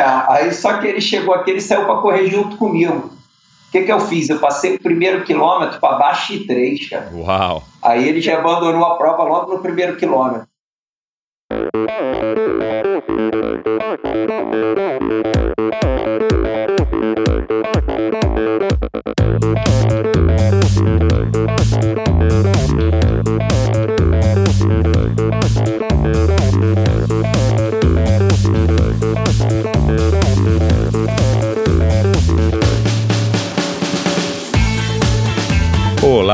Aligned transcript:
Aí 0.00 0.52
só 0.52 0.78
que 0.78 0.86
ele 0.86 1.00
chegou 1.00 1.34
aqui, 1.34 1.50
ele 1.50 1.60
saiu 1.60 1.84
para 1.86 2.00
correr 2.00 2.26
junto 2.28 2.56
comigo. 2.56 3.10
O 3.68 3.70
que, 3.70 3.82
que 3.82 3.92
eu 3.92 4.00
fiz? 4.00 4.30
Eu 4.30 4.38
passei 4.38 4.76
o 4.76 4.82
primeiro 4.82 5.24
quilômetro 5.24 5.78
para 5.78 5.98
baixo 5.98 6.32
de 6.32 6.46
três, 6.46 6.88
cara. 6.88 7.10
Uau! 7.12 7.62
Aí 7.82 8.08
ele 8.08 8.20
já 8.20 8.38
abandonou 8.38 8.84
a 8.84 8.96
prova 8.96 9.22
logo 9.24 9.52
no 9.52 9.58
primeiro 9.60 9.96
quilômetro. 9.96 10.48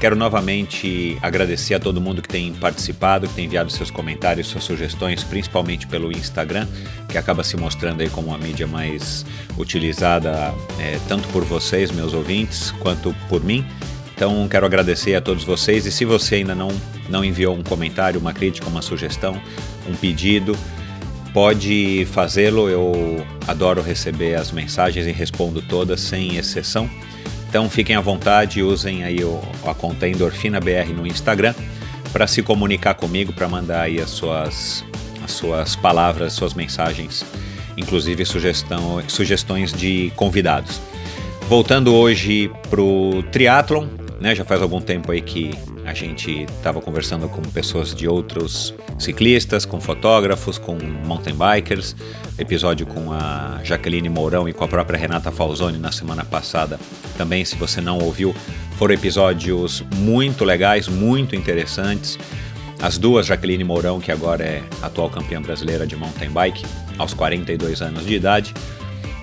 Quero 0.00 0.16
novamente 0.16 1.18
agradecer 1.20 1.74
a 1.74 1.78
todo 1.78 2.00
mundo 2.00 2.22
que 2.22 2.28
tem 2.28 2.54
participado, 2.54 3.28
que 3.28 3.34
tem 3.34 3.44
enviado 3.44 3.70
seus 3.70 3.90
comentários, 3.90 4.46
suas 4.46 4.64
sugestões, 4.64 5.22
principalmente 5.22 5.86
pelo 5.86 6.10
Instagram, 6.10 6.66
que 7.06 7.18
acaba 7.18 7.44
se 7.44 7.54
mostrando 7.54 8.00
aí 8.00 8.08
como 8.08 8.28
uma 8.28 8.38
mídia 8.38 8.66
mais 8.66 9.26
utilizada 9.58 10.54
é, 10.78 10.98
tanto 11.06 11.28
por 11.28 11.44
vocês, 11.44 11.90
meus 11.90 12.14
ouvintes, 12.14 12.70
quanto 12.80 13.14
por 13.28 13.44
mim. 13.44 13.62
Então 14.14 14.48
quero 14.48 14.64
agradecer 14.64 15.14
a 15.14 15.20
todos 15.20 15.44
vocês 15.44 15.84
e 15.84 15.92
se 15.92 16.06
você 16.06 16.36
ainda 16.36 16.54
não, 16.54 16.70
não 17.10 17.22
enviou 17.22 17.54
um 17.54 17.62
comentário, 17.62 18.18
uma 18.18 18.32
crítica, 18.32 18.68
uma 18.68 18.80
sugestão, 18.80 19.38
um 19.86 19.94
pedido, 19.94 20.56
pode 21.34 22.06
fazê-lo. 22.10 22.70
Eu 22.70 23.26
adoro 23.46 23.82
receber 23.82 24.34
as 24.34 24.50
mensagens 24.50 25.06
e 25.06 25.12
respondo 25.12 25.60
todas 25.60 26.00
sem 26.00 26.36
exceção. 26.36 26.88
Então 27.50 27.68
fiquem 27.68 27.96
à 27.96 28.00
vontade, 28.00 28.62
usem 28.62 29.02
aí 29.02 29.24
o, 29.24 29.42
a 29.66 29.74
conta 29.74 30.06
Endorfina 30.06 30.60
BR 30.60 30.92
no 30.94 31.04
Instagram 31.04 31.52
para 32.12 32.24
se 32.28 32.44
comunicar 32.44 32.94
comigo, 32.94 33.32
para 33.32 33.48
mandar 33.48 33.82
aí 33.82 34.00
as 34.00 34.10
suas, 34.10 34.84
as 35.20 35.32
suas 35.32 35.74
palavras, 35.74 36.32
suas 36.32 36.54
mensagens, 36.54 37.26
inclusive 37.76 38.24
sugestão, 38.24 39.02
sugestões 39.08 39.72
de 39.72 40.12
convidados. 40.14 40.80
Voltando 41.48 41.92
hoje 41.92 42.48
para 42.70 42.80
o 42.80 43.20
triatlon, 43.32 43.88
né, 44.20 44.32
já 44.32 44.44
faz 44.44 44.62
algum 44.62 44.80
tempo 44.80 45.10
aí 45.10 45.20
que 45.20 45.50
a 45.84 45.94
gente 45.94 46.42
estava 46.42 46.80
conversando 46.80 47.28
com 47.28 47.42
pessoas 47.42 47.94
de 47.94 48.06
outros 48.06 48.74
ciclistas, 48.98 49.64
com 49.64 49.80
fotógrafos, 49.80 50.58
com 50.58 50.76
mountain 51.04 51.34
bikers. 51.34 51.96
Episódio 52.38 52.86
com 52.86 53.12
a 53.12 53.60
Jaqueline 53.62 54.08
Mourão 54.08 54.48
e 54.48 54.52
com 54.52 54.64
a 54.64 54.68
própria 54.68 54.98
Renata 54.98 55.30
Falzoni 55.30 55.78
na 55.78 55.92
semana 55.92 56.24
passada. 56.24 56.78
Também, 57.16 57.44
se 57.44 57.56
você 57.56 57.80
não 57.80 57.98
ouviu, 57.98 58.34
foram 58.76 58.94
episódios 58.94 59.82
muito 59.96 60.44
legais, 60.44 60.88
muito 60.88 61.34
interessantes. 61.34 62.18
As 62.80 62.96
duas, 62.96 63.26
Jaqueline 63.26 63.62
Mourão, 63.64 64.00
que 64.00 64.10
agora 64.10 64.42
é 64.42 64.62
atual 64.80 65.10
campeã 65.10 65.40
brasileira 65.42 65.86
de 65.86 65.96
mountain 65.96 66.30
bike, 66.30 66.64
aos 66.96 67.12
42 67.12 67.82
anos 67.82 68.06
de 68.06 68.14
idade, 68.14 68.54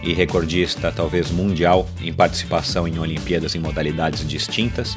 e 0.04 0.14
recordista 0.14 0.92
talvez 0.92 1.32
mundial 1.32 1.90
em 2.02 2.14
participação 2.14 2.88
em 2.88 3.00
Olimpíadas 3.00 3.56
em 3.56 3.60
modalidades 3.60 4.28
distintas. 4.28 4.96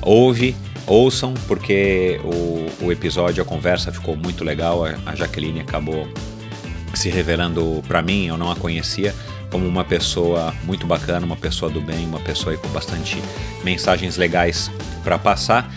Houve 0.00 0.56
ouçam, 0.86 1.34
porque 1.46 2.20
o, 2.24 2.86
o 2.86 2.92
episódio, 2.92 3.42
a 3.42 3.46
conversa 3.46 3.92
ficou 3.92 4.16
muito 4.16 4.44
legal. 4.44 4.84
A, 4.84 4.96
a 5.06 5.14
Jaqueline 5.14 5.60
acabou 5.60 6.08
se 6.94 7.08
revelando 7.08 7.82
para 7.88 8.02
mim, 8.02 8.26
eu 8.26 8.36
não 8.36 8.50
a 8.50 8.56
conhecia, 8.56 9.14
como 9.50 9.66
uma 9.66 9.84
pessoa 9.84 10.54
muito 10.64 10.86
bacana, 10.86 11.24
uma 11.24 11.36
pessoa 11.36 11.70
do 11.70 11.80
bem, 11.80 12.04
uma 12.04 12.20
pessoa 12.20 12.56
com 12.56 12.68
bastante 12.68 13.16
mensagens 13.64 14.16
legais 14.16 14.70
para 15.02 15.18
passar. 15.18 15.70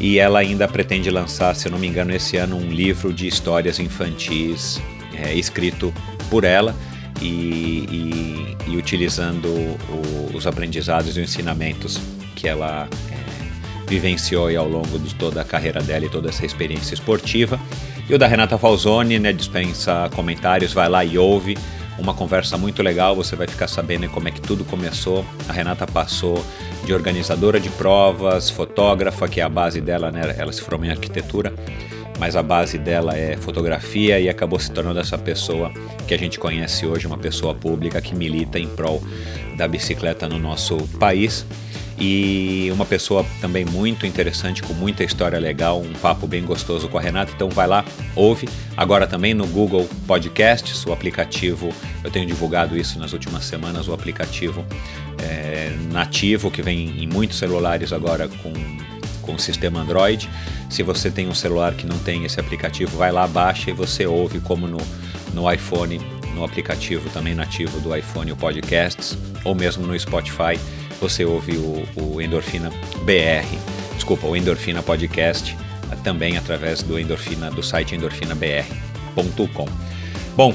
E 0.00 0.18
ela 0.18 0.40
ainda 0.40 0.66
pretende 0.66 1.10
lançar, 1.10 1.54
se 1.54 1.68
eu 1.68 1.72
não 1.72 1.78
me 1.78 1.86
engano, 1.86 2.12
esse 2.14 2.36
ano 2.36 2.56
um 2.56 2.70
livro 2.70 3.12
de 3.12 3.28
histórias 3.28 3.78
infantis 3.78 4.80
é, 5.14 5.32
escrito 5.34 5.94
por 6.28 6.42
ela 6.42 6.74
e, 7.22 8.56
e, 8.66 8.72
e 8.72 8.76
utilizando 8.76 9.46
o, 9.46 10.30
os 10.34 10.46
aprendizados 10.46 11.08
e 11.08 11.10
os 11.10 11.16
ensinamentos 11.18 12.00
que 12.34 12.48
ela 12.48 12.88
vivenciou 13.86 14.48
ao 14.56 14.68
longo 14.68 14.98
de 14.98 15.14
toda 15.14 15.40
a 15.40 15.44
carreira 15.44 15.82
dela 15.82 16.06
e 16.06 16.08
toda 16.08 16.28
essa 16.28 16.44
experiência 16.44 16.94
esportiva. 16.94 17.58
E 18.08 18.14
o 18.14 18.18
da 18.18 18.26
Renata 18.26 18.58
Falzoni, 18.58 19.18
né, 19.18 19.32
dispensa 19.32 20.10
comentários, 20.14 20.72
vai 20.72 20.88
lá 20.88 21.04
e 21.04 21.16
ouve. 21.16 21.56
Uma 21.98 22.12
conversa 22.12 22.58
muito 22.58 22.82
legal, 22.82 23.14
você 23.14 23.36
vai 23.36 23.46
ficar 23.46 23.68
sabendo 23.68 24.08
como 24.08 24.26
é 24.26 24.30
que 24.30 24.40
tudo 24.40 24.64
começou. 24.64 25.24
A 25.48 25.52
Renata 25.52 25.86
passou 25.86 26.44
de 26.84 26.92
organizadora 26.92 27.60
de 27.60 27.70
provas, 27.70 28.50
fotógrafa, 28.50 29.28
que 29.28 29.40
é 29.40 29.44
a 29.44 29.48
base 29.48 29.80
dela, 29.80 30.10
né, 30.10 30.34
ela 30.36 30.52
se 30.52 30.60
formou 30.60 30.86
em 30.86 30.90
arquitetura, 30.90 31.54
mas 32.18 32.36
a 32.36 32.42
base 32.42 32.78
dela 32.78 33.16
é 33.16 33.36
fotografia 33.36 34.18
e 34.18 34.28
acabou 34.28 34.58
se 34.58 34.70
tornando 34.70 34.98
essa 34.98 35.16
pessoa 35.16 35.72
que 36.06 36.12
a 36.12 36.18
gente 36.18 36.38
conhece 36.38 36.84
hoje, 36.84 37.06
uma 37.06 37.16
pessoa 37.16 37.54
pública 37.54 38.00
que 38.00 38.14
milita 38.14 38.58
em 38.58 38.68
prol 38.68 39.02
da 39.56 39.66
bicicleta 39.66 40.28
no 40.28 40.38
nosso 40.38 40.76
país 40.98 41.46
e 41.98 42.68
uma 42.72 42.84
pessoa 42.84 43.24
também 43.40 43.64
muito 43.64 44.04
interessante, 44.06 44.62
com 44.62 44.72
muita 44.74 45.04
história 45.04 45.38
legal, 45.38 45.80
um 45.80 45.92
papo 45.92 46.26
bem 46.26 46.44
gostoso 46.44 46.88
com 46.88 46.98
a 46.98 47.00
Renata. 47.00 47.32
Então 47.34 47.48
vai 47.48 47.66
lá, 47.66 47.84
ouve. 48.16 48.48
Agora 48.76 49.06
também 49.06 49.32
no 49.32 49.46
Google 49.46 49.88
Podcasts, 50.06 50.84
o 50.86 50.92
aplicativo, 50.92 51.72
eu 52.02 52.10
tenho 52.10 52.26
divulgado 52.26 52.76
isso 52.76 52.98
nas 52.98 53.12
últimas 53.12 53.44
semanas, 53.44 53.86
o 53.86 53.92
aplicativo 53.92 54.64
é, 55.22 55.72
nativo 55.92 56.50
que 56.50 56.62
vem 56.62 57.02
em 57.02 57.06
muitos 57.06 57.38
celulares 57.38 57.92
agora 57.92 58.28
com, 58.28 58.52
com 59.22 59.34
o 59.34 59.38
sistema 59.38 59.80
Android. 59.80 60.28
Se 60.68 60.82
você 60.82 61.10
tem 61.10 61.28
um 61.28 61.34
celular 61.34 61.74
que 61.74 61.86
não 61.86 61.98
tem 61.98 62.24
esse 62.24 62.40
aplicativo, 62.40 62.96
vai 62.96 63.12
lá, 63.12 63.26
baixa 63.28 63.70
e 63.70 63.72
você 63.72 64.04
ouve 64.04 64.40
como 64.40 64.66
no, 64.66 64.78
no 65.32 65.50
iPhone, 65.50 66.00
no 66.34 66.44
aplicativo 66.44 67.08
também 67.10 67.36
nativo 67.36 67.78
do 67.78 67.94
iPhone, 67.94 68.32
o 68.32 68.36
Podcasts, 68.36 69.16
ou 69.44 69.54
mesmo 69.54 69.86
no 69.86 69.98
Spotify 69.98 70.58
você 71.00 71.24
ouve 71.24 71.56
o, 71.56 71.86
o 71.96 72.20
Endorfina 72.20 72.70
BR, 73.04 73.46
desculpa, 73.94 74.26
o 74.26 74.36
Endorfina 74.36 74.82
Podcast, 74.82 75.56
também 76.04 76.36
através 76.36 76.82
do 76.82 76.98
Endorfina, 76.98 77.50
do 77.50 77.62
site 77.62 77.94
endorfinabr.com. 77.94 79.68
Bom, 80.36 80.54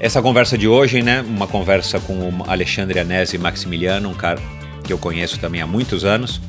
essa 0.00 0.20
conversa 0.20 0.58
de 0.58 0.68
hoje, 0.68 1.02
né, 1.02 1.22
uma 1.22 1.46
conversa 1.46 2.00
com 2.00 2.14
o 2.14 2.44
Alexandre 2.46 2.98
Anese 2.98 3.38
Maximiliano, 3.38 4.08
um 4.08 4.14
cara 4.14 4.40
que 4.84 4.92
eu 4.92 4.98
conheço 4.98 5.38
também 5.38 5.60
há 5.60 5.66
muitos 5.66 6.04
anos, 6.04 6.40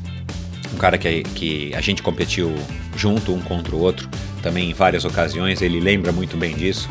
um 0.72 0.76
cara 0.76 0.96
que, 0.96 1.22
que 1.22 1.74
a 1.74 1.80
gente 1.80 2.02
competiu 2.02 2.54
junto, 2.96 3.34
um 3.34 3.40
contra 3.40 3.74
o 3.74 3.80
outro, 3.80 4.08
também 4.42 4.70
em 4.70 4.74
várias 4.74 5.04
ocasiões, 5.04 5.62
ele 5.62 5.80
lembra 5.80 6.12
muito 6.12 6.36
bem 6.36 6.54
disso. 6.54 6.88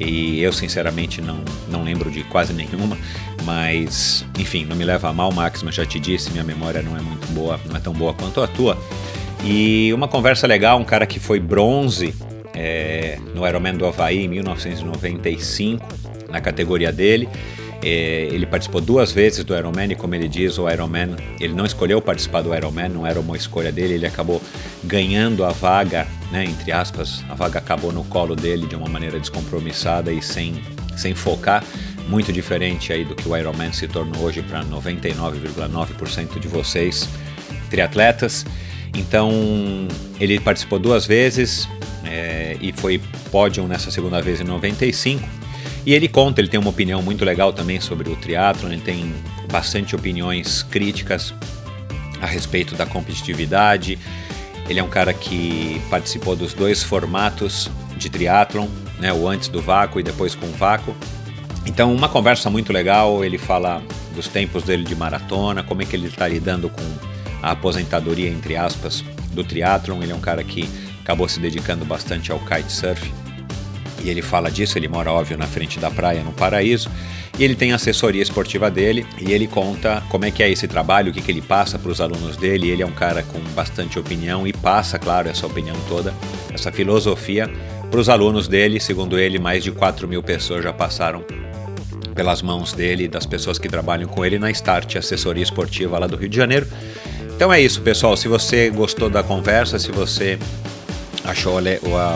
E 0.00 0.42
eu, 0.42 0.52
sinceramente, 0.52 1.20
não, 1.20 1.40
não 1.68 1.84
lembro 1.84 2.10
de 2.10 2.24
quase 2.24 2.52
nenhuma. 2.52 2.96
Mas, 3.44 4.24
enfim, 4.38 4.64
não 4.64 4.74
me 4.74 4.84
leva 4.84 5.08
a 5.08 5.12
mal, 5.12 5.30
Max, 5.32 5.62
mas 5.62 5.74
já 5.74 5.84
te 5.84 6.00
disse, 6.00 6.30
minha 6.30 6.44
memória 6.44 6.82
não 6.82 6.96
é 6.96 7.00
muito 7.00 7.26
boa, 7.32 7.60
não 7.66 7.76
é 7.76 7.80
tão 7.80 7.92
boa 7.92 8.14
quanto 8.14 8.40
a 8.40 8.46
tua. 8.46 8.78
E 9.44 9.92
uma 9.92 10.08
conversa 10.08 10.46
legal, 10.46 10.78
um 10.78 10.84
cara 10.84 11.06
que 11.06 11.20
foi 11.20 11.38
bronze 11.38 12.14
é, 12.54 13.18
no 13.34 13.46
Ironman 13.46 13.74
do 13.74 13.84
Havaí 13.86 14.24
em 14.24 14.28
1995, 14.28 15.86
na 16.30 16.40
categoria 16.40 16.90
dele. 16.90 17.28
É, 17.86 18.30
ele 18.32 18.46
participou 18.46 18.80
duas 18.80 19.12
vezes 19.12 19.44
do 19.44 19.54
Ironman 19.54 19.92
e, 19.92 19.94
como 19.94 20.14
ele 20.14 20.26
diz, 20.26 20.56
o 20.56 20.70
Ironman, 20.70 21.16
ele 21.38 21.52
não 21.52 21.66
escolheu 21.66 22.00
participar 22.00 22.40
do 22.40 22.54
Ironman, 22.54 22.88
não 22.88 23.06
era 23.06 23.20
uma 23.20 23.36
escolha 23.36 23.70
dele, 23.70 23.92
ele 23.92 24.06
acabou 24.06 24.40
ganhando 24.82 25.44
a 25.44 25.50
vaga, 25.50 26.06
né, 26.32 26.46
entre 26.46 26.72
aspas, 26.72 27.22
a 27.28 27.34
vaga 27.34 27.58
acabou 27.58 27.92
no 27.92 28.02
colo 28.04 28.34
dele 28.34 28.66
de 28.66 28.74
uma 28.74 28.88
maneira 28.88 29.20
descompromissada 29.20 30.10
e 30.10 30.22
sem, 30.22 30.62
sem 30.96 31.14
focar, 31.14 31.62
muito 32.08 32.32
diferente 32.32 32.90
aí 32.90 33.04
do 33.04 33.14
que 33.14 33.28
o 33.28 33.36
Ironman 33.36 33.70
se 33.70 33.86
tornou 33.86 34.22
hoje 34.22 34.40
para 34.40 34.64
99,9% 34.64 36.40
de 36.40 36.48
vocês 36.48 37.06
triatletas. 37.68 38.46
Então, 38.94 39.30
ele 40.18 40.40
participou 40.40 40.78
duas 40.78 41.04
vezes 41.04 41.68
é, 42.02 42.56
e 42.62 42.72
foi 42.72 42.98
pódio 43.30 43.68
nessa 43.68 43.90
segunda 43.90 44.22
vez 44.22 44.40
em 44.40 44.44
95 44.44 45.43
e 45.86 45.92
ele 45.92 46.08
conta, 46.08 46.40
ele 46.40 46.48
tem 46.48 46.58
uma 46.58 46.70
opinião 46.70 47.02
muito 47.02 47.24
legal 47.24 47.52
também 47.52 47.80
sobre 47.80 48.08
o 48.08 48.16
triatlon, 48.16 48.72
ele 48.72 48.80
tem 48.80 49.12
bastante 49.50 49.94
opiniões 49.94 50.62
críticas 50.62 51.34
a 52.20 52.26
respeito 52.26 52.74
da 52.74 52.86
competitividade. 52.86 53.98
Ele 54.68 54.80
é 54.80 54.82
um 54.82 54.88
cara 54.88 55.12
que 55.12 55.80
participou 55.90 56.34
dos 56.34 56.54
dois 56.54 56.82
formatos 56.82 57.70
de 57.98 58.08
triatlon, 58.08 58.66
né, 58.98 59.12
o 59.12 59.28
antes 59.28 59.48
do 59.48 59.60
vácuo 59.60 60.00
e 60.00 60.02
depois 60.02 60.34
com 60.34 60.46
o 60.46 60.52
vácuo. 60.52 60.94
Então, 61.66 61.94
uma 61.94 62.08
conversa 62.08 62.48
muito 62.48 62.72
legal, 62.72 63.22
ele 63.22 63.36
fala 63.36 63.82
dos 64.14 64.26
tempos 64.26 64.62
dele 64.62 64.84
de 64.84 64.96
maratona, 64.96 65.62
como 65.62 65.82
é 65.82 65.84
que 65.84 65.94
ele 65.94 66.06
está 66.06 66.26
lidando 66.26 66.70
com 66.70 66.82
a 67.42 67.50
aposentadoria, 67.50 68.30
entre 68.30 68.56
aspas, 68.56 69.04
do 69.32 69.44
triatlon. 69.44 70.02
Ele 70.02 70.12
é 70.12 70.14
um 70.14 70.20
cara 70.20 70.42
que 70.42 70.68
acabou 71.02 71.28
se 71.28 71.38
dedicando 71.40 71.84
bastante 71.84 72.32
ao 72.32 72.38
kitesurf 72.38 73.12
e 74.04 74.10
ele 74.10 74.22
fala 74.22 74.50
disso, 74.50 74.78
ele 74.78 74.86
mora, 74.86 75.10
óbvio, 75.10 75.36
na 75.36 75.46
frente 75.46 75.80
da 75.80 75.90
praia, 75.90 76.22
no 76.22 76.32
Paraíso, 76.32 76.90
e 77.38 77.42
ele 77.42 77.54
tem 77.54 77.72
a 77.72 77.76
assessoria 77.76 78.22
esportiva 78.22 78.70
dele, 78.70 79.06
e 79.18 79.32
ele 79.32 79.46
conta 79.46 80.02
como 80.10 80.24
é 80.24 80.30
que 80.30 80.42
é 80.42 80.50
esse 80.50 80.68
trabalho, 80.68 81.10
o 81.10 81.14
que, 81.14 81.20
que 81.20 81.32
ele 81.32 81.42
passa 81.42 81.78
para 81.78 81.90
os 81.90 82.00
alunos 82.00 82.36
dele, 82.36 82.70
ele 82.70 82.82
é 82.82 82.86
um 82.86 82.92
cara 82.92 83.22
com 83.22 83.40
bastante 83.54 83.98
opinião 83.98 84.46
e 84.46 84.52
passa, 84.52 84.98
claro, 84.98 85.28
essa 85.28 85.46
opinião 85.46 85.76
toda, 85.88 86.14
essa 86.52 86.70
filosofia 86.70 87.50
para 87.90 88.00
os 88.00 88.08
alunos 88.08 88.48
dele, 88.48 88.80
segundo 88.80 89.18
ele, 89.18 89.38
mais 89.38 89.62
de 89.62 89.70
4 89.70 90.06
mil 90.08 90.22
pessoas 90.22 90.64
já 90.64 90.72
passaram 90.72 91.24
pelas 92.14 92.42
mãos 92.42 92.72
dele, 92.72 93.08
das 93.08 93.26
pessoas 93.26 93.58
que 93.58 93.68
trabalham 93.68 94.08
com 94.08 94.24
ele 94.24 94.38
na 94.38 94.50
Start, 94.50 94.96
assessoria 94.96 95.42
esportiva 95.42 95.98
lá 95.98 96.06
do 96.06 96.16
Rio 96.16 96.28
de 96.28 96.36
Janeiro. 96.36 96.66
Então 97.34 97.52
é 97.52 97.60
isso, 97.60 97.80
pessoal. 97.82 98.16
Se 98.16 98.28
você 98.28 98.70
gostou 98.70 99.10
da 99.10 99.22
conversa, 99.22 99.78
se 99.78 99.90
você 99.90 100.38
achou 101.24 101.58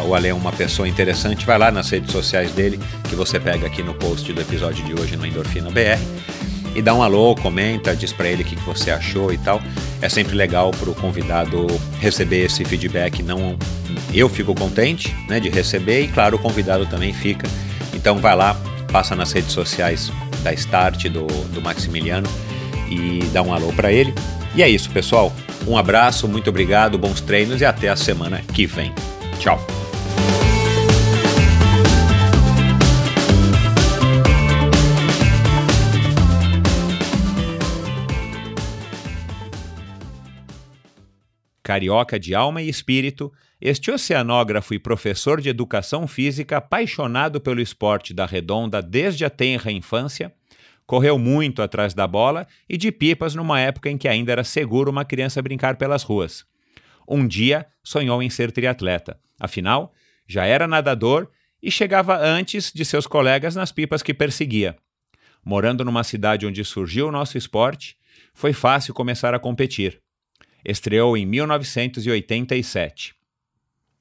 o 0.06 0.14
Ale 0.14 0.32
uma 0.32 0.52
pessoa 0.52 0.86
interessante, 0.86 1.46
vai 1.46 1.58
lá 1.58 1.70
nas 1.70 1.88
redes 1.90 2.12
sociais 2.12 2.52
dele, 2.52 2.78
que 3.08 3.14
você 3.14 3.40
pega 3.40 3.66
aqui 3.66 3.82
no 3.82 3.94
post 3.94 4.32
do 4.32 4.40
episódio 4.40 4.84
de 4.84 5.00
hoje 5.00 5.16
no 5.16 5.26
Endorfina 5.26 5.70
BR, 5.70 5.98
e 6.74 6.82
dá 6.82 6.94
um 6.94 7.02
alô, 7.02 7.34
comenta, 7.34 7.96
diz 7.96 8.12
para 8.12 8.28
ele 8.28 8.42
o 8.42 8.46
que 8.46 8.54
você 8.56 8.90
achou 8.90 9.32
e 9.32 9.38
tal. 9.38 9.60
É 10.00 10.08
sempre 10.08 10.36
legal 10.36 10.70
para 10.70 10.88
o 10.88 10.94
convidado 10.94 11.66
receber 11.98 12.44
esse 12.44 12.64
feedback. 12.64 13.20
Não, 13.22 13.56
eu 14.14 14.28
fico 14.28 14.54
contente 14.54 15.12
né, 15.28 15.40
de 15.40 15.48
receber 15.48 16.02
e, 16.02 16.08
claro, 16.08 16.36
o 16.36 16.38
convidado 16.38 16.86
também 16.86 17.12
fica. 17.12 17.48
Então 17.92 18.18
vai 18.18 18.36
lá, 18.36 18.56
passa 18.92 19.16
nas 19.16 19.32
redes 19.32 19.50
sociais 19.50 20.12
da 20.44 20.52
Start, 20.52 21.08
do, 21.08 21.26
do 21.52 21.60
Maximiliano, 21.60 22.28
e 22.88 23.24
dá 23.32 23.42
um 23.42 23.52
alô 23.52 23.72
para 23.72 23.90
ele. 23.90 24.14
E 24.54 24.62
é 24.62 24.68
isso, 24.68 24.88
pessoal. 24.90 25.32
Um 25.68 25.76
abraço, 25.76 26.26
muito 26.26 26.48
obrigado, 26.48 26.96
bons 26.96 27.20
treinos 27.20 27.60
e 27.60 27.64
até 27.66 27.90
a 27.90 27.94
semana 27.94 28.40
que 28.54 28.64
vem. 28.64 28.90
Tchau. 29.38 29.60
Carioca 41.62 42.18
de 42.18 42.34
alma 42.34 42.62
e 42.62 42.68
espírito, 42.70 43.30
este 43.60 43.90
oceanógrafo 43.90 44.72
e 44.72 44.78
professor 44.78 45.38
de 45.38 45.50
educação 45.50 46.08
física, 46.08 46.56
apaixonado 46.56 47.42
pelo 47.42 47.60
esporte 47.60 48.14
da 48.14 48.24
redonda 48.24 48.80
desde 48.80 49.22
a 49.26 49.28
tenra 49.28 49.70
infância, 49.70 50.32
Correu 50.88 51.18
muito 51.18 51.60
atrás 51.60 51.92
da 51.92 52.06
bola 52.06 52.46
e 52.66 52.78
de 52.78 52.90
pipas 52.90 53.34
numa 53.34 53.60
época 53.60 53.90
em 53.90 53.98
que 53.98 54.08
ainda 54.08 54.32
era 54.32 54.42
seguro 54.42 54.90
uma 54.90 55.04
criança 55.04 55.42
brincar 55.42 55.76
pelas 55.76 56.02
ruas. 56.02 56.46
Um 57.06 57.28
dia 57.28 57.66
sonhou 57.84 58.22
em 58.22 58.30
ser 58.30 58.50
triatleta. 58.50 59.20
Afinal, 59.38 59.92
já 60.26 60.46
era 60.46 60.66
nadador 60.66 61.28
e 61.62 61.70
chegava 61.70 62.18
antes 62.18 62.72
de 62.72 62.86
seus 62.86 63.06
colegas 63.06 63.54
nas 63.54 63.70
pipas 63.70 64.02
que 64.02 64.14
perseguia. 64.14 64.78
Morando 65.44 65.84
numa 65.84 66.02
cidade 66.02 66.46
onde 66.46 66.64
surgiu 66.64 67.08
o 67.08 67.12
nosso 67.12 67.36
esporte, 67.36 67.94
foi 68.32 68.54
fácil 68.54 68.94
começar 68.94 69.34
a 69.34 69.38
competir. 69.38 70.00
Estreou 70.64 71.18
em 71.18 71.26
1987. 71.26 73.14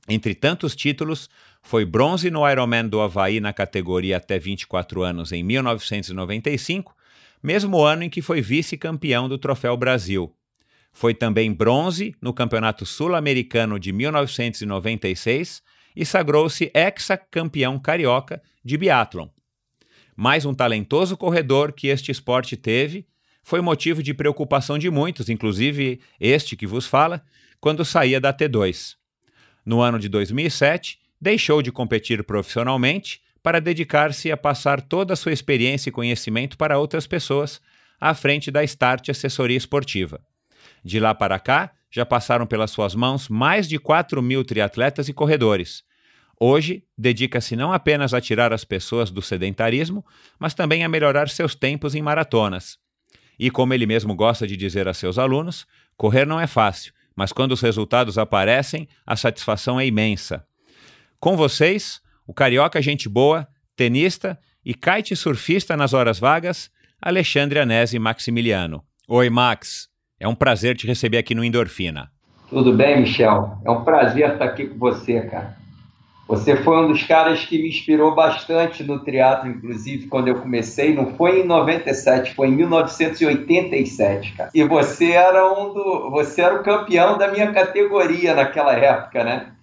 Entre 0.07 0.33
tantos 0.33 0.73
títulos, 0.73 1.29
foi 1.67 1.83
bronze 1.83 2.31
no 2.31 2.49
Ironman 2.49 2.87
do 2.87 3.01
Havaí 3.01 3.41
na 3.41 3.51
categoria 3.51 4.15
até 4.15 4.39
24 4.39 5.03
anos 5.03 5.33
em 5.33 5.43
1995, 5.43 6.95
mesmo 7.43 7.83
ano 7.83 8.03
em 8.03 8.09
que 8.09 8.21
foi 8.21 8.39
vice-campeão 8.39 9.27
do 9.27 9.37
Troféu 9.37 9.75
Brasil. 9.75 10.33
Foi 10.93 11.13
também 11.13 11.51
bronze 11.51 12.15
no 12.21 12.33
Campeonato 12.33 12.85
Sul-Americano 12.85 13.77
de 13.77 13.91
1996 13.91 15.61
e 15.93 16.05
sagrou-se 16.05 16.71
ex-campeão 16.73 17.77
carioca 17.77 18.41
de 18.63 18.77
biatlon. 18.77 19.27
Mais 20.15 20.45
um 20.45 20.53
talentoso 20.53 21.17
corredor 21.17 21.73
que 21.73 21.89
este 21.89 22.13
esporte 22.13 22.55
teve 22.55 23.05
foi 23.43 23.59
motivo 23.59 24.01
de 24.01 24.13
preocupação 24.13 24.77
de 24.79 24.89
muitos, 24.89 25.27
inclusive 25.27 25.99
este 26.17 26.55
que 26.55 26.65
vos 26.65 26.87
fala, 26.87 27.21
quando 27.59 27.83
saía 27.83 28.21
da 28.21 28.33
T2. 28.33 28.95
No 29.65 29.81
ano 29.81 29.99
de 29.99 30.07
2007, 30.07 31.05
deixou 31.19 31.61
de 31.61 31.71
competir 31.71 32.23
profissionalmente 32.23 33.21
para 33.41 33.61
dedicar-se 33.61 34.31
a 34.31 34.37
passar 34.37 34.81
toda 34.81 35.13
a 35.13 35.15
sua 35.15 35.31
experiência 35.31 35.89
e 35.89 35.93
conhecimento 35.93 36.57
para 36.57 36.77
outras 36.77 37.07
pessoas, 37.07 37.61
à 37.99 38.13
frente 38.13 38.51
da 38.51 38.63
Start 38.63 39.09
Assessoria 39.09 39.57
Esportiva. 39.57 40.21
De 40.83 40.99
lá 40.99 41.15
para 41.15 41.39
cá, 41.39 41.71
já 41.89 42.05
passaram 42.05 42.45
pelas 42.45 42.71
suas 42.71 42.93
mãos 42.93 43.29
mais 43.29 43.67
de 43.67 43.79
4 43.79 44.21
mil 44.21 44.43
triatletas 44.43 45.07
e 45.07 45.13
corredores. 45.13 45.83
Hoje, 46.39 46.83
dedica-se 46.97 47.55
não 47.55 47.73
apenas 47.73 48.13
a 48.13 48.21
tirar 48.21 48.53
as 48.53 48.63
pessoas 48.63 49.09
do 49.09 49.21
sedentarismo, 49.21 50.05
mas 50.37 50.53
também 50.53 50.83
a 50.83 50.89
melhorar 50.89 51.29
seus 51.29 51.55
tempos 51.55 51.95
em 51.95 52.01
maratonas. 52.01 52.77
E 53.39 53.49
como 53.49 53.73
ele 53.73 53.85
mesmo 53.85 54.15
gosta 54.15 54.45
de 54.45 54.55
dizer 54.55 54.87
a 54.87 54.93
seus 54.93 55.17
alunos, 55.17 55.65
correr 55.95 56.25
não 56.25 56.39
é 56.39 56.45
fácil, 56.45 56.93
mas 57.15 57.31
quando 57.31 57.53
os 57.53 57.61
resultados 57.61 58.17
aparecem, 58.17 58.87
a 59.05 59.15
satisfação 59.15 59.79
é 59.79 59.85
imensa. 59.85 60.45
Com 61.19 61.35
vocês, 61.35 61.99
o 62.27 62.33
carioca 62.33 62.79
gente 62.79 63.09
boa, 63.09 63.47
tenista 63.75 64.37
e 64.63 64.75
kite 64.75 65.15
surfista 65.15 65.75
nas 65.75 65.91
horas 65.91 66.19
vagas, 66.19 66.69
Alexandre 67.01 67.57
Anese 67.57 67.97
Maximiliano. 67.97 68.83
Oi, 69.09 69.27
Max. 69.27 69.87
É 70.19 70.27
um 70.27 70.35
prazer 70.35 70.77
te 70.77 70.85
receber 70.85 71.17
aqui 71.17 71.33
no 71.33 71.43
Endorfina. 71.43 72.11
Tudo 72.47 72.71
bem, 72.71 73.01
Michel? 73.01 73.57
É 73.65 73.71
um 73.71 73.83
prazer 73.83 74.33
estar 74.33 74.45
aqui 74.45 74.67
com 74.67 74.77
você, 74.77 75.21
cara. 75.21 75.57
Você 76.27 76.55
foi 76.57 76.85
um 76.85 76.91
dos 76.91 77.01
caras 77.01 77.43
que 77.45 77.57
me 77.57 77.69
inspirou 77.69 78.13
bastante 78.13 78.83
no 78.83 79.03
teatro, 79.03 79.49
inclusive, 79.49 80.05
quando 80.05 80.27
eu 80.27 80.35
comecei. 80.35 80.93
Não 80.93 81.15
foi 81.15 81.41
em 81.41 81.45
97, 81.45 82.35
foi 82.35 82.49
em 82.49 82.55
1987, 82.57 84.33
cara. 84.33 84.51
E 84.53 84.63
você 84.63 85.13
era 85.13 85.51
um 85.51 85.73
do, 85.73 86.11
você 86.11 86.41
era 86.43 86.53
o 86.53 86.63
campeão 86.63 87.17
da 87.17 87.31
minha 87.31 87.51
categoria 87.51 88.35
naquela 88.35 88.73
época, 88.73 89.23
né? 89.23 89.56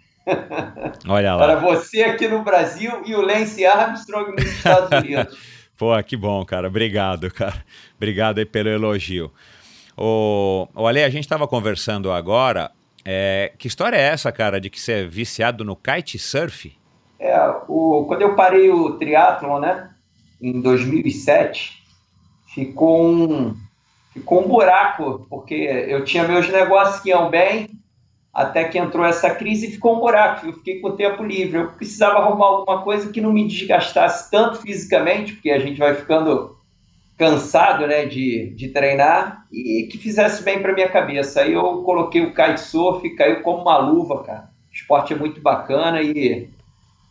Olha 1.09 1.35
lá. 1.35 1.45
Para 1.45 1.57
você 1.57 2.03
aqui 2.03 2.29
no 2.29 2.43
Brasil 2.43 3.03
e 3.05 3.15
o 3.15 3.21
Lance 3.21 3.65
Armstrong 3.65 4.33
nos 4.33 4.45
Estados 4.45 4.91
Unidos. 4.99 5.39
Pô, 5.77 5.91
que 6.03 6.17
bom, 6.17 6.45
cara. 6.45 6.69
Obrigado, 6.69 7.31
cara. 7.31 7.65
Obrigado 7.97 8.39
aí 8.39 8.45
pelo 8.45 8.69
elogio. 8.69 9.33
O, 9.97 10.69
o 10.75 10.87
Ale, 10.87 11.03
a 11.03 11.11
gente 11.11 11.25
estava 11.25 11.47
conversando 11.47 12.11
agora. 12.13 12.71
É, 13.05 13.53
que 13.59 13.69
história 13.69 13.97
é 13.97 14.03
essa, 14.03 14.33
cara, 14.33 14.61
de 14.61 14.71
que 14.71 14.81
você 14.81 14.93
é 14.93 15.05
viciado 15.05 15.65
no 15.65 15.77
kitesurf? 15.77 16.77
É, 17.19 17.39
o, 17.69 18.05
quando 18.07 18.23
eu 18.23 18.35
parei 18.35 18.71
o 18.71 18.93
triatlon, 18.93 19.61
né, 19.61 19.91
em 20.41 20.61
2007, 20.61 21.83
ficou 22.55 23.07
um, 23.07 23.57
ficou 24.13 24.45
um 24.45 24.49
buraco, 24.49 25.27
porque 25.29 25.55
eu 25.55 26.05
tinha 26.05 26.27
meus 26.27 26.49
negócios 26.49 27.01
que 27.01 27.11
iam 27.11 27.29
bem, 27.29 27.69
até 28.35 28.65
que 28.65 28.77
entrou 28.77 29.07
essa 29.07 29.31
crise 29.31 29.69
e 29.69 29.71
ficou 29.71 29.97
um 29.97 30.01
buraco. 30.01 30.47
Eu 30.47 30.53
fiquei 30.55 30.81
com 30.81 30.89
o 30.89 30.97
tempo 30.97 31.23
livre. 31.23 31.59
Eu 31.59 31.69
precisava 31.69 32.19
arrumar 32.19 32.47
alguma 32.47 32.83
coisa 32.83 33.13
que 33.13 33.21
não 33.21 33.33
me 33.33 33.47
desgastasse 33.47 34.31
tanto 34.31 34.61
fisicamente, 34.61 35.35
porque 35.35 35.51
a 35.51 35.61
gente 35.61 35.79
vai 35.79 35.95
ficando 35.95 36.57
cansado 37.17 37.87
né, 37.87 38.07
de, 38.07 38.53
de 38.57 38.69
treinar 38.71 39.47
e 39.53 39.89
que 39.91 39.99
fizesse 39.99 40.43
bem 40.43 40.61
para 40.61 40.75
minha 40.75 40.89
cabeça. 40.89 41.43
Aí 41.43 41.53
eu 41.53 41.83
coloquei 41.83 42.23
o 42.23 42.35
kitesurf 42.35 43.07
e 43.07 43.15
caiu 43.15 43.41
como 43.43 43.63
uma 43.63 43.79
luva, 43.79 44.25
cara. 44.25 44.51
O 44.69 44.75
esporte 44.75 45.13
é 45.13 45.17
muito 45.17 45.41
bacana 45.41 46.03
e, 46.03 46.49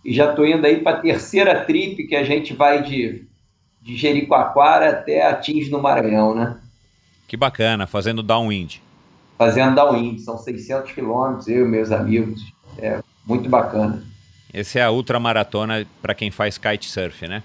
e 0.03 0.13
já 0.13 0.29
estou 0.29 0.45
indo 0.45 0.67
aí 0.67 0.81
para 0.81 0.97
a 0.97 1.01
terceira 1.01 1.63
trip 1.63 2.05
que 2.05 2.17
a 2.17 2.23
gente 2.25 2.53
vai 2.53 2.83
de, 2.83 3.23
de 3.81 3.95
Jericoacoara 3.95 4.89
até 4.89 5.25
Atins 5.25 5.69
no 5.69 5.81
Maranhão, 5.81 6.35
né? 6.35 6.57
Que 7.25 7.37
bacana, 7.37 7.87
fazendo 7.87 8.21
downwind. 8.21 8.81
Fazendo 9.37 9.75
downwind, 9.75 10.19
são 10.19 10.37
600 10.37 10.91
quilômetros, 10.91 11.47
eu 11.47 11.65
e 11.65 11.69
meus 11.69 11.91
amigos. 11.91 12.53
É 12.77 12.99
muito 13.25 13.49
bacana. 13.49 14.03
Essa 14.53 14.79
é 14.79 14.83
a 14.83 14.91
ultramaratona 14.91 15.85
para 16.01 16.13
quem 16.13 16.29
faz 16.29 16.57
kitesurf, 16.57 17.27
né? 17.27 17.41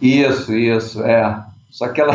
Isso, 0.00 0.52
isso, 0.54 1.02
é. 1.02 1.44
Só 1.70 1.88
que 1.88 2.00
ela, 2.00 2.14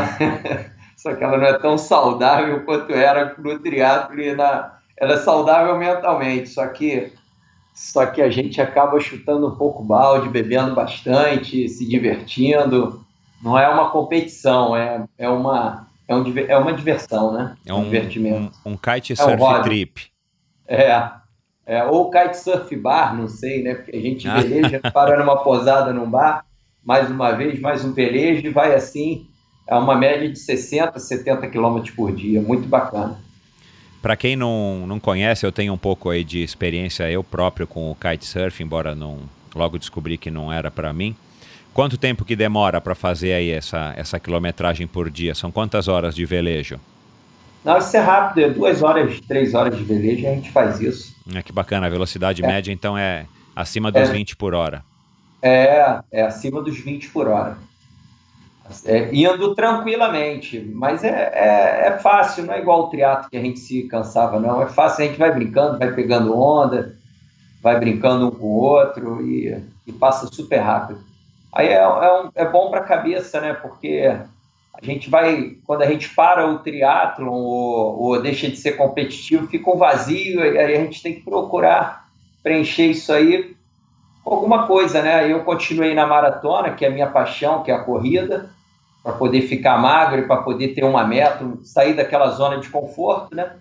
só 0.96 1.14
que 1.16 1.24
ela 1.24 1.38
não 1.38 1.46
é 1.46 1.58
tão 1.60 1.78
saudável 1.78 2.64
quanto 2.64 2.94
era 2.94 3.36
no 3.38 3.60
triatlo 3.60 4.20
e 4.20 4.36
na, 4.36 4.78
ela 4.98 5.14
é 5.14 5.18
saudável 5.18 5.78
mentalmente, 5.78 6.50
só 6.50 6.68
que 6.68 7.12
só 7.78 8.08
que 8.08 8.24
a 8.24 8.30
gente 8.30 8.60
acaba 8.60 9.00
chutando 9.00 9.48
um 9.48 9.56
pouco 9.56 9.84
balde, 9.84 10.30
bebendo 10.30 10.74
bastante, 10.74 11.70
se 11.70 11.88
divertindo. 11.88 13.06
Não 13.40 13.56
é 13.56 13.70
uma 13.70 13.92
competição, 13.92 14.76
é, 14.76 15.06
é, 15.16 15.30
uma, 15.30 15.87
é, 16.08 16.16
um, 16.16 16.38
é 16.38 16.58
uma 16.58 16.74
diversão, 16.74 17.34
né? 17.34 17.56
É 17.66 17.74
um, 17.74 17.80
um 17.80 17.84
divertimento. 17.84 18.58
Um, 18.66 18.74
um 18.74 18.78
kitesurf 18.78 19.42
é 19.42 19.46
um 19.46 19.62
trip. 19.62 20.08
É, 20.68 21.10
é, 21.66 21.84
ou 21.84 22.10
kitesurf 22.10 22.76
bar, 22.76 23.16
não 23.16 23.28
sei, 23.28 23.64
né? 23.64 23.76
Porque 23.76 23.96
a 23.96 24.02
gente 24.02 24.28
veleja, 24.28 24.80
para 24.94 25.18
numa 25.18 25.44
posada 25.44 25.92
num 25.92 26.10
bar, 26.10 26.46
mais 26.84 27.10
uma 27.10 27.32
vez, 27.32 27.60
mais 27.60 27.84
um 27.84 27.94
velejo 27.94 28.46
e 28.46 28.50
vai 28.50 28.74
assim 28.74 29.28
é 29.68 29.76
uma 29.76 29.96
média 29.96 30.30
de 30.30 30.40
60, 30.40 30.98
70 30.98 31.48
quilômetros 31.50 31.94
por 31.94 32.16
dia, 32.16 32.42
muito 32.42 32.68
bacana. 32.68 33.20
Para 34.02 34.16
quem 34.16 34.36
não, 34.36 34.88
não 34.88 35.00
conhece, 35.00 35.46
eu 35.46 35.52
tenho 35.52 35.74
um 35.74 35.78
pouco 35.78 36.10
aí 36.10 36.24
de 36.24 36.42
experiência 36.42 37.12
eu 37.12 37.24
próprio 37.24 37.68
com 37.68 37.92
o 37.92 37.96
kitesurf, 37.96 38.64
embora 38.64 38.96
não 38.96 39.20
logo 39.54 39.78
descobri 39.78 40.18
que 40.18 40.32
não 40.32 40.54
era 40.54 40.72
para 40.72 40.94
mim. 40.94 41.16
Quanto 41.78 41.96
tempo 41.96 42.26
que 42.26 42.36
demora 42.36 42.82
para 42.82 42.96
fazer 42.96 43.34
aí 43.34 43.52
essa, 43.52 43.94
essa 43.96 44.20
quilometragem 44.20 44.88
por 44.88 45.12
dia? 45.12 45.36
São 45.36 45.52
quantas 45.52 45.88
horas 45.88 46.16
de 46.16 46.26
velejo? 46.26 46.80
Não, 47.64 47.78
isso 47.78 47.96
é 47.96 48.00
rápido, 48.00 48.46
é 48.46 48.50
duas 48.50 48.82
horas, 48.82 49.22
três 49.22 49.54
horas 49.54 49.78
de 49.78 49.84
velejo 49.84 50.26
a 50.26 50.32
gente 50.32 50.50
faz 50.50 50.82
isso. 50.82 51.16
É, 51.36 51.44
que 51.44 51.52
bacana, 51.52 51.86
a 51.86 51.90
velocidade 51.92 52.44
é. 52.44 52.48
média 52.48 52.72
então 52.72 52.98
é 52.98 53.28
acima 53.56 53.92
dos 53.92 54.10
é. 54.10 54.12
20 54.12 54.36
por 54.38 54.56
hora. 54.56 54.84
É, 55.40 56.00
é 56.12 56.24
acima 56.24 56.64
dos 56.64 56.80
20 56.80 57.10
por 57.10 57.28
hora 57.28 57.60
é, 58.84 59.14
indo 59.14 59.54
tranquilamente, 59.54 60.60
mas 60.74 61.04
é, 61.04 61.10
é, 61.10 61.88
é, 61.90 61.92
fácil, 62.00 62.46
não 62.46 62.56
é 62.56 62.60
igual 62.60 62.86
o 62.86 62.88
triatlo 62.88 63.30
que 63.30 63.38
a 63.38 63.42
gente 63.42 63.60
se 63.60 63.84
cansava, 63.84 64.40
não. 64.40 64.64
É 64.64 64.66
fácil, 64.66 65.06
a 65.06 65.08
gente 65.08 65.20
vai 65.20 65.32
brincando, 65.32 65.78
vai 65.78 65.94
pegando 65.94 66.36
onda, 66.36 66.96
vai 67.62 67.80
brincando 67.80 68.28
um 68.28 68.32
com 68.32 68.48
o 68.48 68.56
outro 68.56 69.22
e, 69.22 69.62
e 69.86 69.94
passa 69.94 70.26
super 70.28 70.58
rápido. 70.58 71.07
Aí 71.58 71.70
é, 71.70 71.78
é, 71.78 72.22
um, 72.22 72.30
é 72.36 72.46
bom 72.46 72.70
para 72.70 72.82
a 72.82 72.86
cabeça, 72.86 73.42
né? 73.42 73.52
Porque 73.52 74.16
a 74.72 74.86
gente 74.86 75.10
vai, 75.10 75.56
quando 75.66 75.82
a 75.82 75.88
gente 75.88 76.08
para 76.14 76.48
o 76.48 76.60
triatlon 76.60 77.34
ou, 77.34 78.00
ou 78.00 78.22
deixa 78.22 78.48
de 78.48 78.58
ser 78.58 78.74
competitivo, 78.74 79.48
fica 79.48 79.72
um 79.72 79.76
vazio 79.76 80.46
e 80.46 80.56
aí 80.60 80.76
a 80.76 80.80
gente 80.80 81.02
tem 81.02 81.16
que 81.16 81.22
procurar 81.22 82.06
preencher 82.44 82.86
isso 82.86 83.12
aí 83.12 83.56
com 84.24 84.36
alguma 84.36 84.68
coisa, 84.68 85.02
né? 85.02 85.32
Eu 85.32 85.44
continuei 85.44 85.96
na 85.96 86.06
maratona, 86.06 86.76
que 86.76 86.86
é 86.86 86.90
a 86.90 86.92
minha 86.92 87.08
paixão, 87.08 87.64
que 87.64 87.72
é 87.72 87.74
a 87.74 87.84
corrida, 87.84 88.52
para 89.02 89.14
poder 89.14 89.42
ficar 89.42 89.80
magro 89.80 90.20
e 90.20 90.28
para 90.28 90.44
poder 90.44 90.76
ter 90.76 90.84
uma 90.84 91.08
meta, 91.08 91.44
sair 91.64 91.96
daquela 91.96 92.30
zona 92.30 92.60
de 92.60 92.70
conforto, 92.70 93.36
né? 93.36 93.54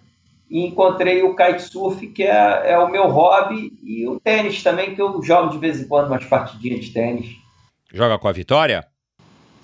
E 0.50 0.66
encontrei 0.66 1.22
o 1.22 1.34
kitesurf, 1.34 2.06
que 2.08 2.24
é, 2.24 2.72
é 2.72 2.78
o 2.78 2.90
meu 2.90 3.08
hobby, 3.08 3.72
e 3.82 4.06
o 4.06 4.20
tênis 4.20 4.62
também, 4.62 4.94
que 4.94 5.00
eu 5.00 5.22
jogo 5.22 5.48
de 5.48 5.56
vez 5.56 5.80
em 5.80 5.88
quando 5.88 6.08
umas 6.08 6.26
partidinhas 6.26 6.84
de 6.84 6.92
tênis. 6.92 7.45
Joga 7.92 8.18
com 8.18 8.28
a 8.28 8.32
Vitória? 8.32 8.86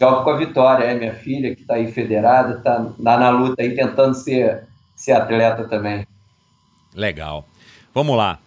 Jogo 0.01 0.25
com 0.25 0.31
a 0.31 0.37
Vitória, 0.37 0.85
é 0.85 0.95
minha 0.95 1.15
filha, 1.15 1.55
que 1.55 1.63
está 1.63 1.75
aí 1.75 1.91
federada, 1.91 2.59
está 2.59 2.85
tá 2.85 3.19
na 3.19 3.31
luta 3.31 3.63
aí 3.63 3.75
tentando 3.75 4.15
ser, 4.15 4.65
ser 4.97 5.13
atleta 5.13 5.65
também. 5.69 6.07
Legal. 6.95 7.47
Vamos 7.95 8.17
lá. 8.17 8.39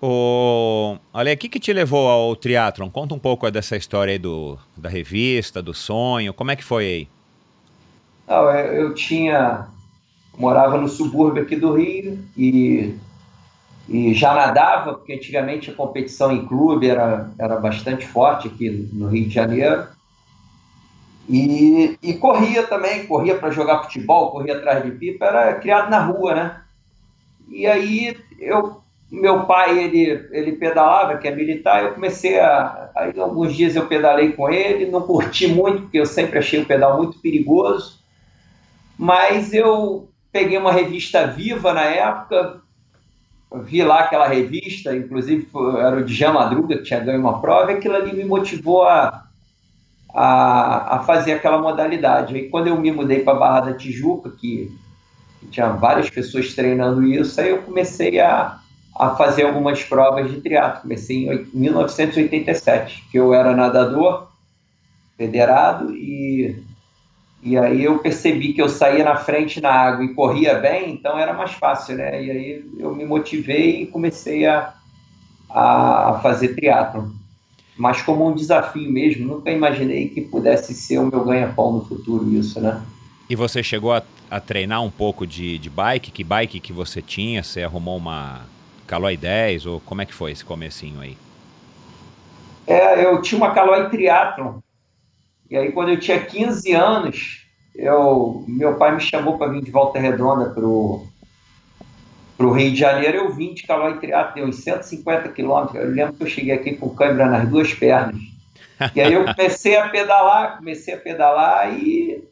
O... 0.00 0.96
Olha, 1.12 1.32
o 1.32 1.36
que, 1.36 1.48
que 1.48 1.58
te 1.58 1.72
levou 1.72 2.08
ao 2.08 2.36
triatlon? 2.36 2.90
Conta 2.90 3.14
um 3.14 3.18
pouco 3.18 3.50
dessa 3.50 3.76
história 3.76 4.12
aí 4.12 4.18
do, 4.18 4.58
da 4.76 4.88
revista, 4.88 5.62
do 5.62 5.72
sonho. 5.72 6.34
Como 6.34 6.50
é 6.50 6.56
que 6.56 6.64
foi 6.64 6.84
aí? 6.84 7.08
Não, 8.28 8.50
eu 8.50 8.94
tinha... 8.94 9.66
Morava 10.36 10.76
no 10.76 10.88
subúrbio 10.88 11.42
aqui 11.42 11.54
do 11.54 11.74
Rio 11.74 12.18
e, 12.36 12.94
e 13.88 14.14
já 14.14 14.34
nadava, 14.34 14.94
porque 14.94 15.12
antigamente 15.12 15.70
a 15.70 15.74
competição 15.74 16.32
em 16.32 16.46
clube 16.46 16.88
era, 16.88 17.30
era 17.38 17.56
bastante 17.56 18.06
forte 18.06 18.48
aqui 18.48 18.88
no 18.92 19.08
Rio 19.08 19.26
de 19.26 19.34
Janeiro. 19.34 19.86
E, 21.28 21.98
e 22.02 22.14
corria 22.14 22.64
também, 22.64 23.06
corria 23.06 23.36
para 23.36 23.50
jogar 23.50 23.84
futebol, 23.84 24.30
corria 24.30 24.56
atrás 24.56 24.84
de 24.84 24.90
pipa, 24.90 25.26
era 25.26 25.54
criado 25.54 25.90
na 25.90 26.04
rua, 26.04 26.34
né? 26.34 26.60
E 27.48 27.66
aí 27.66 28.16
eu 28.38 28.84
meu 29.10 29.44
pai, 29.44 29.78
ele, 29.78 30.28
ele 30.32 30.52
pedalava, 30.52 31.18
que 31.18 31.28
é 31.28 31.34
militar, 31.34 31.84
eu 31.84 31.94
comecei 31.94 32.38
a... 32.40 32.90
Aí 32.94 33.18
alguns 33.18 33.54
dias 33.54 33.76
eu 33.76 33.86
pedalei 33.86 34.32
com 34.32 34.50
ele, 34.50 34.90
não 34.90 35.02
curti 35.02 35.46
muito, 35.46 35.82
porque 35.82 35.98
eu 35.98 36.06
sempre 36.06 36.38
achei 36.38 36.60
o 36.60 36.66
pedal 36.66 36.96
muito 36.96 37.18
perigoso, 37.20 38.00
mas 38.98 39.52
eu 39.52 40.08
peguei 40.32 40.58
uma 40.58 40.72
revista 40.72 41.26
Viva 41.26 41.72
na 41.72 41.82
época, 41.82 42.60
vi 43.62 43.82
lá 43.82 44.00
aquela 44.00 44.26
revista, 44.26 44.96
inclusive 44.96 45.48
era 45.78 45.96
o 45.96 46.04
Djan 46.04 46.32
Madruga, 46.32 46.78
que 46.78 46.84
tinha 46.84 47.00
ganho 47.00 47.20
uma 47.20 47.40
prova, 47.40 47.72
e 47.72 47.76
aquilo 47.76 47.96
ali 47.96 48.12
me 48.14 48.24
motivou 48.24 48.84
a, 48.84 49.24
a, 50.14 50.96
a 50.96 50.98
fazer 51.00 51.32
aquela 51.32 51.58
modalidade. 51.58 52.34
Aí 52.34 52.48
quando 52.48 52.68
eu 52.68 52.80
me 52.80 52.90
mudei 52.90 53.20
para 53.20 53.38
Barra 53.38 53.60
da 53.60 53.74
Tijuca, 53.74 54.30
que, 54.30 54.70
que 55.40 55.46
tinha 55.48 55.68
várias 55.68 56.10
pessoas 56.10 56.54
treinando 56.54 57.02
isso, 57.04 57.40
aí 57.40 57.50
eu 57.50 57.62
comecei 57.62 58.20
a 58.20 58.58
a 58.96 59.16
fazer 59.16 59.44
algumas 59.44 59.82
provas 59.82 60.30
de 60.30 60.40
triatlo. 60.40 60.82
Comecei 60.82 61.28
em 61.28 61.48
1987, 61.52 63.04
que 63.10 63.18
eu 63.18 63.34
era 63.34 63.54
nadador 63.54 64.28
federado 65.16 65.94
e 65.94 66.62
e 67.44 67.58
aí 67.58 67.84
eu 67.84 67.98
percebi 67.98 68.54
que 68.54 68.62
eu 68.62 68.68
saía 68.70 69.04
na 69.04 69.16
frente 69.16 69.60
na 69.60 69.70
água 69.70 70.02
e 70.02 70.14
corria 70.14 70.54
bem, 70.54 70.92
então 70.92 71.18
era 71.18 71.34
mais 71.34 71.52
fácil, 71.52 71.96
né? 71.96 72.24
E 72.24 72.30
aí 72.30 72.64
eu 72.78 72.94
me 72.94 73.04
motivei 73.04 73.82
e 73.82 73.86
comecei 73.86 74.46
a, 74.46 74.72
a 75.50 76.20
fazer 76.22 76.54
triatlo. 76.54 77.12
Mas 77.76 78.00
como 78.00 78.26
um 78.26 78.34
desafio 78.34 78.90
mesmo, 78.90 79.26
nunca 79.26 79.50
imaginei 79.50 80.08
que 80.08 80.22
pudesse 80.22 80.72
ser 80.72 80.98
o 80.98 81.06
meu 81.06 81.22
ganha-pão 81.22 81.72
no 81.72 81.84
futuro 81.84 82.32
isso, 82.32 82.58
né? 82.60 82.82
E 83.28 83.36
você 83.36 83.62
chegou 83.62 83.92
a, 83.92 84.02
a 84.30 84.40
treinar 84.40 84.82
um 84.82 84.90
pouco 84.90 85.26
de, 85.26 85.58
de 85.58 85.68
bike? 85.68 86.10
Que 86.10 86.24
bike 86.24 86.60
que 86.60 86.72
você 86.72 87.02
tinha? 87.02 87.42
Você 87.42 87.62
arrumou 87.62 87.98
uma, 87.98 88.42
Caloi 88.86 89.16
10 89.16 89.66
ou 89.66 89.80
como 89.80 90.00
é 90.02 90.06
que 90.06 90.14
foi 90.14 90.32
esse 90.32 90.44
comecinho 90.44 91.00
aí? 91.00 91.16
É, 92.66 93.04
eu 93.04 93.20
tinha 93.20 93.38
uma 93.38 93.52
Caloi 93.52 93.90
Triathlon. 93.90 94.60
E 95.54 95.56
aí 95.56 95.70
quando 95.70 95.90
eu 95.90 96.00
tinha 96.00 96.20
15 96.20 96.72
anos, 96.72 97.46
eu, 97.76 98.44
meu 98.48 98.74
pai 98.74 98.92
me 98.92 99.00
chamou 99.00 99.38
para 99.38 99.52
vir 99.52 99.62
de 99.62 99.70
Volta 99.70 100.00
Redonda 100.00 100.50
pro 100.50 101.06
pro 102.36 102.50
Rio 102.50 102.72
de 102.72 102.76
Janeiro, 102.76 103.18
eu 103.18 103.32
vim 103.32 103.54
de 103.54 103.62
Caloi 103.62 104.00
Triathlon, 104.00 104.34
deu 104.34 104.46
uns 104.46 104.56
150 104.56 105.28
quilômetros. 105.28 105.80
Eu 105.80 105.90
lembro 105.92 106.14
que 106.14 106.24
eu 106.24 106.26
cheguei 106.26 106.52
aqui 106.52 106.74
com 106.74 106.88
câimbra 106.88 107.26
nas 107.26 107.48
duas 107.48 107.72
pernas. 107.72 108.20
E 108.96 109.00
aí 109.00 109.12
eu 109.12 109.24
comecei 109.32 109.76
a 109.76 109.88
pedalar, 109.88 110.56
comecei 110.56 110.94
a 110.94 110.98
pedalar 110.98 111.72
e, 111.72 112.24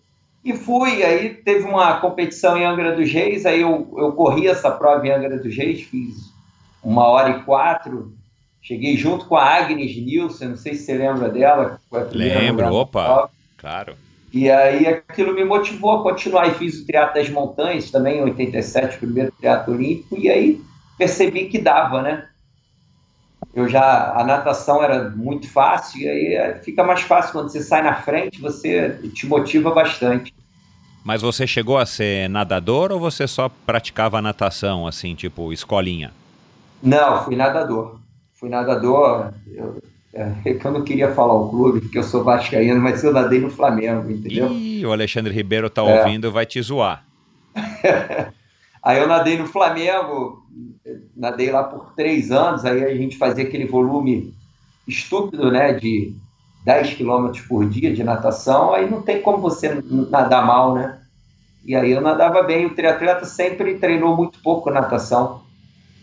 e 0.45 0.53
fui. 0.55 1.05
Aí 1.05 1.33
teve 1.33 1.63
uma 1.63 2.01
competição 2.01 2.57
em 2.57 2.65
Angra 2.65 2.97
dos 2.97 3.09
Reis, 3.09 3.47
aí 3.47 3.61
eu, 3.61 3.95
eu 3.97 4.11
corri 4.15 4.49
essa 4.49 4.73
prova 4.73 5.07
em 5.07 5.13
Angra 5.13 5.39
dos 5.39 5.57
Reis, 5.57 5.83
fiz 5.83 6.33
uma 6.83 7.05
hora 7.05 7.31
e 7.31 7.43
quatro. 7.45 8.13
Cheguei 8.63 8.97
junto 8.97 9.27
com 9.27 9.37
a 9.37 9.45
Agnes 9.45 9.97
Nilsson, 9.97 10.51
não 10.51 10.57
sei 10.57 10.75
se 10.75 10.85
você 10.85 10.95
lembra 10.95 11.29
dela. 11.29 11.81
Lembro, 12.13 12.73
opa, 12.73 13.29
claro. 13.59 13.97
E 14.33 14.49
aí 14.49 14.87
aquilo 14.87 15.35
me 15.35 15.45
motivou 15.45 15.99
a 15.99 16.03
continuar 16.03 16.47
e 16.47 16.55
fiz 16.55 16.81
o 16.81 16.87
Teatro 16.87 17.21
das 17.21 17.29
Montanhas 17.29 17.91
também, 17.91 18.19
em 18.19 18.23
87, 18.23 18.99
primeiro 18.99 19.33
Teatro 19.41 19.75
Olímpico, 19.75 20.17
e 20.17 20.31
aí 20.31 20.61
percebi 20.97 21.47
que 21.47 21.59
dava, 21.59 22.01
né? 22.01 22.29
Eu 23.53 23.69
já, 23.69 24.15
a 24.17 24.25
natação 24.25 24.83
era 24.83 25.11
muito 25.11 25.51
fácil, 25.51 26.01
e 26.01 26.09
aí 26.09 26.55
fica 26.61 26.83
mais 26.85 27.03
fácil 27.03 27.33
quando 27.33 27.51
você 27.51 27.63
sai 27.63 27.83
na 27.83 27.97
frente, 27.97 28.41
você 28.41 28.99
te 29.13 29.27
motiva 29.27 29.73
bastante. 29.73 30.33
Mas 31.05 31.21
você 31.21 31.47
chegou 31.47 31.77
a 31.77 31.85
ser 31.85 32.31
nadador 32.31 32.93
ou 32.93 33.01
você 33.01 33.27
só 33.27 33.51
praticava 33.67 34.23
natação, 34.23 34.87
assim, 34.87 35.15
tipo 35.17 35.53
escolinha? 35.53 36.13
Não, 36.81 37.25
fui 37.25 37.37
nadador. 37.37 38.02
Fui 38.43 38.51
nadador. 38.51 39.33
Eu, 39.55 39.81
é, 40.13 40.35
eu 40.65 40.73
não 40.73 40.83
queria 40.83 41.15
falar 41.15 41.35
o 41.35 41.49
clube, 41.49 41.83
porque 41.83 41.97
eu 41.97 42.03
sou 42.03 42.25
vascaíno, 42.25 42.81
mas 42.81 43.05
eu 43.05 43.13
nadei 43.13 43.39
no 43.39 43.49
Flamengo, 43.49 44.11
entendeu? 44.11 44.51
Ih, 44.51 44.85
o 44.85 44.91
Alexandre 44.91 45.33
Ribeiro 45.33 45.71
tá 45.71 45.81
é. 45.83 46.01
ouvindo, 46.01 46.33
vai 46.33 46.45
te 46.45 46.61
zoar. 46.61 47.07
aí 48.83 48.99
eu 48.99 49.07
nadei 49.07 49.39
no 49.39 49.47
Flamengo, 49.47 50.45
nadei 51.17 51.53
lá 51.53 51.63
por 51.63 51.95
três 51.95 52.33
anos, 52.33 52.65
aí 52.65 52.83
a 52.83 52.97
gente 52.97 53.17
fazia 53.17 53.45
aquele 53.45 53.67
volume 53.67 54.35
estúpido, 54.89 55.53
né, 55.53 55.75
de 55.75 56.13
10 56.65 56.95
quilômetros 56.95 57.47
por 57.47 57.65
dia 57.69 57.95
de 57.95 58.03
natação, 58.03 58.75
aí 58.75 58.91
não 58.91 59.03
tem 59.03 59.23
como 59.23 59.39
você 59.39 59.81
nadar 60.11 60.45
mal, 60.45 60.75
né? 60.75 60.99
E 61.65 61.77
aí 61.77 61.93
eu 61.93 62.01
nadava 62.01 62.43
bem, 62.43 62.67
o 62.67 62.75
triatleta 62.75 63.25
sempre 63.25 63.79
treinou 63.79 64.17
muito 64.17 64.41
pouco 64.43 64.69
natação. 64.69 65.42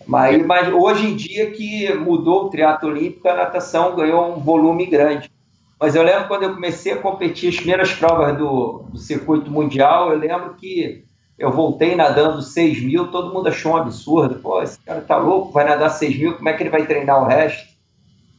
Mas, 0.10 0.44
mas 0.44 0.74
hoje 0.74 1.06
em 1.06 1.16
dia 1.16 1.52
que 1.52 1.94
mudou 1.94 2.46
o 2.46 2.50
triatlo 2.50 2.90
olímpico, 2.90 3.30
a 3.30 3.36
natação 3.36 3.96
ganhou 3.96 4.36
um 4.36 4.40
volume 4.40 4.88
grande. 4.88 5.32
Mas 5.80 5.94
eu 5.94 6.02
lembro 6.02 6.28
quando 6.28 6.44
eu 6.44 6.56
comecei 6.56 6.94
a 6.94 6.98
competir 6.98 7.50
as 7.50 7.58
primeiras 7.58 7.94
provas 7.94 8.36
do, 8.36 8.86
do 8.90 8.98
circuito 8.98 9.52
mundial, 9.52 10.12
eu 10.12 10.18
lembro 10.18 10.56
que 10.56 11.06
eu 11.38 11.52
voltei 11.52 11.96
nadando 11.96 12.42
6 12.42 12.82
mil, 12.82 13.12
todo 13.12 13.32
mundo 13.32 13.50
achou 13.50 13.74
um 13.74 13.78
absurdo. 13.78 14.40
Pô, 14.40 14.64
esse 14.64 14.80
cara 14.80 15.00
tá 15.02 15.16
louco, 15.16 15.52
vai 15.52 15.64
nadar 15.64 15.92
6 15.92 16.18
mil, 16.18 16.36
como 16.36 16.50
é 16.50 16.54
que 16.54 16.64
ele 16.64 16.72
vai 16.72 16.88
treinar 16.88 17.22
o 17.22 17.28
resto? 17.28 17.70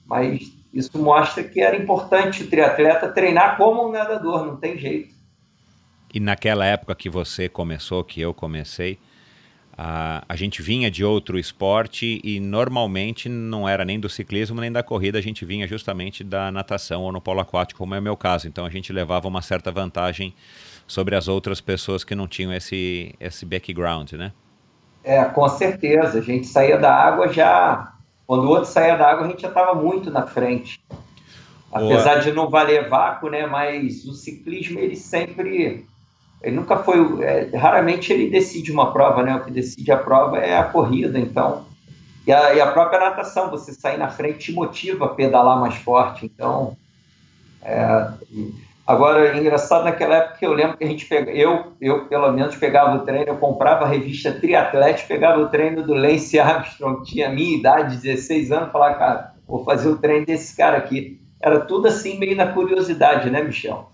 Mas 0.04 0.52
isso 0.74 0.98
mostra 0.98 1.44
que 1.44 1.60
era 1.60 1.76
importante 1.76 2.42
o 2.42 2.50
triatleta 2.50 3.12
treinar 3.12 3.56
como 3.56 3.86
um 3.86 3.92
nadador, 3.92 4.44
não 4.44 4.56
tem 4.56 4.76
jeito. 4.76 5.14
E 6.12 6.18
naquela 6.18 6.66
época 6.66 6.96
que 6.96 7.08
você 7.08 7.48
começou, 7.48 8.02
que 8.02 8.20
eu 8.20 8.34
comecei, 8.34 8.98
a, 9.82 10.22
a 10.28 10.37
gente 10.37 10.60
vinha 10.60 10.90
de 10.90 11.02
outro 11.02 11.38
esporte 11.38 12.20
e 12.22 12.38
normalmente 12.38 13.30
não 13.30 13.66
era 13.66 13.82
nem 13.82 13.99
do 13.99 14.10
ciclismo 14.10 14.60
nem 14.60 14.70
da 14.70 14.82
corrida, 14.82 15.16
a 15.16 15.22
gente 15.22 15.42
vinha 15.42 15.66
justamente 15.66 16.22
da 16.22 16.52
natação 16.52 17.00
ou 17.00 17.10
no 17.10 17.18
polo 17.18 17.40
aquático, 17.40 17.78
como 17.78 17.94
é 17.94 17.99
o 17.99 18.02
meu 18.02 18.14
caso. 18.14 18.46
Então 18.46 18.66
a 18.66 18.68
gente 18.68 18.92
levava 18.92 19.26
uma 19.26 19.40
certa 19.40 19.72
vantagem 19.72 20.34
sobre 20.87 21.16
as 21.16 21.28
outras 21.28 21.62
pessoas 21.62 22.04
que 22.04 22.14
não 22.14 22.28
tinham 22.28 22.52
esse, 22.52 23.14
esse 23.18 23.46
background, 23.46 24.12
né? 24.12 24.32
É, 25.02 25.25
com 25.25 25.49
certeza. 25.49 26.18
A 26.18 26.22
gente 26.22 26.46
saía 26.46 26.76
da 26.76 26.94
água 26.94 27.32
já 27.32 27.94
quando 28.26 28.44
o 28.44 28.49
outro 28.50 28.66
saía 28.66 28.96
da 28.99 29.10
água, 29.10 29.26
a 29.26 29.30
gente 29.30 29.40
já 29.40 29.49
estava 29.49 29.75
muito 29.75 30.10
na 30.10 30.26
frente. 30.26 30.78
Apesar 31.72 32.12
Boa. 32.12 32.20
de 32.20 32.32
não 32.32 32.50
valer 32.50 32.87
vácuo, 32.87 33.30
né? 33.30 33.46
Mas 33.46 34.04
o 34.04 34.12
ciclismo, 34.12 34.78
ele 34.78 34.94
sempre. 34.94 35.87
Ele 36.42 36.56
nunca 36.56 36.78
foi. 36.78 37.23
É, 37.23 37.50
raramente 37.56 38.12
ele 38.12 38.30
decide 38.30 38.73
uma 38.73 38.92
prova, 38.92 39.23
né? 39.23 39.35
O 39.37 39.44
que 39.44 39.50
decide 39.50 39.92
a 39.92 39.97
prova 39.97 40.38
é 40.38 40.56
a 40.56 40.64
corrida, 40.64 41.18
então. 41.18 41.66
E 42.26 42.32
a, 42.32 42.54
e 42.54 42.61
a 42.61 42.70
própria 42.70 43.00
natação, 43.00 43.50
você 43.50 43.73
sair 43.73 43.99
na 43.99 44.09
frente 44.09 44.38
te 44.38 44.52
motiva 44.52 45.06
a 45.06 45.09
pedalar 45.09 45.61
mais 45.61 45.76
forte. 45.76 46.26
Então. 46.26 46.76
É, 47.62 48.09
Agora, 48.90 49.25
é 49.25 49.38
engraçado, 49.38 49.85
naquela 49.85 50.16
época 50.16 50.44
eu 50.44 50.52
lembro 50.52 50.76
que 50.76 50.82
a 50.82 50.87
gente 50.88 51.06
pega, 51.06 51.30
eu, 51.30 51.75
eu 51.80 52.06
pelo 52.06 52.32
menos 52.32 52.56
pegava 52.56 52.97
o 52.97 53.04
treino, 53.04 53.28
eu 53.28 53.37
comprava 53.37 53.85
a 53.85 53.88
revista 53.88 54.32
Triatlete, 54.32 55.06
pegava 55.06 55.40
o 55.40 55.49
treino 55.49 55.85
do 55.85 55.94
Lance 55.94 56.40
Armstrong, 56.40 57.04
tinha 57.04 57.28
a 57.28 57.32
minha 57.32 57.56
idade, 57.56 57.99
16 57.99 58.50
anos, 58.50 58.73
falava, 58.73 58.97
cara, 58.97 59.35
vou 59.47 59.62
fazer 59.64 59.88
o 59.90 59.97
treino 59.97 60.26
desse 60.26 60.56
cara 60.56 60.76
aqui. 60.76 61.20
Era 61.40 61.61
tudo 61.61 61.87
assim, 61.87 62.18
meio 62.18 62.35
na 62.35 62.49
curiosidade, 62.52 63.30
né, 63.30 63.40
Michel? 63.44 63.88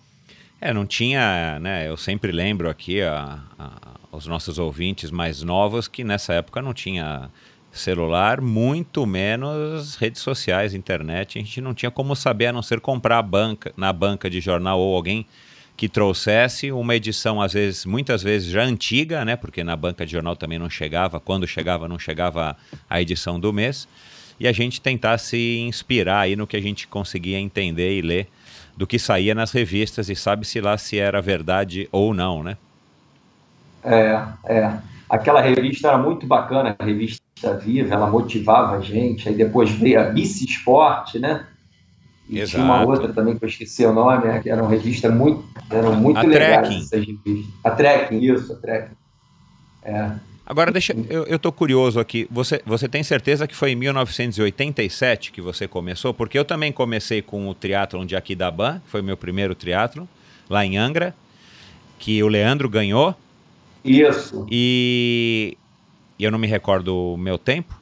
É, 0.61 0.73
não 0.73 0.87
tinha, 0.87 1.59
né? 1.61 1.89
Eu 1.89 1.97
sempre 1.97 2.33
lembro 2.33 2.71
aqui 2.71 3.03
a, 3.03 3.41
a, 3.59 3.73
aos 4.11 4.27
nossos 4.27 4.59
ouvintes 4.59 5.11
mais 5.11 5.43
novos 5.43 5.87
que 5.87 6.03
nessa 6.03 6.33
época 6.35 6.63
não 6.63 6.73
tinha 6.73 7.31
celular, 7.71 8.41
muito 8.41 9.05
menos 9.05 9.97
redes 9.97 10.23
sociais, 10.23 10.73
internet. 10.73 11.39
A 11.39 11.43
gente 11.43 11.61
não 11.61 11.75
tinha 11.75 11.91
como 11.91 12.17
saber 12.17 12.47
a 12.47 12.53
não 12.53 12.63
ser 12.63 12.81
comprar 12.81 13.21
banca, 13.23 13.73
na 13.77 13.93
banca 13.93 14.31
de 14.31 14.41
jornal 14.41 14.81
ou 14.81 14.97
alguém 14.97 15.27
que 15.77 15.91
trouxesse 15.91 16.73
uma 16.73 16.97
edição, 16.97 17.39
às 17.41 17.53
vezes, 17.53 17.85
muitas 17.85 18.23
vezes 18.23 18.51
já 18.51 18.63
antiga, 18.63 19.27
né? 19.27 19.37
Porque 19.37 19.63
na 19.63 19.77
banca 19.77 20.07
de 20.07 20.13
jornal 20.13 20.35
também 20.35 20.59
não 20.59 20.71
chegava, 20.71 21.21
quando 21.21 21.47
chegava, 21.47 21.87
não 21.87 21.99
chegava 21.99 22.57
a 22.89 23.03
edição 23.03 23.39
do 23.39 23.53
mês. 23.53 23.87
E 24.41 24.49
a 24.49 24.53
gente 24.53 24.81
tentasse 24.81 25.59
inspirar 25.59 26.21
aí 26.21 26.35
no 26.35 26.47
que 26.47 26.57
a 26.57 26.63
gente 26.63 26.89
conseguia 26.89 27.39
entender 27.39 27.99
e 27.99 28.01
ler 28.01 28.29
do 28.77 28.87
que 28.87 28.99
saía 28.99 29.35
nas 29.35 29.53
revistas 29.53 30.09
e 30.09 30.15
sabe-se 30.15 30.61
lá 30.61 30.77
se 30.77 30.99
era 30.99 31.23
verdade 31.23 31.89
ou 31.91 32.13
não, 32.13 32.43
né? 32.43 32.57
É, 33.83 34.23
é. 34.45 34.79
Aquela 35.09 35.41
revista 35.41 35.89
era 35.89 35.99
muito 35.99 36.27
bacana, 36.27 36.75
a 36.79 36.85
revista 36.85 37.23
Viva, 37.63 37.95
ela 37.95 38.09
motivava 38.09 38.77
a 38.77 38.81
gente. 38.81 39.29
Aí 39.29 39.35
depois 39.35 39.71
veio 39.71 40.01
a 40.01 40.11
Miss 40.11 40.43
Esporte, 40.43 41.19
né? 41.19 41.47
E 42.29 42.41
Exato. 42.41 42.57
tinha 42.57 42.65
uma 42.65 42.83
outra 42.85 43.13
também 43.13 43.39
que 43.39 43.45
eu 43.45 43.49
esqueci 43.49 43.87
o 43.87 43.93
nome, 43.93 44.27
né? 44.27 44.41
que 44.41 44.51
era 44.51 44.61
uma 44.61 44.71
revista 44.71 45.09
muito, 45.09 45.45
eram 45.71 45.95
muito 45.95 46.19
a 46.19 46.23
legais 46.23 46.75
essas 46.75 47.07
revistas. 47.07 47.55
A 47.63 47.71
Trekking, 47.71 48.19
isso, 48.19 48.53
a 48.53 48.57
Trekking. 48.57 48.97
É. 49.85 50.11
Agora, 50.47 50.71
deixa, 50.71 50.95
eu, 51.11 51.25
eu 51.25 51.39
tô 51.39 51.51
curioso 51.51 51.99
aqui. 51.99 52.27
Você, 52.31 52.63
você 52.65 52.89
tem 52.89 53.03
certeza 53.03 53.47
que 53.49 53.55
foi 53.55 53.73
em 53.73 53.77
1987 53.77 55.33
que 55.33 55.41
você 55.41 55.67
começou? 55.67 56.15
Porque 56.15 56.39
eu 56.39 56.45
também 56.45 56.71
comecei 56.71 57.21
com 57.21 57.49
o 57.49 57.55
triatlon 57.55 58.07
de 58.07 58.15
Aquidabã, 58.15 58.81
que 58.85 58.91
foi 58.91 59.01
o 59.01 59.05
meu 59.05 59.17
primeiro 59.17 59.55
triatlon, 59.55 60.07
lá 60.49 60.65
em 60.65 60.79
Angra, 60.79 61.15
que 61.99 62.23
o 62.23 62.29
Leandro 62.29 62.69
ganhou. 62.69 63.15
Isso. 63.85 64.47
E 64.51 65.57
e 66.19 66.25
eu 66.25 66.31
não 66.31 66.39
me 66.39 66.47
recordo 66.47 66.97
o 66.97 67.17
meu 67.17 67.37
tempo, 67.37 67.79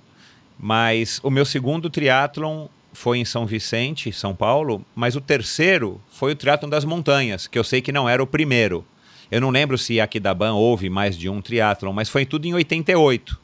mas 0.59 1.21
o 1.23 1.31
meu 1.31 1.45
segundo 1.45 1.89
triatlon 1.89 2.67
foi 2.93 3.19
em 3.19 3.25
São 3.25 3.47
Vicente, 3.47 4.13
São 4.13 4.35
Paulo, 4.35 4.85
mas 4.95 5.17
o 5.17 5.21
terceiro 5.21 6.01
foi 6.11 6.33
o 6.33 6.37
triatlon 6.37 6.69
das 6.69 6.85
montanhas, 6.85 7.47
que 7.47 7.59
eu 7.59 7.65
sei 7.65 7.81
que 7.81 7.93
não 7.93 8.09
era 8.09 8.23
o 8.23 8.27
primeiro. 8.27 8.85
Eu 9.35 9.41
não 9.41 9.51
lembro 9.51 9.77
se 9.77 10.01
aqui 10.01 10.21
da 10.21 10.33
Ban 10.33 10.53
houve 10.53 10.89
mais 10.89 11.19
de 11.19 11.29
um 11.29 11.41
triatlon, 11.41 11.93
mas 11.93 12.09
foi 12.09 12.25
tudo 12.25 12.47
em 12.47 12.55
88. 12.55 13.37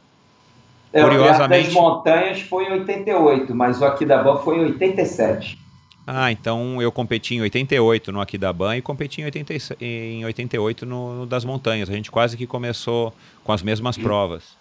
É, 0.92 1.02
Curiosamente, 1.02 1.62
o 1.62 1.64
das 1.64 1.74
montanhas 1.74 2.40
foi 2.42 2.66
em 2.66 2.72
88, 2.74 3.52
mas 3.52 3.80
o 3.80 3.84
Aquidaban 3.84 4.38
foi 4.38 4.58
em 4.58 4.60
87. 4.66 5.58
Ah, 6.06 6.30
então 6.30 6.80
eu 6.80 6.92
competi 6.92 7.34
em 7.34 7.40
88 7.40 8.12
no 8.12 8.20
Aquidaban 8.20 8.76
e 8.76 8.80
competi 8.80 9.20
em, 9.20 9.24
80, 9.24 9.54
em 9.80 10.24
88 10.24 10.86
no, 10.86 11.14
no 11.16 11.26
das 11.26 11.44
montanhas. 11.44 11.90
A 11.90 11.92
gente 11.92 12.08
quase 12.08 12.36
que 12.36 12.46
começou 12.46 13.12
com 13.42 13.50
as 13.50 13.60
mesmas 13.60 13.98
provas. 13.98 14.56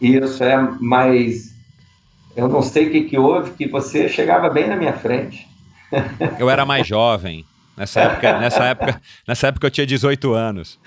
Isso 0.00 0.42
é, 0.42 0.56
mas 0.80 1.54
eu 2.36 2.48
não 2.48 2.60
sei 2.60 2.88
o 2.88 2.90
que, 2.90 3.04
que 3.04 3.16
houve, 3.16 3.52
que 3.52 3.68
você 3.68 4.08
chegava 4.08 4.50
bem 4.50 4.66
na 4.66 4.74
minha 4.74 4.94
frente. 4.94 5.46
Eu 6.40 6.50
era 6.50 6.66
mais 6.66 6.84
jovem. 6.84 7.44
Nessa 7.76 8.00
época, 8.02 8.38
nessa 8.38 8.64
época, 8.64 9.02
nessa 9.26 9.46
época 9.48 9.66
eu 9.66 9.70
tinha 9.70 9.86
18 9.86 10.32
anos. 10.32 10.78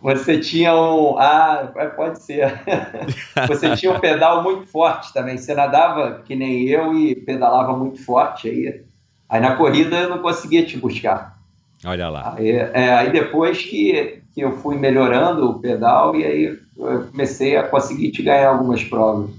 Você 0.00 0.38
tinha 0.38 0.74
um. 0.76 1.18
Ah, 1.18 1.72
pode 1.96 2.22
ser. 2.22 2.60
Você 3.48 3.74
tinha 3.74 3.92
um 3.92 3.98
pedal 3.98 4.42
muito 4.42 4.66
forte 4.66 5.12
também. 5.12 5.36
Você 5.36 5.54
nadava 5.54 6.22
que 6.24 6.36
nem 6.36 6.68
eu 6.68 6.94
e 6.94 7.16
pedalava 7.16 7.76
muito 7.76 8.04
forte. 8.04 8.48
Aí, 8.48 8.82
aí 9.28 9.40
na 9.40 9.56
corrida 9.56 9.96
eu 9.96 10.08
não 10.08 10.18
conseguia 10.18 10.64
te 10.64 10.76
buscar. 10.76 11.36
Olha 11.84 12.08
lá. 12.08 12.34
Aí, 12.36 12.50
é, 12.50 12.92
aí 12.94 13.10
depois 13.10 13.62
que, 13.62 14.22
que 14.32 14.40
eu 14.40 14.58
fui 14.58 14.76
melhorando 14.76 15.50
o 15.50 15.58
pedal 15.58 16.14
e 16.14 16.24
aí 16.24 16.58
eu 16.76 17.06
comecei 17.06 17.56
a 17.56 17.64
conseguir 17.64 18.12
te 18.12 18.22
ganhar 18.22 18.50
algumas 18.50 18.82
provas. 18.84 19.30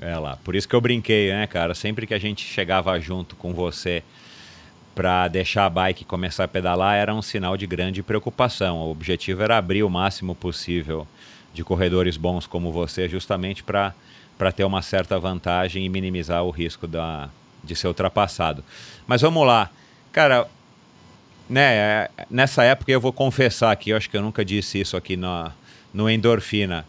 É 0.00 0.18
lá, 0.18 0.36
por 0.44 0.54
isso 0.54 0.68
que 0.68 0.74
eu 0.74 0.80
brinquei, 0.82 1.30
né, 1.30 1.46
cara? 1.46 1.74
Sempre 1.74 2.06
que 2.06 2.12
a 2.12 2.18
gente 2.18 2.44
chegava 2.44 2.98
junto 3.00 3.36
com 3.36 3.54
você 3.54 4.02
para 4.94 5.26
deixar 5.28 5.66
a 5.66 5.70
bike 5.70 6.04
começar 6.04 6.44
a 6.44 6.48
pedalar, 6.48 6.96
era 6.96 7.14
um 7.14 7.22
sinal 7.22 7.56
de 7.56 7.66
grande 7.66 8.02
preocupação. 8.02 8.78
O 8.78 8.90
objetivo 8.90 9.42
era 9.42 9.58
abrir 9.58 9.82
o 9.82 9.90
máximo 9.90 10.34
possível 10.34 11.06
de 11.52 11.64
corredores 11.64 12.16
bons 12.16 12.46
como 12.46 12.72
você, 12.72 13.08
justamente 13.08 13.62
para 13.62 13.92
ter 14.54 14.64
uma 14.64 14.82
certa 14.82 15.18
vantagem 15.18 15.84
e 15.84 15.88
minimizar 15.88 16.44
o 16.44 16.50
risco 16.50 16.86
da, 16.86 17.28
de 17.62 17.74
ser 17.74 17.88
ultrapassado. 17.88 18.64
Mas 19.06 19.22
vamos 19.22 19.46
lá. 19.46 19.70
Cara, 20.12 20.46
né, 21.48 22.08
nessa 22.30 22.62
época 22.64 22.90
eu 22.90 23.00
vou 23.00 23.12
confessar 23.12 23.72
aqui, 23.72 23.90
eu 23.90 23.96
acho 23.96 24.08
que 24.08 24.16
eu 24.16 24.22
nunca 24.22 24.44
disse 24.44 24.80
isso 24.80 24.96
aqui 24.96 25.16
na, 25.16 25.52
no 25.92 26.08
Endorfina. 26.08 26.86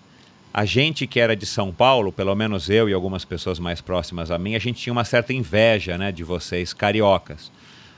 A 0.53 0.63
gente 0.63 1.05
que 1.05 1.19
era 1.19 1.35
de 1.35 1.45
São 1.45 1.71
Paulo, 1.73 2.11
pelo 2.11 2.33
menos 2.33 2.69
eu 2.69 2.87
e 2.87 2.93
algumas 2.93 3.25
pessoas 3.25 3.59
mais 3.59 3.81
próximas 3.81 4.31
a 4.31 4.37
mim, 4.37 4.55
a 4.55 4.59
gente 4.59 4.81
tinha 4.81 4.93
uma 4.93 5.03
certa 5.03 5.33
inveja 5.33 5.97
né, 5.97 6.11
de 6.11 6.23
vocês 6.23 6.71
cariocas. 6.71 7.51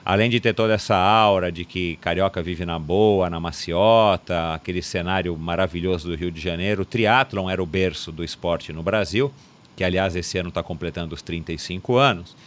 Além 0.09 0.29
de 0.29 0.39
ter 0.39 0.53
toda 0.53 0.73
essa 0.73 0.95
aura 0.95 1.51
de 1.51 1.65
que 1.65 1.97
carioca 1.97 2.41
vive 2.41 2.65
na 2.65 2.79
boa, 2.79 3.29
na 3.29 3.41
maciota, 3.41 4.53
aquele 4.53 4.81
cenário 4.81 5.37
maravilhoso 5.37 6.07
do 6.07 6.15
Rio 6.15 6.31
de 6.31 6.39
Janeiro, 6.39 6.83
o 6.83 6.85
triatlon 6.85 7.49
era 7.49 7.61
o 7.61 7.65
berço 7.65 8.09
do 8.09 8.23
esporte 8.23 8.71
no 8.71 8.81
Brasil, 8.81 9.29
que 9.75 9.83
aliás 9.83 10.15
esse 10.15 10.37
ano 10.37 10.47
está 10.47 10.63
completando 10.63 11.13
os 11.13 11.21
35 11.21 11.97
anos. 11.97 12.37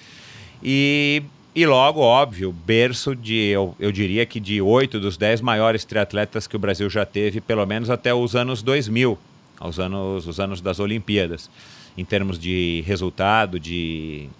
E 0.62 1.22
E 1.54 1.66
logo, 1.66 2.00
óbvio, 2.00 2.50
berço 2.50 3.14
de, 3.14 3.36
eu, 3.36 3.76
eu 3.78 3.92
diria 3.92 4.24
que 4.24 4.40
de 4.40 4.62
oito 4.62 4.98
dos 4.98 5.18
dez 5.18 5.42
maiores 5.42 5.84
triatletas 5.84 6.46
que 6.46 6.56
o 6.56 6.58
Brasil 6.58 6.88
já 6.88 7.04
teve, 7.04 7.42
pelo 7.42 7.66
menos 7.66 7.90
até 7.90 8.14
os 8.14 8.34
anos 8.34 8.62
2000, 8.62 9.18
aos 9.58 9.78
anos, 9.78 10.26
os 10.26 10.40
anos 10.40 10.62
das 10.62 10.80
Olimpíadas, 10.80 11.50
em 11.94 12.06
termos 12.06 12.38
de 12.38 12.82
resultado, 12.86 13.60
de, 13.60 14.30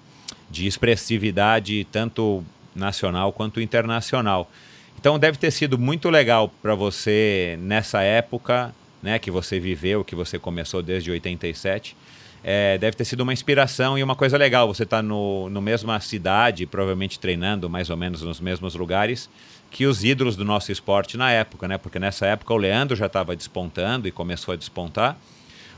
de 0.51 0.67
expressividade, 0.67 1.87
tanto 1.93 2.43
nacional 2.75 3.33
quanto 3.33 3.61
internacional. 3.61 4.51
Então 4.99 5.19
deve 5.19 5.39
ter 5.39 5.51
sido 5.51 5.79
muito 5.79 6.11
legal 6.11 6.53
para 6.61 6.75
você 6.75 7.59
nessa 7.61 8.03
época, 8.03 8.75
né, 9.03 9.19
que 9.19 9.31
você 9.31 9.59
viveu, 9.59 10.05
que 10.05 10.15
você 10.15 10.39
começou 10.39 10.83
desde 10.83 11.11
87, 11.11 11.97
é, 12.43 12.79
deve 12.79 12.97
ter 12.97 13.05
sido 13.05 13.21
uma 13.21 13.33
inspiração 13.33 13.99
e 13.99 14.03
uma 14.03 14.15
coisa 14.15 14.37
legal. 14.37 14.67
Você 14.69 14.83
está 14.83 15.03
no, 15.03 15.49
no 15.51 15.61
mesma 15.61 16.01
cidade, 16.01 16.67
provavelmente 16.67 17.19
treinando 17.19 17.69
mais 17.69 17.91
ou 17.91 17.97
menos 17.97 18.23
nos 18.23 18.41
mesmos 18.41 18.75
lugares 18.75 19.29
que 19.71 19.87
os 19.87 20.03
ídolos 20.03 20.37
do 20.37 20.45
nosso 20.45 20.73
esporte 20.73 21.17
na 21.17 21.31
época, 21.31 21.69
né? 21.69 21.79
Porque 21.79 21.99
nessa 21.99 22.27
época 22.27 22.53
o 22.53 22.57
Leandro 22.57 22.97
já 22.97 23.07
estava 23.07 23.37
despontando 23.37 24.09
e 24.09 24.11
começou 24.11 24.53
a 24.53 24.57
despontar, 24.57 25.17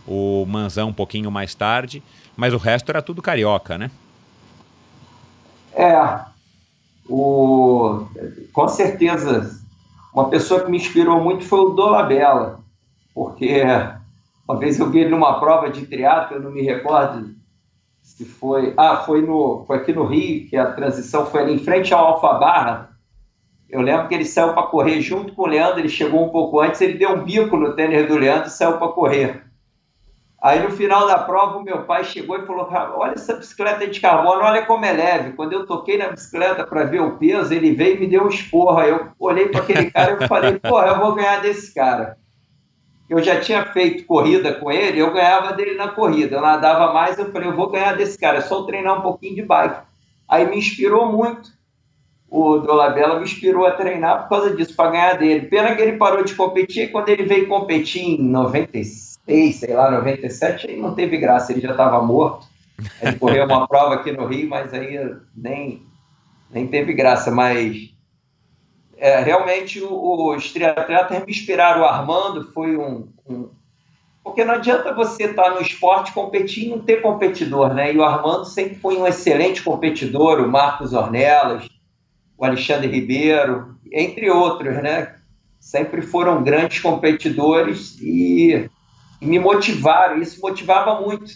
o 0.06 0.46
Manzão 0.48 0.88
um 0.88 0.92
pouquinho 0.92 1.30
mais 1.30 1.54
tarde, 1.54 2.02
mas 2.34 2.54
o 2.54 2.56
resto 2.56 2.88
era 2.88 3.02
tudo 3.02 3.20
carioca, 3.20 3.76
né? 3.76 3.90
É, 5.74 6.31
o, 7.12 8.06
com 8.54 8.68
certeza, 8.68 9.50
uma 10.14 10.30
pessoa 10.30 10.60
que 10.64 10.70
me 10.70 10.78
inspirou 10.78 11.20
muito 11.20 11.44
foi 11.44 11.60
o 11.60 11.70
Dolabella, 11.70 12.60
porque 13.14 13.62
uma 14.48 14.58
vez 14.58 14.80
eu 14.80 14.88
vi 14.88 15.00
ele 15.00 15.10
numa 15.10 15.38
prova 15.38 15.68
de 15.68 15.86
triatlo, 15.86 16.36
eu 16.36 16.42
não 16.42 16.50
me 16.50 16.62
recordo 16.62 17.34
se 18.00 18.24
foi. 18.24 18.72
Ah, 18.78 18.96
foi, 18.96 19.20
no, 19.20 19.62
foi 19.66 19.76
aqui 19.76 19.92
no 19.92 20.06
Rio, 20.06 20.48
que 20.48 20.56
a 20.56 20.72
transição 20.72 21.26
foi 21.26 21.42
ali 21.42 21.54
em 21.54 21.58
frente 21.58 21.92
ao 21.92 22.14
Alfa 22.14 22.32
Barra. 22.34 22.96
Eu 23.68 23.82
lembro 23.82 24.08
que 24.08 24.14
ele 24.14 24.24
saiu 24.24 24.54
para 24.54 24.66
correr 24.66 25.00
junto 25.02 25.34
com 25.34 25.42
o 25.42 25.46
Leandro, 25.46 25.80
ele 25.80 25.90
chegou 25.90 26.24
um 26.24 26.30
pouco 26.30 26.60
antes, 26.60 26.80
ele 26.80 26.98
deu 26.98 27.10
um 27.10 27.24
bico 27.24 27.58
no 27.58 27.74
tênis 27.74 28.08
do 28.08 28.16
Leandro 28.16 28.48
e 28.48 28.50
saiu 28.50 28.78
para 28.78 28.88
correr. 28.88 29.44
Aí 30.42 30.60
no 30.60 30.70
final 30.70 31.06
da 31.06 31.18
prova, 31.18 31.58
o 31.58 31.62
meu 31.62 31.84
pai 31.84 32.02
chegou 32.02 32.36
e 32.36 32.46
falou: 32.46 32.68
Olha 32.96 33.12
essa 33.12 33.34
bicicleta 33.34 33.86
de 33.86 34.00
carbono, 34.00 34.42
olha 34.42 34.66
como 34.66 34.84
é 34.84 34.92
leve. 34.92 35.32
Quando 35.32 35.52
eu 35.52 35.64
toquei 35.64 35.96
na 35.96 36.08
bicicleta 36.08 36.66
para 36.66 36.84
ver 36.84 37.00
o 37.00 37.16
peso, 37.16 37.54
ele 37.54 37.72
veio 37.72 37.96
e 37.96 38.00
me 38.00 38.06
deu 38.08 38.24
um 38.24 38.28
esporro. 38.28 38.78
Aí 38.78 38.90
eu 38.90 39.08
olhei 39.18 39.48
para 39.48 39.60
aquele 39.60 39.90
cara 39.90 40.18
e 40.20 40.26
falei: 40.26 40.58
Porra, 40.58 40.88
eu 40.88 40.98
vou 40.98 41.14
ganhar 41.14 41.40
desse 41.40 41.72
cara 41.72 42.16
eu 43.12 43.22
já 43.22 43.38
tinha 43.38 43.62
feito 43.66 44.06
corrida 44.06 44.54
com 44.54 44.72
ele, 44.72 44.98
eu 44.98 45.12
ganhava 45.12 45.52
dele 45.52 45.74
na 45.74 45.88
corrida. 45.88 46.36
Eu 46.36 46.40
nadava 46.40 46.94
mais, 46.94 47.18
eu 47.18 47.30
falei, 47.30 47.48
eu 47.48 47.54
vou 47.54 47.68
ganhar 47.68 47.94
desse 47.94 48.18
cara, 48.18 48.38
é 48.38 48.40
só 48.40 48.62
treinar 48.62 48.98
um 48.98 49.02
pouquinho 49.02 49.34
de 49.34 49.42
bike. 49.42 49.82
Aí 50.26 50.48
me 50.48 50.56
inspirou 50.56 51.12
muito. 51.12 51.50
O 52.30 52.56
Dolabella 52.56 53.18
me 53.18 53.24
inspirou 53.24 53.66
a 53.66 53.72
treinar 53.72 54.22
por 54.22 54.30
causa 54.30 54.56
disso, 54.56 54.74
para 54.74 54.90
ganhar 54.90 55.18
dele. 55.18 55.46
Pena 55.46 55.76
que 55.76 55.82
ele 55.82 55.98
parou 55.98 56.24
de 56.24 56.34
competir, 56.34 56.90
quando 56.90 57.10
ele 57.10 57.24
veio 57.24 57.46
competir 57.46 58.02
em 58.02 58.22
96, 58.22 59.11
sei 59.26 59.74
lá, 59.74 59.90
97, 59.90 60.68
aí 60.68 60.80
não 60.80 60.94
teve 60.94 61.16
graça, 61.16 61.52
ele 61.52 61.60
já 61.60 61.70
estava 61.70 62.02
morto. 62.02 62.46
Ele 63.00 63.18
correu 63.18 63.44
uma 63.44 63.66
prova 63.66 63.94
aqui 63.94 64.12
no 64.12 64.26
Rio, 64.26 64.48
mas 64.48 64.72
aí 64.74 64.98
nem, 65.36 65.82
nem 66.50 66.66
teve 66.66 66.92
graça. 66.92 67.30
Mas 67.30 67.92
é, 68.96 69.20
realmente 69.20 69.82
os 69.82 70.52
triatletas 70.52 71.24
me 71.24 71.30
inspiraram. 71.30 71.82
O 71.82 71.84
Armando 71.84 72.44
foi 72.52 72.76
um, 72.76 73.08
um, 73.28 73.50
Porque 74.24 74.44
não 74.44 74.54
adianta 74.54 74.94
você 74.94 75.24
estar 75.24 75.50
no 75.50 75.60
esporte 75.60 76.12
competir 76.12 76.66
e 76.66 76.70
não 76.70 76.80
ter 76.80 77.02
competidor, 77.02 77.74
né? 77.74 77.92
E 77.92 77.98
o 77.98 78.04
Armando 78.04 78.44
sempre 78.44 78.76
foi 78.76 78.96
um 78.96 79.06
excelente 79.06 79.62
competidor, 79.62 80.40
o 80.40 80.48
Marcos 80.48 80.92
Ornelas, 80.92 81.68
o 82.36 82.44
Alexandre 82.44 82.88
Ribeiro, 82.88 83.76
entre 83.92 84.30
outros, 84.30 84.74
né? 84.82 85.16
Sempre 85.60 86.02
foram 86.02 86.42
grandes 86.42 86.80
competidores 86.80 87.96
e, 88.00 88.68
e 89.22 89.26
me 89.26 89.38
motivaram. 89.38 90.20
Isso 90.20 90.40
motivava 90.42 91.00
muito. 91.00 91.32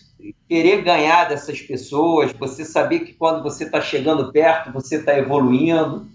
Querer 0.48 0.82
ganhar 0.82 1.28
dessas 1.28 1.60
pessoas, 1.62 2.32
você 2.32 2.64
saber 2.64 3.00
que 3.00 3.14
quando 3.14 3.42
você 3.42 3.64
está 3.64 3.80
chegando 3.80 4.30
perto, 4.32 4.72
você 4.72 4.96
está 4.96 5.16
evoluindo 5.16 6.06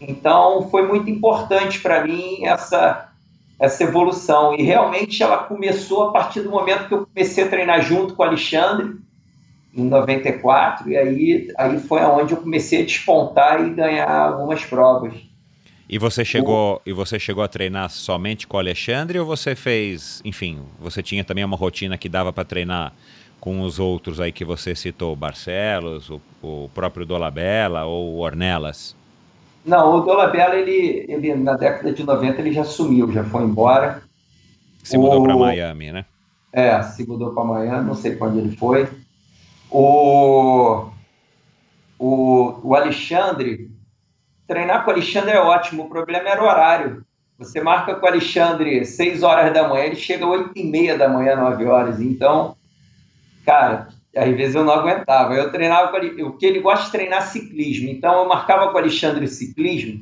então, 0.00 0.68
foi 0.70 0.86
muito 0.86 1.10
importante 1.10 1.78
para 1.80 2.04
mim 2.04 2.44
essa, 2.44 3.10
essa 3.58 3.84
evolução. 3.84 4.54
E 4.54 4.62
realmente 4.62 5.22
ela 5.22 5.38
começou 5.38 6.08
a 6.08 6.12
partir 6.12 6.40
do 6.40 6.50
momento 6.50 6.88
que 6.88 6.94
eu 6.94 7.06
comecei 7.06 7.44
a 7.44 7.48
treinar 7.48 7.82
junto 7.82 8.14
com 8.14 8.22
o 8.22 8.26
Alexandre, 8.26 8.98
em 9.72 9.84
94, 9.84 10.90
e 10.90 10.96
aí, 10.96 11.48
aí 11.56 11.78
foi 11.78 12.00
onde 12.00 12.32
eu 12.32 12.38
comecei 12.38 12.82
a 12.82 12.84
despontar 12.84 13.64
e 13.64 13.70
ganhar 13.70 14.10
algumas 14.10 14.64
provas. 14.64 15.14
E 15.92 15.98
você 15.98 16.24
chegou 16.24 16.76
o... 16.76 16.80
e 16.86 16.92
você 16.92 17.18
chegou 17.18 17.42
a 17.42 17.48
treinar 17.48 17.90
somente 17.90 18.46
com 18.46 18.56
o 18.56 18.60
Alexandre 18.60 19.18
ou 19.18 19.26
você 19.26 19.56
fez, 19.56 20.22
enfim, 20.24 20.60
você 20.78 21.02
tinha 21.02 21.24
também 21.24 21.44
uma 21.44 21.56
rotina 21.56 21.98
que 21.98 22.08
dava 22.08 22.32
para 22.32 22.44
treinar 22.44 22.92
com 23.40 23.60
os 23.62 23.80
outros 23.80 24.20
aí 24.20 24.30
que 24.30 24.44
você 24.44 24.72
citou, 24.76 25.16
Barcelos, 25.16 26.08
o, 26.08 26.20
o 26.40 26.70
próprio 26.72 27.04
Dolabella 27.04 27.86
ou 27.86 28.18
Ornelas? 28.18 28.94
Não, 29.64 29.96
o 29.96 30.00
Dolabella, 30.02 30.54
ele, 30.54 31.06
ele 31.08 31.34
na 31.34 31.56
década 31.56 31.92
de 31.92 32.04
90 32.04 32.40
ele 32.40 32.52
já 32.52 32.62
sumiu, 32.62 33.10
já 33.10 33.24
foi 33.24 33.42
embora. 33.42 34.00
Se 34.84 34.96
mudou 34.96 35.20
o... 35.20 35.24
para 35.24 35.36
Miami, 35.36 35.90
né? 35.90 36.04
É, 36.52 36.80
se 36.82 37.04
mudou 37.04 37.32
para 37.32 37.42
Miami, 37.42 37.86
não 37.86 37.96
sei 37.96 38.16
onde 38.20 38.38
ele 38.38 38.56
foi. 38.56 38.88
O, 39.68 40.86
o, 41.98 42.60
o 42.62 42.74
Alexandre, 42.76 43.69
treinar 44.50 44.84
com 44.84 44.90
o 44.90 44.94
Alexandre 44.94 45.30
é 45.30 45.40
ótimo, 45.40 45.84
o 45.84 45.88
problema 45.88 46.28
era 46.28 46.42
o 46.42 46.46
horário. 46.46 47.04
Você 47.38 47.60
marca 47.60 47.94
com 47.94 48.04
o 48.04 48.08
Alexandre 48.08 48.84
6 48.84 49.22
horas 49.22 49.54
da 49.54 49.68
manhã, 49.68 49.84
ele 49.84 49.94
chega 49.94 50.26
8 50.26 50.50
e 50.56 50.64
meia 50.64 50.98
da 50.98 51.08
manhã, 51.08 51.36
9 51.36 51.64
horas. 51.66 52.00
Então, 52.00 52.56
cara, 53.46 53.86
às 54.14 54.36
vezes 54.36 54.56
eu 54.56 54.64
não 54.64 54.74
aguentava. 54.74 55.34
Eu 55.34 55.52
treinava 55.52 55.88
com 55.88 55.96
ele, 55.98 56.22
o 56.24 56.32
que 56.32 56.44
ele 56.44 56.58
gosta 56.58 56.86
de 56.86 56.90
treinar 56.90 57.22
ciclismo. 57.28 57.88
Então 57.88 58.22
eu 58.22 58.28
marcava 58.28 58.68
com 58.68 58.74
o 58.74 58.78
Alexandre 58.78 59.28
ciclismo. 59.28 60.00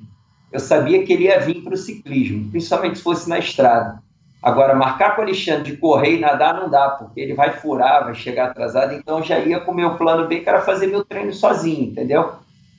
Eu 0.50 0.60
sabia 0.60 1.04
que 1.04 1.12
ele 1.12 1.24
ia 1.24 1.38
vir 1.38 1.62
para 1.62 1.74
o 1.74 1.76
ciclismo, 1.76 2.50
principalmente 2.50 2.96
se 2.96 3.04
fosse 3.04 3.28
na 3.28 3.38
estrada. 3.38 4.02
Agora, 4.42 4.74
marcar 4.74 5.14
com 5.14 5.20
o 5.20 5.24
Alexandre 5.24 5.72
de 5.72 5.76
correr 5.76 6.16
e 6.16 6.20
nadar 6.20 6.54
não 6.54 6.70
dá, 6.70 6.88
porque 6.88 7.20
ele 7.20 7.34
vai 7.34 7.52
furar, 7.52 8.04
vai 8.04 8.14
chegar 8.14 8.46
atrasado. 8.46 8.94
Então 8.94 9.22
já 9.22 9.38
ia 9.38 9.60
com 9.60 9.72
o 9.72 9.74
meu 9.74 9.96
plano 9.96 10.26
B, 10.26 10.40
que 10.40 10.48
era 10.48 10.62
fazer 10.62 10.86
meu 10.86 11.04
treino 11.04 11.34
sozinho, 11.34 11.90
entendeu? 11.90 12.32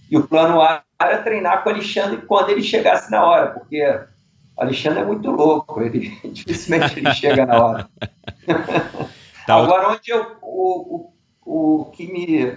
E 0.10 0.18
o 0.18 0.28
plano 0.28 0.62
A 0.62 0.84
era 1.00 1.22
treinar 1.22 1.64
com 1.64 1.70
o 1.70 1.74
Alexandre 1.74 2.22
quando 2.26 2.50
ele 2.50 2.64
chegasse 2.64 3.12
na 3.12 3.24
hora, 3.24 3.48
porque 3.52 3.82
o 4.58 4.62
Alexandre 4.62 5.00
é 5.00 5.06
muito 5.06 5.30
louco, 5.32 5.82
ele 5.82 6.18
dificilmente 6.32 7.00
ele 7.00 7.14
chega 7.14 7.46
na 7.46 7.64
hora. 7.64 7.90
Tá 9.46 9.56
Agora, 9.56 9.90
onde 9.90 10.12
eu, 10.12 10.36
o, 10.44 11.12
o 11.44 11.86
que 11.86 12.06
me, 12.06 12.56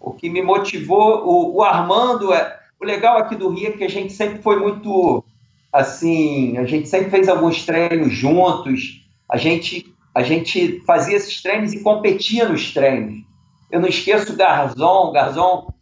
o 0.00 0.12
que 0.12 0.28
me 0.28 0.42
motivou, 0.42 1.24
o, 1.24 1.56
o 1.58 1.62
Armando, 1.62 2.32
é, 2.32 2.58
o 2.80 2.84
legal 2.84 3.16
aqui 3.18 3.36
do 3.36 3.48
Rio 3.48 3.68
é 3.68 3.72
que 3.76 3.84
a 3.84 3.88
gente 3.88 4.12
sempre 4.12 4.42
foi 4.42 4.58
muito, 4.58 5.24
assim, 5.72 6.58
a 6.58 6.64
gente 6.64 6.88
sempre 6.88 7.10
fez 7.10 7.28
alguns 7.28 7.64
treinos 7.64 8.12
juntos, 8.12 9.06
a 9.30 9.36
gente, 9.36 9.94
a 10.12 10.24
gente 10.24 10.80
fazia 10.84 11.16
esses 11.16 11.40
treinos 11.40 11.72
e 11.72 11.80
competia 11.80 12.48
nos 12.48 12.74
treinos. 12.74 13.22
Eu 13.70 13.80
não 13.80 13.88
esqueço 13.88 14.32
o 14.32 14.36
Garzon, 14.36 15.10
o 15.10 15.12
Garzon 15.12 15.73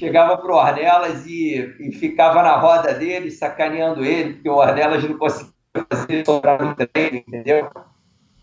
chegava 0.00 0.38
para 0.38 0.50
o 0.50 0.56
Ornelas 0.56 1.26
e, 1.26 1.76
e, 1.78 1.92
ficava 1.92 2.42
na 2.42 2.56
roda 2.56 2.94
dele, 2.94 3.30
sacaneando 3.30 4.02
ele, 4.02 4.34
porque 4.34 4.48
o 4.48 4.56
Ornelas 4.56 5.04
não 5.04 5.18
conseguia 5.18 5.52
fazer 5.92 6.24
sobrar 6.24 6.64
no 6.64 6.74
treino, 6.74 7.18
entendeu? 7.18 7.68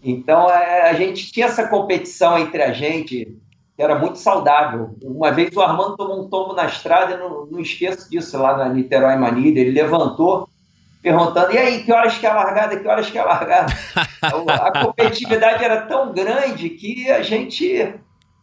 Então, 0.03 0.47
é, 0.49 0.89
a 0.89 0.93
gente 0.93 1.31
tinha 1.31 1.47
essa 1.47 1.67
competição 1.67 2.37
entre 2.37 2.61
a 2.61 2.71
gente, 2.71 3.35
que 3.75 3.81
era 3.81 3.97
muito 3.97 4.19
saudável. 4.19 4.95
Uma 5.03 5.31
vez 5.31 5.55
o 5.55 5.61
Armando 5.61 5.97
tomou 5.97 6.23
um 6.23 6.29
tombo 6.29 6.53
na 6.53 6.65
estrada, 6.65 7.17
não, 7.17 7.47
não 7.47 7.59
esqueço 7.59 8.07
disso, 8.09 8.37
lá 8.37 8.55
na 8.55 8.69
Niterói 8.69 9.15
Manilha, 9.15 9.59
ele 9.59 9.71
levantou, 9.71 10.47
perguntando, 11.01 11.53
e 11.53 11.57
aí, 11.57 11.83
que 11.83 11.91
horas 11.91 12.17
que 12.19 12.27
é 12.27 12.29
a 12.29 12.35
largada, 12.35 12.79
que 12.79 12.87
horas 12.87 13.09
que 13.09 13.17
é 13.17 13.21
a 13.21 13.25
largada? 13.25 13.73
a 14.21 14.85
competitividade 14.85 15.63
era 15.63 15.81
tão 15.81 16.13
grande 16.13 16.69
que 16.69 17.09
a 17.09 17.23
gente, 17.23 17.95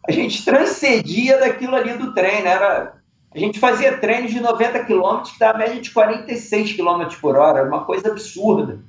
a 0.05 0.11
gente 0.11 0.43
transcendia 0.43 1.39
daquilo 1.39 1.75
ali 1.77 1.93
do 1.93 2.13
treino, 2.13 2.47
era... 2.47 3.04
A 3.35 3.39
gente 3.39 3.59
fazia 3.59 3.97
treinos 3.97 4.31
de 4.31 4.39
90 4.39 4.85
quilômetros 4.85 5.33
que 5.33 5.39
dava 5.39 5.57
média 5.57 5.81
de 5.81 5.91
46 5.91 6.71
quilômetros 6.71 7.19
por 7.19 7.35
hora, 7.35 7.67
uma 7.67 7.83
coisa 7.83 8.07
absurda. 8.07 8.79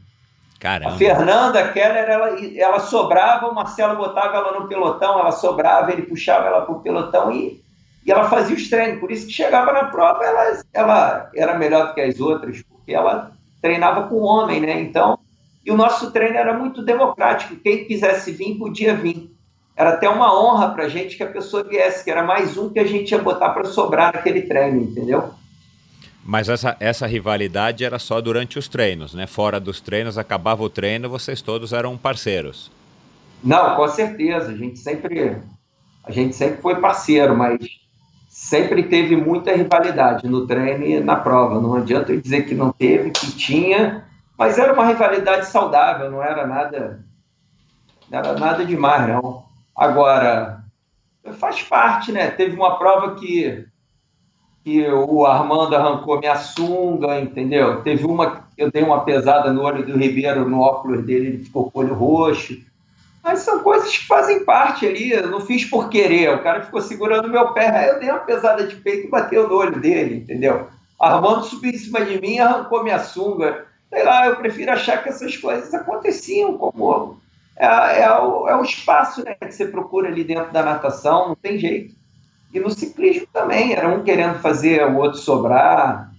Caramba. 0.61 0.95
A 0.95 0.97
Fernanda 0.97 1.73
Keller, 1.73 2.09
ela, 2.09 2.37
ela 2.57 2.79
sobrava, 2.79 3.49
o 3.49 3.55
Marcelo 3.55 3.97
botava 3.97 4.37
ela 4.37 4.61
no 4.61 4.69
pelotão, 4.69 5.19
ela 5.19 5.33
sobrava, 5.33 5.93
ele 5.93 6.03
puxava 6.03 6.47
ela 6.47 6.63
para 6.63 6.75
o 6.77 6.81
pelotão 6.81 7.33
e, 7.33 7.61
e 8.07 8.13
ela 8.13 8.31
fazia 8.31 8.55
os 8.55 8.71
treinos. 8.71 9.01
Por 9.01 9.11
isso 9.11 9.27
que 9.27 9.33
chegava 9.33 9.73
na 9.73 9.87
prova, 9.87 10.25
ela, 10.25 10.63
ela 10.73 11.31
era 11.35 11.59
melhor 11.59 11.89
do 11.89 11.95
que 11.95 12.01
as 12.01 12.21
outras, 12.21 12.63
porque 12.63 12.95
ela 12.95 13.33
treinava 13.61 14.07
com 14.07 14.21
homem, 14.21 14.61
né? 14.61 14.81
Então, 14.81 15.19
e 15.65 15.73
o 15.73 15.77
nosso 15.77 16.13
treino 16.13 16.37
era 16.37 16.57
muito 16.57 16.83
democrático. 16.83 17.57
Quem 17.57 17.85
quisesse 17.85 18.31
vir, 18.31 18.57
podia 18.57 18.95
vir. 18.95 19.36
Era 19.77 19.91
até 19.91 20.09
uma 20.09 20.35
honra 20.35 20.71
para 20.71 20.85
a 20.85 20.89
gente 20.89 21.17
que 21.17 21.23
a 21.23 21.31
pessoa 21.31 21.62
viesse, 21.62 22.03
que 22.03 22.11
era 22.11 22.23
mais 22.23 22.57
um 22.57 22.71
que 22.71 22.79
a 22.79 22.87
gente 22.87 23.11
ia 23.12 23.19
botar 23.19 23.51
para 23.51 23.65
sobrar 23.65 24.15
naquele 24.15 24.43
treino, 24.43 24.81
entendeu? 24.81 25.31
Mas 26.25 26.49
essa, 26.49 26.77
essa 26.81 27.07
rivalidade 27.07 27.85
era 27.85 27.99
só 27.99 28.21
durante 28.21 28.59
os 28.59 28.67
treinos, 28.67 29.15
né? 29.15 29.27
Fora 29.27 29.61
dos 29.61 29.81
treinos, 29.81 30.17
acabava 30.17 30.62
o 30.62 30.71
treino, 30.71 31.09
vocês 31.09 31.43
todos 31.43 31.73
eram 31.73 31.97
parceiros. 31.97 32.73
Não, 33.45 33.77
com 33.77 33.87
certeza. 33.87 34.51
A 34.51 34.57
gente 34.57 34.79
sempre, 34.79 35.37
a 36.03 36.11
gente 36.11 36.35
sempre 36.35 36.61
foi 36.61 36.81
parceiro, 36.81 37.37
mas 37.37 37.59
sempre 38.29 38.83
teve 38.83 39.15
muita 39.15 39.55
rivalidade 39.55 40.27
no 40.27 40.47
treino 40.47 40.85
e 40.85 40.99
na 40.99 41.17
prova. 41.17 41.61
Não 41.61 41.75
adianta 41.75 42.12
eu 42.12 42.21
dizer 42.21 42.47
que 42.47 42.55
não 42.55 42.73
teve, 42.73 43.11
que 43.11 43.31
tinha, 43.33 44.05
mas 44.37 44.59
era 44.59 44.73
uma 44.73 44.87
rivalidade 44.87 45.47
saudável, 45.47 46.11
não 46.11 46.23
era 46.23 46.45
nada, 46.47 47.05
não 48.11 48.19
era 48.19 48.33
nada 48.37 48.65
demais, 48.65 49.07
não. 49.07 49.46
Agora, 49.77 50.65
faz 51.39 51.62
parte, 51.62 52.12
né? 52.12 52.31
Teve 52.31 52.57
uma 52.57 52.79
prova 52.79 53.15
que, 53.15 53.67
que 54.65 54.89
o 54.89 55.27
Armando 55.27 55.77
arrancou 55.77 56.19
minha 56.19 56.37
sunga, 56.37 57.21
entendeu? 57.21 57.83
Teve 57.83 58.07
uma 58.07 58.47
eu 58.57 58.71
dei 58.71 58.83
uma 58.83 59.05
pesada 59.05 59.53
no 59.53 59.62
olho 59.62 59.85
do 59.85 59.99
Ribeiro, 59.99 60.49
no 60.49 60.61
óculos 60.61 61.05
dele, 61.05 61.27
ele 61.27 61.45
ficou 61.45 61.71
com 61.71 61.79
o 61.79 61.83
olho 61.83 61.95
roxo. 61.95 62.59
Mas 63.23 63.41
são 63.41 63.62
coisas 63.62 63.97
que 63.97 64.07
fazem 64.07 64.45
parte 64.45 64.87
ali, 64.87 65.11
eu 65.11 65.29
não 65.29 65.41
fiz 65.41 65.65
por 65.65 65.91
querer. 65.91 66.33
O 66.33 66.43
cara 66.43 66.62
ficou 66.62 66.81
segurando 66.81 67.29
meu 67.29 67.53
pé, 67.53 67.69
aí 67.69 67.89
eu 67.89 67.99
dei 67.99 68.09
uma 68.09 68.21
pesada 68.21 68.67
de 68.67 68.77
peito 68.77 69.09
e 69.09 69.11
bateu 69.11 69.49
no 69.49 69.57
olho 69.57 69.79
dele, 69.79 70.17
entendeu? 70.17 70.69
Armando 70.99 71.45
subiu 71.45 71.73
em 71.73 71.79
cima 71.79 72.03
de 72.05 72.21
mim, 72.21 72.39
arrancou 72.39 72.83
minha 72.83 72.99
sunga. 72.99 73.67
Sei 73.91 74.03
lá, 74.03 74.27
eu 74.27 74.37
prefiro 74.37 74.73
achar 74.73 75.03
que 75.03 75.09
essas 75.09 75.37
coisas 75.37 75.75
aconteciam 75.75 76.57
como 76.57 77.21
é, 77.57 78.03
é, 78.03 78.19
o, 78.19 78.49
é 78.49 78.57
o 78.57 78.62
espaço 78.62 79.25
né, 79.25 79.35
que 79.35 79.51
você 79.51 79.66
procura 79.66 80.09
ali 80.09 80.23
dentro 80.23 80.53
da 80.53 80.62
natação, 80.62 81.29
não 81.29 81.35
tem 81.35 81.59
jeito. 81.59 81.95
E 82.53 82.61
no 82.61 82.71
ciclismo 82.71 83.27
também, 83.33 83.73
era 83.73 83.88
um 83.88 84.03
querendo 84.03 84.38
fazer 84.40 84.87
o 84.87 84.97
outro 84.97 85.19
sobrar. 85.19 86.12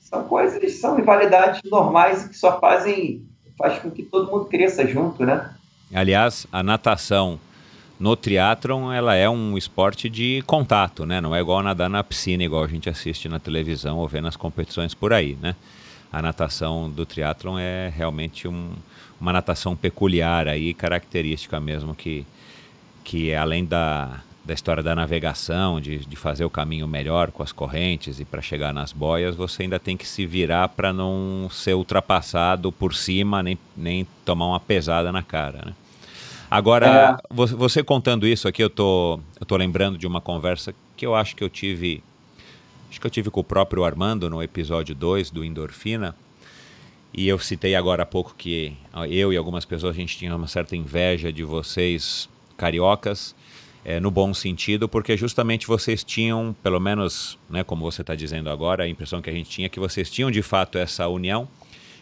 São 0.00 0.24
coisas, 0.24 0.80
são 0.80 0.96
rivalidades 0.96 1.60
normais 1.70 2.26
que 2.26 2.36
só 2.36 2.58
fazem, 2.58 3.24
faz 3.56 3.78
com 3.78 3.90
que 3.90 4.02
todo 4.02 4.30
mundo 4.30 4.46
cresça 4.46 4.86
junto, 4.86 5.24
né? 5.24 5.50
Aliás, 5.94 6.46
a 6.52 6.62
natação 6.62 7.38
no 7.98 8.16
triatlon, 8.16 8.92
ela 8.92 9.14
é 9.14 9.28
um 9.28 9.56
esporte 9.58 10.08
de 10.08 10.42
contato, 10.46 11.04
né? 11.04 11.20
Não 11.20 11.34
é 11.34 11.40
igual 11.40 11.62
nadar 11.62 11.90
na 11.90 12.02
piscina, 12.02 12.42
igual 12.42 12.64
a 12.64 12.68
gente 12.68 12.88
assiste 12.88 13.28
na 13.28 13.38
televisão 13.38 13.98
ou 13.98 14.08
vê 14.08 14.20
nas 14.20 14.36
competições 14.36 14.94
por 14.94 15.12
aí, 15.12 15.36
né? 15.40 15.54
A 16.12 16.20
natação 16.20 16.90
do 16.90 17.06
triatlon 17.06 17.58
é 17.58 17.92
realmente 17.94 18.48
um, 18.48 18.72
uma 19.20 19.32
natação 19.32 19.76
peculiar 19.76 20.48
aí, 20.48 20.72
característica 20.72 21.60
mesmo, 21.60 21.94
que, 21.94 22.26
que 23.04 23.34
além 23.34 23.64
da, 23.64 24.22
da 24.44 24.54
história 24.54 24.82
da 24.82 24.94
navegação, 24.94 25.80
de, 25.80 25.98
de 25.98 26.16
fazer 26.16 26.44
o 26.44 26.50
caminho 26.50 26.88
melhor 26.88 27.30
com 27.30 27.42
as 27.42 27.52
correntes 27.52 28.18
e 28.18 28.24
para 28.24 28.40
chegar 28.40 28.72
nas 28.72 28.92
boias, 28.92 29.36
você 29.36 29.64
ainda 29.64 29.78
tem 29.78 29.96
que 29.96 30.06
se 30.06 30.24
virar 30.24 30.68
para 30.68 30.92
não 30.92 31.48
ser 31.50 31.74
ultrapassado 31.74 32.72
por 32.72 32.94
cima, 32.94 33.42
nem, 33.42 33.58
nem 33.76 34.06
tomar 34.24 34.46
uma 34.46 34.60
pesada 34.60 35.12
na 35.12 35.22
cara, 35.22 35.62
né? 35.66 35.74
Agora, 36.50 37.20
é. 37.22 37.26
você, 37.32 37.54
você, 37.54 37.84
contando 37.84 38.26
isso 38.26 38.48
aqui, 38.48 38.60
eu 38.60 38.68
tô, 38.68 39.20
eu 39.38 39.46
tô 39.46 39.56
lembrando 39.56 39.96
de 39.96 40.04
uma 40.04 40.20
conversa 40.20 40.74
que 40.96 41.06
eu 41.06 41.14
acho 41.14 41.36
que 41.36 41.44
eu 41.44 41.48
tive, 41.48 42.02
acho 42.90 43.00
que 43.00 43.06
eu 43.06 43.10
tive 43.10 43.30
com 43.30 43.38
o 43.38 43.44
próprio 43.44 43.84
Armando 43.84 44.28
no 44.28 44.42
episódio 44.42 44.92
2 44.92 45.30
do 45.30 45.44
Endorfina, 45.44 46.12
e 47.12 47.28
eu 47.28 47.38
citei 47.38 47.74
agora 47.74 48.04
há 48.04 48.06
pouco 48.06 48.34
que 48.36 48.72
eu 49.08 49.32
e 49.32 49.36
algumas 49.36 49.64
pessoas 49.64 49.96
a 49.96 49.98
gente 49.98 50.16
tinha 50.16 50.34
uma 50.34 50.46
certa 50.46 50.76
inveja 50.76 51.32
de 51.32 51.42
vocês 51.42 52.28
cariocas, 52.56 53.34
é, 53.84 53.98
no 53.98 54.10
bom 54.10 54.32
sentido, 54.34 54.88
porque 54.88 55.16
justamente 55.16 55.66
vocês 55.66 56.04
tinham, 56.04 56.54
pelo 56.62 56.78
menos, 56.78 57.38
né, 57.48 57.64
como 57.64 57.90
você 57.90 58.02
está 58.02 58.14
dizendo 58.14 58.50
agora, 58.50 58.84
a 58.84 58.88
impressão 58.88 59.22
que 59.22 59.30
a 59.30 59.32
gente 59.32 59.48
tinha 59.48 59.68
que 59.68 59.80
vocês 59.80 60.10
tinham 60.10 60.30
de 60.30 60.42
fato 60.42 60.78
essa 60.78 61.08
união 61.08 61.48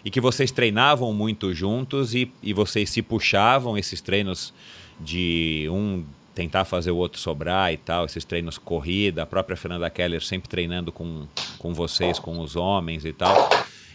e 0.05 0.11
que 0.11 0.21
vocês 0.21 0.51
treinavam 0.51 1.12
muito 1.12 1.55
juntos 1.55 2.14
e, 2.14 2.31
e 2.42 2.53
vocês 2.53 2.90
se 2.90 3.01
puxavam 3.01 3.79
esses 3.79 4.01
treinos 4.01 4.53
de 5.01 5.68
um 5.71 6.05
tentar 6.35 6.64
fazer 6.64 6.90
o 6.90 6.97
outro 6.97 7.18
sobrar 7.18 7.73
e 7.73 7.77
tal, 7.77 8.05
esses 8.05 8.25
treinos 8.25 8.59
corrida, 8.59 9.23
a 9.23 9.27
própria 9.27 9.57
Fernanda 9.57 9.88
Keller 9.90 10.23
sempre 10.23 10.49
treinando 10.49 10.92
com, 10.92 11.27
com 11.59 11.73
vocês, 11.73 12.18
com 12.18 12.38
os 12.40 12.55
homens 12.57 13.05
e 13.05 13.12
tal 13.12 13.49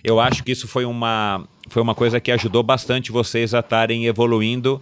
eu 0.03 0.19
acho 0.19 0.43
que 0.43 0.51
isso 0.51 0.67
foi 0.67 0.83
uma, 0.83 1.43
foi 1.69 1.81
uma 1.81 1.95
coisa 1.95 2.19
que 2.19 2.31
ajudou 2.31 2.61
bastante 2.61 3.11
vocês 3.11 3.53
a 3.53 3.59
estarem 3.59 4.05
evoluindo. 4.05 4.81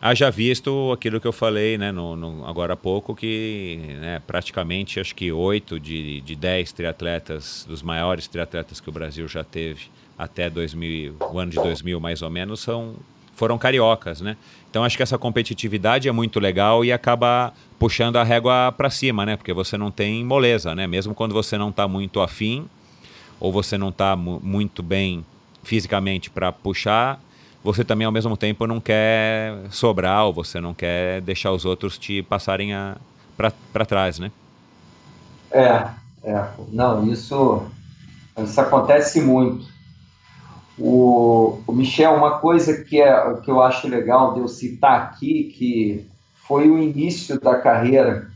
Haja 0.00 0.28
visto 0.30 0.90
aquilo 0.92 1.20
que 1.20 1.28
eu 1.28 1.32
falei 1.32 1.78
né, 1.78 1.92
no, 1.92 2.16
no 2.16 2.44
agora 2.44 2.72
há 2.72 2.76
pouco, 2.76 3.14
que 3.14 3.78
né, 4.00 4.20
praticamente 4.26 4.98
acho 4.98 5.14
que 5.14 5.30
oito 5.30 5.78
de, 5.78 6.20
de 6.22 6.34
dez 6.34 6.72
triatletas, 6.72 7.64
dos 7.68 7.82
maiores 7.82 8.26
triatletas 8.26 8.80
que 8.80 8.88
o 8.88 8.92
Brasil 8.92 9.28
já 9.28 9.44
teve 9.44 9.82
até 10.18 10.50
2000, 10.50 11.14
o 11.20 11.38
ano 11.38 11.52
de 11.52 11.56
2000 11.56 12.00
mais 12.00 12.20
ou 12.20 12.30
menos, 12.30 12.58
são, 12.58 12.96
foram 13.32 13.56
cariocas, 13.56 14.20
né? 14.20 14.36
Então 14.68 14.82
acho 14.82 14.96
que 14.96 15.04
essa 15.04 15.16
competitividade 15.16 16.08
é 16.08 16.12
muito 16.12 16.40
legal 16.40 16.84
e 16.84 16.92
acaba 16.92 17.52
puxando 17.78 18.16
a 18.16 18.24
régua 18.24 18.72
para 18.76 18.90
cima, 18.90 19.24
né? 19.24 19.36
Porque 19.36 19.52
você 19.52 19.76
não 19.76 19.92
tem 19.92 20.24
moleza, 20.24 20.74
né? 20.74 20.88
Mesmo 20.88 21.14
quando 21.14 21.32
você 21.32 21.56
não 21.56 21.70
está 21.70 21.86
muito 21.86 22.20
afim, 22.20 22.68
ou 23.42 23.50
você 23.50 23.76
não 23.76 23.88
está 23.88 24.14
muito 24.14 24.84
bem 24.84 25.26
fisicamente 25.64 26.30
para 26.30 26.52
puxar, 26.52 27.20
você 27.62 27.84
também 27.84 28.06
ao 28.06 28.12
mesmo 28.12 28.36
tempo 28.36 28.68
não 28.68 28.80
quer 28.80 29.64
sobrar 29.68 30.26
ou 30.26 30.32
você 30.32 30.60
não 30.60 30.72
quer 30.72 31.20
deixar 31.22 31.50
os 31.50 31.64
outros 31.64 31.98
te 31.98 32.22
passarem 32.22 32.70
para 33.36 33.84
trás, 33.84 34.20
né? 34.20 34.30
É, 35.50 35.88
é, 36.22 36.46
não, 36.72 37.04
isso, 37.12 37.64
isso 38.38 38.60
acontece 38.60 39.20
muito. 39.20 39.66
O, 40.78 41.58
o 41.66 41.72
Michel, 41.72 42.14
uma 42.14 42.38
coisa 42.38 42.84
que, 42.84 43.00
é, 43.00 43.34
que 43.42 43.50
eu 43.50 43.60
acho 43.60 43.88
legal 43.88 44.34
de 44.34 44.40
eu 44.40 44.46
citar 44.46 45.02
aqui, 45.02 45.52
que 45.58 46.06
foi 46.46 46.70
o 46.70 46.78
início 46.78 47.40
da 47.40 47.56
carreira 47.56 48.30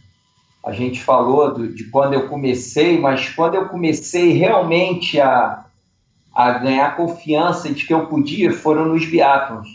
a 0.67 0.73
gente 0.73 1.01
falou 1.01 1.55
do, 1.55 1.69
de 1.73 1.85
quando 1.85 2.15
eu 2.15 2.27
comecei, 2.27 2.99
mas 2.99 3.29
quando 3.29 3.55
eu 3.55 3.69
comecei 3.69 4.33
realmente 4.33 5.21
a, 5.21 5.65
a 6.35 6.51
ganhar 6.55 6.97
confiança 6.97 7.73
de 7.73 7.87
que 7.87 7.95
eu 7.95 8.09
podia 8.09 8.53
foram 8.53 8.87
nos 8.87 9.07
biatlons. 9.07 9.69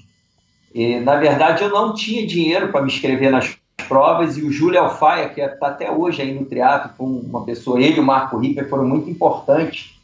E, 0.75 0.99
na 0.99 1.15
verdade, 1.15 1.63
eu 1.63 1.69
não 1.69 1.93
tinha 1.93 2.27
dinheiro 2.27 2.73
para 2.73 2.81
me 2.81 2.91
inscrever 2.91 3.31
nas 3.31 3.57
provas 3.87 4.37
e 4.37 4.43
o 4.43 4.51
Júlio 4.51 4.81
Alfaia, 4.81 5.29
que 5.29 5.39
está 5.39 5.67
até 5.67 5.89
hoje 5.89 6.21
aí 6.21 6.37
no 6.37 6.45
triatlo 6.45 6.91
com 6.97 7.05
uma 7.05 7.45
pessoa, 7.45 7.79
ele 7.81 7.97
e 7.97 7.99
o 8.01 8.05
Marco 8.05 8.37
Ripper 8.37 8.69
foram 8.69 8.85
muito 8.85 9.09
importantes, 9.09 9.97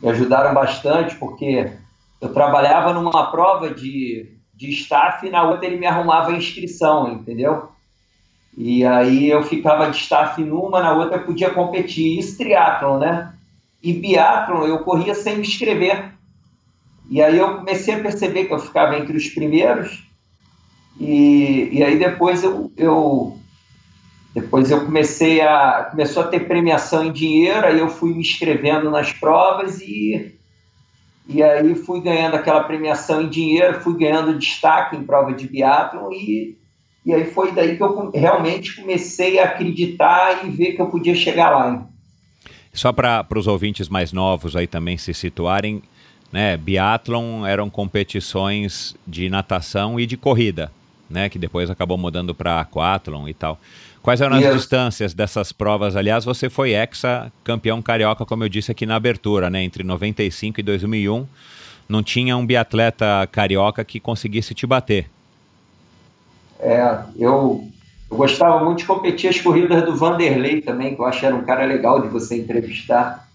me 0.00 0.10
ajudaram 0.10 0.54
bastante, 0.54 1.16
porque 1.16 1.72
eu 2.20 2.32
trabalhava 2.32 2.92
numa 2.92 3.32
prova 3.32 3.74
de, 3.74 4.32
de 4.54 4.70
staff 4.70 5.26
e 5.26 5.30
na 5.30 5.42
outra 5.42 5.66
ele 5.66 5.76
me 5.76 5.86
arrumava 5.86 6.30
a 6.30 6.36
inscrição, 6.36 7.12
entendeu? 7.12 7.68
E 8.56 8.84
aí 8.84 9.30
eu 9.30 9.42
ficava 9.42 9.90
de 9.90 9.96
staff 9.96 10.42
numa, 10.42 10.82
na 10.82 10.92
outra 10.92 11.18
eu 11.18 11.24
podia 11.24 11.50
competir. 11.50 12.18
Isso 12.18 12.36
triatlon, 12.36 12.98
né? 12.98 13.32
E 13.82 13.92
biatlon 13.92 14.66
eu 14.66 14.80
corria 14.80 15.14
sem 15.14 15.36
me 15.36 15.42
inscrever. 15.42 16.12
E 17.08 17.22
aí 17.22 17.38
eu 17.38 17.58
comecei 17.58 17.94
a 17.94 18.00
perceber 18.00 18.44
que 18.44 18.54
eu 18.54 18.58
ficava 18.58 18.96
entre 18.96 19.16
os 19.16 19.28
primeiros. 19.28 20.04
E, 20.98 21.70
e 21.72 21.82
aí 21.82 21.98
depois 21.98 22.44
eu, 22.44 22.70
eu 22.76 23.38
depois 24.34 24.70
eu 24.70 24.84
comecei 24.84 25.40
a 25.40 25.88
começou 25.90 26.22
a 26.22 26.26
ter 26.26 26.46
premiação 26.46 27.04
em 27.04 27.12
dinheiro, 27.12 27.66
aí 27.66 27.78
eu 27.78 27.88
fui 27.88 28.12
me 28.12 28.20
inscrevendo 28.20 28.90
nas 28.90 29.12
provas 29.12 29.80
e 29.80 30.36
e 31.26 31.42
aí 31.42 31.74
fui 31.74 32.00
ganhando 32.00 32.34
aquela 32.34 32.64
premiação 32.64 33.22
em 33.22 33.28
dinheiro, 33.28 33.80
fui 33.80 33.96
ganhando 33.96 34.38
destaque 34.38 34.96
em 34.96 35.04
prova 35.04 35.32
de 35.32 35.48
biatlon 35.48 36.12
e 36.12 36.59
e 37.04 37.14
aí 37.14 37.24
foi 37.24 37.52
daí 37.52 37.76
que 37.76 37.82
eu 37.82 38.10
realmente 38.10 38.76
comecei 38.76 39.38
a 39.38 39.44
acreditar 39.44 40.44
e 40.44 40.50
ver 40.50 40.72
que 40.72 40.82
eu 40.82 40.86
podia 40.86 41.14
chegar 41.14 41.50
lá. 41.50 41.86
Só 42.72 42.92
para 42.92 43.26
os 43.34 43.46
ouvintes 43.46 43.88
mais 43.88 44.12
novos 44.12 44.54
aí 44.54 44.66
também 44.66 44.96
se 44.96 45.12
situarem, 45.12 45.82
né? 46.32 46.56
Biathlon 46.56 47.44
eram 47.44 47.68
competições 47.68 48.94
de 49.06 49.28
natação 49.28 49.98
e 49.98 50.06
de 50.06 50.16
corrida, 50.16 50.70
né? 51.08 51.28
Que 51.28 51.38
depois 51.38 51.70
acabou 51.70 51.98
mudando 51.98 52.34
para 52.34 52.60
aquathlon 52.60 53.26
e 53.28 53.34
tal. 53.34 53.58
Quais 54.02 54.20
eram 54.20 54.36
as 54.36 54.44
yes. 54.44 54.54
distâncias 54.54 55.12
dessas 55.12 55.52
provas? 55.52 55.96
Aliás, 55.96 56.24
você 56.24 56.48
foi 56.48 56.70
ex-campeão 56.70 57.82
carioca, 57.82 58.24
como 58.24 58.44
eu 58.44 58.48
disse 58.48 58.70
aqui 58.70 58.86
na 58.86 58.96
abertura, 58.96 59.50
né? 59.50 59.62
Entre 59.62 59.82
95 59.82 60.60
e 60.60 60.62
2001, 60.62 61.26
não 61.88 62.02
tinha 62.02 62.36
um 62.36 62.46
biatleta 62.46 63.28
carioca 63.30 63.84
que 63.84 63.98
conseguisse 63.98 64.54
te 64.54 64.66
bater. 64.66 65.10
É, 66.60 66.98
eu, 67.16 67.64
eu, 68.10 68.16
gostava 68.16 68.64
muito 68.64 68.78
de 68.78 68.86
competir 68.86 69.30
as 69.30 69.40
corridas 69.40 69.82
do 69.84 69.96
Vanderlei 69.96 70.60
também, 70.60 70.94
que 70.94 71.00
eu 71.00 71.06
acho 71.06 71.20
que 71.20 71.26
era 71.26 71.34
um 71.34 71.44
cara 71.44 71.64
legal 71.64 72.00
de 72.00 72.08
você 72.08 72.36
entrevistar, 72.36 73.26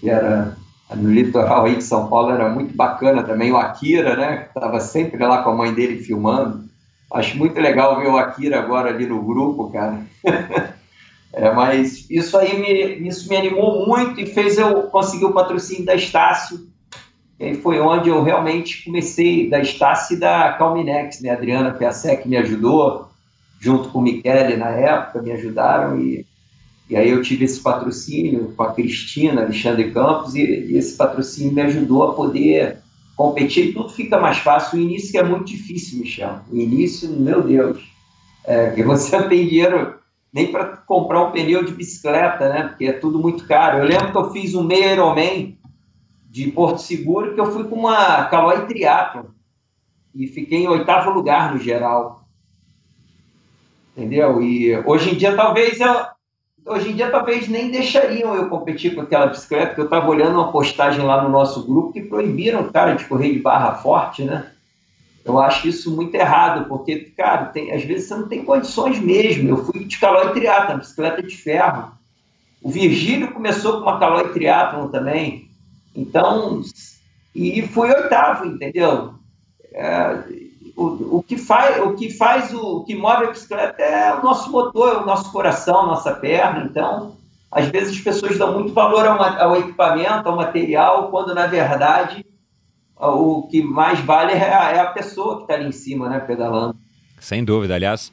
que 0.00 0.08
era 0.08 0.56
no 0.94 1.10
litoral 1.10 1.64
aí 1.64 1.76
de 1.76 1.84
São 1.84 2.08
Paulo, 2.08 2.32
era 2.32 2.48
muito 2.48 2.74
bacana 2.74 3.22
também, 3.22 3.52
o 3.52 3.56
Akira, 3.56 4.16
né, 4.16 4.36
que 4.38 4.58
estava 4.58 4.80
sempre 4.80 5.24
lá 5.24 5.42
com 5.42 5.50
a 5.50 5.54
mãe 5.54 5.72
dele 5.72 6.02
filmando, 6.02 6.62
Acho 7.12 7.36
muito 7.36 7.60
legal 7.60 8.00
ver 8.00 8.08
o 8.08 8.16
Akira 8.16 8.58
agora 8.58 8.88
ali 8.88 9.06
no 9.06 9.22
grupo, 9.22 9.70
cara. 9.70 10.02
É, 11.34 11.50
mas 11.50 12.10
isso 12.10 12.36
aí 12.36 12.60
me, 12.60 13.08
isso 13.08 13.26
me 13.26 13.34
animou 13.34 13.86
muito 13.86 14.20
e 14.20 14.26
fez 14.26 14.58
eu 14.58 14.82
conseguir 14.90 15.24
o 15.24 15.32
patrocínio 15.32 15.86
da 15.86 15.94
Estácio. 15.94 16.68
E 17.42 17.54
foi 17.56 17.80
onde 17.80 18.08
eu 18.08 18.22
realmente 18.22 18.84
comecei, 18.84 19.50
da 19.50 19.60
Estácio 19.60 20.18
da 20.18 20.52
Calminex, 20.52 21.20
né? 21.20 21.30
A 21.30 21.34
Adriana 21.34 21.72
Piasek 21.72 22.28
me 22.28 22.36
ajudou, 22.36 23.08
junto 23.58 23.88
com 23.88 23.98
o 23.98 24.02
Michele 24.02 24.56
na 24.56 24.68
época, 24.68 25.20
me 25.20 25.32
ajudaram 25.32 26.00
e, 26.00 26.24
e 26.88 26.94
aí 26.94 27.10
eu 27.10 27.20
tive 27.20 27.44
esse 27.44 27.60
patrocínio 27.60 28.52
com 28.56 28.62
a 28.62 28.72
Cristina, 28.72 29.42
Alexandre 29.42 29.90
Campos 29.90 30.36
e, 30.36 30.40
e 30.40 30.76
esse 30.76 30.96
patrocínio 30.96 31.52
me 31.52 31.62
ajudou 31.62 32.04
a 32.04 32.14
poder 32.14 32.78
competir 33.16 33.70
e 33.70 33.72
tudo 33.72 33.88
fica 33.88 34.20
mais 34.20 34.38
fácil. 34.38 34.78
O 34.78 34.82
início 34.82 35.18
é 35.18 35.24
muito 35.24 35.46
difícil, 35.46 35.98
Michel. 35.98 36.38
O 36.48 36.56
início, 36.56 37.10
meu 37.10 37.42
Deus, 37.42 37.82
é, 38.44 38.70
você 38.84 39.18
não 39.18 39.28
tem 39.28 39.48
dinheiro 39.48 39.96
nem 40.32 40.52
para 40.52 40.64
comprar 40.64 41.24
um 41.24 41.32
pneu 41.32 41.64
de 41.64 41.72
bicicleta, 41.72 42.48
né? 42.48 42.68
Porque 42.68 42.84
é 42.84 42.92
tudo 42.92 43.18
muito 43.18 43.48
caro. 43.48 43.78
Eu 43.78 43.84
lembro 43.84 44.12
que 44.12 44.16
eu 44.16 44.30
fiz 44.30 44.54
um 44.54 44.62
meio 44.62 44.92
Ironman 44.92 45.56
de 46.32 46.50
Porto 46.50 46.80
Seguro 46.80 47.34
que 47.34 47.40
eu 47.40 47.52
fui 47.52 47.64
com 47.64 47.76
uma 47.76 48.24
Caloi 48.24 48.64
Triathlon 48.64 49.24
e 50.14 50.26
fiquei 50.26 50.60
em 50.60 50.68
oitavo 50.68 51.10
lugar 51.10 51.52
no 51.52 51.60
geral. 51.60 52.24
Entendeu? 53.94 54.42
E 54.42 54.74
hoje 54.86 55.10
em 55.10 55.14
dia 55.14 55.36
talvez 55.36 55.78
eu, 55.78 55.94
hoje 56.64 56.90
em 56.90 56.96
dia 56.96 57.10
talvez 57.10 57.48
nem 57.48 57.70
deixariam 57.70 58.34
eu 58.34 58.48
competir 58.48 58.94
com 58.94 59.02
aquela 59.02 59.26
bicicleta, 59.26 59.66
porque 59.66 59.82
eu 59.82 59.84
estava 59.84 60.08
olhando 60.08 60.36
uma 60.36 60.50
postagem 60.50 61.04
lá 61.04 61.22
no 61.22 61.28
nosso 61.28 61.66
grupo 61.66 61.92
que 61.92 62.00
proibiram 62.00 62.62
o 62.62 62.72
cara 62.72 62.94
de 62.94 63.04
correr 63.04 63.34
de 63.34 63.38
barra 63.38 63.74
forte, 63.74 64.24
né? 64.24 64.50
Eu 65.22 65.38
acho 65.38 65.68
isso 65.68 65.94
muito 65.94 66.14
errado, 66.14 66.66
porque, 66.66 67.12
cara, 67.14 67.44
tem, 67.44 67.72
às 67.72 67.84
vezes 67.84 68.08
você 68.08 68.14
não 68.14 68.26
tem 68.26 68.42
condições 68.42 68.98
mesmo. 68.98 69.50
Eu 69.50 69.64
fui 69.66 69.84
de 69.84 69.98
calói 69.98 70.32
triatlon, 70.32 70.78
bicicleta 70.78 71.22
de 71.22 71.36
ferro. 71.36 71.92
O 72.62 72.70
Virgílio 72.70 73.32
começou 73.32 73.74
com 73.74 73.82
uma 73.82 74.00
calói 74.00 74.32
triatlon 74.32 74.88
também. 74.88 75.51
Então, 75.94 76.62
e 77.34 77.62
fui 77.62 77.90
oitavo, 77.90 78.46
entendeu? 78.46 79.14
É, 79.72 80.24
o, 80.76 81.18
o, 81.18 81.22
que 81.22 81.36
faz, 81.36 81.80
o 81.80 81.94
que 81.94 82.10
faz 82.10 82.52
o, 82.54 82.84
que 82.84 82.94
move 82.94 83.26
a 83.26 83.30
bicicleta 83.30 83.82
é 83.82 84.14
o 84.14 84.22
nosso 84.22 84.50
motor, 84.50 84.94
é 84.94 84.98
o 84.98 85.06
nosso 85.06 85.30
coração, 85.32 85.82
a 85.82 85.86
nossa 85.86 86.12
perna. 86.14 86.64
Então, 86.64 87.16
às 87.50 87.66
vezes 87.68 87.96
as 87.96 88.02
pessoas 88.02 88.38
dão 88.38 88.54
muito 88.54 88.72
valor 88.72 89.06
ao, 89.06 89.22
ao 89.22 89.56
equipamento, 89.56 90.28
ao 90.28 90.36
material, 90.36 91.10
quando 91.10 91.34
na 91.34 91.46
verdade 91.46 92.24
o 92.96 93.48
que 93.48 93.62
mais 93.62 94.00
vale 94.00 94.32
é 94.32 94.54
a, 94.54 94.70
é 94.70 94.80
a 94.80 94.86
pessoa 94.86 95.36
que 95.36 95.42
está 95.42 95.54
ali 95.54 95.66
em 95.66 95.72
cima, 95.72 96.08
né, 96.08 96.20
pedalando. 96.20 96.76
Sem 97.18 97.44
dúvida. 97.44 97.74
Aliás, 97.74 98.12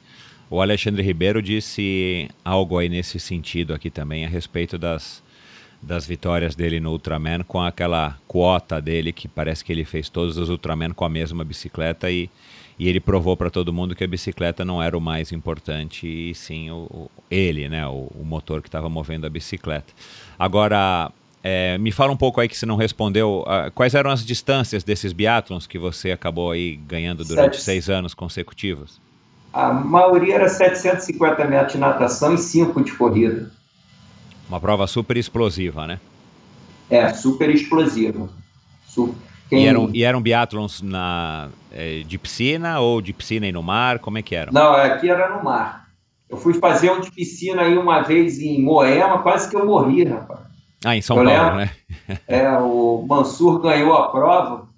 o 0.50 0.60
Alexandre 0.60 1.02
Ribeiro 1.02 1.40
disse 1.40 2.28
algo 2.44 2.76
aí 2.78 2.88
nesse 2.88 3.20
sentido 3.20 3.72
aqui 3.72 3.88
também, 3.88 4.24
a 4.24 4.28
respeito 4.28 4.76
das, 4.76 5.22
das 5.82 6.06
vitórias 6.06 6.54
dele 6.54 6.78
no 6.78 6.90
Ultraman, 6.90 7.42
com 7.42 7.60
aquela 7.60 8.16
quota 8.28 8.80
dele, 8.80 9.12
que 9.12 9.26
parece 9.26 9.64
que 9.64 9.72
ele 9.72 9.84
fez 9.84 10.08
todos 10.08 10.36
os 10.36 10.50
Ultraman 10.50 10.90
com 10.90 11.04
a 11.04 11.08
mesma 11.08 11.44
bicicleta 11.44 12.10
e, 12.10 12.28
e 12.78 12.88
ele 12.88 13.00
provou 13.00 13.36
para 13.36 13.50
todo 13.50 13.72
mundo 13.72 13.94
que 13.94 14.04
a 14.04 14.08
bicicleta 14.08 14.64
não 14.64 14.82
era 14.82 14.96
o 14.96 15.00
mais 15.00 15.32
importante, 15.32 16.06
e 16.06 16.34
sim 16.34 16.70
o, 16.70 16.86
o 16.90 17.10
ele, 17.30 17.68
né, 17.68 17.86
o, 17.86 18.08
o 18.14 18.24
motor 18.24 18.60
que 18.60 18.68
estava 18.68 18.88
movendo 18.88 19.26
a 19.26 19.30
bicicleta. 19.30 19.92
Agora, 20.38 21.10
é, 21.42 21.78
me 21.78 21.90
fala 21.90 22.12
um 22.12 22.16
pouco 22.16 22.40
aí 22.40 22.48
que 22.48 22.56
você 22.56 22.66
não 22.66 22.76
respondeu. 22.76 23.44
Uh, 23.46 23.70
quais 23.74 23.94
eram 23.94 24.10
as 24.10 24.24
distâncias 24.24 24.84
desses 24.84 25.12
biatlons 25.12 25.66
que 25.66 25.78
você 25.78 26.12
acabou 26.12 26.50
aí 26.50 26.76
ganhando 26.76 27.24
durante 27.24 27.56
Sete. 27.56 27.64
seis 27.64 27.88
anos 27.88 28.12
consecutivos? 28.12 29.00
A 29.52 29.72
maioria 29.72 30.36
era 30.36 30.48
750 30.48 31.44
metros 31.46 31.72
de 31.72 31.78
natação 31.78 32.34
e 32.34 32.38
5 32.38 32.84
de 32.84 32.92
corrida. 32.92 33.50
Uma 34.50 34.58
prova 34.58 34.84
super 34.88 35.16
explosiva, 35.16 35.86
né? 35.86 36.00
É, 36.90 37.08
super 37.10 37.48
explosiva. 37.50 38.28
Quem... 39.48 39.62
E 39.62 39.66
eram, 39.68 39.90
e 39.94 40.02
eram 40.02 40.20
biatlons 40.20 40.82
na, 40.82 41.50
é, 41.70 42.00
de 42.00 42.18
piscina 42.18 42.80
ou 42.80 43.00
de 43.00 43.12
piscina 43.12 43.46
e 43.46 43.52
no 43.52 43.62
mar? 43.62 44.00
Como 44.00 44.18
é 44.18 44.22
que 44.22 44.34
eram? 44.34 44.52
Não, 44.52 44.72
aqui 44.72 45.08
era 45.08 45.36
no 45.36 45.44
mar. 45.44 45.88
Eu 46.28 46.36
fui 46.36 46.54
fazer 46.54 46.90
um 46.90 47.00
de 47.00 47.12
piscina 47.12 47.62
aí 47.62 47.78
uma 47.78 48.02
vez 48.02 48.40
em 48.40 48.60
Moema, 48.60 49.22
quase 49.22 49.48
que 49.48 49.54
eu 49.54 49.64
morri, 49.64 50.02
rapaz. 50.02 50.40
Ah, 50.84 50.96
em 50.96 51.02
São 51.02 51.18
eu 51.18 51.24
Paulo, 51.24 51.40
lembro, 51.40 51.56
né? 51.56 51.70
é, 52.26 52.50
o 52.58 53.06
Mansur 53.08 53.60
ganhou 53.60 53.94
a 53.94 54.08
prova. 54.08 54.68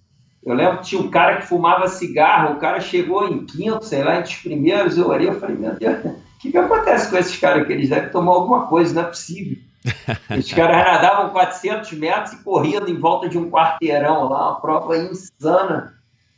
Eu 0.44 0.54
lembro 0.54 0.78
que 0.78 0.88
tinha 0.88 1.00
um 1.00 1.08
cara 1.08 1.38
que 1.38 1.46
fumava 1.46 1.88
cigarro, 1.88 2.56
o 2.56 2.58
cara 2.58 2.78
chegou 2.78 3.26
em 3.26 3.46
quinto, 3.46 3.86
sei 3.86 4.04
lá, 4.04 4.18
entre 4.18 4.34
os 4.34 4.38
primeiros. 4.38 4.98
Eu 4.98 5.08
olhei 5.08 5.30
e 5.30 5.40
falei, 5.40 5.56
meu 5.56 5.74
Deus, 5.76 6.14
que, 6.42 6.50
que 6.50 6.58
acontece 6.58 7.08
com 7.08 7.16
esses 7.16 7.36
caras 7.36 7.62
aqui? 7.62 7.72
Eles 7.72 7.88
devem 7.88 8.10
tomar 8.10 8.32
alguma 8.32 8.66
coisa, 8.66 8.92
não 8.92 9.02
é 9.02 9.04
possível. 9.04 9.58
Os 10.36 10.52
caras 10.52 10.76
nadavam 10.76 11.30
400 11.30 11.92
metros 11.92 12.32
e 12.32 12.42
corriam 12.42 12.86
em 12.86 12.98
volta 12.98 13.28
de 13.28 13.38
um 13.38 13.48
quarteirão 13.48 14.28
lá, 14.28 14.50
uma 14.50 14.60
prova 14.60 14.96
insana. 14.96 15.94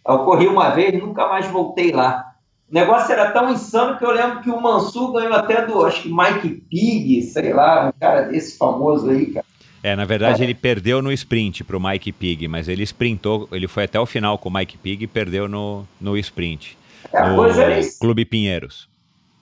Eu 0.06 0.18
corri 0.20 0.46
uma 0.46 0.70
vez 0.70 0.98
nunca 1.00 1.26
mais 1.26 1.46
voltei 1.46 1.90
lá. 1.90 2.32
O 2.70 2.74
negócio 2.74 3.12
era 3.12 3.30
tão 3.30 3.50
insano 3.50 3.96
que 3.96 4.04
eu 4.04 4.10
lembro 4.10 4.42
que 4.42 4.50
o 4.50 4.60
Mansur 4.60 5.12
ganhou 5.12 5.32
até 5.32 5.64
do, 5.64 5.84
acho 5.84 6.02
que 6.02 6.12
Mike 6.12 6.50
Pig, 6.68 7.22
sei 7.22 7.52
lá, 7.52 7.88
um 7.88 7.92
cara 7.98 8.22
desse 8.22 8.58
famoso 8.58 9.08
aí, 9.08 9.26
cara. 9.26 9.46
É, 9.82 9.94
na 9.94 10.06
verdade 10.06 10.40
é. 10.40 10.44
ele 10.44 10.54
perdeu 10.54 11.02
no 11.02 11.12
sprint 11.12 11.62
para 11.62 11.76
o 11.76 11.82
Mike 11.82 12.10
Pig, 12.12 12.48
mas 12.48 12.68
ele 12.68 12.82
sprintou, 12.82 13.46
ele 13.52 13.68
foi 13.68 13.84
até 13.84 14.00
o 14.00 14.06
final 14.06 14.38
com 14.38 14.48
o 14.48 14.52
Mike 14.52 14.78
Pig 14.78 15.04
e 15.04 15.06
perdeu 15.06 15.46
no, 15.46 15.86
no 16.00 16.16
sprint. 16.16 16.76
É, 17.12 17.28
no 17.28 17.46
é 17.46 17.80
Clube 18.00 18.24
Pinheiros. 18.24 18.88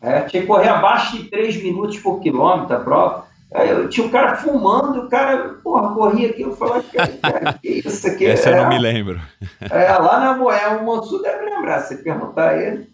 É, 0.02 0.22
tinha 0.22 0.42
que 0.42 0.48
correr 0.48 0.68
abaixo 0.68 1.16
de 1.16 1.30
3 1.30 1.62
minutos 1.62 1.98
por 1.98 2.20
quilômetro 2.20 2.74
a 2.74 2.80
prova. 2.80 3.26
Eu 3.54 3.88
tinha 3.88 4.06
um 4.06 4.10
cara 4.10 4.34
fumando, 4.36 5.02
o 5.02 5.08
cara, 5.08 5.56
porra, 5.62 5.94
corria 5.94 6.30
aqui, 6.30 6.42
eu 6.42 6.56
falava, 6.56 6.82
cara, 6.82 7.52
que 7.60 7.68
isso 7.86 8.06
aqui? 8.06 8.26
Essa 8.26 8.48
é, 8.48 8.58
eu 8.58 8.62
não 8.62 8.68
me 8.68 8.78
lembro. 8.78 9.20
É, 9.60 9.92
lá 9.92 10.18
na 10.18 10.36
Moema, 10.36 10.78
o 10.78 10.86
Mansur 10.86 11.20
deve 11.20 11.44
lembrar, 11.44 11.80
se 11.80 12.02
perguntar 12.02 12.50
a 12.50 12.62
ele, 12.62 12.88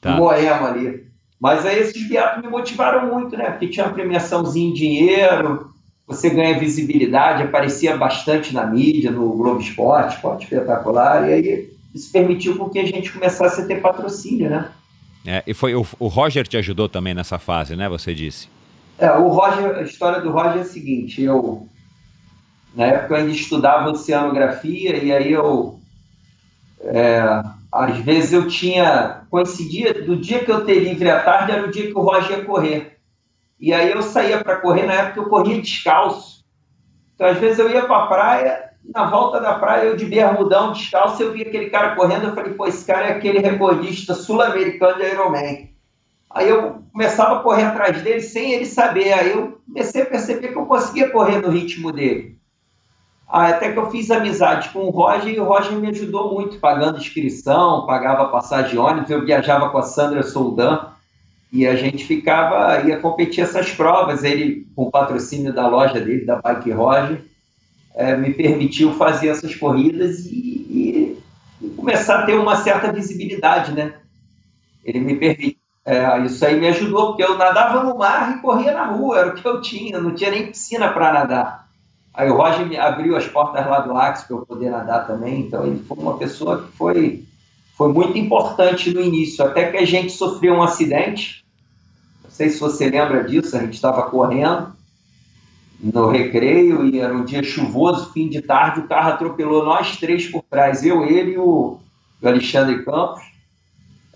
tá. 0.00 0.10
Moema 0.10 0.68
ali. 0.68 1.06
Mas 1.40 1.64
aí 1.64 1.78
esses 1.78 2.08
viados 2.08 2.42
me 2.42 2.50
motivaram 2.50 3.06
muito, 3.06 3.36
né? 3.36 3.50
Porque 3.50 3.68
tinha 3.68 3.86
uma 3.86 3.94
premiaçãozinha 3.94 4.70
em 4.70 4.74
dinheiro, 4.74 5.72
você 6.06 6.28
ganha 6.28 6.58
visibilidade, 6.58 7.44
aparecia 7.44 7.96
bastante 7.96 8.52
na 8.52 8.66
mídia, 8.66 9.10
no 9.10 9.32
Globo 9.32 9.60
Esporte, 9.60 10.16
Esporte 10.16 10.44
Espetacular, 10.44 11.28
e 11.28 11.32
aí 11.32 11.70
isso 11.94 12.10
permitiu 12.10 12.56
com 12.56 12.68
que 12.68 12.80
a 12.80 12.86
gente 12.86 13.12
começasse 13.12 13.60
a 13.60 13.66
ter 13.66 13.80
patrocínio, 13.80 14.50
né? 14.50 14.70
É, 15.26 15.42
e 15.46 15.54
foi 15.54 15.74
o, 15.74 15.86
o 15.98 16.08
Roger 16.08 16.46
te 16.46 16.56
ajudou 16.56 16.88
também 16.88 17.14
nessa 17.14 17.38
fase, 17.38 17.74
né? 17.74 17.88
Você 17.88 18.14
disse. 18.14 18.48
É, 18.98 19.10
o 19.12 19.28
Roger, 19.28 19.76
a 19.76 19.82
história 19.82 20.20
do 20.20 20.30
Roger 20.30 20.58
é 20.58 20.60
a 20.60 20.64
seguinte, 20.64 21.22
eu 21.22 21.66
na 22.74 22.86
época 22.86 23.14
eu 23.14 23.18
ainda 23.18 23.32
estudava 23.32 23.90
oceanografia 23.90 24.96
e 24.96 25.12
aí 25.12 25.32
eu 25.32 25.80
é, 26.80 27.22
às 27.72 27.98
vezes 27.98 28.32
eu 28.32 28.46
tinha 28.48 29.22
coincidia 29.30 29.94
do 30.04 30.16
dia 30.16 30.44
que 30.44 30.50
eu 30.50 30.64
ter 30.64 30.80
livre 30.80 31.10
à 31.10 31.22
tarde 31.22 31.52
era 31.52 31.66
o 31.66 31.70
dia 31.70 31.86
que 31.86 31.98
o 31.98 32.02
Roger 32.02 32.38
ia 32.38 32.44
correr. 32.44 32.98
E 33.58 33.72
aí 33.72 33.90
eu 33.90 34.02
saía 34.02 34.42
para 34.42 34.56
correr, 34.56 34.86
na 34.86 34.94
época 34.94 35.20
eu 35.20 35.28
corria 35.28 35.60
descalço. 35.60 36.44
Então, 37.14 37.26
às 37.26 37.38
vezes 37.38 37.58
eu 37.58 37.70
ia 37.70 37.86
para 37.86 38.04
a 38.04 38.06
praia, 38.06 38.70
na 38.92 39.06
volta 39.06 39.40
da 39.40 39.54
praia, 39.54 39.84
eu 39.84 39.96
de 39.96 40.04
bermudão, 40.04 40.72
descalço, 40.72 41.22
eu 41.22 41.32
via 41.32 41.46
aquele 41.46 41.70
cara 41.70 41.94
correndo, 41.94 42.24
eu 42.24 42.34
falei, 42.34 42.52
pô, 42.52 42.66
esse 42.66 42.84
cara 42.84 43.06
é 43.06 43.12
aquele 43.12 43.38
recordista 43.38 44.14
sul-americano 44.14 44.98
de 44.98 45.06
Ironman. 45.06 45.70
Aí 46.30 46.48
eu 46.48 46.82
começava 46.92 47.36
a 47.36 47.42
correr 47.42 47.62
atrás 47.62 48.02
dele 48.02 48.20
sem 48.20 48.52
ele 48.52 48.66
saber. 48.66 49.12
Aí 49.12 49.30
eu 49.30 49.60
comecei 49.66 50.02
a 50.02 50.06
perceber 50.06 50.48
que 50.48 50.58
eu 50.58 50.66
conseguia 50.66 51.10
correr 51.10 51.40
no 51.40 51.48
ritmo 51.48 51.92
dele. 51.92 52.36
Até 53.28 53.72
que 53.72 53.78
eu 53.78 53.90
fiz 53.90 54.10
amizade 54.10 54.68
com 54.70 54.80
o 54.80 54.90
Roger 54.90 55.32
e 55.32 55.40
o 55.40 55.44
Roger 55.44 55.72
me 55.72 55.88
ajudou 55.88 56.34
muito, 56.34 56.58
pagando 56.58 56.98
inscrição, 56.98 57.86
pagava 57.86 58.28
passagem 58.28 58.78
ônibus. 58.78 59.10
Eu 59.10 59.24
viajava 59.24 59.70
com 59.70 59.78
a 59.78 59.82
Sandra 59.82 60.24
Soldan 60.24 60.86
e 61.52 61.66
a 61.66 61.76
gente 61.76 62.04
ficava, 62.04 62.80
ia 62.80 62.98
competir 62.98 63.42
essas 63.44 63.70
provas. 63.70 64.24
Ele, 64.24 64.66
com 64.74 64.90
patrocínio 64.90 65.52
da 65.52 65.68
loja 65.68 66.00
dele, 66.00 66.26
da 66.26 66.40
Bike 66.42 66.72
Roger, 66.72 67.24
é, 67.94 68.16
me 68.16 68.34
permitiu 68.34 68.92
fazer 68.94 69.28
essas 69.28 69.54
corridas 69.54 70.26
e, 70.26 70.30
e, 70.30 71.22
e, 71.62 71.68
começar 71.70 72.20
a 72.20 72.26
ter 72.26 72.34
uma 72.34 72.56
certa 72.56 72.92
visibilidade, 72.92 73.72
né? 73.72 73.94
Ele 74.84 75.00
me 75.00 75.16
permitiu. 75.16 75.58
É, 75.86 76.18
isso 76.20 76.44
aí 76.44 76.58
me 76.58 76.66
ajudou, 76.68 77.08
porque 77.08 77.22
eu 77.22 77.36
nadava 77.36 77.84
no 77.84 77.98
mar 77.98 78.36
e 78.36 78.40
corria 78.40 78.72
na 78.72 78.86
rua, 78.86 79.18
era 79.18 79.28
o 79.28 79.34
que 79.34 79.46
eu 79.46 79.60
tinha, 79.60 80.00
não 80.00 80.14
tinha 80.14 80.30
nem 80.30 80.46
piscina 80.46 80.88
para 80.88 81.12
nadar. 81.12 81.68
Aí 82.14 82.30
o 82.30 82.36
Roger 82.36 82.66
me 82.66 82.78
abriu 82.78 83.14
as 83.14 83.26
portas 83.26 83.66
lá 83.66 83.80
do 83.80 83.94
Axe 83.94 84.26
para 84.26 84.36
eu 84.36 84.46
poder 84.46 84.70
nadar 84.70 85.06
também, 85.06 85.40
então 85.40 85.66
ele 85.66 85.84
foi 85.86 85.98
uma 85.98 86.16
pessoa 86.16 86.62
que 86.62 86.72
foi, 86.72 87.24
foi 87.76 87.92
muito 87.92 88.16
importante 88.16 88.94
no 88.94 89.00
início, 89.02 89.44
até 89.44 89.70
que 89.70 89.76
a 89.76 89.84
gente 89.84 90.12
sofreu 90.12 90.54
um 90.54 90.62
acidente, 90.62 91.44
sei 92.34 92.48
se 92.48 92.58
você 92.58 92.90
lembra 92.90 93.22
disso, 93.22 93.56
a 93.56 93.60
gente 93.60 93.74
estava 93.74 94.02
correndo 94.10 94.73
no 95.92 96.08
recreio 96.08 96.86
e 96.86 96.98
era 96.98 97.14
um 97.14 97.24
dia 97.24 97.42
chuvoso, 97.42 98.12
fim 98.12 98.28
de 98.28 98.40
tarde, 98.40 98.80
o 98.80 98.88
carro 98.88 99.10
atropelou 99.10 99.64
nós 99.64 99.98
três 99.98 100.26
por 100.26 100.42
trás, 100.42 100.82
eu, 100.82 101.04
ele 101.04 101.32
e 101.32 101.38
o 101.38 101.78
Alexandre 102.22 102.82
Campos. 102.82 103.22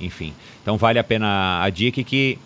enfim. 0.00 0.32
Então 0.62 0.76
vale 0.76 0.98
a 0.98 1.04
pena 1.04 1.60
a 1.62 1.70
dica 1.70 2.02
que 2.04 2.38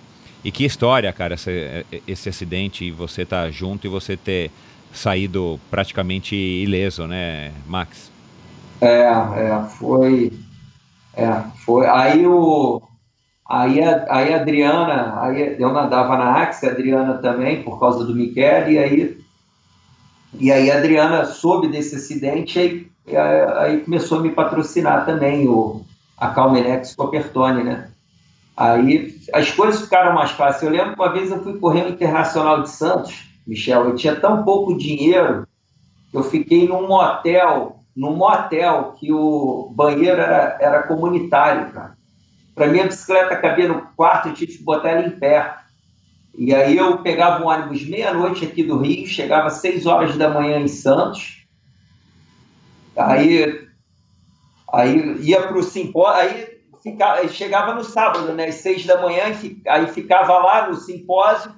e 0.44 0.50
que 0.50 0.64
história, 0.64 1.12
cara, 1.12 1.34
esse, 1.34 1.86
esse 2.06 2.28
acidente 2.28 2.84
e 2.84 2.90
você 2.90 3.24
tá 3.24 3.50
junto 3.50 3.86
e 3.86 3.90
você 3.90 4.16
ter 4.16 4.50
saído 4.92 5.60
praticamente 5.70 6.34
ileso, 6.34 7.06
né, 7.06 7.52
Max? 7.66 8.10
É, 8.80 9.02
é 9.02 9.64
foi 9.78 10.32
é, 11.14 11.42
foi 11.64 11.86
aí 11.86 12.26
o 12.26 12.82
Aí 13.48 13.82
a, 13.82 14.04
aí 14.10 14.34
a 14.34 14.36
Adriana, 14.42 15.22
aí 15.22 15.56
eu 15.58 15.72
nadava 15.72 16.18
na 16.18 16.42
Axe, 16.42 16.66
a 16.66 16.70
Adriana 16.70 17.14
também, 17.14 17.62
por 17.62 17.80
causa 17.80 18.04
do 18.04 18.14
Michele, 18.14 18.74
e 18.74 18.78
aí, 18.78 19.24
e 20.38 20.52
aí 20.52 20.70
a 20.70 20.76
Adriana 20.76 21.24
soube 21.24 21.66
desse 21.68 21.96
acidente 21.96 22.92
e 23.06 23.16
aí, 23.16 23.40
aí 23.56 23.80
começou 23.80 24.18
a 24.18 24.20
me 24.20 24.32
patrocinar 24.32 25.06
também, 25.06 25.48
o, 25.48 25.82
a 26.18 26.28
Calmenex 26.28 26.94
Copertone, 26.94 27.64
né? 27.64 27.88
Aí 28.58 29.16
as 29.32 29.52
coisas 29.52 29.82
ficaram 29.82 30.12
mais 30.12 30.32
fáceis. 30.32 30.64
Eu 30.64 30.70
lembro 30.70 30.94
que 30.94 31.00
uma 31.00 31.12
vez 31.12 31.30
eu 31.30 31.40
fui 31.44 31.56
correr 31.60 31.84
o 31.84 31.90
Internacional 31.90 32.62
de 32.62 32.70
Santos, 32.70 33.24
Michel, 33.46 33.84
eu 33.84 33.94
tinha 33.94 34.16
tão 34.16 34.42
pouco 34.42 34.76
dinheiro 34.76 35.46
que 36.10 36.16
eu 36.16 36.24
fiquei 36.24 36.66
num 36.66 36.88
motel, 36.88 37.84
num 37.94 38.16
motel 38.16 38.96
que 38.98 39.12
o 39.12 39.72
banheiro 39.72 40.20
era, 40.20 40.58
era 40.60 40.82
comunitário, 40.82 41.72
cara. 41.72 41.96
Para 42.52 42.66
minha 42.66 42.86
bicicleta 42.86 43.36
cabia 43.36 43.68
no 43.68 43.82
quarto, 43.94 44.28
eu 44.28 44.34
tive 44.34 44.56
que 44.56 44.64
botar 44.64 44.88
ela 44.88 45.06
em 45.06 45.10
pé. 45.10 45.54
E 46.36 46.52
aí 46.52 46.76
eu 46.76 46.98
pegava 46.98 47.44
um 47.44 47.46
ônibus 47.46 47.88
meia-noite 47.88 48.44
aqui 48.44 48.64
do 48.64 48.78
Rio, 48.78 49.06
chegava 49.06 49.46
às 49.46 49.54
seis 49.54 49.86
horas 49.86 50.16
da 50.16 50.28
manhã 50.28 50.58
em 50.58 50.66
Santos. 50.66 51.46
Aí, 52.96 53.68
aí 54.72 55.16
ia 55.20 55.42
para 55.42 55.58
o 55.58 55.62
simpósio, 55.62 56.47
ficava, 56.90 57.26
chegava 57.28 57.74
no 57.74 57.84
sábado, 57.84 58.32
né, 58.32 58.46
às 58.46 58.56
seis 58.56 58.84
da 58.86 59.00
manhã, 59.00 59.24
aí 59.66 59.86
ficava 59.88 60.38
lá 60.38 60.68
no 60.68 60.76
simpósio 60.76 61.52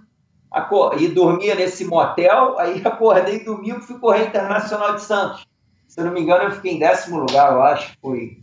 e 0.98 1.08
dormia 1.08 1.54
nesse 1.54 1.84
motel. 1.84 2.58
Aí 2.58 2.80
acordei 2.84 3.44
domingo, 3.44 3.80
fui 3.80 3.98
correr 3.98 4.26
Internacional 4.26 4.94
de 4.94 5.02
Santos. 5.02 5.46
Se 5.88 6.00
eu 6.00 6.04
não 6.04 6.12
me 6.12 6.20
engano, 6.20 6.44
eu 6.44 6.52
fiquei 6.52 6.72
em 6.74 6.78
décimo 6.78 7.18
lugar, 7.18 7.52
eu 7.52 7.62
acho, 7.62 7.96
foi 8.00 8.38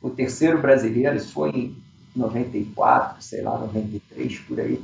o 0.00 0.10
terceiro 0.10 0.60
brasileiro, 0.60 1.16
isso 1.16 1.32
foi 1.32 1.50
em 1.50 1.76
94, 2.14 3.20
sei 3.20 3.42
lá, 3.42 3.58
93, 3.58 4.38
por 4.40 4.60
aí. 4.60 4.82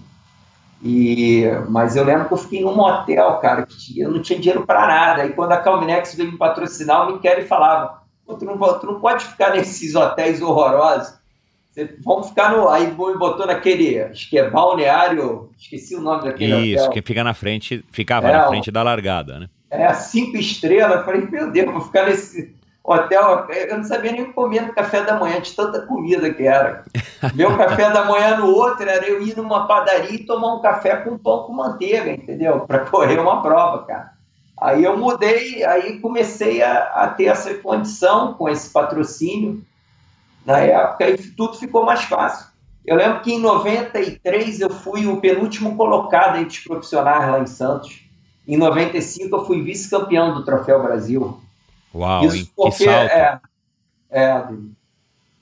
E, 0.82 1.44
mas 1.68 1.96
eu 1.96 2.04
lembro 2.04 2.28
que 2.28 2.34
eu 2.34 2.38
fiquei 2.38 2.60
num 2.62 2.74
motel, 2.74 3.36
cara, 3.38 3.66
que 3.66 4.00
eu 4.00 4.10
não 4.10 4.22
tinha 4.22 4.38
dinheiro 4.38 4.64
para 4.64 4.86
nada. 4.86 5.26
E 5.26 5.32
quando 5.32 5.52
a 5.52 5.56
Calminex 5.58 6.14
veio 6.14 6.32
me 6.32 6.38
patrocinar, 6.38 7.08
o 7.08 7.14
Michele 7.14 7.46
falava: 7.46 8.02
tu 8.26 8.44
não, 8.44 8.58
tu 8.78 8.86
não 8.86 9.00
pode 9.00 9.24
ficar 9.24 9.50
nesses 9.54 9.94
hotéis 9.94 10.40
horrorosos. 10.40 11.17
Vamos 12.04 12.28
ficar 12.28 12.52
no. 12.52 12.68
Aí 12.68 12.86
me 12.86 12.94
botou 12.94 13.46
naquele. 13.46 14.02
Acho 14.02 14.28
que 14.28 14.38
é 14.38 14.48
balneário. 14.48 15.50
Esqueci 15.58 15.94
o 15.94 16.00
nome 16.00 16.24
daquele 16.24 16.56
Isso, 16.56 16.84
hotel. 16.84 16.92
que 16.92 17.02
fica 17.02 17.24
na 17.24 17.34
frente, 17.34 17.84
ficava 17.90 18.28
é, 18.28 18.32
na 18.32 18.48
frente 18.48 18.70
da 18.70 18.82
largada, 18.82 19.38
né? 19.38 19.48
É, 19.70 19.92
cinco 19.94 20.36
estrelas. 20.36 20.98
Eu 20.98 21.04
falei, 21.04 21.20
meu 21.22 21.50
Deus, 21.50 21.72
vou 21.72 21.80
ficar 21.80 22.06
nesse 22.06 22.56
hotel, 22.82 23.46
eu 23.50 23.76
não 23.76 23.84
sabia 23.84 24.12
nem 24.12 24.32
comer 24.32 24.62
no 24.62 24.72
café 24.72 25.02
da 25.02 25.18
manhã, 25.18 25.40
de 25.40 25.52
tanta 25.52 25.82
comida 25.82 26.32
que 26.32 26.44
era. 26.44 26.84
Meu 27.34 27.54
café 27.56 27.90
da 27.90 28.04
manhã 28.04 28.38
no 28.38 28.46
outro 28.46 28.88
era 28.88 29.06
eu 29.06 29.22
ir 29.22 29.36
numa 29.36 29.66
padaria 29.66 30.14
e 30.14 30.24
tomar 30.24 30.54
um 30.54 30.62
café 30.62 30.96
com 30.96 31.18
pão 31.18 31.42
com 31.42 31.52
manteiga, 31.52 32.10
entendeu? 32.10 32.60
Para 32.60 32.80
correr 32.86 33.18
uma 33.18 33.42
prova, 33.42 33.84
cara. 33.84 34.12
Aí 34.60 34.82
eu 34.82 34.96
mudei, 34.96 35.62
aí 35.64 36.00
comecei 36.00 36.62
a, 36.62 36.78
a, 36.94 37.08
ter 37.08 37.26
essa 37.26 37.54
condição 37.54 38.34
com 38.34 38.48
esse 38.48 38.70
patrocínio 38.70 39.62
na 40.48 40.60
época 40.60 41.10
e 41.10 41.18
tudo 41.18 41.58
ficou 41.58 41.84
mais 41.84 42.04
fácil. 42.04 42.46
Eu 42.86 42.96
lembro 42.96 43.20
que 43.20 43.34
em 43.34 43.38
93 43.38 44.60
eu 44.60 44.70
fui 44.70 45.06
o 45.06 45.20
penúltimo 45.20 45.76
colocado 45.76 46.38
entre 46.38 46.56
os 46.56 46.64
profissionais 46.64 47.30
lá 47.30 47.38
em 47.38 47.46
Santos. 47.46 48.00
Em 48.46 48.56
95 48.56 49.36
eu 49.36 49.44
fui 49.44 49.60
vice-campeão 49.60 50.32
do 50.32 50.42
Troféu 50.46 50.82
Brasil. 50.82 51.38
Uau, 51.94 52.24
isso 52.24 52.50
porque, 52.56 52.88
é, 52.88 53.38
é, 54.10 54.44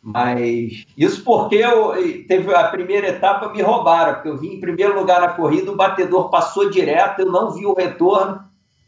mas 0.02 0.84
isso 0.98 1.22
porque 1.22 1.54
eu, 1.54 1.92
teve 2.26 2.52
a 2.52 2.64
primeira 2.64 3.06
etapa 3.06 3.52
me 3.52 3.62
roubaram, 3.62 4.14
porque 4.14 4.28
eu 4.28 4.38
vim 4.38 4.54
em 4.54 4.60
primeiro 4.60 4.98
lugar 4.98 5.20
na 5.20 5.28
corrida, 5.28 5.70
o 5.70 5.76
batedor 5.76 6.30
passou 6.30 6.68
direto, 6.68 7.20
eu 7.20 7.30
não 7.30 7.52
vi 7.52 7.64
o 7.64 7.74
retorno, 7.74 8.40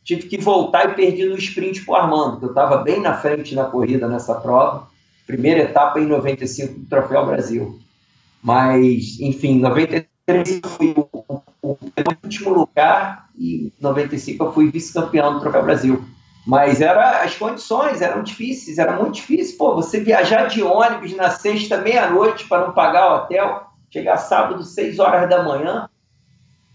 tive 0.02 0.24
que 0.24 0.36
voltar 0.36 0.90
e 0.90 0.94
perdi 0.94 1.26
no 1.26 1.36
sprint 1.36 1.84
para 1.84 1.92
o 1.92 1.96
Armando, 1.96 2.38
que 2.40 2.44
eu 2.44 2.48
estava 2.48 2.78
bem 2.78 3.00
na 3.00 3.14
frente 3.14 3.54
na 3.54 3.66
corrida 3.66 4.08
nessa 4.08 4.34
prova. 4.34 4.88
Primeira 5.28 5.60
etapa 5.60 6.00
em 6.00 6.06
95 6.06 6.80
do 6.80 6.86
Troféu 6.86 7.26
Brasil. 7.26 7.78
Mas, 8.42 9.20
enfim, 9.20 9.56
em 9.56 9.60
93 9.60 10.60
eu 10.62 10.70
fui 10.70 10.94
o, 10.96 11.42
o, 11.62 11.78
último 12.24 12.54
lugar 12.54 13.28
e 13.36 13.66
em 13.66 13.72
95 13.78 14.42
eu 14.42 14.52
fui 14.54 14.70
vice-campeão 14.70 15.34
do 15.34 15.40
Troféu 15.40 15.62
Brasil. 15.62 16.04
Mas 16.46 16.80
era, 16.80 17.22
as 17.22 17.36
condições 17.36 18.00
eram 18.00 18.22
difíceis, 18.22 18.78
era 18.78 18.96
muito 18.96 19.16
difícil. 19.16 19.58
Pô, 19.58 19.74
você 19.74 20.00
viajar 20.00 20.46
de 20.46 20.62
ônibus 20.62 21.14
na 21.14 21.28
sexta, 21.28 21.76
meia-noite, 21.76 22.48
para 22.48 22.66
não 22.66 22.72
pagar 22.72 23.12
o 23.12 23.16
hotel, 23.18 23.66
chegar 23.90 24.16
sábado, 24.16 24.64
seis 24.64 24.98
horas 24.98 25.28
da 25.28 25.42
manhã, 25.42 25.90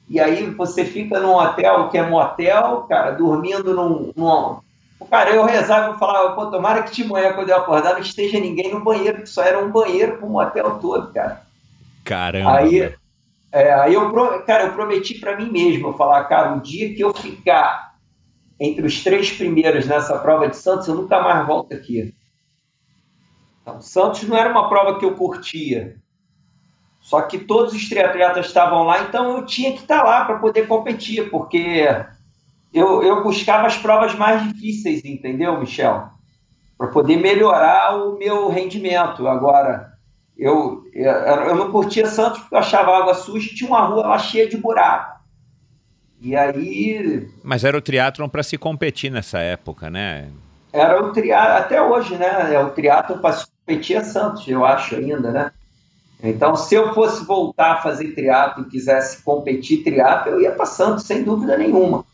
e 0.08 0.20
aí 0.20 0.48
você 0.52 0.86
fica 0.86 1.20
num 1.20 1.34
hotel 1.34 1.90
que 1.90 1.98
é 1.98 2.08
motel, 2.08 2.86
cara, 2.88 3.14
dormindo 3.14 3.74
num. 3.74 4.14
num... 4.16 4.60
Cara, 5.10 5.32
eu 5.32 5.46
rezava 5.46 5.96
e 5.96 6.00
falava, 6.00 6.36
pô, 6.36 6.48
tomara 6.48 6.84
que 6.84 6.92
de 6.92 7.04
manhã, 7.04 7.34
quando 7.34 7.50
eu 7.50 7.58
acordar, 7.58 7.94
não 7.94 8.00
esteja 8.00 8.40
ninguém 8.40 8.72
no 8.72 8.84
banheiro, 8.84 9.22
que 9.22 9.30
só 9.30 9.44
era 9.44 9.64
um 9.64 9.72
banheiro 9.72 10.18
para 10.18 10.28
um 10.28 10.38
hotel 10.38 10.80
todo, 10.80 11.14
cara. 11.14 11.42
Caramba. 12.04 12.58
Aí, 12.58 12.94
é, 13.52 13.74
aí 13.74 13.94
eu, 13.94 14.12
cara, 14.46 14.66
eu 14.66 14.74
prometi 14.74 15.20
para 15.20 15.38
mim 15.38 15.52
mesmo, 15.52 15.90
eu 15.90 15.94
falar, 15.94 16.24
cara, 16.26 16.56
o 16.56 16.62
dia 16.62 16.94
que 16.94 17.02
eu 17.02 17.14
ficar 17.14 17.94
entre 18.60 18.86
os 18.86 19.04
três 19.04 19.32
primeiros 19.32 19.86
nessa 19.86 20.18
prova 20.20 20.48
de 20.48 20.56
Santos, 20.56 20.88
eu 20.88 20.96
nunca 20.96 21.22
mais 21.22 21.46
volto 21.46 21.74
aqui. 21.74 22.14
Então, 23.62 23.82
Santos 23.82 24.24
não 24.24 24.38
era 24.38 24.50
uma 24.50 24.70
prova 24.70 25.00
que 25.00 25.06
eu 25.06 25.16
curtia. 25.16 25.96
Só 27.02 27.22
que 27.22 27.38
todos 27.38 27.74
os 27.74 27.90
triatletas 27.90 28.46
estavam 28.46 28.84
lá, 28.84 29.02
então 29.02 29.38
eu 29.38 29.46
tinha 29.46 29.74
que 29.74 29.80
estar 29.80 30.00
tá 30.00 30.04
lá 30.04 30.26
para 30.26 30.40
poder 30.40 30.68
competir, 30.68 31.30
porque 31.30 31.86
eu, 32.74 33.04
eu 33.04 33.24
buscava 33.24 33.68
as 33.68 33.78
provas 33.78 34.16
mais 34.16 34.44
difíceis, 34.52 35.06
entendeu, 35.06 35.60
Michel? 35.60 36.10
Para 36.78 36.88
poder 36.88 37.18
melhorar 37.18 37.96
o 37.96 38.18
meu 38.18 38.50
rendimento. 38.50 39.28
Agora, 39.28 39.94
eu, 40.38 40.84
eu, 40.94 41.12
eu 41.12 41.56
não 41.56 41.72
curtia 41.72 42.08
Santos 42.08 42.40
porque 42.40 42.56
eu 42.56 42.60
achava 42.60 42.98
água 42.98 43.14
suja 43.14 43.52
e 43.52 43.56
tinha 43.56 43.70
uma 43.70 43.86
rua 43.86 44.08
lá 44.08 44.18
cheia 44.18 44.50
de 44.50 44.58
buraco. 44.58 45.22
E 46.20 46.36
aí. 46.36 47.30
Mas 47.44 47.64
era 47.64 47.78
o 47.78 47.82
triatlon 47.82 48.28
para 48.28 48.44
se 48.44 48.58
competir 48.58 49.12
nessa 49.12 49.40
época, 49.40 49.90
né? 49.90 50.30
Era 50.72 51.04
o 51.04 51.12
triatlon, 51.12 51.58
até 51.58 51.82
hoje, 51.82 52.16
né? 52.16 52.54
É 52.54 52.60
o 52.60 52.72
triatlon 52.72 53.20
para 53.20 53.34
se 53.34 53.46
competir 53.48 53.98
a 53.98 54.04
Santos, 54.04 54.48
eu 54.48 54.66
acho 54.66 54.96
ainda, 54.96 55.32
né? 55.32 55.52
Então, 56.24 56.56
se 56.56 56.74
eu 56.74 56.94
fosse 56.94 57.26
voltar 57.26 57.74
a 57.74 57.82
fazer 57.82 58.16
triatlo 58.16 58.64
e 58.64 58.70
quisesse 58.70 59.22
competir 59.24 59.84
triatlo, 59.84 60.32
eu 60.32 60.42
ia 60.42 60.54
para 60.54 60.66
Santos, 60.66 61.04
sem 61.04 61.22
dúvida 61.22 61.58
nenhuma. 61.58 62.06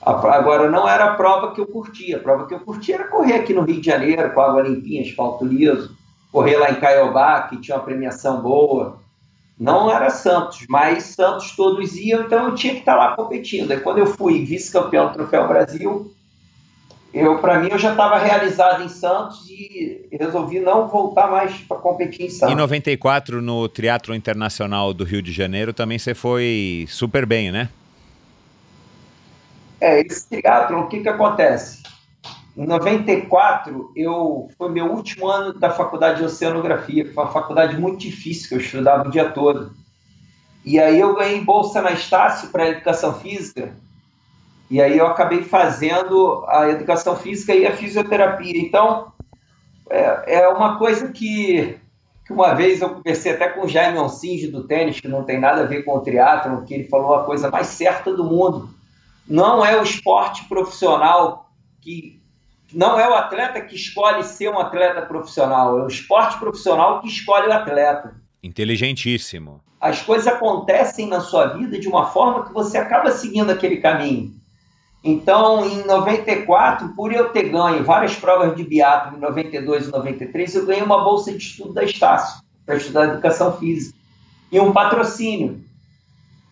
Agora, 0.00 0.70
não 0.70 0.88
era 0.88 1.04
a 1.06 1.14
prova 1.14 1.52
que 1.54 1.60
eu 1.60 1.66
curtia. 1.66 2.16
A 2.16 2.20
prova 2.20 2.46
que 2.46 2.54
eu 2.54 2.60
curtia 2.60 2.94
era 2.94 3.08
correr 3.08 3.34
aqui 3.34 3.52
no 3.52 3.62
Rio 3.62 3.80
de 3.80 3.86
Janeiro, 3.86 4.32
com 4.32 4.40
água 4.40 4.62
limpinha, 4.62 5.02
asfalto 5.02 5.44
liso. 5.44 5.96
Correr 6.30 6.56
lá 6.56 6.70
em 6.70 6.76
Caiobá, 6.76 7.42
que 7.42 7.60
tinha 7.60 7.76
uma 7.76 7.84
premiação 7.84 8.40
boa. 8.40 8.98
Não 9.58 9.90
era 9.90 10.08
Santos, 10.10 10.64
mas 10.68 11.02
Santos 11.04 11.56
todos 11.56 11.96
iam, 11.96 12.22
então 12.22 12.46
eu 12.46 12.54
tinha 12.54 12.74
que 12.74 12.80
estar 12.80 12.94
lá 12.94 13.16
competindo. 13.16 13.72
E 13.72 13.80
quando 13.80 13.98
eu 13.98 14.06
fui 14.06 14.44
vice-campeão 14.44 15.08
do 15.08 15.14
Troféu 15.14 15.48
Brasil, 15.48 16.14
eu 17.12 17.38
para 17.38 17.58
mim 17.58 17.68
eu 17.70 17.78
já 17.78 17.90
estava 17.90 18.18
realizado 18.18 18.84
em 18.84 18.88
Santos 18.88 19.48
e 19.50 20.06
resolvi 20.12 20.60
não 20.60 20.86
voltar 20.86 21.28
mais 21.28 21.56
para 21.62 21.78
competir 21.78 22.26
em 22.26 22.30
Santos. 22.30 22.52
Em 22.52 22.56
94 22.56 23.42
no 23.42 23.68
Teatro 23.68 24.14
Internacional 24.14 24.94
do 24.94 25.02
Rio 25.02 25.20
de 25.20 25.32
Janeiro 25.32 25.72
também 25.72 25.98
você 25.98 26.14
foi 26.14 26.86
super 26.88 27.26
bem, 27.26 27.50
né? 27.50 27.68
É, 29.80 30.00
esse 30.00 30.28
teatro, 30.28 30.78
o 30.80 30.88
que 30.88 31.00
que 31.00 31.08
acontece? 31.08 31.82
Em 32.56 32.66
94, 32.66 33.92
eu 33.94 34.48
foi 34.58 34.70
meu 34.70 34.86
último 34.86 35.28
ano 35.28 35.58
da 35.58 35.70
faculdade 35.70 36.18
de 36.18 36.24
oceanografia, 36.24 37.04
foi 37.12 37.24
uma 37.24 37.32
faculdade 37.32 37.78
muito 37.78 38.00
difícil 38.00 38.48
que 38.48 38.54
eu 38.56 38.60
estudava 38.60 39.08
o 39.08 39.10
dia 39.10 39.30
todo. 39.30 39.72
E 40.64 40.78
aí 40.80 40.98
eu 40.98 41.14
ganhei 41.14 41.40
bolsa 41.40 41.80
na 41.80 41.92
Estácio 41.92 42.48
para 42.48 42.68
educação 42.68 43.14
física 43.14 43.72
e 44.70 44.82
aí 44.82 44.98
eu 44.98 45.06
acabei 45.06 45.42
fazendo 45.42 46.44
a 46.46 46.68
educação 46.68 47.16
física 47.16 47.54
e 47.54 47.66
a 47.66 47.74
fisioterapia. 47.74 48.60
Então, 48.60 49.12
é, 49.88 50.40
é 50.40 50.48
uma 50.48 50.78
coisa 50.78 51.08
que, 51.08 51.78
que 52.26 52.32
uma 52.32 52.54
vez 52.54 52.82
eu 52.82 52.90
conversei 52.90 53.32
até 53.32 53.48
com 53.48 53.64
o 53.64 53.68
Jaime 53.68 53.98
Onsinge 53.98 54.48
do 54.48 54.64
tênis, 54.64 55.00
que 55.00 55.08
não 55.08 55.24
tem 55.24 55.40
nada 55.40 55.62
a 55.62 55.66
ver 55.66 55.84
com 55.84 55.96
o 55.96 56.00
triatlon, 56.00 56.64
que 56.64 56.74
ele 56.74 56.84
falou 56.84 57.14
a 57.14 57.24
coisa 57.24 57.50
mais 57.50 57.68
certa 57.68 58.12
do 58.12 58.24
mundo. 58.24 58.68
Não 59.28 59.64
é 59.64 59.78
o 59.78 59.82
esporte 59.82 60.44
profissional 60.44 61.50
que... 61.80 62.18
Não 62.72 62.98
é 62.98 63.08
o 63.08 63.14
atleta 63.14 63.60
que 63.62 63.74
escolhe 63.74 64.22
ser 64.22 64.50
um 64.50 64.58
atleta 64.58 65.02
profissional, 65.02 65.78
é 65.78 65.84
o 65.84 65.88
esporte 65.88 66.38
profissional 66.38 67.00
que 67.00 67.08
escolhe 67.08 67.48
o 67.48 67.52
atleta. 67.52 68.14
Inteligentíssimo. 68.42 69.62
As 69.80 70.02
coisas 70.02 70.26
acontecem 70.26 71.06
na 71.06 71.20
sua 71.20 71.46
vida 71.46 71.78
de 71.78 71.88
uma 71.88 72.06
forma 72.06 72.46
que 72.46 72.52
você 72.52 72.76
acaba 72.76 73.10
seguindo 73.10 73.50
aquele 73.50 73.78
caminho. 73.78 74.34
Então, 75.02 75.64
em 75.64 75.86
94, 75.86 76.94
por 76.94 77.12
eu 77.12 77.30
ter 77.30 77.48
ganho 77.48 77.84
várias 77.84 78.16
provas 78.16 78.56
de 78.56 78.64
biatlo 78.64 79.16
em 79.16 79.20
92 79.20 79.86
e 79.86 79.90
93, 79.90 80.54
eu 80.54 80.66
ganhei 80.66 80.82
uma 80.82 81.02
bolsa 81.04 81.32
de 81.32 81.38
estudo 81.38 81.72
da 81.72 81.84
Estácio 81.84 82.42
para 82.66 82.76
estudar 82.76 83.04
educação 83.04 83.56
física 83.56 83.96
e 84.50 84.58
um 84.58 84.72
patrocínio. 84.72 85.64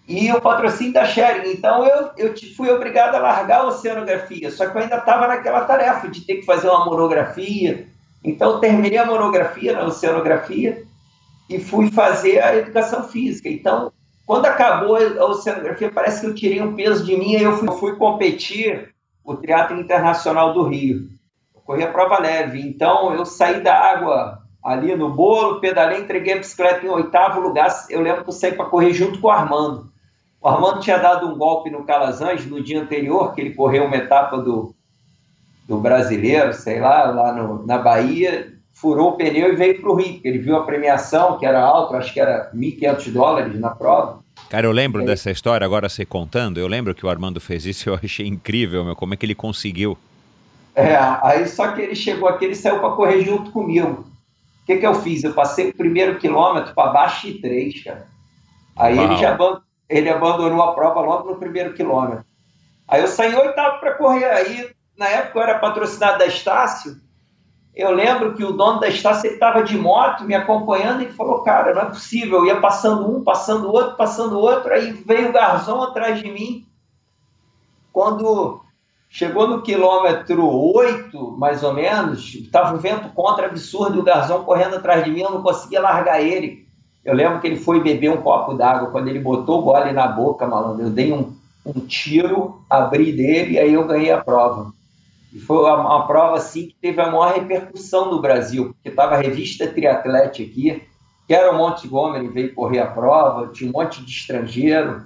E 0.08 0.30
o 0.32 0.40
patrocínio 0.40 0.92
da 0.92 1.04
Sharing. 1.04 1.50
Então, 1.50 1.84
eu, 1.84 2.10
eu 2.16 2.34
fui 2.56 2.70
obrigado 2.70 3.16
a 3.16 3.18
largar 3.18 3.62
a 3.62 3.66
oceanografia, 3.66 4.50
só 4.50 4.66
que 4.68 4.76
eu 4.76 4.82
ainda 4.82 4.98
estava 4.98 5.26
naquela 5.26 5.64
tarefa 5.64 6.08
de 6.08 6.20
ter 6.20 6.36
que 6.36 6.46
fazer 6.46 6.68
uma 6.68 6.84
monografia. 6.84 7.88
Então, 8.22 8.60
terminei 8.60 8.98
a 8.98 9.06
monografia 9.06 9.72
na 9.72 9.84
oceanografia 9.84 10.84
e 11.50 11.58
fui 11.58 11.90
fazer 11.90 12.40
a 12.40 12.56
educação 12.56 13.04
física. 13.04 13.48
Então, 13.48 13.92
quando 14.24 14.46
acabou 14.46 14.96
a 14.96 15.24
oceanografia, 15.26 15.90
parece 15.90 16.20
que 16.20 16.26
eu 16.26 16.34
tirei 16.34 16.62
um 16.62 16.74
peso 16.74 17.04
de 17.04 17.16
mim 17.16 17.32
e 17.32 17.42
eu 17.42 17.56
fui, 17.56 17.70
fui 17.78 17.96
competir 17.96 18.92
o 19.24 19.36
Teatro 19.36 19.78
Internacional 19.78 20.52
do 20.52 20.64
Rio. 20.64 21.08
Eu 21.54 21.60
corri 21.62 21.82
a 21.82 21.90
prova 21.90 22.18
leve, 22.20 22.60
então 22.60 23.12
eu 23.12 23.24
saí 23.24 23.60
da 23.60 23.74
água 23.74 24.38
ali 24.64 24.96
no 24.96 25.10
bolo, 25.10 25.60
pedalei, 25.60 26.00
entreguei 26.00 26.34
a 26.34 26.38
bicicleta 26.38 26.84
em 26.84 26.88
oitavo 26.88 27.40
lugar. 27.40 27.68
Eu 27.88 28.00
lembro 28.00 28.24
que 28.24 28.30
eu 28.30 28.34
saí 28.34 28.52
para 28.52 28.66
correr 28.66 28.92
junto 28.92 29.20
com 29.20 29.28
o 29.28 29.30
Armando. 29.30 29.92
O 30.46 30.48
Armando 30.48 30.78
tinha 30.78 30.96
dado 30.96 31.26
um 31.26 31.36
golpe 31.36 31.70
no 31.70 31.82
Calazans 31.82 32.46
no 32.46 32.62
dia 32.62 32.80
anterior, 32.80 33.34
que 33.34 33.40
ele 33.40 33.52
correu 33.52 33.86
uma 33.86 33.96
etapa 33.96 34.38
do, 34.38 34.72
do 35.66 35.78
brasileiro, 35.78 36.54
sei 36.54 36.78
lá, 36.78 37.06
lá 37.06 37.32
no, 37.32 37.66
na 37.66 37.78
Bahia, 37.78 38.52
furou 38.72 39.08
o 39.08 39.12
pneu 39.16 39.52
e 39.52 39.56
veio 39.56 39.80
para 39.80 39.90
o 39.90 39.96
Rio, 39.96 40.20
ele 40.22 40.38
viu 40.38 40.54
a 40.54 40.62
premiação, 40.62 41.36
que 41.36 41.44
era 41.44 41.60
alta, 41.60 41.96
acho 41.96 42.14
que 42.14 42.20
era 42.20 42.48
1.500 42.54 43.12
dólares 43.12 43.58
na 43.58 43.70
prova. 43.70 44.20
Cara, 44.48 44.68
eu 44.68 44.70
lembro 44.70 45.04
dessa 45.04 45.32
história, 45.32 45.64
agora 45.64 45.88
você 45.88 46.06
contando, 46.06 46.60
eu 46.60 46.68
lembro 46.68 46.94
que 46.94 47.04
o 47.04 47.08
Armando 47.08 47.40
fez 47.40 47.66
isso 47.66 47.88
e 47.88 47.90
eu 47.90 47.98
achei 48.00 48.28
incrível, 48.28 48.84
meu, 48.84 48.94
como 48.94 49.14
é 49.14 49.16
que 49.16 49.26
ele 49.26 49.34
conseguiu. 49.34 49.98
É, 50.76 50.94
aí 51.24 51.44
só 51.48 51.72
que 51.72 51.80
ele 51.80 51.96
chegou 51.96 52.28
aqui, 52.28 52.44
ele 52.44 52.54
saiu 52.54 52.78
para 52.78 52.90
correr 52.90 53.20
junto 53.22 53.50
comigo. 53.50 54.06
O 54.62 54.66
que, 54.66 54.76
que 54.76 54.86
eu 54.86 54.94
fiz? 54.94 55.24
Eu 55.24 55.34
passei 55.34 55.70
o 55.70 55.74
primeiro 55.74 56.20
quilômetro 56.20 56.72
para 56.72 56.92
baixo 56.92 57.26
de 57.26 57.40
três, 57.40 57.82
cara. 57.82 58.06
Aí 58.76 58.96
ele 58.96 59.16
já 59.16 59.34
ele 59.88 60.10
abandonou 60.10 60.62
a 60.62 60.74
prova 60.74 61.00
logo 61.00 61.30
no 61.30 61.36
primeiro 61.36 61.74
quilômetro. 61.74 62.24
Aí 62.88 63.00
eu 63.00 63.08
saí 63.08 63.34
oitavo 63.34 63.80
para 63.80 63.94
correr. 63.94 64.26
Aí, 64.26 64.70
na 64.96 65.08
época, 65.08 65.38
eu 65.38 65.42
era 65.42 65.58
patrocinado 65.58 66.18
da 66.18 66.26
Estácio, 66.26 67.00
eu 67.76 67.90
lembro 67.90 68.34
que 68.34 68.42
o 68.42 68.52
dono 68.52 68.80
da 68.80 68.88
estácia 68.88 69.28
estava 69.28 69.62
de 69.62 69.76
moto 69.76 70.24
me 70.24 70.34
acompanhando 70.34 71.02
e 71.02 71.12
falou: 71.12 71.42
Cara, 71.42 71.74
não 71.74 71.82
é 71.82 71.84
possível. 71.84 72.38
Eu 72.38 72.46
ia 72.46 72.58
passando 72.58 73.06
um, 73.06 73.22
passando 73.22 73.70
outro, 73.70 73.96
passando 73.98 74.38
outro. 74.38 74.72
Aí 74.72 74.92
veio 74.92 75.28
o 75.28 75.32
garçom 75.32 75.82
atrás 75.82 76.18
de 76.18 76.32
mim. 76.32 76.66
Quando 77.92 78.62
chegou 79.10 79.46
no 79.46 79.60
quilômetro 79.60 80.48
8, 80.74 81.36
mais 81.36 81.62
ou 81.62 81.74
menos, 81.74 82.34
estava 82.34 82.74
um 82.74 82.78
vento 82.78 83.10
contra 83.10 83.46
absurdo 83.46 83.96
e 83.96 84.00
o 84.00 84.04
garçom 84.04 84.42
correndo 84.42 84.76
atrás 84.76 85.04
de 85.04 85.10
mim. 85.10 85.20
Eu 85.20 85.32
não 85.32 85.42
conseguia 85.42 85.82
largar 85.82 86.22
ele. 86.22 86.65
Eu 87.06 87.14
lembro 87.14 87.40
que 87.40 87.46
ele 87.46 87.56
foi 87.56 87.80
beber 87.80 88.10
um 88.10 88.20
copo 88.20 88.52
d'água. 88.52 88.90
Quando 88.90 89.06
ele 89.06 89.20
botou 89.20 89.60
o 89.60 89.62
gole 89.62 89.92
na 89.92 90.08
boca, 90.08 90.44
malandro, 90.44 90.86
eu 90.86 90.90
dei 90.90 91.12
um, 91.12 91.32
um 91.64 91.86
tiro, 91.86 92.60
abri 92.68 93.12
dele 93.12 93.52
e 93.52 93.58
aí 93.60 93.72
eu 93.72 93.86
ganhei 93.86 94.10
a 94.10 94.22
prova. 94.22 94.72
E 95.32 95.38
foi 95.38 95.58
uma, 95.58 95.76
uma, 95.76 96.06
prova 96.08 96.36
assim 96.36 96.66
que 96.66 96.74
teve 96.82 97.00
a 97.00 97.06
maior 97.06 97.32
repercussão 97.32 98.10
no 98.10 98.20
Brasil, 98.20 98.72
porque 98.72 98.88
estava 98.88 99.14
a 99.14 99.18
revista 99.18 99.68
Triatlete 99.68 100.42
aqui, 100.42 100.82
que 101.28 101.32
era 101.34 101.52
o 101.52 101.56
Montgomery, 101.56 102.26
veio 102.26 102.54
correr 102.54 102.80
a 102.80 102.86
prova, 102.86 103.52
tinha 103.52 103.70
um 103.70 103.72
monte 103.72 104.04
de 104.04 104.10
estrangeiro, 104.10 105.02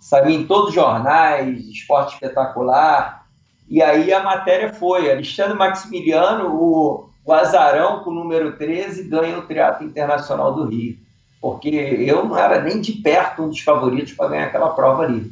sabia 0.00 0.36
em 0.36 0.46
todos 0.46 0.70
os 0.70 0.74
jornais, 0.74 1.68
esporte 1.68 2.14
espetacular. 2.14 3.26
E 3.68 3.80
aí 3.80 4.12
a 4.12 4.24
matéria 4.24 4.72
foi: 4.72 5.08
Alexandre 5.08 5.56
Maximiliano, 5.56 6.52
o, 6.52 7.10
o 7.24 7.32
azarão 7.32 8.02
com 8.02 8.10
o 8.10 8.14
número 8.14 8.56
13, 8.56 9.04
ganha 9.04 9.38
o 9.38 9.42
Triatlo 9.42 9.86
Internacional 9.86 10.52
do 10.52 10.64
Rio. 10.64 11.03
Porque 11.44 11.68
eu 11.68 12.24
não 12.24 12.38
era 12.38 12.62
nem 12.62 12.80
de 12.80 12.92
perto 12.92 13.42
um 13.42 13.50
dos 13.50 13.60
favoritos 13.60 14.14
para 14.14 14.30
ganhar 14.30 14.46
aquela 14.46 14.70
prova 14.70 15.02
ali. 15.02 15.30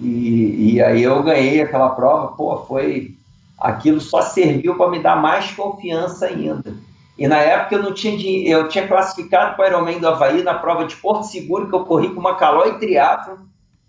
E, 0.00 0.74
e 0.74 0.80
aí 0.80 1.02
eu 1.02 1.20
ganhei 1.24 1.60
aquela 1.60 1.88
prova, 1.88 2.36
pô, 2.36 2.64
foi 2.66 3.16
aquilo 3.58 4.00
só 4.00 4.22
serviu 4.22 4.76
para 4.76 4.88
me 4.88 5.00
dar 5.00 5.16
mais 5.16 5.50
confiança 5.50 6.26
ainda. 6.26 6.72
E 7.18 7.26
na 7.26 7.38
época 7.38 7.74
eu 7.74 7.82
não 7.82 7.92
tinha 7.92 8.48
eu 8.48 8.68
tinha 8.68 8.86
classificado 8.86 9.56
para 9.56 9.64
o 9.64 9.66
Ironman 9.66 9.98
do 9.98 10.06
Havaí 10.06 10.44
na 10.44 10.54
prova 10.54 10.84
de 10.84 10.94
Porto 10.94 11.24
Seguro, 11.24 11.68
que 11.68 11.74
eu 11.74 11.84
corri 11.84 12.10
com 12.10 12.20
uma 12.20 12.36
calói 12.36 12.76
e 12.76 12.78
triatlo. 12.78 13.40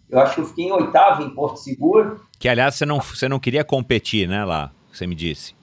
Eu 0.09 0.19
acho 0.19 0.33
que 0.33 0.41
eu 0.41 0.47
fiquei 0.47 0.65
em 0.65 0.71
oitavo 0.71 1.21
em 1.21 1.29
Porto 1.29 1.57
Seguro. 1.57 2.21
Que 2.39 2.49
aliás 2.49 2.73
você 2.73 2.87
não, 2.87 2.99
você 2.99 3.29
não 3.29 3.39
queria 3.39 3.63
competir, 3.63 4.27
né, 4.27 4.43
lá, 4.43 4.71
você 4.91 5.05
me 5.05 5.13
disse. 5.13 5.53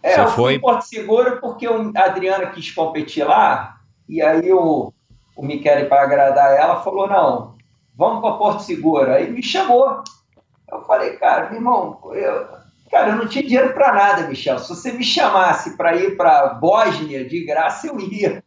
É, 0.00 0.14
você 0.14 0.20
eu 0.20 0.26
foi... 0.28 0.34
fui 0.34 0.54
em 0.54 0.60
Porto 0.60 0.82
Seguro 0.82 1.40
porque 1.40 1.66
a 1.66 2.04
Adriana 2.04 2.46
quis 2.46 2.70
competir 2.70 3.24
lá, 3.24 3.81
e 4.08 4.22
aí 4.22 4.52
o, 4.52 4.92
o 5.36 5.42
Michele, 5.42 5.86
para 5.86 6.02
agradar 6.02 6.56
ela, 6.56 6.82
falou, 6.82 7.08
não, 7.08 7.56
vamos 7.96 8.20
para 8.20 8.36
Porto 8.36 8.62
Seguro. 8.62 9.12
Aí 9.12 9.30
me 9.30 9.42
chamou. 9.42 10.02
Eu 10.70 10.82
falei, 10.82 11.16
cara, 11.16 11.50
meu 11.50 11.56
irmão, 11.56 11.98
eu, 12.12 12.46
Cara, 12.92 13.08
eu 13.08 13.16
não 13.16 13.26
tinha 13.26 13.42
dinheiro 13.42 13.72
para 13.72 13.90
nada, 13.90 14.28
Michel. 14.28 14.58
Se 14.58 14.68
você 14.68 14.92
me 14.92 15.02
chamasse 15.02 15.78
para 15.78 15.96
ir 15.96 16.14
para 16.14 16.48
Bósnia 16.48 17.26
de 17.26 17.42
graça, 17.42 17.86
eu 17.86 17.98
ia. 17.98 18.44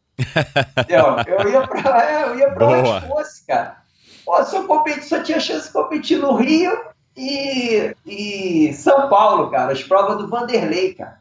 eu 1.28 1.50
ia 1.50 1.68
para 1.68 2.12
é, 2.12 2.24
eu 2.26 2.38
ia 2.38 2.52
para 2.52 2.68
onde 2.68 3.08
fosse, 3.08 3.44
cara. 3.48 3.78
Pô, 4.24 4.44
só, 4.44 4.64
competi, 4.68 5.04
só 5.04 5.24
tinha 5.24 5.40
chance 5.40 5.66
de 5.66 5.74
competir 5.74 6.20
no 6.20 6.36
Rio 6.36 6.80
e, 7.18 7.96
e 8.06 8.72
São 8.74 9.10
Paulo, 9.10 9.50
cara. 9.50 9.74
As 9.74 9.82
provas 9.82 10.20
do 10.20 10.28
Vanderlei, 10.28 10.94
cara. 10.94 11.20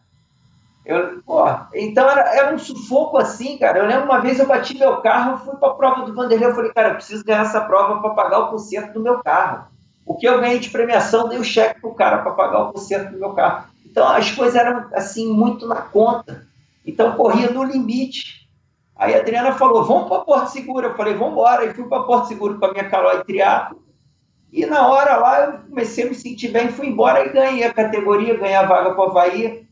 Eu, 0.85 1.23
pô, 1.23 1.43
então 1.75 2.09
era, 2.09 2.35
era 2.35 2.55
um 2.55 2.59
sufoco 2.59 3.17
assim, 3.17 3.57
cara. 3.57 3.79
Eu 3.79 3.87
lembro 3.87 4.05
uma 4.05 4.21
vez 4.21 4.39
eu 4.39 4.47
bati 4.47 4.77
meu 4.77 4.99
carro, 4.99 5.39
fui 5.39 5.57
para 5.57 5.71
a 5.71 5.75
prova 5.75 6.05
do 6.05 6.15
Vanderlei. 6.15 6.49
Eu 6.49 6.55
falei, 6.55 6.73
cara, 6.73 6.91
eu 6.91 6.95
preciso 6.97 7.25
ganhar 7.25 7.43
essa 7.43 7.61
prova 7.63 8.01
para 8.01 8.11
pagar 8.11 8.39
o 8.41 8.51
conserto 8.51 8.93
do 8.93 9.01
meu 9.01 9.23
carro. 9.23 9.67
O 10.05 10.15
que 10.15 10.27
eu 10.27 10.41
ganhei 10.41 10.59
de 10.59 10.69
premiação, 10.69 11.29
dei 11.29 11.39
o 11.39 11.45
cheque 11.45 11.81
pro 11.81 11.95
cara 11.95 12.19
para 12.19 12.33
pagar 12.33 12.61
o 12.61 12.73
conserto 12.73 13.13
do 13.13 13.19
meu 13.19 13.33
carro. 13.33 13.67
Então 13.87 14.07
as 14.07 14.31
coisas 14.31 14.55
eram 14.55 14.87
assim, 14.93 15.33
muito 15.33 15.67
na 15.67 15.77
conta. 15.77 16.47
Então 16.85 17.17
corria 17.17 17.51
no 17.51 17.65
limite. 17.65 18.47
Aí 18.95 19.15
a 19.15 19.19
Adriana 19.19 19.53
falou: 19.53 19.85
vamos 19.85 20.09
para 20.09 20.21
Porto 20.21 20.49
Seguro. 20.49 20.89
Eu 20.89 20.95
falei: 20.95 21.15
vamos 21.15 21.33
embora. 21.33 21.65
E 21.65 21.73
fui 21.73 21.85
para 21.89 22.03
Porto 22.03 22.29
Seguro 22.29 22.59
com 22.59 22.67
a 22.67 22.73
minha 22.73 22.91
Calói 22.91 23.25
Triatlo. 23.25 23.83
E 24.53 24.67
na 24.67 24.87
hora 24.87 25.17
lá 25.17 25.41
eu 25.41 25.53
comecei 25.69 26.05
a 26.05 26.09
me 26.09 26.15
sentir 26.15 26.49
bem, 26.49 26.69
fui 26.69 26.87
embora 26.87 27.27
e 27.27 27.33
ganhei 27.33 27.65
a 27.65 27.75
categoria, 27.75 28.37
ganhei 28.37 28.55
a 28.55 28.65
vaga 28.65 28.95
para 28.95 29.01
o 29.01 29.09
Havaí. 29.09 29.64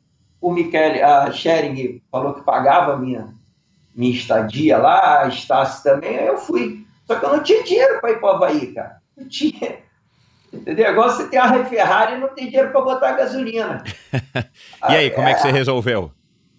O 0.43 0.51
Michele, 0.51 1.01
a 1.01 1.31
Schering 1.31 2.03
falou 2.11 2.35
que 2.35 2.43
pagava 2.43 2.95
a 2.95 2.97
minha, 2.97 3.33
minha 3.95 4.13
estadia 4.13 4.77
lá, 4.77 5.23
a 5.23 5.29
Estácio 5.29 5.85
também, 5.85 6.19
aí 6.19 6.27
eu 6.27 6.37
fui. 6.37 6.85
Só 7.07 7.15
que 7.15 7.25
eu 7.25 7.31
não 7.31 7.43
tinha 7.45 7.63
dinheiro 7.63 8.01
para 8.01 8.11
ir 8.11 8.19
para 8.19 8.29
o 8.29 8.35
Havaí, 8.35 8.75
cara. 8.75 8.97
Não 9.17 9.29
tinha. 9.29 9.79
Entendeu? 10.53 10.91
Igual 10.91 11.11
você 11.11 11.29
tem 11.29 11.39
a 11.39 11.65
Ferrari 11.65 12.15
e 12.15 12.19
não 12.19 12.29
tem 12.29 12.47
dinheiro 12.47 12.73
para 12.73 12.81
botar 12.81 13.13
gasolina. 13.13 13.85
e 14.91 14.93
aí, 14.93 15.11
como 15.11 15.29
é 15.29 15.35
que 15.35 15.43
você 15.43 15.53
resolveu? 15.53 16.11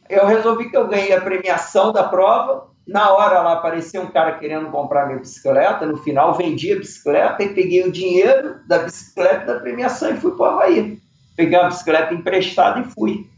Eu 0.09 0.25
resolvi 0.27 0.69
que 0.69 0.77
eu 0.77 0.87
ganhei 0.87 1.13
a 1.13 1.19
premiação 1.19 1.91
da 1.91 2.03
prova. 2.03 2.71
Na 2.87 3.11
hora 3.11 3.41
lá 3.41 3.53
apareceu 3.53 4.01
um 4.01 4.11
cara 4.11 4.39
querendo 4.39 4.71
comprar 4.71 5.07
minha 5.07 5.19
bicicleta. 5.19 5.85
No 5.85 5.97
final, 5.97 6.35
vendi 6.35 6.71
a 6.71 6.77
bicicleta 6.77 7.43
e 7.43 7.53
peguei 7.53 7.83
o 7.83 7.91
dinheiro 7.91 8.59
da 8.65 8.79
bicicleta 8.79 9.53
da 9.53 9.59
premiação 9.59 10.09
e 10.11 10.17
fui 10.17 10.31
para 10.31 10.41
o 10.41 10.45
Havaí. 10.45 10.99
Peguei 11.35 11.57
a 11.57 11.67
bicicleta 11.67 12.13
emprestada 12.13 12.79
e 12.79 12.85
fui 12.85 13.32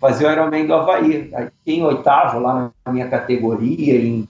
fazer 0.00 0.26
o 0.26 0.32
Ironman 0.32 0.66
do 0.66 0.74
Havaí. 0.74 1.30
Aí 1.34 1.46
fiquei 1.46 1.76
em 1.76 1.84
oitavo 1.84 2.38
lá 2.38 2.70
na 2.84 2.92
minha 2.92 3.08
categoria, 3.08 4.00
em, 4.00 4.28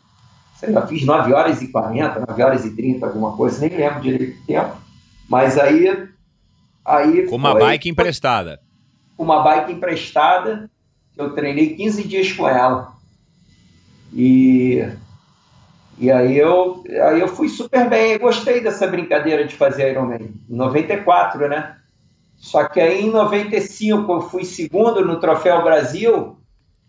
sei 0.56 0.70
lá, 0.70 0.86
fiz 0.86 1.04
9 1.04 1.32
horas 1.32 1.62
e 1.62 1.68
40, 1.68 2.24
9 2.28 2.42
horas 2.42 2.64
e 2.64 2.74
30, 2.74 3.06
alguma 3.06 3.36
coisa, 3.36 3.60
nem 3.60 3.76
lembro 3.76 4.00
direito 4.00 4.38
do 4.38 4.46
tempo. 4.46 4.76
Mas 5.28 5.58
aí. 5.58 6.08
aí 6.84 7.26
Com 7.26 7.36
uma 7.36 7.52
foi, 7.52 7.60
bike 7.60 7.88
emprestada. 7.88 8.60
Uma 9.16 9.42
bike 9.42 9.72
emprestada, 9.72 10.70
eu 11.16 11.34
treinei 11.34 11.74
15 11.74 12.06
dias 12.06 12.32
com 12.32 12.48
ela. 12.48 12.96
E, 14.12 14.88
e 15.98 16.10
aí, 16.10 16.38
eu, 16.38 16.82
aí 17.06 17.20
eu 17.20 17.28
fui 17.28 17.48
super 17.48 17.90
bem, 17.90 18.12
eu 18.12 18.20
gostei 18.20 18.62
dessa 18.62 18.86
brincadeira 18.86 19.44
de 19.44 19.54
fazer 19.54 19.90
Ironman. 19.90 20.30
Em 20.48 20.56
94, 20.56 21.46
né? 21.48 21.77
Só 22.38 22.64
que 22.64 22.80
aí 22.80 23.04
em 23.04 23.10
95 23.10 24.10
eu 24.12 24.20
fui 24.22 24.44
segundo 24.44 25.04
no 25.04 25.20
Troféu 25.20 25.62
Brasil, 25.62 26.38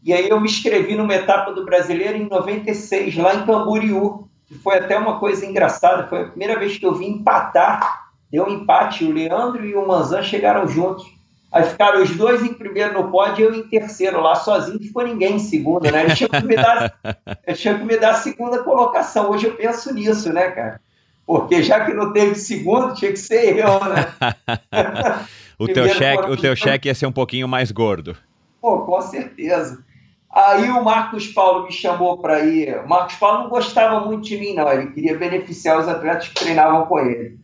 e 0.04 0.14
aí 0.14 0.30
eu 0.30 0.39
me 0.39 0.47
inscrevi 0.47 0.95
numa 0.95 1.14
etapa 1.14 1.52
do 1.52 1.66
brasileiro 1.66 2.18
em 2.18 2.30
96, 2.30 3.18
lá 3.18 3.36
em 3.36 3.45
Camboriú, 3.45 4.30
que 4.47 4.56
foi 4.56 4.78
até 4.78 4.97
uma 4.97 5.20
coisa 5.20 5.45
engraçada, 5.45 6.08
foi 6.08 6.22
a 6.22 6.28
primeira 6.28 6.58
vez 6.58 6.78
que 6.78 6.86
eu 6.86 6.95
vim 6.95 7.08
empatar 7.08 8.10
deu 8.32 8.45
um 8.45 8.50
empate, 8.50 9.06
o 9.06 9.12
Leandro 9.12 9.66
e 9.66 9.76
o 9.76 9.88
Manzan 9.88 10.24
chegaram 10.24 10.68
juntos. 10.68 11.06
Aí 11.52 11.64
ficaram 11.64 12.04
os 12.04 12.16
dois 12.16 12.43
em 12.43 12.54
primeiro 12.54 12.93
no 12.93 13.10
pódio 13.10 13.43
e 13.43 13.43
eu 13.43 13.56
em 13.56 13.68
terceiro 13.68 14.22
lá 14.22 14.36
sozinho, 14.36 14.80
ficou 14.80 15.04
ninguém 15.04 15.38
em 15.38 15.39
segundo, 15.39 15.89
né? 15.91 16.04
Ele 16.04 16.16
tinha 16.16 16.30
que 16.30 16.45
me 16.45 16.56
dar, 16.56 16.93
tinha 17.56 17.78
que 17.78 17.84
me 17.84 17.97
dar 17.97 18.12
a 18.12 18.16
segunda 18.16 18.64
colocação. 18.64 19.32
Hoje 19.32 19.47
eu 19.47 19.56
penso 19.56 19.91
nisso, 19.91 20.32
né, 20.32 20.52
cara? 20.52 20.80
Porque 21.26 21.64
já 21.64 21.86
que 21.86 21.93
não 21.93 22.14
teve 22.14 22.36
segundo, 22.36 22.93
tinha 22.93 23.12
que 23.12 23.18
ser 23.18 23.58
eu, 23.58 23.80
né? 23.86 24.14
o, 25.60 25.68
teu 25.68 25.89
cheque, 25.89 26.30
o 26.30 26.38
teu 26.38 26.55
cheque 26.55 26.88
ia 26.88 26.95
ser 26.95 27.05
um 27.05 27.12
pouquinho 27.12 27.47
mais 27.47 27.72
gordo. 27.72 28.16
Pô, 28.62 28.80
com 28.80 29.01
certeza. 29.01 29.84
Aí 30.32 30.70
o 30.70 30.84
Marcos 30.84 31.28
Paulo 31.28 31.66
me 31.66 31.72
chamou 31.72 32.18
para 32.20 32.41
ir. 32.41 32.78
O 32.80 32.88
Marcos 32.88 33.16
Paulo 33.16 33.43
não 33.43 33.49
gostava 33.49 34.05
muito 34.05 34.26
de 34.26 34.38
mim, 34.38 34.53
não. 34.53 34.72
Ele 34.72 34.91
queria 34.91 35.18
beneficiar 35.18 35.80
os 35.80 35.88
atletas 35.88 36.28
que 36.28 36.36
treinavam 36.36 36.86
com 36.86 36.99
ele. 36.99 37.39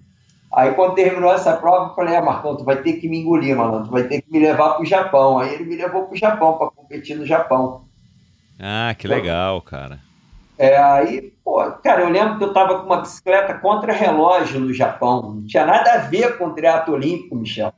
Aí 0.53 0.71
quando 0.73 0.95
terminou 0.95 1.33
essa 1.33 1.57
prova, 1.57 1.89
eu 1.89 1.95
falei, 1.95 2.15
ah, 2.15 2.21
Marcão, 2.21 2.55
tu 2.55 2.63
vai 2.63 2.77
ter 2.77 2.93
que 2.93 3.09
me 3.09 3.19
engolir, 3.19 3.57
mano, 3.57 3.83
tu 3.83 3.91
vai 3.91 4.03
ter 4.03 4.21
que 4.21 4.31
me 4.31 4.39
levar 4.39 4.75
pro 4.75 4.85
Japão. 4.85 5.39
Aí 5.39 5.53
ele 5.53 5.65
me 5.65 5.75
levou 5.75 6.03
pro 6.03 6.15
Japão 6.15 6.57
para 6.57 6.69
competir 6.69 7.17
no 7.17 7.25
Japão. 7.25 7.85
Ah, 8.59 8.95
que 8.97 9.07
legal, 9.07 9.61
cara. 9.61 9.99
É, 10.57 10.77
aí, 10.77 11.33
pô, 11.43 11.61
cara, 11.83 12.01
eu 12.01 12.09
lembro 12.09 12.37
que 12.37 12.43
eu 12.45 12.53
tava 12.53 12.79
com 12.79 12.85
uma 12.85 13.01
bicicleta 13.01 13.55
contra 13.55 13.91
relógio 13.91 14.59
no 14.59 14.73
Japão. 14.73 15.33
Não 15.33 15.45
tinha 15.45 15.65
nada 15.65 15.93
a 15.93 15.97
ver 15.97 16.37
com 16.37 16.45
o 16.45 16.53
triatlo 16.53 16.93
olímpico, 16.93 17.35
Michel. 17.35 17.73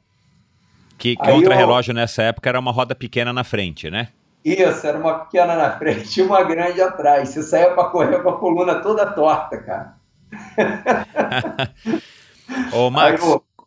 Que 0.98 1.16
contra-relógio 1.16 1.92
eu... 1.92 1.96
nessa 1.96 2.24
época 2.24 2.50
era 2.50 2.60
uma 2.60 2.72
roda 2.72 2.96
pequena 2.96 3.32
na 3.32 3.44
frente, 3.44 3.90
né? 3.90 4.10
Isso, 4.44 4.88
era 4.88 4.98
uma 4.98 5.20
pequena 5.20 5.56
na 5.56 5.78
frente 5.78 6.20
e 6.20 6.24
uma 6.24 6.44
grande 6.44 6.82
atrás. 6.82 7.30
Você 7.30 7.44
saía 7.44 7.72
para 7.72 7.90
correr 7.90 8.24
com 8.24 8.30
a 8.30 8.38
coluna 8.38 8.76
toda 8.76 9.06
torta, 9.06 9.58
cara. 9.58 9.98
Ô, 12.72 12.90
Max, 12.90 13.22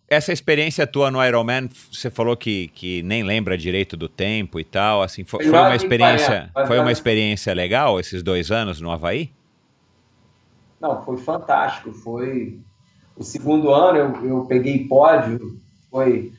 essa 0.09 0.33
experiência 0.33 0.87
tua 0.87 1.11
no 1.11 1.25
Ironman, 1.25 1.69
você 1.93 2.11
falou 2.11 2.37
que, 2.37 2.69
que 2.69 3.03
nem 3.03 3.23
lembra 3.23 3.57
direito 3.57 3.97
do 3.97 4.09
tempo 4.09 4.59
e 4.59 4.65
tal, 4.65 5.03
assim, 5.03 5.23
foi, 5.23 5.45
foi 5.45 5.59
uma 5.59 5.77
experiência, 5.77 6.51
foi 6.67 6.79
uma 6.79 6.91
experiência 6.91 7.55
legal 7.55 8.01
esses 8.01 8.23
dois 8.23 8.51
anos 8.51 8.81
no 8.81 8.91
Havaí? 8.91 9.31
Não, 10.81 11.05
foi 11.05 11.17
fantástico, 11.19 11.93
foi 11.93 12.59
o 13.17 13.23
segundo 13.23 13.71
ano 13.71 13.99
eu, 13.99 14.27
eu 14.27 14.45
peguei 14.47 14.89
pódio, 14.89 15.61
foi 15.91 16.33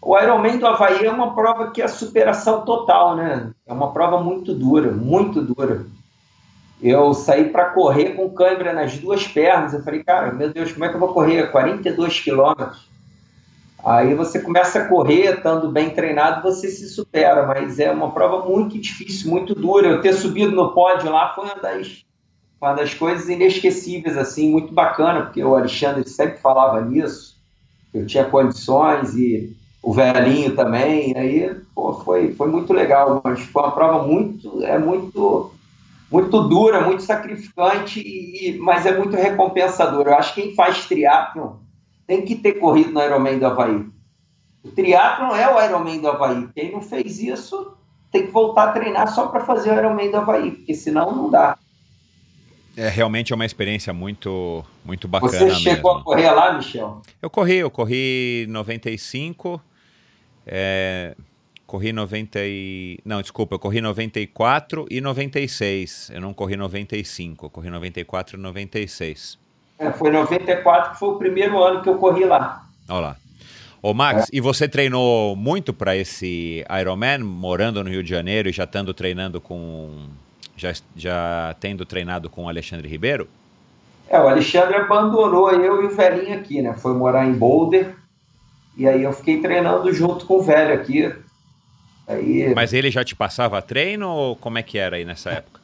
o 0.00 0.18
Ironman 0.18 0.58
do 0.58 0.66
Havaí 0.66 1.04
é 1.04 1.10
uma 1.10 1.34
prova 1.34 1.70
que 1.70 1.82
é 1.82 1.88
superação 1.88 2.64
total, 2.64 3.16
né? 3.16 3.50
É 3.66 3.72
uma 3.72 3.92
prova 3.92 4.22
muito 4.22 4.54
dura, 4.54 4.92
muito 4.92 5.42
dura 5.42 5.86
eu 6.80 7.14
saí 7.14 7.48
para 7.48 7.70
correr 7.70 8.10
com 8.10 8.30
câimbra 8.30 8.72
nas 8.72 8.98
duas 8.98 9.26
pernas. 9.26 9.72
Eu 9.72 9.82
falei, 9.82 10.02
cara, 10.02 10.32
meu 10.32 10.52
Deus, 10.52 10.72
como 10.72 10.84
é 10.84 10.88
que 10.88 10.94
eu 10.94 11.00
vou 11.00 11.12
correr 11.12 11.50
42 11.50 12.20
quilômetros? 12.20 12.86
Aí 13.84 14.14
você 14.14 14.40
começa 14.40 14.80
a 14.80 14.88
correr, 14.88 15.36
estando 15.36 15.70
bem 15.70 15.90
treinado, 15.90 16.42
você 16.42 16.68
se 16.68 16.88
supera, 16.88 17.46
mas 17.46 17.78
é 17.78 17.90
uma 17.90 18.10
prova 18.10 18.44
muito 18.46 18.78
difícil, 18.78 19.30
muito 19.30 19.54
dura. 19.54 19.86
Eu 19.86 20.00
ter 20.00 20.12
subido 20.12 20.50
no 20.50 20.72
pódio 20.72 21.10
lá 21.10 21.32
foi 21.34 21.44
uma 21.44 21.54
das, 21.54 22.04
uma 22.60 22.74
das 22.74 22.92
coisas 22.94 23.28
inesquecíveis, 23.28 24.16
assim, 24.16 24.50
muito 24.50 24.74
bacana, 24.74 25.22
porque 25.22 25.42
o 25.42 25.54
Alexandre 25.54 26.06
sempre 26.08 26.38
falava 26.38 26.80
nisso, 26.80 27.36
eu 27.94 28.04
tinha 28.06 28.24
condições 28.24 29.14
e 29.14 29.55
o 29.86 29.92
velhinho 29.92 30.56
também, 30.56 31.16
aí 31.16 31.54
pô, 31.72 31.94
foi, 32.00 32.34
foi 32.34 32.48
muito 32.48 32.72
legal, 32.72 33.20
mas 33.22 33.38
foi 33.38 33.62
uma 33.62 33.70
prova 33.70 34.04
muito, 34.04 34.60
é 34.64 34.76
muito 34.76 35.52
muito 36.10 36.42
dura, 36.48 36.80
muito 36.80 37.04
sacrificante, 37.04 38.00
e, 38.00 38.58
mas 38.58 38.84
é 38.84 38.98
muito 38.98 39.14
recompensadora. 39.14 40.10
Eu 40.10 40.16
acho 40.16 40.34
que 40.34 40.42
quem 40.42 40.54
faz 40.56 40.86
triatlon 40.86 41.52
tem 42.04 42.22
que 42.22 42.34
ter 42.34 42.54
corrido 42.54 42.90
no 42.90 43.00
Ironman 43.00 43.38
do 43.38 43.46
Havaí. 43.46 43.86
O 44.64 44.72
triatlon 44.72 45.36
é 45.36 45.54
o 45.54 45.64
Ironman 45.64 46.00
do 46.00 46.08
Havaí. 46.08 46.48
Quem 46.52 46.72
não 46.72 46.82
fez 46.82 47.20
isso 47.20 47.76
tem 48.10 48.26
que 48.26 48.32
voltar 48.32 48.70
a 48.70 48.72
treinar 48.72 49.06
só 49.14 49.28
para 49.28 49.44
fazer 49.44 49.70
o 49.70 49.78
Ironman 49.78 50.10
do 50.10 50.16
Havaí, 50.16 50.50
porque 50.50 50.74
senão 50.74 51.14
não 51.14 51.30
dá. 51.30 51.56
É 52.76 52.88
realmente 52.88 53.32
é 53.32 53.36
uma 53.36 53.46
experiência 53.46 53.92
muito 53.92 54.64
muito 54.84 55.06
bacana. 55.06 55.30
Você 55.30 55.50
chegou 55.54 55.94
mesmo. 55.94 56.00
a 56.00 56.04
correr 56.04 56.30
lá, 56.32 56.54
Michel? 56.54 57.02
Eu 57.22 57.30
corri, 57.30 57.58
eu 57.58 57.70
corri 57.70 58.46
95. 58.48 59.60
É, 60.46 61.14
corri 61.66 61.92
90 61.92 62.38
e... 62.44 62.98
Não, 63.04 63.20
desculpa, 63.20 63.56
eu 63.56 63.58
corri 63.58 63.80
94 63.80 64.86
e 64.90 65.00
96. 65.00 66.10
Eu 66.14 66.20
não 66.20 66.32
corri 66.32 66.56
95, 66.56 67.46
eu 67.46 67.50
corri 67.50 67.70
94 67.70 68.38
e 68.38 68.40
96. 68.40 69.38
É, 69.78 69.90
foi 69.90 70.10
94 70.10 70.92
que 70.92 70.98
foi 70.98 71.08
o 71.10 71.16
primeiro 71.16 71.62
ano 71.62 71.82
que 71.82 71.88
eu 71.88 71.98
corri 71.98 72.24
lá. 72.24 72.64
Olha 72.88 73.00
lá. 73.00 73.16
Ô 73.82 73.92
Max, 73.92 74.24
é. 74.24 74.26
e 74.32 74.40
você 74.40 74.66
treinou 74.68 75.36
muito 75.36 75.72
para 75.72 75.96
esse 75.96 76.64
Ironman, 76.80 77.18
morando 77.18 77.82
no 77.84 77.90
Rio 77.90 78.02
de 78.02 78.08
Janeiro 78.08 78.48
e 78.48 78.52
já 78.52 78.64
estando 78.64 78.94
treinando 78.94 79.40
com... 79.40 80.08
Já, 80.56 80.72
já 80.96 81.54
tendo 81.60 81.84
treinado 81.84 82.30
com 82.30 82.44
o 82.44 82.48
Alexandre 82.48 82.88
Ribeiro? 82.88 83.28
É, 84.08 84.18
o 84.18 84.28
Alexandre 84.28 84.76
abandonou 84.76 85.50
eu 85.50 85.82
e 85.82 85.86
o 85.86 85.90
velhinho 85.90 86.38
aqui, 86.38 86.62
né? 86.62 86.72
Foi 86.74 86.94
morar 86.94 87.26
em 87.26 87.32
Boulder. 87.32 87.94
E 88.76 88.86
aí 88.86 89.02
eu 89.02 89.12
fiquei 89.12 89.40
treinando 89.40 89.92
junto 89.92 90.26
com 90.26 90.34
o 90.34 90.42
velho 90.42 90.74
aqui, 90.74 91.12
Aí, 92.06 92.54
Mas 92.54 92.72
ele 92.72 92.90
já 92.90 93.04
te 93.04 93.16
passava 93.16 93.60
treino 93.60 94.08
ou 94.08 94.36
como 94.36 94.58
é 94.58 94.62
que 94.62 94.78
era 94.78 94.96
aí 94.96 95.04
nessa 95.04 95.30
época? 95.30 95.60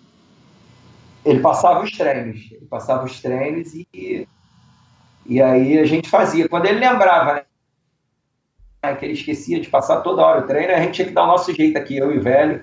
Ele 1.24 1.38
passava 1.38 1.84
os 1.84 1.92
treinos, 1.92 2.48
ele 2.50 2.66
passava 2.68 3.04
os 3.04 3.20
treinos 3.20 3.72
e, 3.74 4.26
e 5.24 5.40
aí 5.40 5.78
a 5.78 5.84
gente 5.84 6.08
fazia. 6.08 6.48
Quando 6.48 6.66
ele 6.66 6.80
lembrava, 6.80 7.46
né, 8.82 8.96
que 8.96 9.04
ele 9.04 9.12
esquecia 9.12 9.60
de 9.60 9.68
passar 9.68 10.00
toda 10.00 10.22
hora 10.22 10.40
o 10.40 10.46
treino, 10.48 10.74
a 10.74 10.80
gente 10.80 10.94
tinha 10.94 11.06
que 11.06 11.14
dar 11.14 11.22
o 11.22 11.28
nosso 11.28 11.54
jeito 11.54 11.78
aqui, 11.78 11.96
eu 11.96 12.12
e 12.12 12.18
o 12.18 12.22
velho. 12.22 12.60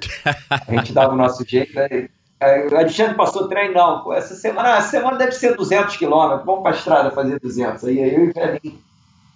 A 0.49 0.75
gente 0.75 0.91
dava 0.91 1.13
o 1.13 1.17
nosso 1.17 1.47
jeito. 1.47 1.79
Aí, 1.79 2.67
o 2.67 2.75
Alexandre 2.75 3.15
passou 3.15 3.47
treino, 3.47 3.75
não. 3.75 4.11
Essa 4.11 4.35
semana, 4.35 4.75
essa 4.77 4.89
semana 4.89 5.17
deve 5.17 5.31
ser 5.31 5.55
200 5.55 5.95
quilômetros, 5.95 6.45
vamos 6.45 6.63
para 6.63 6.71
a 6.71 6.75
estrada 6.77 7.11
fazer 7.11 7.39
200. 7.39 7.85
Aí 7.85 7.97
eu 7.97 8.25
e 8.25 8.29
o 8.29 8.33
velhinho 8.33 8.88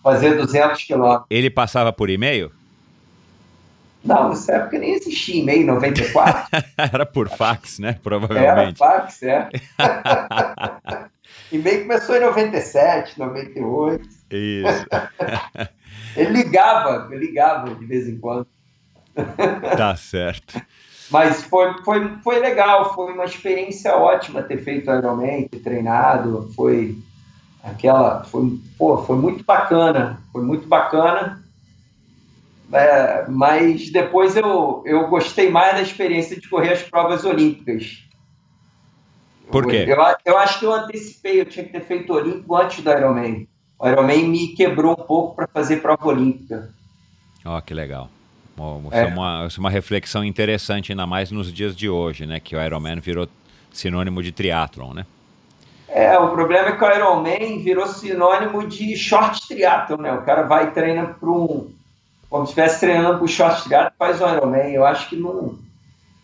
fazer 0.04 0.36
200 0.36 0.84
quilômetros. 0.84 1.26
Ele 1.30 1.50
passava 1.50 1.94
por 1.94 2.10
e-mail? 2.10 2.52
Não, 4.04 4.30
nessa 4.30 4.56
época 4.56 4.78
nem 4.78 4.94
existia 4.96 5.42
e-mail, 5.42 5.66
94. 5.66 6.48
Era 6.78 7.06
por 7.06 7.30
fax, 7.30 7.80
né? 7.80 7.98
Provavelmente. 8.04 8.46
Era 8.46 8.76
fax, 8.76 9.24
é. 9.24 9.50
e-mail 11.50 11.84
começou 11.84 12.18
em 12.18 12.20
97, 12.20 13.18
98. 13.18 14.10
Isso. 14.30 14.86
ele 16.18 16.34
ligava, 16.34 17.08
ligava 17.16 17.74
de 17.74 17.86
vez 17.86 18.10
em 18.10 18.20
quando. 18.20 18.46
Tá 19.78 19.96
certo. 19.96 20.62
Mas 21.10 21.44
foi, 21.44 21.74
foi, 21.86 22.18
foi 22.24 22.40
legal, 22.40 22.94
foi 22.94 23.14
uma 23.14 23.26
experiência 23.26 23.96
ótima 23.96 24.42
ter 24.42 24.58
feito 24.58 24.92
Ironman, 24.92 25.48
ter 25.48 25.60
treinado, 25.60 26.52
foi 26.56 26.98
aquela, 27.64 28.24
foi, 28.26 28.60
pô, 28.78 28.98
foi 28.98 29.16
muito 29.16 29.44
bacana, 29.44 30.22
foi 30.32 30.44
muito 30.44 30.68
bacana. 30.68 31.42
É, 32.72 33.26
mas 33.30 33.92
depois 33.92 34.36
eu, 34.36 34.84
eu 34.86 35.08
gostei 35.08 35.50
mais 35.50 35.76
da 35.76 35.82
experiência 35.82 36.40
de 36.40 36.50
correr 36.50 36.74
as 36.74 36.82
provas 36.82 37.24
olímpicas. 37.24 38.04
Por 39.52 39.68
quê? 39.68 39.86
Eu, 39.88 39.96
eu, 39.96 40.16
eu 40.26 40.38
acho 40.38 40.60
que 40.60 40.66
eu 40.66 40.74
antecipei, 40.74 41.40
eu 41.40 41.46
tinha 41.46 41.66
que 41.66 41.72
ter 41.72 41.82
feito 41.82 42.12
olímpico 42.12 42.56
antes 42.56 42.84
do 42.84 42.90
Ironman. 42.90 43.48
O 43.78 43.88
Ironman 43.88 44.28
me 44.28 44.48
quebrou 44.56 44.94
um 44.94 45.04
pouco 45.04 45.36
para 45.36 45.48
fazer 45.48 45.82
prova 45.82 46.08
olímpica. 46.08 46.74
Ó, 47.46 47.58
oh, 47.58 47.62
que 47.62 47.74
legal. 47.74 48.10
Isso 48.56 48.96
é. 48.96 49.02
é. 49.02 49.06
uma, 49.06 49.48
é 49.56 49.60
uma 49.60 49.70
reflexão 49.70 50.24
interessante, 50.24 50.92
ainda 50.92 51.06
mais 51.06 51.32
nos 51.32 51.52
dias 51.52 51.76
de 51.76 51.90
hoje, 51.90 52.26
né? 52.26 52.40
Que 52.40 52.56
o 52.56 52.64
Ironman 52.64 53.00
virou 53.00 53.28
sinônimo 53.72 54.22
de 54.24 54.32
triatlon, 54.32 54.94
né? 54.94 55.06
É, 55.94 56.18
o 56.18 56.30
problema 56.30 56.70
é 56.70 56.72
que 56.72 56.84
o 56.84 56.92
Ironman 56.92 57.60
virou 57.60 57.86
sinônimo 57.86 58.68
de 58.68 58.98
short 58.98 59.48
triatlon, 59.48 59.98
né? 59.98 60.12
O 60.12 60.24
cara 60.24 60.42
vai 60.42 60.66
e 60.66 60.72
treina 60.72 61.06
para 61.06 61.30
um... 61.30 61.72
Como 62.28 62.46
se 62.48 62.52
estivesse 62.52 62.80
treinando 62.80 63.18
para 63.18 63.26
o 63.26 63.28
short 63.28 63.64
triatlon, 63.64 63.92
faz 64.00 64.20
o 64.20 64.28
Ironman. 64.28 64.72
Eu 64.72 64.86
acho 64.86 65.08
que 65.08 65.16
não... 65.16 65.56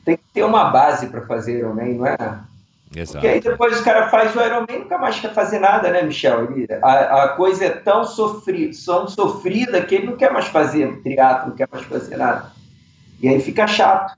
Tem 0.03 0.17
que 0.17 0.23
ter 0.33 0.43
uma 0.43 0.71
base 0.71 1.05
para 1.05 1.21
fazer 1.21 1.59
Ironman, 1.59 1.93
não 1.93 2.07
é? 2.07 2.17
Exato. 2.95 3.19
Porque 3.19 3.27
aí 3.27 3.39
depois 3.39 3.79
o 3.79 3.83
cara 3.83 4.09
faz 4.09 4.35
o 4.35 4.41
Ironman 4.41 4.75
e 4.75 4.79
nunca 4.79 4.97
mais 4.97 5.19
quer 5.19 5.33
fazer 5.35 5.59
nada, 5.59 5.91
né, 5.91 6.01
Michel? 6.01 6.51
Ele, 6.51 6.67
a, 6.81 7.25
a 7.25 7.27
coisa 7.29 7.65
é 7.65 7.69
tão, 7.69 8.03
sofri, 8.03 8.71
tão 8.83 9.07
sofrida 9.07 9.81
que 9.83 9.93
ele 9.93 10.07
não 10.07 10.17
quer 10.17 10.33
mais 10.33 10.47
fazer 10.47 10.99
triatlo, 11.03 11.49
não 11.49 11.55
quer 11.55 11.69
mais 11.71 11.85
fazer 11.85 12.17
nada. 12.17 12.51
E 13.21 13.29
aí 13.29 13.39
fica 13.39 13.67
chato. 13.67 14.17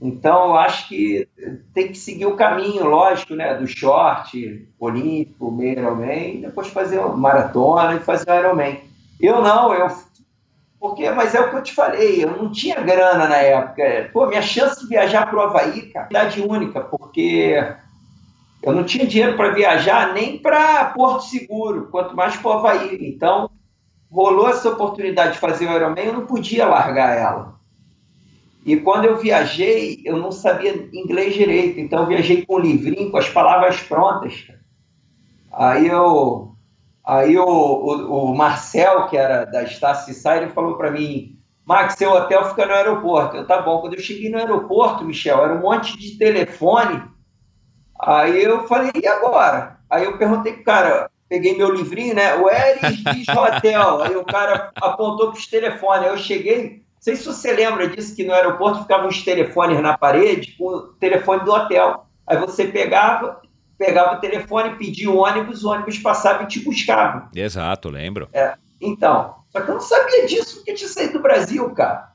Então, 0.00 0.46
eu 0.46 0.56
acho 0.56 0.88
que 0.88 1.28
tem 1.74 1.88
que 1.88 1.98
seguir 1.98 2.26
o 2.26 2.36
caminho, 2.36 2.86
lógico, 2.86 3.34
né, 3.34 3.54
do 3.54 3.66
short, 3.66 4.68
olímpico, 4.78 5.50
meio 5.50 5.78
Ironman, 5.78 6.40
depois 6.40 6.68
fazer 6.68 6.98
uma 6.98 7.16
maratona 7.16 7.94
e 7.94 8.00
fazer 8.00 8.30
o 8.30 8.34
Ironman. 8.38 8.78
Eu 9.20 9.42
não, 9.42 9.74
eu 9.74 9.88
porque, 10.80 11.10
mas 11.10 11.34
é 11.34 11.40
o 11.40 11.50
que 11.50 11.56
eu 11.56 11.62
te 11.62 11.74
falei, 11.74 12.22
eu 12.22 12.30
não 12.30 12.52
tinha 12.52 12.80
grana 12.80 13.26
na 13.26 13.36
época. 13.36 14.10
Pô, 14.12 14.26
minha 14.26 14.42
chance 14.42 14.80
de 14.80 14.86
viajar 14.86 15.26
para 15.26 15.36
o 15.36 15.40
Havaí, 15.40 15.90
cara, 15.90 16.06
idade 16.08 16.40
única, 16.40 16.80
porque 16.80 17.60
eu 18.62 18.72
não 18.72 18.84
tinha 18.84 19.04
dinheiro 19.04 19.36
para 19.36 19.50
viajar 19.50 20.12
nem 20.14 20.38
para 20.38 20.84
Porto 20.86 21.24
Seguro, 21.24 21.88
quanto 21.90 22.14
mais 22.14 22.36
para 22.36 22.48
o 22.48 22.52
Havaí. 22.52 22.96
Então, 23.00 23.50
rolou 24.10 24.48
essa 24.48 24.68
oportunidade 24.68 25.32
de 25.32 25.38
fazer 25.40 25.68
o 25.68 25.72
Ironman, 25.72 26.04
eu 26.04 26.12
não 26.12 26.26
podia 26.26 26.66
largar 26.66 27.16
ela. 27.16 27.57
E 28.64 28.76
quando 28.76 29.06
eu 29.06 29.16
viajei, 29.16 30.02
eu 30.04 30.16
não 30.16 30.30
sabia 30.30 30.88
inglês 30.92 31.34
direito, 31.34 31.80
então 31.80 32.00
eu 32.00 32.06
viajei 32.06 32.44
com 32.44 32.56
um 32.56 32.60
livrinho, 32.60 33.10
com 33.10 33.16
as 33.16 33.28
palavras 33.28 33.80
prontas. 33.80 34.48
Aí 35.52 35.86
eu, 35.86 36.54
aí 37.04 37.38
o, 37.38 37.44
o, 37.44 38.30
o 38.30 38.36
Marcel, 38.36 39.06
que 39.08 39.16
era 39.16 39.44
da 39.44 39.66
Star 39.66 40.36
ele 40.36 40.50
falou 40.50 40.76
para 40.76 40.90
mim, 40.90 41.38
Max, 41.64 41.94
seu 41.94 42.12
hotel 42.12 42.44
fica 42.46 42.66
no 42.66 42.72
aeroporto. 42.72 43.36
Eu, 43.36 43.46
tá 43.46 43.60
bom. 43.60 43.80
Quando 43.80 43.94
eu 43.94 44.00
cheguei 44.00 44.30
no 44.30 44.38
aeroporto, 44.38 45.04
Michel, 45.04 45.44
era 45.44 45.54
um 45.54 45.60
monte 45.60 45.98
de 45.98 46.16
telefone 46.16 47.02
Aí 48.00 48.44
eu 48.44 48.66
falei, 48.68 48.92
e 48.94 49.06
agora? 49.06 49.78
Aí 49.90 50.04
eu 50.04 50.16
perguntei 50.16 50.52
pro 50.52 50.64
cara, 50.64 51.10
peguei 51.28 51.56
meu 51.56 51.74
livrinho, 51.74 52.14
né? 52.14 52.34
O 52.36 52.48
Eris 52.48 53.02
diz 53.02 53.28
hotel. 53.28 54.02
Aí 54.02 54.16
o 54.16 54.24
cara 54.24 54.70
apontou 54.76 55.30
para 55.30 55.38
os 55.38 55.46
telefones. 55.46 56.04
Aí 56.04 56.08
eu 56.08 56.18
cheguei, 56.18 56.82
não 56.98 57.02
sei 57.02 57.14
se 57.14 57.24
você 57.24 57.52
lembra 57.52 57.88
disso, 57.88 58.14
que 58.14 58.24
no 58.24 58.32
aeroporto 58.32 58.82
ficavam 58.82 59.08
os 59.08 59.22
telefones 59.22 59.80
na 59.80 59.96
parede 59.96 60.56
com 60.58 60.64
o 60.66 60.80
telefone 60.94 61.44
do 61.44 61.52
hotel. 61.52 62.06
Aí 62.26 62.36
você 62.38 62.66
pegava, 62.66 63.40
pegava 63.78 64.16
o 64.16 64.20
telefone, 64.20 64.76
pedia 64.76 65.08
o 65.08 65.18
ônibus, 65.18 65.62
o 65.62 65.70
ônibus 65.70 65.96
passava 65.98 66.42
e 66.42 66.46
te 66.46 66.58
buscava. 66.58 67.28
Exato, 67.32 67.88
lembro. 67.88 68.28
É, 68.32 68.54
então, 68.80 69.36
só 69.52 69.60
que 69.60 69.70
eu 69.70 69.74
não 69.74 69.80
sabia 69.80 70.26
disso 70.26 70.56
porque 70.56 70.74
tinha 70.74 70.90
saído 70.90 71.14
do 71.14 71.22
Brasil, 71.22 71.70
cara. 71.70 72.08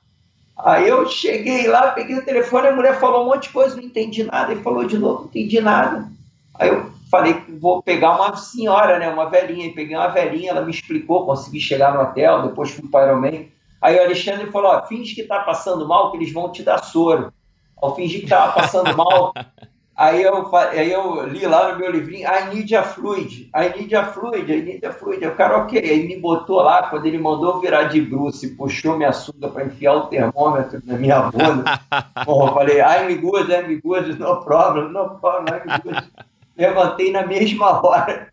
Aí 0.58 0.88
eu 0.88 1.08
cheguei 1.08 1.66
lá, 1.68 1.92
peguei 1.92 2.18
o 2.18 2.26
telefone, 2.26 2.68
a 2.68 2.76
mulher 2.76 3.00
falou 3.00 3.24
um 3.24 3.28
monte 3.28 3.44
de 3.44 3.54
coisa, 3.54 3.78
não 3.78 3.84
entendi 3.84 4.24
nada, 4.26 4.54
e 4.54 4.62
falou 4.62 4.84
de 4.84 4.98
novo, 4.98 5.22
não 5.22 5.26
entendi 5.28 5.62
nada. 5.62 6.10
Aí 6.56 6.70
eu 6.70 6.92
falei 7.10 7.36
que 7.36 7.54
vou 7.54 7.82
pegar 7.82 8.16
uma 8.16 8.36
senhora, 8.36 9.00
né, 9.00 9.10
uma 9.10 9.30
velhinha, 9.30 9.66
e 9.66 9.74
peguei 9.74 9.96
uma 9.96 10.10
velhinha, 10.10 10.52
ela 10.52 10.62
me 10.62 10.72
explicou, 10.72 11.26
consegui 11.26 11.62
chegar 11.62 11.94
no 11.94 12.02
hotel, 12.02 12.50
depois 12.50 12.70
fui 12.70 12.88
para 12.90 13.06
o 13.06 13.10
Ironman. 13.10 13.50
Aí 13.84 13.98
o 13.98 14.04
Alexandre 14.04 14.50
falou, 14.50 14.72
ó, 14.72 14.82
finge 14.88 15.14
que 15.14 15.22
está 15.22 15.40
passando 15.40 15.86
mal, 15.86 16.10
que 16.10 16.18
eles 16.18 16.32
vão 16.32 16.50
te 16.50 16.64
dar 16.64 16.82
soro. 16.82 17.34
Ao 17.76 17.94
fingir 17.94 18.20
que 18.20 18.26
estava 18.26 18.54
passando 18.54 18.96
mal, 18.98 19.34
Aí 19.96 20.24
eu, 20.24 20.56
aí 20.56 20.92
eu 20.92 21.24
li 21.28 21.46
lá 21.46 21.72
no 21.72 21.78
meu 21.78 21.92
livrinho, 21.92 22.28
I 22.28 22.52
need 22.52 22.76
a 22.76 22.82
fluid, 22.82 23.52
I 23.56 23.78
need 23.78 23.96
a 23.96 24.04
fluid, 24.06 24.52
I 24.52 24.62
need 24.64 24.86
a 24.86 24.92
fluid. 24.92 25.24
O 25.24 25.36
cara, 25.36 25.58
ok. 25.58 25.80
Aí 25.80 26.08
me 26.08 26.20
botou 26.20 26.64
lá, 26.64 26.90
quando 26.90 27.06
ele 27.06 27.20
mandou 27.20 27.62
virar 27.62 27.84
de 27.84 28.02
bruce, 28.02 28.56
puxou 28.56 28.98
minha 28.98 29.14
sunga 29.14 29.50
para 29.50 29.66
enfiar 29.66 29.94
o 29.94 30.08
termômetro 30.08 30.82
na 30.84 30.98
minha 30.98 31.22
bunda. 31.30 31.80
Bom, 32.26 32.42
eu 32.50 32.54
falei, 32.54 32.80
I'm 32.80 33.22
good, 33.22 33.52
I'm 33.54 33.80
good, 33.82 34.20
no 34.20 34.44
problem, 34.44 34.92
no 34.92 35.10
problem, 35.20 35.46
I'm 35.54 35.82
good. 35.84 36.12
Levantei 36.58 37.12
na 37.12 37.26
mesma 37.28 37.86
hora, 37.86 38.30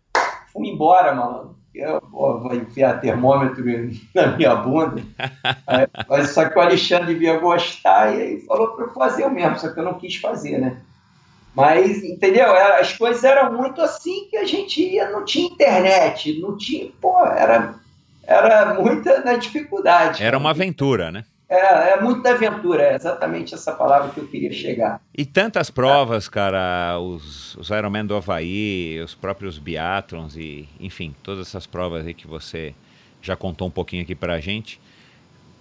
fui 0.51 0.67
embora, 0.67 1.13
mano. 1.13 1.55
Eu, 1.73 2.01
pô, 2.01 2.39
vou 2.39 2.53
enfiar 2.53 2.99
termômetro 2.99 3.63
na 4.13 4.27
minha 4.35 4.55
bunda. 4.55 5.01
Aí, 5.65 6.25
só 6.25 6.47
que 6.47 6.57
o 6.57 6.61
Alexandre 6.61 7.13
devia 7.13 7.39
gostar 7.39 8.13
e 8.13 8.21
aí 8.21 8.41
falou 8.41 8.69
para 8.69 8.85
eu 8.85 8.93
fazer 8.93 9.25
o 9.25 9.31
mesmo, 9.31 9.57
só 9.57 9.69
que 9.69 9.79
eu 9.79 9.85
não 9.85 9.93
quis 9.93 10.15
fazer, 10.17 10.57
né? 10.59 10.77
Mas, 11.55 12.03
entendeu? 12.03 12.53
As 12.79 12.93
coisas 12.93 13.23
eram 13.23 13.53
muito 13.53 13.81
assim 13.81 14.27
que 14.29 14.37
a 14.37 14.45
gente 14.45 14.81
ia, 14.81 15.09
não 15.09 15.25
tinha 15.25 15.47
internet, 15.47 16.39
não 16.39 16.57
tinha, 16.57 16.89
pô, 17.01 17.19
era, 17.25 17.75
era 18.23 18.73
muita 18.73 19.21
na 19.21 19.35
dificuldade. 19.35 20.23
Era 20.23 20.37
uma 20.37 20.51
aventura, 20.51 21.11
né? 21.11 21.25
É, 21.51 21.95
é 21.95 22.01
muito 22.01 22.21
da 22.21 22.31
aventura, 22.31 22.81
é 22.81 22.95
exatamente 22.95 23.53
essa 23.53 23.73
palavra 23.73 24.09
que 24.11 24.21
eu 24.21 24.25
queria 24.25 24.53
chegar. 24.53 25.01
E 25.13 25.25
tantas 25.25 25.69
provas, 25.69 26.29
cara, 26.29 26.97
os, 26.97 27.57
os 27.57 27.69
Ironman 27.69 28.05
do 28.05 28.15
Havaí, 28.15 29.01
os 29.03 29.13
próprios 29.13 29.57
biatlons 29.57 30.37
e, 30.37 30.69
enfim, 30.79 31.13
todas 31.21 31.49
essas 31.49 31.67
provas 31.67 32.07
aí 32.07 32.13
que 32.13 32.25
você 32.25 32.73
já 33.21 33.35
contou 33.35 33.67
um 33.67 33.71
pouquinho 33.71 34.01
aqui 34.01 34.15
pra 34.15 34.39
gente. 34.39 34.79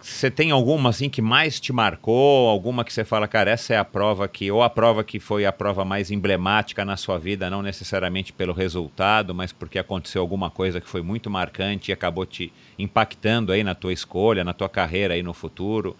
Você 0.02 0.30
tem 0.30 0.50
alguma 0.50 0.88
assim 0.88 1.10
que 1.10 1.20
mais 1.20 1.60
te 1.60 1.74
marcou? 1.74 2.48
Alguma 2.48 2.84
que 2.84 2.92
você 2.92 3.04
fala, 3.04 3.28
cara, 3.28 3.50
essa 3.50 3.74
é 3.74 3.76
a 3.76 3.84
prova 3.84 4.26
que, 4.26 4.50
ou 4.50 4.62
a 4.62 4.70
prova 4.70 5.04
que 5.04 5.20
foi 5.20 5.44
a 5.44 5.52
prova 5.52 5.84
mais 5.84 6.10
emblemática 6.10 6.86
na 6.86 6.96
sua 6.96 7.18
vida, 7.18 7.50
não 7.50 7.60
necessariamente 7.60 8.32
pelo 8.32 8.54
resultado, 8.54 9.34
mas 9.34 9.52
porque 9.52 9.78
aconteceu 9.78 10.22
alguma 10.22 10.48
coisa 10.48 10.80
que 10.80 10.88
foi 10.88 11.02
muito 11.02 11.28
marcante 11.28 11.90
e 11.90 11.92
acabou 11.92 12.24
te 12.24 12.50
impactando 12.78 13.52
aí 13.52 13.62
na 13.62 13.74
tua 13.74 13.92
escolha, 13.92 14.42
na 14.42 14.54
tua 14.54 14.70
carreira 14.70 15.12
aí 15.12 15.22
no 15.22 15.34
futuro. 15.34 15.94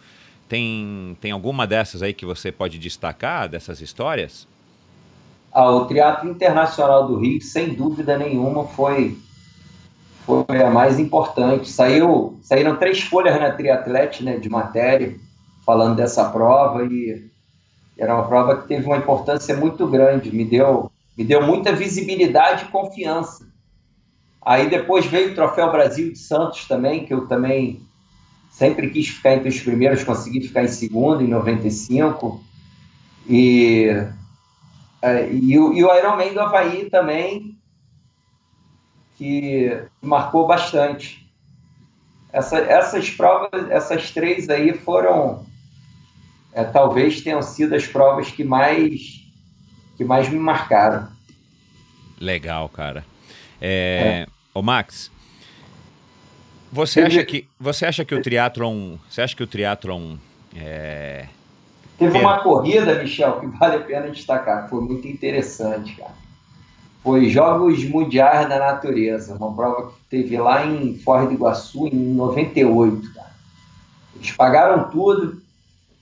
Tem, 0.49 1.15
tem 1.21 1.31
alguma 1.31 1.67
dessas 1.67 2.03
aí 2.03 2.15
que 2.15 2.25
você 2.25 2.51
pode 2.51 2.79
destacar, 2.79 3.51
dessas 3.51 3.83
histórias? 3.83 4.49
Ah, 5.53 5.71
o 5.71 5.85
Triatlo 5.85 6.31
Internacional 6.31 7.07
do 7.07 7.19
Rio, 7.19 7.43
sem 7.43 7.75
dúvida 7.75 8.17
nenhuma, 8.17 8.65
foi 8.65 9.19
foi 10.47 10.63
a 10.63 10.71
mais 10.71 10.99
importante. 10.99 11.71
Saiu, 11.71 12.39
saíram 12.43 12.77
três 12.77 13.01
folhas 13.01 13.39
na 13.39 13.53
Triatlete, 13.53 14.25
né, 14.25 14.39
de 14.39 14.49
matéria, 14.49 15.17
falando 15.65 15.97
dessa 15.97 16.29
prova 16.29 16.85
e 16.85 17.31
era 17.99 18.15
uma 18.15 18.27
prova 18.27 18.57
que 18.57 18.69
teve 18.69 18.87
uma 18.87 18.97
importância 18.97 19.55
muito 19.55 19.87
grande, 19.87 20.35
me 20.35 20.45
deu, 20.45 20.91
me 21.17 21.23
deu 21.23 21.47
muita 21.47 21.71
visibilidade 21.71 22.65
e 22.65 22.69
confiança. 22.69 23.47
Aí 24.43 24.71
depois 24.71 25.05
veio 25.05 25.33
o 25.33 25.35
Troféu 25.35 25.71
Brasil 25.71 26.11
de 26.11 26.19
Santos 26.19 26.67
também, 26.67 27.05
que 27.05 27.13
eu 27.13 27.27
também 27.29 27.83
sempre 28.51 28.89
quis 28.89 29.09
ficar 29.09 29.35
entre 29.35 29.51
os 29.51 29.61
primeiros, 29.61 30.03
consegui 30.03 30.41
ficar 30.41 30.65
em 30.65 30.69
segundo, 30.69 31.23
em 31.23 31.29
95. 31.29 32.43
E, 33.29 33.89
é, 35.03 35.31
e, 35.31 35.59
o, 35.59 35.75
e 35.75 35.85
o 35.85 35.95
Ironman 35.95 36.33
do 36.33 36.41
Havaí 36.41 36.89
também, 36.89 37.50
que 39.21 39.79
marcou 40.01 40.47
bastante. 40.47 41.31
Essa, 42.33 42.57
essas 42.57 43.11
provas, 43.11 43.69
essas 43.69 44.11
três 44.13 44.49
aí 44.49 44.73
foram, 44.73 45.45
é, 46.55 46.65
talvez 46.65 47.21
tenham 47.21 47.43
sido 47.43 47.75
as 47.75 47.87
provas 47.87 48.31
que 48.31 48.43
mais, 48.43 49.21
que 49.99 50.05
mais 50.05 50.27
me 50.31 50.39
marcaram. 50.39 51.07
Legal, 52.19 52.67
cara. 52.71 53.05
É, 53.61 54.25
é. 54.25 54.27
Ô 54.55 54.63
Max, 54.63 55.11
você 56.73 57.03
acha 57.03 57.23
que 57.23 57.47
você 57.59 57.85
acha 57.85 58.07
que 58.07 58.15
o 58.15 58.23
triatlon, 58.23 58.97
você 59.07 59.21
acha 59.21 59.37
que 59.37 59.43
o 59.43 59.47
triatlon 59.47 60.17
É... 60.57 61.27
Teve 61.99 62.17
uma 62.17 62.39
corrida, 62.39 63.03
Michel, 63.03 63.39
que 63.41 63.47
vale 63.49 63.77
a 63.77 63.81
pena 63.81 64.09
destacar, 64.09 64.71
foi 64.71 64.81
muito 64.81 65.07
interessante, 65.07 65.95
cara. 65.97 66.20
Foi 67.03 67.31
Jogos 67.31 67.83
Mundiais 67.85 68.49
da 68.49 68.59
Natureza, 68.59 69.35
uma 69.35 69.55
prova 69.55 69.91
que 69.91 69.99
teve 70.11 70.39
lá 70.39 70.67
em 70.67 70.99
Foz 70.99 71.27
do 71.27 71.33
Iguaçu 71.33 71.87
em 71.87 72.15
98, 72.15 73.15
cara. 73.15 73.31
Eles 74.15 74.33
pagaram 74.33 74.91
tudo, 74.91 75.41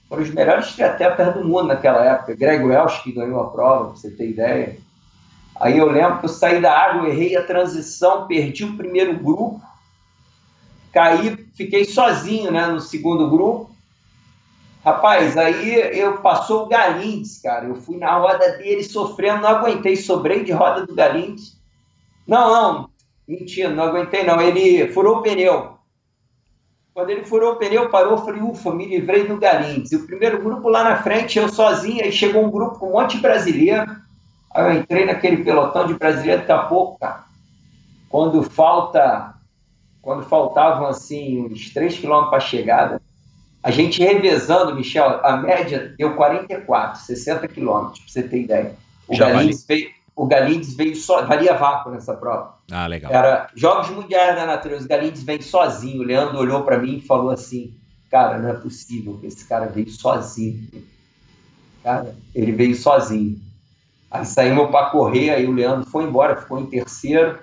foram 0.09 0.23
os 0.23 0.31
melhores 0.31 0.73
triatletas 0.73 1.35
do 1.35 1.45
mundo 1.45 1.69
naquela 1.69 2.05
época. 2.05 2.35
Greg 2.35 2.65
Welch 2.65 3.03
que 3.05 3.13
ganhou 3.13 3.41
a 3.41 3.51
prova, 3.51 3.91
pra 3.91 3.97
você 3.97 4.11
ter 4.11 4.31
ideia. 4.31 4.77
Aí 5.61 5.79
eu 5.79 5.91
lembro 5.91 6.19
que 6.19 6.25
eu 6.25 6.31
saí 6.31 6.61
da 6.61 6.73
água, 6.73 7.09
errei 7.09 7.37
a 7.37 7.45
transição, 7.45 8.27
perdi 8.27 8.65
o 8.65 8.77
primeiro 8.77 9.17
grupo, 9.19 9.61
caí, 10.93 11.37
fiquei 11.55 11.85
sozinho 11.85 12.51
né, 12.51 12.67
no 12.67 12.81
segundo 12.81 13.31
grupo. 13.31 13.68
Rapaz, 14.89 15.37
aí 15.37 15.99
eu 15.99 16.17
passou 16.23 16.65
o 16.65 16.67
Galindes, 16.67 17.43
cara. 17.43 17.67
Eu 17.67 17.75
fui 17.75 17.99
na 17.99 18.17
roda 18.17 18.57
dele 18.57 18.83
sofrendo, 18.83 19.43
não 19.43 19.51
aguentei, 19.51 19.95
sobrei 19.97 20.43
de 20.43 20.51
roda 20.51 20.87
do 20.87 20.95
Galindes. 20.95 21.61
Não, 22.27 22.51
não, 22.51 22.91
mentira, 23.29 23.69
não 23.69 23.85
aguentei 23.85 24.25
não. 24.25 24.41
Ele 24.41 24.89
furou 24.89 25.19
o 25.19 25.23
pneu. 25.23 25.75
Quando 26.95 27.11
ele 27.11 27.23
furou 27.23 27.53
o 27.53 27.57
pneu, 27.57 27.91
parou, 27.91 28.13
eu 28.13 28.25
falei, 28.25 28.41
ufa, 28.41 28.73
me 28.73 28.87
livrei 28.87 29.27
do 29.27 29.37
Galindes. 29.37 29.93
E 29.93 29.97
o 29.97 30.07
primeiro 30.07 30.43
grupo 30.43 30.71
lá 30.71 30.83
na 30.83 31.03
frente, 31.03 31.39
eu 31.39 31.51
sozinho, 31.51 32.03
aí 32.03 32.11
chegou 32.11 32.43
um 32.43 32.51
grupo 32.51 32.79
com 32.79 32.89
um 32.89 32.93
monte 32.93 33.17
de 33.17 33.23
brasileiro. 33.23 33.95
Aí 34.55 34.65
eu 34.65 34.81
entrei 34.81 35.05
naquele 35.05 35.45
pelotão 35.45 35.87
de 35.87 35.93
brasileiro 35.93 36.41
daqui 36.41 36.53
a 36.53 36.63
pouco, 36.63 36.99
cara. 36.99 37.25
Quando 38.09 38.43
falta, 38.43 39.35
quando 40.01 40.23
faltavam 40.23 40.87
assim 40.87 41.45
uns 41.45 41.75
3 41.75 41.99
quilômetros 41.99 42.31
para 42.31 42.41
chegada, 42.41 43.03
a 43.69 43.71
gente 43.71 44.03
revezando, 44.03 44.75
Michel, 44.75 45.21
a 45.23 45.37
média 45.37 45.95
deu 45.99 46.15
44, 46.15 47.03
60 47.03 47.47
quilômetros, 47.49 48.01
para 48.01 48.09
você 48.11 48.23
ter 48.23 48.41
ideia. 48.45 48.75
O 49.07 49.15
Galindes, 49.15 49.67
veio, 49.67 49.91
o 50.17 50.27
Galindes 50.27 50.75
veio 50.75 50.97
só, 50.97 51.27
valia 51.27 51.53
vácuo 51.53 51.93
nessa 51.93 52.15
prova. 52.15 52.55
Ah, 52.73 52.87
legal. 52.87 53.13
Era 53.13 53.51
Jogos 53.55 53.91
Mundiais 53.91 54.37
da 54.37 54.47
Natureza, 54.47 54.87
o 54.87 54.89
Galindes 54.89 55.23
vem 55.23 55.43
sozinho. 55.43 56.01
O 56.01 56.05
Leandro 56.05 56.39
olhou 56.39 56.63
para 56.63 56.79
mim 56.79 56.97
e 56.97 57.07
falou 57.07 57.31
assim: 57.31 57.75
Cara, 58.11 58.39
não 58.39 58.49
é 58.49 58.55
possível 58.55 59.19
que 59.19 59.27
esse 59.27 59.47
cara 59.47 59.67
veio 59.67 59.91
sozinho. 59.91 60.67
Cara, 61.83 62.15
ele 62.35 62.53
veio 62.53 62.75
sozinho. 62.75 63.39
Aí 64.11 64.25
saímos 64.25 64.71
para 64.71 64.87
correr, 64.87 65.29
aí 65.29 65.47
o 65.47 65.53
Leandro 65.53 65.91
foi 65.91 66.05
embora, 66.05 66.41
ficou 66.41 66.59
em 66.59 66.65
terceiro. 66.65 67.39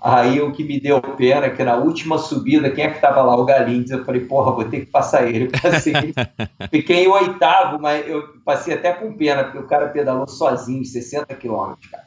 Aí 0.00 0.40
o 0.40 0.50
que 0.52 0.64
me 0.64 0.80
deu 0.80 1.00
pena 1.00 1.46
é 1.46 1.50
que 1.50 1.62
na 1.62 1.76
última 1.76 2.16
subida, 2.16 2.70
quem 2.70 2.84
é 2.84 2.88
que 2.88 2.96
estava 2.96 3.20
lá? 3.22 3.36
O 3.36 3.44
Galindes. 3.44 3.90
Eu 3.90 4.04
falei, 4.04 4.22
porra, 4.22 4.52
vou 4.52 4.64
ter 4.64 4.80
que 4.80 4.86
passar 4.86 5.28
ele. 5.28 5.50
Passei, 5.50 5.92
fiquei 6.70 7.04
em 7.04 7.08
oitavo, 7.08 7.78
mas 7.78 8.08
eu 8.08 8.22
passei 8.44 8.74
até 8.74 8.92
com 8.92 9.12
pena, 9.12 9.44
porque 9.44 9.58
o 9.58 9.66
cara 9.66 9.88
pedalou 9.88 10.26
sozinho, 10.26 10.84
60 10.84 11.34
quilômetros, 11.34 11.90
cara. 11.90 12.04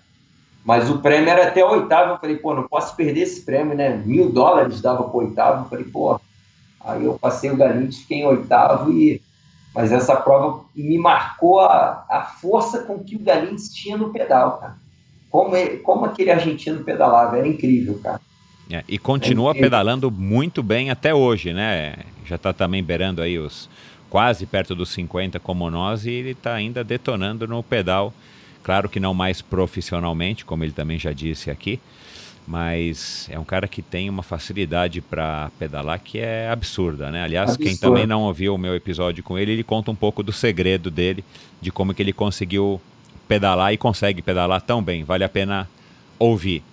Mas 0.65 0.89
o 0.89 0.99
prêmio 0.99 1.29
era 1.29 1.47
até 1.47 1.63
oitavo. 1.63 2.13
Eu 2.13 2.17
falei, 2.17 2.37
pô, 2.37 2.55
não 2.55 2.67
posso 2.67 2.95
perder 2.95 3.21
esse 3.21 3.41
prêmio, 3.41 3.75
né? 3.75 4.01
Mil 4.03 4.31
dólares 4.31 4.81
dava 4.81 5.03
para 5.03 5.17
oitavo. 5.17 5.65
Eu 5.65 5.69
falei, 5.69 5.85
pô. 5.85 6.19
Aí 6.79 7.05
eu 7.05 7.17
passei 7.19 7.51
o 7.51 7.55
Galindes, 7.55 7.99
fiquei 7.99 8.19
em 8.19 8.25
oitavo 8.25 8.91
e 8.91 9.21
mas 9.73 9.91
essa 9.91 10.15
prova 10.15 10.65
me 10.75 10.97
marcou 10.99 11.59
a, 11.59 12.05
a 12.07 12.21
força 12.21 12.83
com 12.83 12.99
que 12.99 13.15
o 13.15 13.19
Galindes 13.19 13.73
tinha 13.73 13.97
no 13.97 14.11
pedal, 14.11 14.57
cara. 14.59 14.75
Como, 15.33 15.55
ele, 15.55 15.77
como 15.77 16.05
aquele 16.05 16.29
argentino 16.29 16.83
pedalava, 16.83 17.39
era 17.39 17.47
incrível, 17.47 17.99
cara. 18.03 18.21
É, 18.69 18.83
e 18.87 18.99
continua 18.99 19.55
pedalando 19.55 20.11
muito 20.11 20.61
bem 20.61 20.91
até 20.91 21.11
hoje, 21.11 21.51
né? 21.51 21.95
Já 22.23 22.35
está 22.35 22.53
também 22.53 22.83
beirando 22.83 23.19
aí 23.19 23.39
os 23.39 23.67
quase 24.11 24.45
perto 24.45 24.75
dos 24.75 24.89
50 24.89 25.39
como 25.39 25.71
nós 25.71 26.05
e 26.05 26.11
ele 26.11 26.31
está 26.33 26.53
ainda 26.53 26.83
detonando 26.83 27.47
no 27.47 27.63
pedal. 27.63 28.13
Claro 28.61 28.87
que 28.87 28.99
não 28.99 29.11
mais 29.11 29.41
profissionalmente, 29.41 30.45
como 30.45 30.63
ele 30.63 30.71
também 30.71 30.99
já 30.99 31.11
disse 31.11 31.49
aqui, 31.49 31.79
mas 32.47 33.27
é 33.31 33.39
um 33.39 33.43
cara 33.43 33.67
que 33.67 33.81
tem 33.81 34.11
uma 34.11 34.21
facilidade 34.21 35.01
para 35.01 35.49
pedalar 35.57 35.99
que 35.99 36.19
é 36.19 36.47
absurda, 36.47 37.09
né? 37.09 37.23
Aliás, 37.23 37.49
Absurdo. 37.49 37.67
quem 37.67 37.75
também 37.75 38.05
não 38.05 38.21
ouviu 38.21 38.53
o 38.53 38.57
meu 38.59 38.75
episódio 38.75 39.23
com 39.23 39.35
ele, 39.39 39.53
ele 39.53 39.63
conta 39.63 39.89
um 39.89 39.95
pouco 39.95 40.21
do 40.21 40.31
segredo 40.31 40.91
dele, 40.91 41.25
de 41.59 41.71
como 41.71 41.91
que 41.91 42.03
ele 42.03 42.13
conseguiu 42.13 42.79
pedalar 43.27 43.73
e 43.73 43.77
consegue 43.77 44.21
pedalar 44.21 44.61
tão 44.61 44.81
bem. 44.81 45.03
Vale 45.03 45.23
a 45.23 45.29
pena 45.29 45.69
ouvir. 46.19 46.63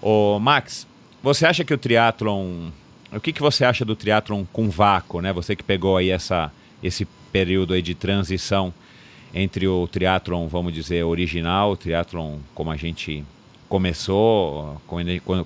Ô, 0.00 0.38
Max, 0.38 0.86
você 1.22 1.46
acha 1.46 1.64
que 1.64 1.72
o 1.72 1.78
triatlon, 1.78 2.68
o 3.12 3.20
que, 3.20 3.32
que 3.32 3.40
você 3.40 3.64
acha 3.64 3.84
do 3.84 3.96
triatlon 3.96 4.44
com 4.52 4.68
vácuo, 4.68 5.20
né? 5.20 5.32
Você 5.32 5.56
que 5.56 5.62
pegou 5.62 5.96
aí 5.96 6.10
essa 6.10 6.52
esse 6.82 7.06
período 7.32 7.72
aí 7.72 7.80
de 7.80 7.94
transição 7.94 8.72
entre 9.32 9.66
o 9.66 9.88
triatlon, 9.88 10.46
vamos 10.46 10.72
dizer, 10.72 11.02
original, 11.02 11.72
o 11.72 11.76
triatlon 11.76 12.36
como 12.54 12.70
a 12.70 12.76
gente 12.76 13.24
começou, 13.68 14.80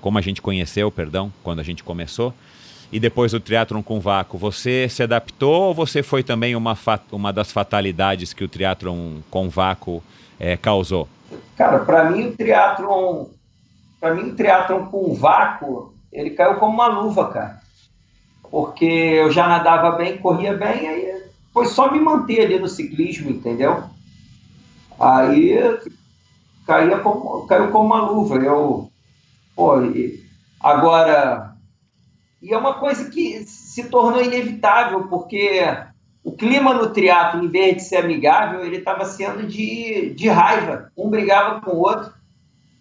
como 0.01 0.17
a 0.17 0.21
gente 0.21 0.41
conheceu, 0.41 0.91
perdão, 0.91 1.33
quando 1.41 1.59
a 1.59 1.63
gente 1.63 1.83
começou, 1.83 2.33
e 2.91 2.99
depois 2.99 3.33
o 3.33 3.39
triatlon 3.39 3.81
com 3.81 3.99
vácuo, 3.99 4.37
você 4.37 4.87
se 4.89 5.01
adaptou 5.01 5.67
ou 5.67 5.73
você 5.73 6.03
foi 6.03 6.21
também 6.21 6.55
uma, 6.55 6.77
uma 7.11 7.31
das 7.31 7.51
fatalidades 7.51 8.33
que 8.33 8.43
o 8.43 8.47
triatlon 8.47 9.21
com 9.29 9.49
vácuo 9.49 10.03
é, 10.39 10.55
causou? 10.55 11.07
Cara, 11.57 11.79
para 11.79 12.09
mim 12.09 12.27
o 12.27 12.37
triatlon, 12.37 13.25
para 13.99 14.15
mim 14.15 14.29
o 14.29 14.35
triatlon 14.35 14.85
com 14.85 15.13
vácuo, 15.13 15.93
ele 16.11 16.31
caiu 16.31 16.55
como 16.55 16.73
uma 16.73 16.87
luva, 16.87 17.29
cara. 17.29 17.59
Porque 18.49 18.85
eu 18.85 19.31
já 19.31 19.47
nadava 19.47 19.91
bem, 19.91 20.17
corria 20.17 20.55
bem, 20.55 20.87
aí 20.87 21.23
foi 21.53 21.67
só 21.67 21.91
me 21.91 21.99
manter 21.99 22.41
ali 22.41 22.57
no 22.57 22.67
ciclismo, 22.67 23.29
entendeu? 23.29 23.83
Aí 24.99 25.59
caía 26.65 26.99
como, 26.99 27.45
caiu 27.45 27.69
como 27.71 27.85
uma 27.85 28.01
luva. 28.09 28.37
Eu, 28.37 28.91
pô, 29.55 29.73
agora, 30.61 31.55
e 32.41 32.53
é 32.53 32.57
uma 32.57 32.75
coisa 32.75 33.09
que 33.09 33.43
se 33.45 33.83
tornou 33.89 34.23
inevitável, 34.23 35.07
porque 35.07 35.61
o 36.23 36.31
clima 36.33 36.73
no 36.73 36.89
triatlo, 36.89 37.43
em 37.43 37.47
vez 37.47 37.77
de 37.77 37.83
ser 37.83 37.97
amigável, 37.97 38.63
ele 38.63 38.77
estava 38.77 39.05
sendo 39.05 39.47
de, 39.47 40.13
de 40.13 40.27
raiva. 40.27 40.91
Um 40.95 41.09
brigava 41.09 41.61
com 41.61 41.71
o 41.71 41.79
outro 41.79 42.13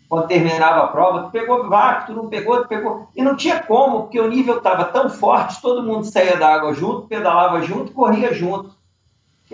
quando 0.08 0.26
terminava 0.26 0.84
a 0.84 0.88
prova. 0.88 1.24
Tu 1.24 1.30
pegou 1.30 1.68
vácuo, 1.68 2.06
tu 2.06 2.12
não 2.14 2.28
pegou, 2.28 2.62
tu 2.62 2.68
pegou. 2.68 3.08
E 3.14 3.22
não 3.22 3.36
tinha 3.36 3.62
como, 3.62 4.02
porque 4.02 4.20
o 4.20 4.28
nível 4.28 4.58
estava 4.58 4.86
tão 4.86 5.08
forte, 5.08 5.62
todo 5.62 5.86
mundo 5.86 6.04
saía 6.04 6.36
da 6.36 6.52
água 6.52 6.74
junto, 6.74 7.06
pedalava 7.06 7.62
junto, 7.62 7.92
corria 7.92 8.34
junto. 8.34 8.76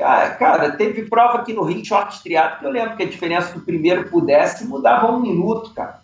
Ah, 0.01 0.29
cara, 0.31 0.73
teve 0.73 1.09
prova 1.09 1.39
aqui 1.39 1.53
no 1.53 1.63
Rio, 1.63 1.85
short 1.85 2.21
triado, 2.23 2.59
que 2.59 2.67
eu 2.67 2.71
lembro 2.71 2.97
que 2.97 3.03
a 3.05 3.09
diferença 3.09 3.55
do 3.55 3.65
primeiro 3.65 4.09
pro 4.09 4.21
décimo 4.21 4.71
mudava 4.71 5.13
um 5.13 5.21
minuto, 5.21 5.73
cara. 5.73 6.03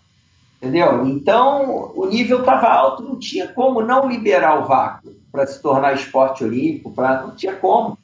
Entendeu? 0.57 1.05
Então, 1.07 1.91
o 1.95 2.05
nível 2.05 2.39
estava 2.39 2.67
alto, 2.67 3.03
não 3.03 3.17
tinha 3.17 3.49
como 3.49 3.81
não 3.81 4.07
liberar 4.07 4.59
o 4.59 4.65
vácuo 4.65 5.20
para 5.31 5.47
se 5.47 5.61
tornar 5.61 5.93
esporte 5.93 6.43
olímpico, 6.43 6.91
pra... 6.91 7.21
não 7.21 7.35
tinha 7.35 7.55
como. 7.55 7.97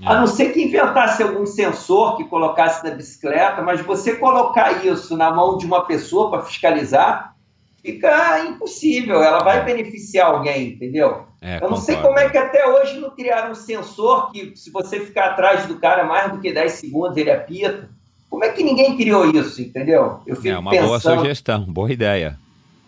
É. 0.00 0.06
A 0.06 0.20
não 0.20 0.26
ser 0.26 0.52
que 0.52 0.62
inventasse 0.62 1.22
algum 1.22 1.46
sensor 1.46 2.16
que 2.16 2.24
colocasse 2.24 2.84
na 2.84 2.90
bicicleta, 2.94 3.62
mas 3.62 3.80
você 3.80 4.14
colocar 4.14 4.84
isso 4.84 5.16
na 5.16 5.30
mão 5.30 5.56
de 5.56 5.66
uma 5.66 5.84
pessoa 5.84 6.30
para 6.30 6.42
fiscalizar, 6.42 7.34
fica 7.82 8.44
impossível. 8.44 9.22
Ela 9.22 9.42
vai 9.42 9.64
beneficiar 9.64 10.28
alguém, 10.28 10.70
entendeu? 10.70 11.24
É, 11.40 11.56
eu 11.56 11.62
não 11.62 11.68
concordo. 11.70 11.84
sei 11.84 11.96
como 11.96 12.18
é 12.18 12.30
que 12.30 12.38
até 12.38 12.66
hoje 12.66 12.98
não 12.98 13.10
criaram 13.10 13.52
um 13.52 13.54
sensor 13.54 14.30
que, 14.30 14.52
se 14.56 14.70
você 14.70 15.00
ficar 15.00 15.30
atrás 15.30 15.66
do 15.66 15.78
cara 15.78 16.04
mais 16.04 16.32
do 16.32 16.40
que 16.40 16.52
10 16.52 16.72
segundos, 16.72 17.16
ele 17.16 17.30
apita. 17.30 17.88
Como 18.30 18.44
é 18.44 18.48
que 18.48 18.62
ninguém 18.62 18.96
criou 18.96 19.30
isso, 19.30 19.60
entendeu? 19.60 20.20
Eu 20.26 20.36
fico 20.36 20.48
é 20.48 20.58
uma 20.58 20.70
pensando... 20.70 20.86
boa 20.86 21.00
sugestão, 21.00 21.64
boa 21.64 21.92
ideia. 21.92 22.38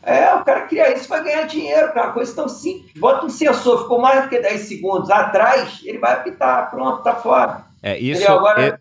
É, 0.07 0.35
o 0.35 0.45
cara 0.45 0.63
cria 0.67 0.95
isso 0.95 1.09
vai 1.09 1.25
ganhar 1.25 1.45
dinheiro, 1.45 1.93
cara. 1.93 2.13
Coisa 2.13 2.35
tão 2.35 2.49
simples. 2.49 2.93
Bota 2.99 3.25
um 3.25 3.31
sensor, 3.31 3.83
ficou 3.83 4.01
mais 4.01 4.25
do 4.25 4.29
que 4.29 4.39
10 4.39 4.61
segundos 4.61 5.11
atrás, 5.11 5.81
ele 5.85 5.99
vai 5.99 6.13
apitar, 6.13 6.71
pronto, 6.71 7.03
tá 7.03 7.15
fora. 7.15 7.65
É, 7.83 7.99
isso. 7.99 8.31
Agora... 8.31 8.63
É... 8.63 8.79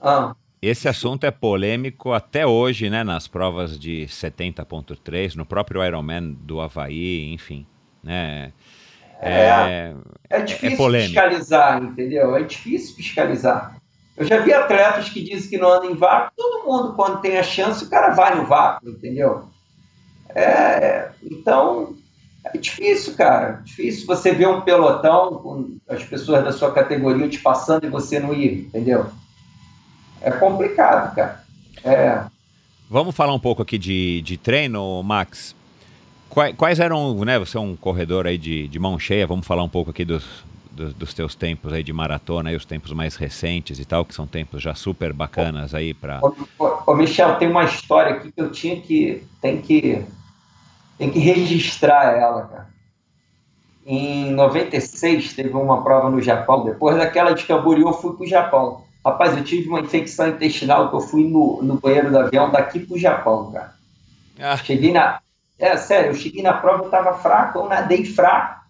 Ah. 0.00 0.34
Esse 0.60 0.88
assunto 0.88 1.24
é 1.24 1.30
polêmico 1.32 2.12
até 2.12 2.46
hoje, 2.46 2.88
né? 2.88 3.02
Nas 3.02 3.26
provas 3.26 3.76
de 3.78 4.06
70.3, 4.06 5.34
no 5.34 5.44
próprio 5.44 5.84
Ironman 5.84 6.34
do 6.34 6.60
Havaí, 6.60 7.32
enfim. 7.32 7.66
Né? 8.02 8.52
É, 9.20 9.46
é, 9.46 9.94
é 10.30 10.40
difícil 10.40 10.94
é 10.94 11.02
fiscalizar, 11.02 11.82
entendeu? 11.82 12.36
É 12.36 12.42
difícil 12.42 12.94
fiscalizar. 12.96 13.76
Eu 14.16 14.24
já 14.24 14.38
vi 14.40 14.52
atletas 14.52 15.08
que 15.08 15.22
dizem 15.22 15.50
que 15.50 15.58
não 15.58 15.72
andam 15.72 15.90
em 15.90 15.94
vácuo, 15.94 16.32
todo 16.36 16.64
mundo, 16.64 16.94
quando 16.94 17.20
tem 17.20 17.38
a 17.38 17.42
chance, 17.42 17.84
o 17.84 17.90
cara 17.90 18.10
vai 18.10 18.34
no 18.34 18.46
vácuo, 18.46 18.88
entendeu? 18.88 19.48
É, 20.34 21.10
então, 21.22 21.94
é 22.44 22.58
difícil, 22.58 23.14
cara. 23.14 23.62
Difícil 23.64 24.06
você 24.06 24.32
ver 24.32 24.48
um 24.48 24.60
pelotão 24.60 25.34
com 25.36 25.76
as 25.88 26.02
pessoas 26.04 26.44
da 26.44 26.52
sua 26.52 26.72
categoria 26.72 27.28
te 27.28 27.38
passando 27.38 27.84
e 27.84 27.90
você 27.90 28.18
não 28.18 28.34
ir, 28.34 28.66
entendeu? 28.66 29.06
É 30.20 30.30
complicado, 30.30 31.14
cara. 31.14 31.44
É. 31.84 32.24
Vamos 32.88 33.14
falar 33.14 33.34
um 33.34 33.38
pouco 33.38 33.62
aqui 33.62 33.78
de, 33.78 34.20
de 34.22 34.36
treino, 34.36 35.02
Max. 35.02 35.54
Quais, 36.28 36.54
quais, 36.56 36.80
eram, 36.80 37.24
né? 37.24 37.38
Você 37.38 37.56
é 37.56 37.60
um 37.60 37.76
corredor 37.76 38.26
aí 38.26 38.38
de, 38.38 38.68
de 38.68 38.78
mão 38.78 38.98
cheia, 38.98 39.26
vamos 39.26 39.46
falar 39.46 39.62
um 39.62 39.68
pouco 39.68 39.90
aqui 39.90 40.04
dos, 40.04 40.24
do, 40.70 40.92
dos 40.94 41.14
teus 41.14 41.34
tempos 41.34 41.72
aí 41.72 41.82
de 41.82 41.92
maratona 41.92 42.52
e 42.52 42.56
os 42.56 42.64
tempos 42.64 42.92
mais 42.92 43.16
recentes 43.16 43.78
e 43.78 43.84
tal, 43.84 44.04
que 44.04 44.14
são 44.14 44.26
tempos 44.26 44.62
já 44.62 44.74
super 44.74 45.12
bacanas 45.12 45.74
aí 45.74 45.94
para. 45.94 46.20
Ô, 46.22 46.34
ô, 46.86 46.94
Michel, 46.94 47.36
tem 47.36 47.48
uma 47.48 47.64
história 47.64 48.16
aqui 48.16 48.32
que 48.32 48.40
eu 48.40 48.50
tinha 48.50 48.80
que 48.80 49.22
tem 49.40 49.60
que 49.60 50.04
tem 51.02 51.10
que 51.10 51.18
registrar 51.18 52.16
ela, 52.16 52.46
cara. 52.46 52.68
Em 53.84 54.30
96 54.30 55.32
teve 55.32 55.52
uma 55.52 55.82
prova 55.82 56.08
no 56.08 56.22
Japão. 56.22 56.64
Depois 56.64 56.96
daquela 56.96 57.32
de 57.32 57.44
Camboriú, 57.44 57.88
eu 57.88 57.92
fui 57.92 58.14
para 58.14 58.24
o 58.24 58.28
Japão. 58.28 58.84
Rapaz, 59.04 59.36
eu 59.36 59.42
tive 59.42 59.68
uma 59.68 59.80
infecção 59.80 60.28
intestinal 60.28 60.90
que 60.90 60.94
eu 60.94 61.00
fui 61.00 61.24
no, 61.24 61.60
no 61.60 61.80
banheiro 61.80 62.08
do 62.08 62.20
avião 62.20 62.52
daqui 62.52 62.78
para 62.78 62.94
o 62.94 62.98
Japão, 63.00 63.50
cara. 63.50 63.74
Ah. 64.38 64.56
Cheguei 64.56 64.92
na. 64.92 65.20
É, 65.58 65.76
sério, 65.76 66.12
eu 66.12 66.14
cheguei 66.14 66.40
na 66.40 66.52
prova, 66.52 66.82
eu 66.82 66.84
estava 66.84 67.18
fraco, 67.18 67.58
eu 67.58 67.68
nadei 67.68 68.04
fraco. 68.04 68.62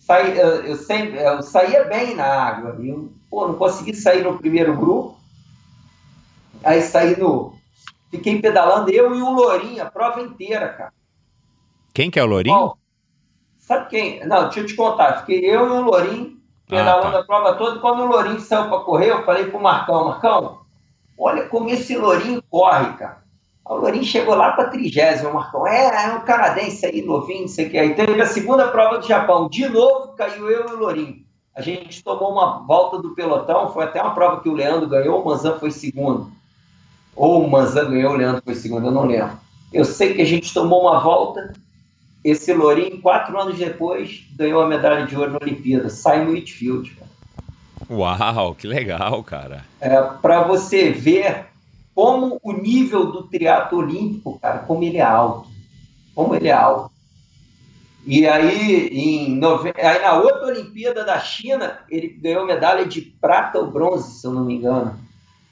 Saí, 0.00 0.36
eu, 0.36 0.64
eu, 0.64 0.76
sempre, 0.76 1.22
eu 1.22 1.42
saía 1.42 1.84
bem 1.84 2.16
na 2.16 2.26
água. 2.26 2.76
Eu, 2.84 3.12
pô, 3.30 3.46
não 3.46 3.54
consegui 3.54 3.94
sair 3.94 4.24
no 4.24 4.36
primeiro 4.36 4.76
grupo. 4.76 5.16
Aí 6.64 6.82
saí 6.82 7.16
no. 7.16 7.54
Fiquei 8.10 8.42
pedalando, 8.42 8.90
eu 8.90 9.14
e 9.14 9.22
o 9.22 9.30
Lourinho, 9.30 9.80
a 9.80 9.88
prova 9.88 10.20
inteira, 10.20 10.68
cara. 10.68 10.92
Quem 11.92 12.10
que 12.10 12.18
é 12.18 12.24
o 12.24 12.26
Lourinho? 12.26 12.56
Bom, 12.56 12.74
sabe 13.58 13.88
quem? 13.90 14.26
Não, 14.26 14.44
deixa 14.44 14.60
eu 14.60 14.66
te 14.66 14.74
contar. 14.74 15.20
Fiquei 15.20 15.44
eu 15.44 15.66
e 15.66 15.70
o 15.70 15.82
Lourinho 15.82 16.36
pedalando 16.68 17.08
ah, 17.08 17.12
tá. 17.12 17.18
a 17.20 17.24
prova 17.24 17.54
toda. 17.54 17.80
Quando 17.80 18.02
o 18.02 18.06
Lourinho 18.06 18.40
saiu 18.40 18.68
para 18.68 18.80
correr, 18.80 19.10
eu 19.10 19.24
falei 19.24 19.44
pro 19.44 19.60
Marcão, 19.60 20.06
Marcão, 20.06 20.60
olha 21.18 21.46
como 21.48 21.68
esse 21.68 21.96
Lourinho 21.96 22.42
corre, 22.48 22.94
cara. 22.94 23.22
O 23.64 23.76
Lourinho 23.76 24.04
chegou 24.04 24.34
lá 24.34 24.52
para 24.52 24.68
trigésimo, 24.70 25.34
Marcão. 25.34 25.66
É, 25.66 26.06
é 26.06 26.14
um 26.14 26.20
canadense 26.20 26.84
aí, 26.84 27.02
novinho, 27.02 27.42
não 27.42 27.48
sei 27.48 27.66
o 27.66 27.70
que. 27.70 27.78
Aí 27.78 27.94
teve 27.94 28.20
a 28.20 28.26
segunda 28.26 28.68
prova 28.68 28.98
do 28.98 29.06
Japão. 29.06 29.48
De 29.48 29.68
novo, 29.68 30.14
caiu 30.16 30.50
eu 30.50 30.68
e 30.68 30.72
o 30.72 30.78
Lourinho. 30.78 31.22
A 31.54 31.60
gente 31.60 32.02
tomou 32.02 32.32
uma 32.32 32.66
volta 32.66 32.98
do 32.98 33.14
pelotão. 33.14 33.72
Foi 33.72 33.84
até 33.84 34.02
uma 34.02 34.14
prova 34.14 34.40
que 34.40 34.48
o 34.48 34.54
Leandro 34.54 34.88
ganhou, 34.88 35.20
o 35.20 35.24
Manzan 35.24 35.58
foi 35.58 35.70
segundo. 35.70 36.32
Ou 37.14 37.44
o 37.44 37.50
Manzan 37.50 37.90
ganhou, 37.90 38.12
o 38.12 38.16
Leandro 38.16 38.42
foi 38.44 38.54
segundo, 38.54 38.86
eu 38.86 38.92
não 38.92 39.04
lembro. 39.04 39.38
Eu 39.72 39.84
sei 39.84 40.14
que 40.14 40.22
a 40.22 40.26
gente 40.26 40.52
tomou 40.52 40.82
uma 40.82 40.98
volta 40.98 41.52
esse 42.24 42.52
Lourinho, 42.52 43.00
quatro 43.00 43.38
anos 43.38 43.58
depois, 43.58 44.24
ganhou 44.36 44.62
a 44.62 44.68
medalha 44.68 45.06
de 45.06 45.16
ouro 45.16 45.32
na 45.32 45.38
Olimpíada, 45.42 45.88
Simon 45.88 46.32
Whitfield. 46.32 46.96
Uau, 47.90 48.54
que 48.54 48.66
legal, 48.66 49.22
cara. 49.24 49.64
É, 49.80 50.00
para 50.00 50.42
você 50.42 50.90
ver 50.90 51.46
como 51.94 52.40
o 52.42 52.52
nível 52.52 53.10
do 53.10 53.24
triatlo 53.24 53.78
olímpico, 53.78 54.38
cara, 54.40 54.60
como 54.60 54.82
ele 54.84 54.98
é 54.98 55.02
alto. 55.02 55.48
Como 56.14 56.34
ele 56.34 56.48
é 56.48 56.52
alto. 56.52 56.90
E 58.04 58.26
aí, 58.26 58.88
em 58.88 59.36
nove... 59.36 59.72
aí 59.76 60.02
na 60.02 60.14
outra 60.14 60.46
Olimpíada 60.46 61.04
da 61.04 61.18
China, 61.20 61.78
ele 61.88 62.08
ganhou 62.08 62.46
medalha 62.46 62.84
de 62.84 63.00
prata 63.00 63.58
ou 63.58 63.70
bronze, 63.70 64.20
se 64.20 64.26
eu 64.26 64.32
não 64.32 64.44
me 64.44 64.54
engano. 64.54 64.98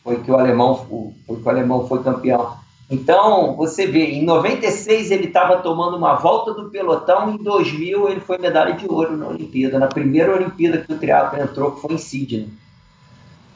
Foi 0.02 0.22
que 0.22 0.30
o 0.30 0.36
alemão, 0.36 1.14
foi 1.26 1.36
que 1.36 1.46
o 1.46 1.48
alemão 1.48 1.86
foi 1.86 2.02
campeão. 2.02 2.56
Então, 2.90 3.54
você 3.54 3.86
vê, 3.86 4.06
em 4.06 4.24
96 4.24 5.12
ele 5.12 5.26
estava 5.26 5.58
tomando 5.58 5.96
uma 5.96 6.16
volta 6.16 6.52
do 6.52 6.70
pelotão, 6.70 7.34
em 7.34 7.36
2000 7.36 8.10
ele 8.10 8.20
foi 8.20 8.36
medalha 8.36 8.74
de 8.74 8.84
ouro 8.88 9.16
na 9.16 9.28
Olimpíada, 9.28 9.78
na 9.78 9.86
primeira 9.86 10.34
Olimpíada 10.34 10.78
que 10.78 10.92
o 10.92 10.98
triatlo 10.98 11.40
entrou, 11.40 11.70
que 11.70 11.82
foi 11.82 11.94
em 11.94 11.98
Sydney. 11.98 12.48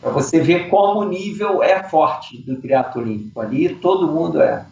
Para 0.01 0.13
você 0.13 0.41
ver 0.41 0.69
como 0.69 1.01
o 1.01 1.09
nível 1.09 1.65
é 1.65 1.83
forte 1.83 2.39
do 2.43 2.57
triatlo 2.61 3.03
olímpico. 3.03 3.41
Ali 3.41 3.75
todo 3.75 4.07
mundo 4.07 4.41
é. 4.41 4.67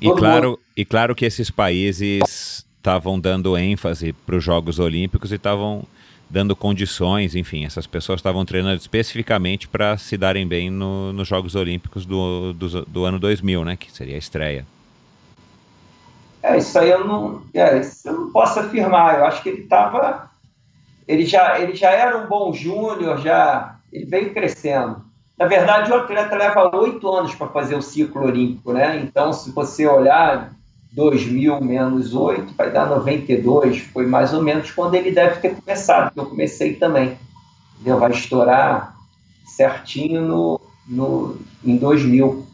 Todo 0.00 0.16
e, 0.16 0.18
claro, 0.18 0.48
mundo... 0.50 0.60
e 0.74 0.84
claro 0.86 1.14
que 1.14 1.26
esses 1.26 1.50
países 1.50 2.64
estavam 2.78 3.20
dando 3.20 3.58
ênfase 3.58 4.14
para 4.14 4.36
os 4.36 4.42
Jogos 4.42 4.78
Olímpicos 4.78 5.32
e 5.32 5.34
estavam 5.34 5.84
dando 6.30 6.54
condições, 6.54 7.34
enfim, 7.34 7.64
essas 7.64 7.88
pessoas 7.88 8.20
estavam 8.20 8.44
treinando 8.44 8.76
especificamente 8.76 9.66
para 9.66 9.98
se 9.98 10.16
darem 10.16 10.46
bem 10.46 10.70
no, 10.70 11.12
nos 11.12 11.26
Jogos 11.26 11.56
Olímpicos 11.56 12.06
do, 12.06 12.52
do, 12.52 12.86
do, 12.86 13.04
ano 13.04 13.18
2000, 13.18 13.64
né, 13.64 13.76
que 13.76 13.90
seria 13.90 14.14
a 14.14 14.18
estreia. 14.18 14.64
É, 16.40 16.56
isso 16.56 16.78
aí 16.78 16.88
eu 16.88 17.04
não, 17.04 17.42
é, 17.52 17.80
eu 18.04 18.12
não 18.12 18.30
posso 18.30 18.60
afirmar, 18.60 19.18
eu 19.18 19.24
acho 19.24 19.42
que 19.42 19.48
ele 19.48 19.62
estava, 19.62 20.30
ele 21.06 21.26
já, 21.26 21.58
ele 21.58 21.74
já 21.74 21.90
era 21.90 22.16
um 22.16 22.28
bom 22.28 22.52
júnior, 22.52 23.20
já, 23.20 23.76
ele 23.92 24.06
veio 24.06 24.32
crescendo. 24.32 25.04
Na 25.36 25.46
verdade, 25.46 25.90
o 25.90 25.94
atleta 25.96 26.36
leva 26.36 26.76
oito 26.76 27.10
anos 27.10 27.34
para 27.34 27.48
fazer 27.48 27.74
o 27.74 27.82
ciclo 27.82 28.22
olímpico, 28.22 28.72
né, 28.72 29.00
então 29.02 29.32
se 29.32 29.50
você 29.50 29.84
olhar 29.84 30.52
2000 30.92 31.60
menos 31.60 32.14
8 32.14 32.54
vai 32.56 32.70
dar 32.70 32.86
92, 32.86 33.78
foi 33.92 34.06
mais 34.06 34.32
ou 34.34 34.42
menos 34.42 34.70
quando 34.70 34.94
ele 34.94 35.12
deve 35.12 35.40
ter 35.40 35.54
começado, 35.54 36.12
que 36.12 36.18
eu 36.18 36.26
comecei 36.26 36.74
também. 36.74 37.16
Entendeu? 37.74 37.98
Vai 37.98 38.10
estourar 38.10 38.96
certinho 39.46 40.22
no, 40.22 40.60
no, 40.86 41.38
em 41.64 41.76
2000. 41.76 42.46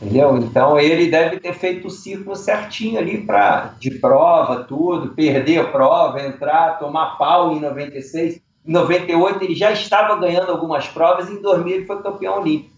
Entendeu? 0.00 0.36
Então 0.38 0.78
ele 0.80 1.08
deve 1.08 1.38
ter 1.38 1.54
feito 1.54 1.86
o 1.86 1.90
ciclo 1.90 2.34
certinho 2.34 2.98
ali 2.98 3.18
para 3.18 3.74
de 3.78 3.92
prova, 3.92 4.64
tudo, 4.64 5.14
perder 5.14 5.60
a 5.60 5.64
prova, 5.64 6.20
entrar, 6.20 6.78
tomar 6.80 7.16
pau 7.16 7.52
em 7.52 7.60
96. 7.60 8.40
Em 8.66 8.72
98 8.72 9.44
ele 9.44 9.54
já 9.54 9.70
estava 9.70 10.16
ganhando 10.16 10.50
algumas 10.50 10.88
provas, 10.88 11.28
e 11.28 11.34
em 11.34 11.40
2000 11.40 11.74
ele 11.76 11.86
foi 11.86 12.02
campeão 12.02 12.40
olímpico. 12.40 12.72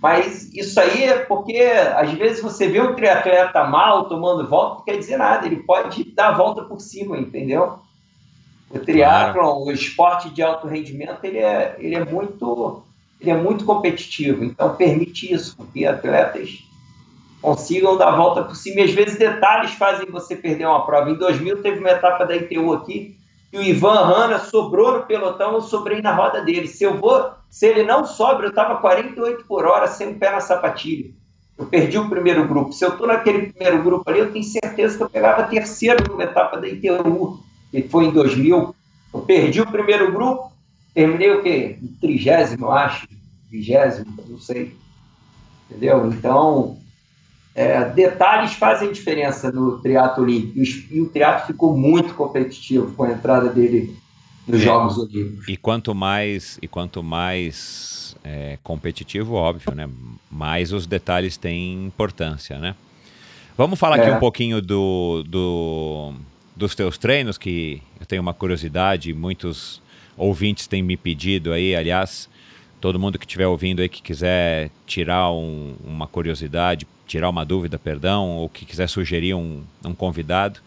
Mas 0.00 0.52
isso 0.54 0.78
aí 0.78 1.04
é 1.04 1.18
porque, 1.20 1.58
às 1.96 2.12
vezes, 2.12 2.42
você 2.42 2.68
vê 2.68 2.80
um 2.80 2.94
triatleta 2.94 3.64
mal 3.64 4.08
tomando 4.08 4.46
volta, 4.46 4.76
não 4.76 4.84
quer 4.84 4.98
dizer 4.98 5.16
nada, 5.16 5.46
ele 5.46 5.62
pode 5.62 6.04
dar 6.12 6.28
a 6.28 6.36
volta 6.36 6.62
por 6.62 6.80
cima, 6.80 7.18
entendeu? 7.18 7.78
O 8.70 8.78
triatlon, 8.78 9.32
claro. 9.32 9.64
o 9.64 9.72
esporte 9.72 10.30
de 10.30 10.42
alto 10.42 10.66
rendimento, 10.66 11.24
ele 11.24 11.38
é, 11.38 11.76
ele 11.78 11.94
é 11.94 12.04
muito 12.04 12.82
ele 13.20 13.30
é 13.30 13.36
muito 13.36 13.64
competitivo, 13.64 14.44
então 14.44 14.76
permite 14.76 15.32
isso, 15.32 15.56
que 15.72 15.86
atletas 15.86 16.62
consigam 17.40 17.96
dar 17.96 18.08
a 18.08 18.16
volta 18.16 18.42
por 18.42 18.54
cima. 18.54 18.80
E 18.80 18.84
às 18.84 18.90
vezes 18.90 19.18
detalhes 19.18 19.72
fazem 19.72 20.10
você 20.10 20.36
perder 20.36 20.66
uma 20.66 20.84
prova. 20.84 21.10
Em 21.10 21.14
2000 21.14 21.62
teve 21.62 21.78
uma 21.78 21.90
etapa 21.90 22.26
da 22.26 22.36
ITU 22.36 22.72
aqui, 22.74 23.15
que 23.56 23.58
o 23.58 23.62
Ivan 23.62 24.04
Hanna 24.04 24.38
sobrou 24.38 24.98
no 24.98 25.06
pelotão, 25.06 25.54
eu 25.54 25.62
sobrei 25.62 26.02
na 26.02 26.14
roda 26.14 26.42
dele. 26.42 26.68
Se 26.68 26.84
eu 26.84 26.98
vou 26.98 27.30
se 27.48 27.66
ele 27.66 27.84
não 27.84 28.04
sobra, 28.04 28.46
eu 28.46 28.50
estava 28.50 28.76
48 28.76 29.46
por 29.46 29.64
hora 29.64 29.88
sem 29.88 30.10
o 30.10 30.18
pé 30.18 30.30
na 30.30 30.40
sapatilha. 30.40 31.10
Eu 31.56 31.64
perdi 31.64 31.96
o 31.96 32.10
primeiro 32.10 32.46
grupo. 32.46 32.72
Se 32.72 32.84
eu 32.84 32.90
estou 32.90 33.06
naquele 33.06 33.50
primeiro 33.50 33.82
grupo 33.82 34.10
ali, 34.10 34.18
eu 34.18 34.30
tenho 34.30 34.44
certeza 34.44 34.98
que 34.98 35.02
eu 35.04 35.08
pegava 35.08 35.44
terceiro 35.44 36.04
numa 36.06 36.24
etapa 36.24 36.60
da 36.60 36.68
ITU, 36.68 37.40
que 37.70 37.82
foi 37.84 38.04
em 38.04 38.10
2000. 38.10 38.74
Eu 39.14 39.20
perdi 39.20 39.62
o 39.62 39.70
primeiro 39.70 40.12
grupo, 40.12 40.52
terminei 40.92 41.30
o 41.30 41.42
quê? 41.42 41.78
Trigésimo, 41.98 42.70
acho, 42.70 43.08
vigésimo, 43.50 44.12
não 44.28 44.38
sei. 44.38 44.76
Entendeu? 45.70 46.06
Então, 46.08 46.76
é, 47.56 47.88
detalhes 47.88 48.52
fazem 48.52 48.92
diferença 48.92 49.50
no 49.50 49.78
triatlo 49.78 50.22
olímpico. 50.22 50.58
E 50.90 51.00
o 51.00 51.08
triatlo 51.08 51.46
ficou 51.46 51.74
muito 51.74 52.12
competitivo 52.14 52.92
com 52.92 53.04
a 53.04 53.10
entrada 53.10 53.48
dele 53.48 53.96
nos 54.46 54.60
é. 54.60 54.64
Jogos 54.64 54.98
Olímpicos. 54.98 55.48
E 55.48 55.56
quanto 55.56 55.94
mais 55.94 56.58
e 56.60 56.68
quanto 56.68 57.02
mais 57.02 58.14
é, 58.22 58.58
competitivo, 58.62 59.34
óbvio, 59.34 59.74
né? 59.74 59.88
Mais 60.30 60.70
os 60.70 60.86
detalhes 60.86 61.38
têm 61.38 61.86
importância, 61.86 62.58
né? 62.58 62.74
Vamos 63.56 63.78
falar 63.78 63.98
é. 63.98 64.02
aqui 64.02 64.10
um 64.10 64.20
pouquinho 64.20 64.60
do, 64.60 65.24
do, 65.26 66.12
dos 66.54 66.74
teus 66.74 66.98
treinos, 66.98 67.38
que 67.38 67.80
eu 67.98 68.04
tenho 68.04 68.20
uma 68.20 68.34
curiosidade, 68.34 69.14
muitos 69.14 69.80
ouvintes 70.14 70.66
têm 70.66 70.82
me 70.82 70.94
pedido 70.94 71.54
aí, 71.54 71.74
aliás, 71.74 72.28
todo 72.80 72.98
mundo 72.98 73.18
que 73.18 73.24
estiver 73.24 73.46
ouvindo 73.46 73.80
aí 73.80 73.88
que 73.88 74.02
quiser 74.02 74.70
tirar 74.86 75.30
um, 75.30 75.74
uma 75.84 76.06
curiosidade, 76.06 76.86
tirar 77.06 77.30
uma 77.30 77.44
dúvida, 77.44 77.78
perdão, 77.78 78.30
ou 78.30 78.48
que 78.48 78.64
quiser 78.64 78.88
sugerir 78.88 79.34
um, 79.34 79.62
um 79.84 79.94
convidado, 79.94 80.60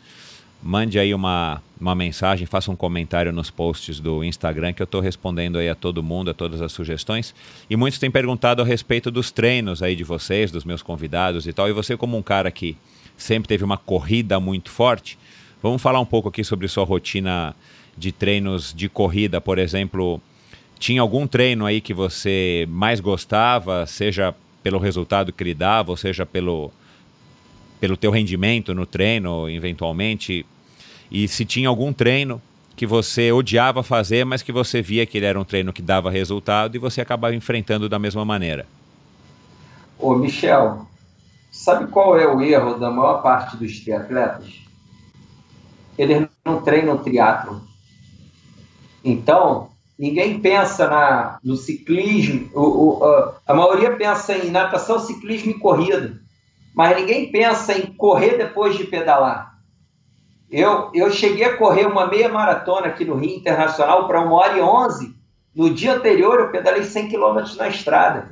mande 0.62 1.00
aí 1.00 1.14
uma, 1.14 1.62
uma 1.80 1.96
mensagem, 1.96 2.46
faça 2.46 2.72
um 2.72 2.76
comentário 2.76 3.32
nos 3.32 3.50
posts 3.50 4.00
do 4.00 4.24
Instagram 4.24 4.74
que 4.74 4.82
eu 4.82 4.86
estou 4.86 5.02
respondendo 5.02 5.58
aí 5.58 5.70
a 5.70 5.76
todo 5.76 6.04
mundo, 6.04 6.32
a 6.32 6.34
todas 6.34 6.62
as 6.62 6.72
sugestões. 6.72 7.34
E 7.70 7.76
muitos 7.76 8.00
têm 8.00 8.12
perguntado 8.12 8.62
a 8.62 8.66
respeito 8.66 9.10
dos 9.10 9.32
treinos 9.32 9.82
aí 9.82 9.96
de 9.96 10.04
vocês, 10.04 10.52
dos 10.52 10.66
meus 10.66 10.82
convidados 10.82 11.48
e 11.48 11.54
tal. 11.54 11.70
E 11.70 11.74
você 11.74 11.96
como 11.96 12.18
um 12.18 12.22
cara 12.22 12.52
que 12.52 12.76
sempre 13.18 13.48
teve 13.48 13.64
uma 13.64 13.78
corrida 13.78 14.40
muito 14.40 14.70
forte, 14.70 15.18
vamos 15.62 15.82
falar 15.82 16.00
um 16.00 16.06
pouco 16.06 16.30
aqui 16.30 16.44
sobre 16.44 16.68
sua 16.68 16.84
rotina 16.84 17.56
de 17.98 18.12
treinos 18.12 18.74
de 18.74 18.90
corrida, 18.90 19.40
por 19.40 19.58
exemplo. 19.58 20.22
Tinha 20.80 21.02
algum 21.02 21.28
treino 21.28 21.66
aí 21.66 21.82
que 21.82 21.94
você 21.94 22.66
mais 22.70 23.00
gostava, 23.00 23.86
seja 23.86 24.34
pelo 24.64 24.80
resultado 24.80 25.34
que 25.34 25.44
ele 25.44 25.54
dava, 25.54 25.92
ou 25.92 25.98
seja 25.98 26.26
pelo 26.26 26.72
pelo 27.80 27.96
teu 27.96 28.12
rendimento 28.12 28.74
no 28.74 28.86
treino, 28.86 29.50
eventualmente, 29.50 30.46
e 31.10 31.28
se 31.30 31.46
tinha 31.46 31.70
algum 31.70 31.94
treino 31.94 32.42
que 32.76 32.86
você 32.86 33.32
odiava 33.32 33.84
fazer, 33.84 34.26
mas 34.26 34.42
que 34.42 34.52
você 34.52 34.82
via 34.82 35.06
que 35.06 35.18
ele 35.18 35.26
era 35.26 35.40
um 35.40 35.44
treino 35.44 35.74
que 35.74 35.82
dava 35.82 36.12
resultado 36.12 36.76
e 36.76 36.80
você 36.80 37.02
acabava 37.02 37.36
enfrentando 37.36 37.90
da 37.90 37.98
mesma 37.98 38.24
maneira. 38.24 38.66
Ô, 39.98 40.16
Michel, 40.16 40.88
sabe 41.52 41.88
qual 41.88 42.18
é 42.18 42.26
o 42.28 42.42
erro 42.42 42.78
da 42.80 42.90
maior 42.90 43.22
parte 43.22 43.58
dos 43.58 43.80
triatletas? 43.80 44.62
Eles 45.98 46.28
não 46.46 46.62
treinam 46.62 46.98
triatlo. 46.98 47.62
Então, 49.04 49.70
ninguém 50.00 50.40
pensa 50.40 50.88
na, 50.88 51.40
no 51.44 51.58
ciclismo, 51.58 52.50
o, 52.54 53.04
o, 53.04 53.34
a 53.46 53.54
maioria 53.54 53.98
pensa 53.98 54.34
em 54.34 54.50
natação, 54.50 54.98
ciclismo 54.98 55.52
e 55.52 55.60
corrida, 55.60 56.18
mas 56.74 56.96
ninguém 56.96 57.30
pensa 57.30 57.78
em 57.78 57.88
correr 57.88 58.38
depois 58.38 58.78
de 58.78 58.86
pedalar. 58.86 59.60
Eu, 60.50 60.90
eu 60.94 61.12
cheguei 61.12 61.44
a 61.44 61.58
correr 61.58 61.86
uma 61.86 62.08
meia 62.08 62.30
maratona 62.30 62.88
aqui 62.88 63.04
no 63.04 63.16
Rio 63.16 63.36
Internacional 63.36 64.08
para 64.08 64.22
uma 64.22 64.36
hora 64.36 64.58
e 64.58 64.62
onze. 64.62 65.14
No 65.54 65.70
dia 65.70 65.96
anterior, 65.96 66.40
eu 66.40 66.50
pedalei 66.50 66.84
100 66.84 67.10
quilômetros 67.10 67.58
na 67.58 67.68
estrada. 67.68 68.30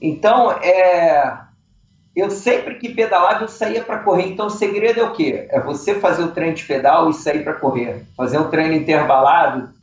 Então, 0.00 0.52
é, 0.52 1.38
eu 2.14 2.30
sempre 2.30 2.76
que 2.76 2.94
pedalava, 2.94 3.44
eu 3.44 3.48
saía 3.48 3.82
para 3.82 3.98
correr. 3.98 4.28
Então, 4.28 4.46
o 4.46 4.50
segredo 4.50 5.00
é 5.00 5.02
o 5.02 5.12
quê? 5.12 5.46
É 5.50 5.60
você 5.60 5.96
fazer 5.96 6.22
o 6.22 6.30
treino 6.30 6.54
de 6.54 6.64
pedal 6.64 7.10
e 7.10 7.14
sair 7.14 7.42
para 7.42 7.54
correr. 7.54 8.06
Fazer 8.16 8.38
um 8.38 8.48
treino 8.48 8.74
intervalado, 8.74 9.74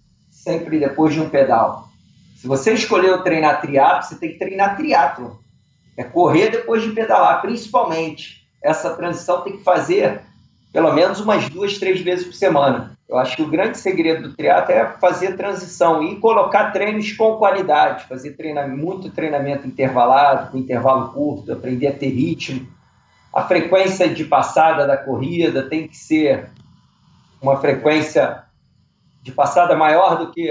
sempre 0.43 0.79
depois 0.79 1.13
de 1.13 1.21
um 1.21 1.29
pedal. 1.29 1.87
Se 2.35 2.47
você 2.47 2.73
escolheu 2.73 3.21
treinar 3.23 3.61
triatlo, 3.61 4.03
você 4.03 4.15
tem 4.15 4.31
que 4.31 4.39
treinar 4.39 4.75
triatlo. 4.75 5.39
É 5.95 6.03
correr 6.03 6.49
depois 6.49 6.81
de 6.81 6.89
pedalar, 6.91 7.41
principalmente. 7.41 8.47
Essa 8.63 8.95
transição 8.95 9.41
tem 9.41 9.57
que 9.57 9.63
fazer 9.63 10.21
pelo 10.73 10.91
menos 10.93 11.19
umas 11.19 11.49
duas, 11.49 11.77
três 11.77 12.01
vezes 12.01 12.25
por 12.25 12.33
semana. 12.33 12.97
Eu 13.07 13.17
acho 13.17 13.35
que 13.35 13.41
o 13.41 13.49
grande 13.49 13.77
segredo 13.77 14.29
do 14.29 14.35
triatlo 14.35 14.73
é 14.73 14.85
fazer 14.99 15.35
transição 15.35 16.01
e 16.01 16.15
colocar 16.15 16.71
treinos 16.71 17.11
com 17.11 17.35
qualidade, 17.35 18.07
fazer 18.07 18.31
treinamento, 18.31 18.81
muito 18.83 19.09
treinamento 19.11 19.67
intervalado, 19.67 20.49
com 20.49 20.57
intervalo 20.57 21.09
curto, 21.09 21.51
aprender 21.51 21.87
a 21.87 21.93
ter 21.93 22.09
ritmo. 22.09 22.65
A 23.33 23.43
frequência 23.43 24.07
de 24.07 24.23
passada 24.23 24.87
da 24.87 24.95
corrida 24.95 25.63
tem 25.63 25.87
que 25.87 25.97
ser 25.97 26.49
uma 27.41 27.57
frequência 27.57 28.43
de 29.21 29.31
passada 29.31 29.75
maior 29.75 30.17
do 30.17 30.31
que 30.31 30.49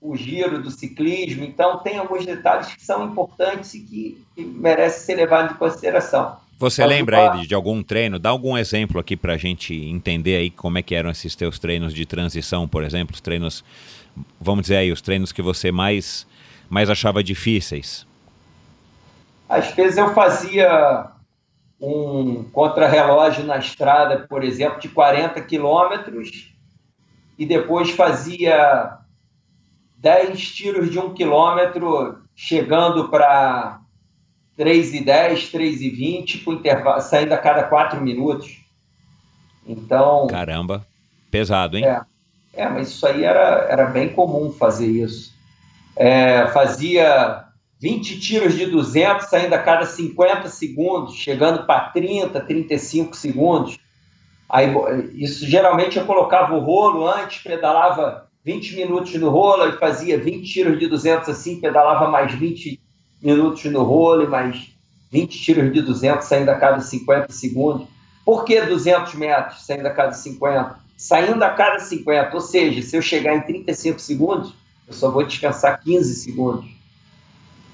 o 0.00 0.16
giro 0.16 0.60
do 0.60 0.70
ciclismo. 0.70 1.44
Então, 1.44 1.78
tem 1.78 1.96
alguns 1.96 2.26
detalhes 2.26 2.74
que 2.74 2.84
são 2.84 3.06
importantes 3.06 3.72
e 3.74 3.80
que, 3.80 4.24
que 4.34 4.44
merecem 4.44 5.00
ser 5.00 5.14
levados 5.14 5.52
em 5.54 5.58
consideração. 5.58 6.36
Você 6.58 6.84
lembra 6.84 7.32
aí 7.32 7.46
de, 7.46 7.54
algum 7.54 7.82
treino? 7.82 8.18
Dá 8.18 8.30
algum 8.30 8.56
exemplo 8.56 9.00
aqui 9.00 9.16
para 9.16 9.32
a 9.32 9.36
gente 9.36 9.74
entender 9.74 10.36
aí 10.36 10.50
como 10.50 10.78
é 10.78 10.82
que 10.82 10.94
eram 10.94 11.10
esses 11.10 11.34
teus 11.34 11.58
treinos 11.58 11.92
de 11.92 12.06
transição, 12.06 12.68
por 12.68 12.84
exemplo, 12.84 13.14
os 13.14 13.20
treinos, 13.20 13.64
vamos 14.40 14.62
dizer 14.62 14.76
aí, 14.76 14.92
os 14.92 15.00
treinos 15.00 15.32
que 15.32 15.42
você 15.42 15.72
mais, 15.72 16.26
mais 16.68 16.88
achava 16.88 17.22
difíceis. 17.22 18.06
Às 19.48 19.72
vezes 19.72 19.98
eu 19.98 20.14
fazia 20.14 21.06
um 21.80 22.44
contrarrelógio 22.44 23.44
na 23.44 23.58
estrada, 23.58 24.24
por 24.28 24.44
exemplo, 24.44 24.80
de 24.80 24.88
40 24.88 25.40
quilômetros 25.42 26.51
e 27.38 27.46
depois 27.46 27.90
fazia 27.90 28.98
10 29.98 30.50
tiros 30.50 30.90
de 30.90 30.98
um 30.98 31.14
quilômetro 31.14 32.22
chegando 32.34 33.08
para 33.08 33.80
3 34.56 34.94
e 34.94 35.04
10, 35.04 35.48
3 35.50 35.82
e 35.82 35.90
20, 35.90 36.38
com 36.38 36.52
intervalo, 36.52 37.00
saindo 37.00 37.32
a 37.32 37.38
cada 37.38 37.64
4 37.64 38.00
minutos. 38.00 38.60
Então. 39.66 40.26
Caramba, 40.28 40.86
pesado, 41.30 41.78
hein? 41.78 41.84
É, 41.84 42.02
é 42.54 42.68
mas 42.68 42.88
isso 42.88 43.06
aí 43.06 43.24
era, 43.24 43.66
era 43.68 43.86
bem 43.86 44.08
comum 44.12 44.52
fazer 44.52 44.86
isso. 44.86 45.32
É, 45.96 46.46
fazia 46.48 47.44
20 47.80 48.20
tiros 48.20 48.54
de 48.54 48.66
200, 48.66 49.26
saindo 49.26 49.54
a 49.54 49.58
cada 49.58 49.86
50 49.86 50.48
segundos, 50.48 51.14
chegando 51.14 51.66
para 51.66 51.90
30, 51.90 52.40
35 52.40 53.16
segundos. 53.16 53.78
Aí, 54.52 54.68
isso 55.14 55.46
geralmente 55.46 55.98
eu 55.98 56.04
colocava 56.04 56.54
o 56.54 56.60
rolo 56.60 57.08
antes, 57.08 57.42
pedalava 57.42 58.28
20 58.44 58.76
minutos 58.76 59.14
no 59.14 59.30
rolo 59.30 59.66
e 59.66 59.78
fazia 59.78 60.18
20 60.18 60.52
tiros 60.52 60.78
de 60.78 60.86
200 60.88 61.26
assim, 61.30 61.58
pedalava 61.58 62.10
mais 62.10 62.34
20 62.34 62.78
minutos 63.22 63.64
no 63.64 63.82
rolo, 63.82 64.28
mais 64.28 64.70
20 65.10 65.40
tiros 65.40 65.72
de 65.72 65.80
200 65.80 66.26
saindo 66.26 66.50
a 66.50 66.58
cada 66.58 66.80
50 66.80 67.32
segundos. 67.32 67.86
Por 68.26 68.44
que 68.44 68.60
200 68.60 69.14
metros 69.14 69.64
saindo 69.64 69.86
a 69.86 69.90
cada 69.90 70.12
50? 70.12 70.76
Saindo 70.98 71.42
a 71.42 71.50
cada 71.50 71.78
50, 71.78 72.34
ou 72.34 72.40
seja, 72.42 72.82
se 72.82 72.94
eu 72.94 73.00
chegar 73.00 73.34
em 73.34 73.40
35 73.40 73.98
segundos, 74.00 74.52
eu 74.86 74.92
só 74.92 75.10
vou 75.10 75.24
descansar 75.24 75.80
15 75.82 76.14
segundos. 76.16 76.70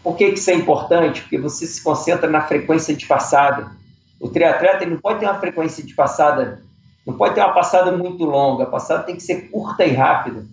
Por 0.00 0.16
que, 0.16 0.30
que 0.30 0.38
isso 0.38 0.50
é 0.50 0.54
importante? 0.54 1.22
Porque 1.22 1.38
você 1.38 1.66
se 1.66 1.82
concentra 1.82 2.30
na 2.30 2.40
frequência 2.42 2.94
de 2.94 3.04
passada. 3.04 3.72
O 4.20 4.28
triatleta 4.28 4.86
não 4.86 4.98
pode 4.98 5.18
ter 5.18 5.26
uma 5.26 5.40
frequência 5.40 5.84
de 5.84 5.92
passada, 5.92 6.62
não 7.08 7.14
pode 7.14 7.34
ter 7.34 7.40
uma 7.40 7.54
passada 7.54 7.90
muito 7.90 8.22
longa, 8.26 8.64
a 8.64 8.66
passada 8.66 9.02
tem 9.02 9.16
que 9.16 9.22
ser 9.22 9.48
curta 9.50 9.82
e 9.82 9.94
rápida. 9.94 10.44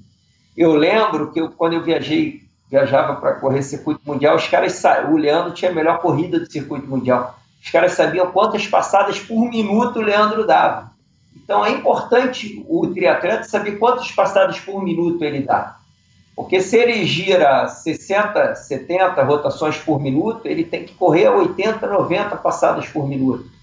Eu 0.56 0.74
lembro 0.74 1.30
que 1.30 1.42
eu, 1.42 1.52
quando 1.52 1.74
eu 1.74 1.84
viajei 1.84 2.46
viajava 2.72 3.18
para 3.18 3.34
correr 3.34 3.62
circuito 3.62 4.00
mundial, 4.06 4.38
os 4.38 4.48
caras 4.48 4.82
o 5.12 5.18
Leandro 5.18 5.52
tinha 5.52 5.70
a 5.70 5.74
melhor 5.74 6.00
corrida 6.00 6.40
do 6.40 6.50
circuito 6.50 6.88
mundial. 6.88 7.38
Os 7.62 7.70
caras 7.70 7.92
sabiam 7.92 8.32
quantas 8.32 8.66
passadas 8.66 9.20
por 9.20 9.50
minuto 9.50 10.00
o 10.00 10.02
Leandro 10.02 10.48
dava. 10.48 10.92
Então 11.36 11.66
é 11.66 11.72
importante 11.72 12.66
o 12.70 12.88
triatleta 12.88 13.44
saber 13.44 13.74
quantas 13.74 14.10
passadas 14.14 14.58
por 14.58 14.82
minuto 14.82 15.22
ele 15.26 15.42
dá. 15.42 15.76
Porque 16.38 16.62
se 16.62 16.78
ele 16.78 17.06
gira 17.06 17.68
60, 17.68 18.56
70 18.56 19.22
rotações 19.24 19.78
por 19.78 20.02
minuto, 20.02 20.46
ele 20.46 20.64
tem 20.64 20.86
que 20.86 20.94
correr 20.94 21.28
80, 21.28 21.86
90 21.86 22.38
passadas 22.38 22.88
por 22.88 23.06
minuto. 23.06 23.55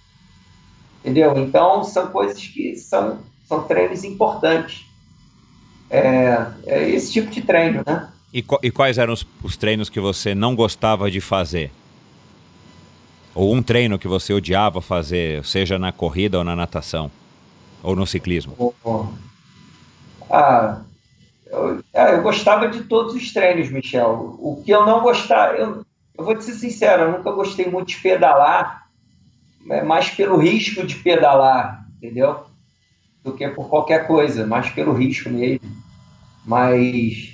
Entendeu? 1.02 1.36
Então 1.36 1.82
são 1.82 2.06
coisas 2.08 2.38
que 2.38 2.76
são, 2.76 3.18
são 3.44 3.64
treinos 3.64 4.04
importantes. 4.04 4.86
É, 5.90 6.46
é 6.64 6.88
esse 6.90 7.12
tipo 7.12 7.28
de 7.28 7.42
treino, 7.42 7.82
né? 7.84 8.08
E, 8.32 8.42
e 8.62 8.70
quais 8.70 8.96
eram 8.96 9.12
os, 9.12 9.26
os, 9.42 9.56
treinos 9.56 9.90
que 9.90 10.00
você 10.00 10.34
não 10.34 10.54
gostava 10.54 11.10
de 11.10 11.20
fazer? 11.20 11.70
Ou 13.34 13.52
um 13.52 13.62
treino 13.62 13.98
que 13.98 14.08
você 14.08 14.32
odiava 14.32 14.80
fazer, 14.80 15.44
seja 15.44 15.78
na 15.78 15.92
corrida 15.92 16.38
ou 16.38 16.44
na 16.44 16.56
natação? 16.56 17.10
Ou 17.82 17.96
no 17.96 18.06
ciclismo? 18.06 18.74
Ah, 20.30 20.80
eu, 21.46 21.82
é, 21.92 22.14
eu, 22.14 22.22
gostava 22.22 22.68
de 22.68 22.84
todos 22.84 23.14
os 23.14 23.32
treinos, 23.32 23.70
Michel. 23.70 24.36
O 24.38 24.62
que 24.64 24.70
eu 24.70 24.86
não 24.86 25.00
gostava, 25.00 25.54
eu, 25.56 25.84
eu 26.16 26.24
vou 26.24 26.34
te 26.34 26.44
ser 26.44 26.54
sincero, 26.54 27.02
eu 27.02 27.12
nunca 27.12 27.32
gostei 27.32 27.66
muito 27.66 27.88
de 27.88 27.96
pedalar, 27.96 28.81
é 29.70 29.82
mais 29.82 30.10
pelo 30.10 30.36
risco 30.36 30.86
de 30.86 30.96
pedalar, 30.96 31.86
entendeu? 31.96 32.44
Do 33.22 33.32
que 33.32 33.46
por 33.48 33.68
qualquer 33.68 34.06
coisa, 34.06 34.46
mais 34.46 34.70
pelo 34.70 34.92
risco 34.92 35.30
mesmo. 35.30 35.60
Mas 36.44 37.32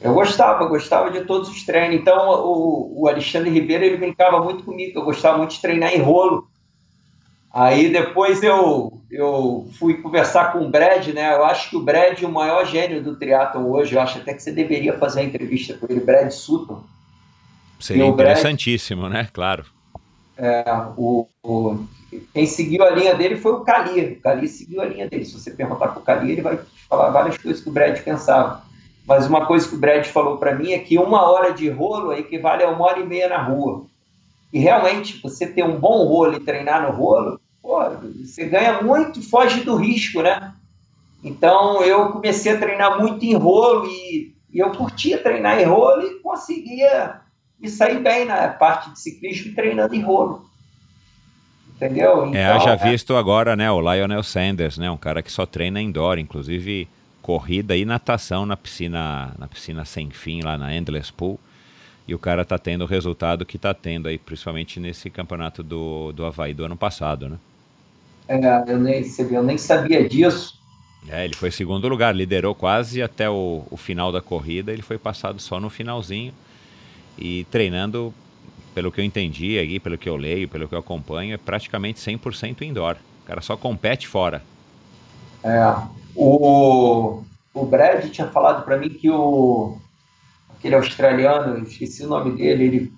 eu 0.00 0.14
gostava, 0.14 0.64
gostava 0.66 1.10
de 1.10 1.24
todos 1.24 1.48
os 1.48 1.64
treinos. 1.64 1.96
Então, 1.96 2.28
o, 2.44 3.02
o 3.02 3.08
Alexandre 3.08 3.50
Ribeiro, 3.50 3.84
ele 3.84 3.96
brincava 3.96 4.42
muito 4.42 4.62
comigo, 4.64 4.98
eu 4.98 5.04
gostava 5.04 5.38
muito 5.38 5.52
de 5.52 5.60
treinar 5.60 5.92
em 5.92 6.00
rolo. 6.00 6.48
Aí 7.52 7.90
depois 7.90 8.42
eu, 8.42 9.00
eu 9.10 9.68
fui 9.78 9.94
conversar 9.94 10.52
com 10.52 10.60
o 10.60 10.70
Brad, 10.70 11.08
né? 11.08 11.34
Eu 11.34 11.44
acho 11.44 11.70
que 11.70 11.76
o 11.76 11.82
Brad 11.82 12.22
é 12.22 12.26
o 12.26 12.30
maior 12.30 12.64
gênio 12.66 13.02
do 13.02 13.16
triatlo 13.16 13.72
hoje. 13.72 13.94
Eu 13.94 14.00
acho 14.00 14.18
até 14.18 14.34
que 14.34 14.42
você 14.42 14.52
deveria 14.52 14.96
fazer 14.98 15.20
uma 15.20 15.26
entrevista 15.26 15.74
com 15.74 15.86
ele, 15.88 16.00
Brad 16.00 16.30
Sutton. 16.30 16.84
Seria 17.80 18.06
interessantíssimo, 18.06 19.02
Brad, 19.02 19.12
né? 19.12 19.28
Claro. 19.32 19.64
É, 20.38 20.64
o, 20.96 21.26
o, 21.42 21.84
quem 22.32 22.46
seguiu 22.46 22.84
a 22.84 22.90
linha 22.90 23.14
dele 23.14 23.36
foi 23.36 23.52
o 23.52 23.60
Cali. 23.60 24.12
O 24.12 24.20
Cali 24.20 24.46
seguiu 24.46 24.80
a 24.80 24.84
linha 24.84 25.08
dele. 25.08 25.24
Se 25.24 25.38
você 25.38 25.50
perguntar 25.50 25.88
para 25.88 25.98
o 25.98 26.02
Cali, 26.02 26.30
ele 26.30 26.42
vai 26.42 26.58
falar 26.88 27.10
várias 27.10 27.36
coisas 27.36 27.60
que 27.60 27.68
o 27.68 27.72
Brad 27.72 27.98
pensava. 28.00 28.62
Mas 29.04 29.26
uma 29.26 29.46
coisa 29.46 29.68
que 29.68 29.74
o 29.74 29.78
Brad 29.78 30.06
falou 30.06 30.38
para 30.38 30.54
mim 30.54 30.72
é 30.72 30.78
que 30.78 30.96
uma 30.96 31.22
hora 31.28 31.52
de 31.52 31.68
rolo 31.68 32.12
equivale 32.12 32.62
a 32.62 32.70
uma 32.70 32.84
hora 32.84 33.00
e 33.00 33.06
meia 33.06 33.28
na 33.28 33.42
rua. 33.42 33.86
E 34.52 34.58
realmente, 34.60 35.20
você 35.20 35.46
ter 35.46 35.64
um 35.64 35.78
bom 35.78 36.06
rolo 36.06 36.36
e 36.36 36.40
treinar 36.40 36.82
no 36.82 36.96
rolo, 36.96 37.40
pô, 37.60 37.80
você 38.24 38.46
ganha 38.46 38.80
muito, 38.80 39.20
foge 39.28 39.62
do 39.62 39.76
risco, 39.76 40.22
né? 40.22 40.54
Então 41.22 41.82
eu 41.82 42.12
comecei 42.12 42.52
a 42.52 42.58
treinar 42.58 42.98
muito 43.00 43.24
em 43.24 43.34
rolo 43.34 43.86
e, 43.86 44.34
e 44.52 44.58
eu 44.58 44.70
curtia 44.70 45.18
treinar 45.18 45.60
em 45.60 45.64
rolo 45.64 46.02
e 46.02 46.20
conseguia 46.20 47.20
me 47.60 47.68
sair 47.68 48.00
bem 48.00 48.24
na 48.24 48.48
parte 48.48 48.90
de 48.90 49.00
ciclismo 49.00 49.54
treinando 49.54 49.94
em 49.94 50.02
rolo. 50.02 50.48
Entendeu? 51.76 52.26
Então, 52.26 52.34
é, 52.34 52.60
já 52.60 52.72
é... 52.72 52.76
visto 52.76 53.16
agora, 53.16 53.54
né, 53.54 53.70
o 53.70 53.80
Lionel 53.80 54.22
Sanders, 54.22 54.78
né, 54.78 54.90
um 54.90 54.96
cara 54.96 55.22
que 55.22 55.30
só 55.30 55.46
treina 55.46 55.80
indoor, 55.80 56.18
inclusive 56.18 56.88
corrida 57.22 57.76
e 57.76 57.84
natação 57.84 58.46
na 58.46 58.56
piscina, 58.56 59.32
na 59.38 59.46
piscina 59.46 59.84
sem 59.84 60.10
fim 60.10 60.40
lá 60.42 60.56
na 60.56 60.74
Endless 60.74 61.12
Pool. 61.12 61.38
E 62.06 62.14
o 62.14 62.18
cara 62.18 62.44
tá 62.44 62.58
tendo 62.58 62.84
o 62.84 62.86
resultado 62.86 63.44
que 63.44 63.58
tá 63.58 63.74
tendo 63.74 64.08
aí, 64.08 64.16
principalmente 64.16 64.80
nesse 64.80 65.10
campeonato 65.10 65.62
do, 65.62 66.10
do 66.12 66.24
Havaí 66.24 66.54
do 66.54 66.64
ano 66.64 66.76
passado, 66.76 67.28
né? 67.28 67.36
É, 68.26 68.72
eu 68.72 68.78
nem, 68.78 69.04
eu 69.30 69.42
nem 69.42 69.58
sabia 69.58 70.08
disso. 70.08 70.58
É, 71.08 71.24
ele 71.24 71.34
foi 71.34 71.50
segundo 71.50 71.86
lugar, 71.86 72.14
liderou 72.14 72.54
quase 72.54 73.02
até 73.02 73.28
o, 73.28 73.62
o 73.70 73.76
final 73.76 74.10
da 74.10 74.22
corrida, 74.22 74.72
ele 74.72 74.82
foi 74.82 74.98
passado 74.98 75.38
só 75.40 75.60
no 75.60 75.70
finalzinho 75.70 76.32
e 77.18 77.44
treinando, 77.50 78.12
pelo 78.74 78.92
que 78.92 79.00
eu 79.00 79.04
entendi 79.04 79.58
aí, 79.58 79.80
pelo 79.80 79.98
que 79.98 80.08
eu 80.08 80.16
leio, 80.16 80.48
pelo 80.48 80.68
que 80.68 80.74
eu 80.74 80.78
acompanho, 80.78 81.34
é 81.34 81.36
praticamente 81.36 82.00
100% 82.00 82.62
indoor. 82.62 82.96
O 83.24 83.26
cara 83.26 83.40
só 83.40 83.56
compete 83.56 84.06
fora. 84.06 84.42
É, 85.42 85.74
o, 86.14 87.22
o 87.54 87.64
Brad 87.66 88.08
tinha 88.10 88.28
falado 88.28 88.64
para 88.64 88.76
mim 88.76 88.90
que 88.90 89.10
o 89.10 89.78
aquele 90.58 90.74
australiano, 90.74 91.62
esqueci 91.62 92.04
o 92.04 92.08
nome 92.08 92.32
dele, 92.36 92.64
ele, 92.64 92.92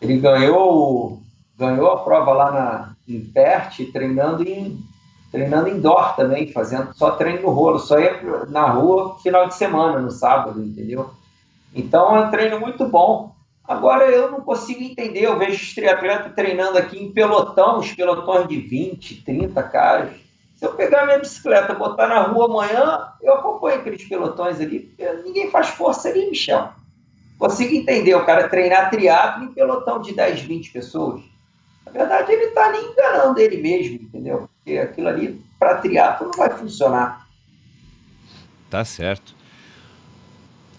ele 0.00 0.18
ganhou 0.18 1.22
ganhou 1.56 1.90
a 1.92 1.98
prova 2.02 2.32
lá 2.32 2.50
na, 2.50 2.94
em 3.08 3.20
Perth, 3.20 3.92
treinando 3.92 4.42
em 4.42 4.78
treinando 5.30 5.68
indoor 5.68 6.14
também, 6.14 6.52
fazendo 6.52 6.94
só 6.94 7.12
treino 7.12 7.42
no 7.42 7.50
rolo, 7.50 7.80
só 7.80 7.98
ia 7.98 8.20
na 8.48 8.70
rua 8.70 9.18
final 9.18 9.48
de 9.48 9.56
semana, 9.56 9.98
no 9.98 10.10
sábado, 10.10 10.62
entendeu? 10.62 11.10
Então 11.74 12.16
é 12.16 12.20
um 12.20 12.30
treino 12.30 12.60
muito 12.60 12.86
bom. 12.86 13.33
Agora 13.66 14.04
eu 14.10 14.30
não 14.30 14.42
consigo 14.42 14.82
entender, 14.82 15.22
eu 15.22 15.38
vejo 15.38 15.54
os 15.54 15.74
triatletas 15.74 16.34
treinando 16.34 16.76
aqui 16.76 17.02
em 17.02 17.10
pelotão, 17.10 17.78
os 17.78 17.90
pelotões 17.92 18.46
de 18.46 18.60
20, 18.60 19.22
30 19.22 19.62
caras. 19.64 20.12
Se 20.56 20.66
eu 20.66 20.74
pegar 20.74 21.06
minha 21.06 21.18
bicicleta, 21.18 21.74
botar 21.74 22.06
na 22.06 22.22
rua 22.22 22.44
amanhã, 22.44 23.08
eu 23.22 23.34
acompanho 23.34 23.80
aqueles 23.80 24.06
pelotões 24.06 24.60
ali. 24.60 24.94
Ninguém 25.24 25.50
faz 25.50 25.68
força 25.68 26.08
ali, 26.08 26.28
Michel. 26.28 26.72
Consigo 27.38 27.74
entender 27.74 28.14
o 28.14 28.24
cara 28.24 28.48
treinar 28.48 28.90
triatlo 28.90 29.44
em 29.44 29.52
pelotão 29.52 30.00
de 30.00 30.14
10, 30.14 30.42
20 30.42 30.70
pessoas. 30.70 31.22
Na 31.86 31.92
verdade, 31.92 32.32
ele 32.32 32.44
está 32.44 32.66
ali 32.66 32.78
enganando 32.78 33.40
ele 33.40 33.56
mesmo, 33.56 33.96
entendeu? 33.96 34.48
Porque 34.56 34.78
aquilo 34.78 35.08
ali, 35.08 35.42
para 35.58 35.78
triatlo, 35.78 36.28
não 36.28 36.34
vai 36.34 36.50
funcionar. 36.50 37.26
Tá 38.70 38.84
certo. 38.84 39.34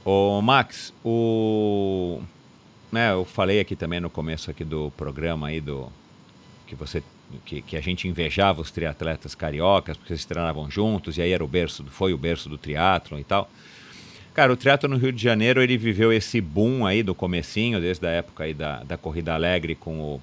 Ô, 0.03 0.41
Max, 0.41 0.93
o... 1.03 2.21
Né, 2.95 3.11
eu 3.11 3.25
falei 3.25 3.59
aqui 3.59 3.75
também 3.75 3.99
no 3.99 4.09
começo 4.09 4.49
aqui 4.49 4.63
do 4.63 4.89
programa 4.95 5.47
aí 5.47 5.59
do 5.59 5.91
que 6.65 6.75
você 6.75 7.03
que, 7.43 7.61
que, 7.61 7.75
a 7.75 7.81
gente 7.81 8.07
invejava 8.07 8.61
os 8.61 8.71
triatletas 8.71 9.35
cariocas 9.35 9.97
porque 9.97 10.13
eles 10.13 10.23
treinavam 10.23 10.71
juntos 10.71 11.17
e 11.17 11.21
aí 11.21 11.33
era 11.33 11.43
o 11.43 11.47
berço 11.47 11.83
foi 11.89 12.13
o 12.13 12.17
berço 12.17 12.47
do 12.47 12.57
triatlon 12.57 13.19
e 13.19 13.25
tal. 13.25 13.51
Cara, 14.33 14.53
o 14.53 14.55
triatlo 14.55 14.87
no 14.87 14.95
Rio 14.95 15.11
de 15.11 15.21
Janeiro 15.21 15.61
ele 15.61 15.77
viveu 15.77 16.13
esse 16.13 16.39
boom 16.39 16.85
aí 16.85 17.03
do 17.03 17.13
comecinho 17.13 17.81
desde 17.81 18.07
a 18.07 18.11
época 18.11 18.45
aí 18.45 18.53
da, 18.53 18.81
da 18.83 18.95
corrida 18.95 19.33
alegre 19.33 19.75
com 19.75 19.99
o 19.99 20.21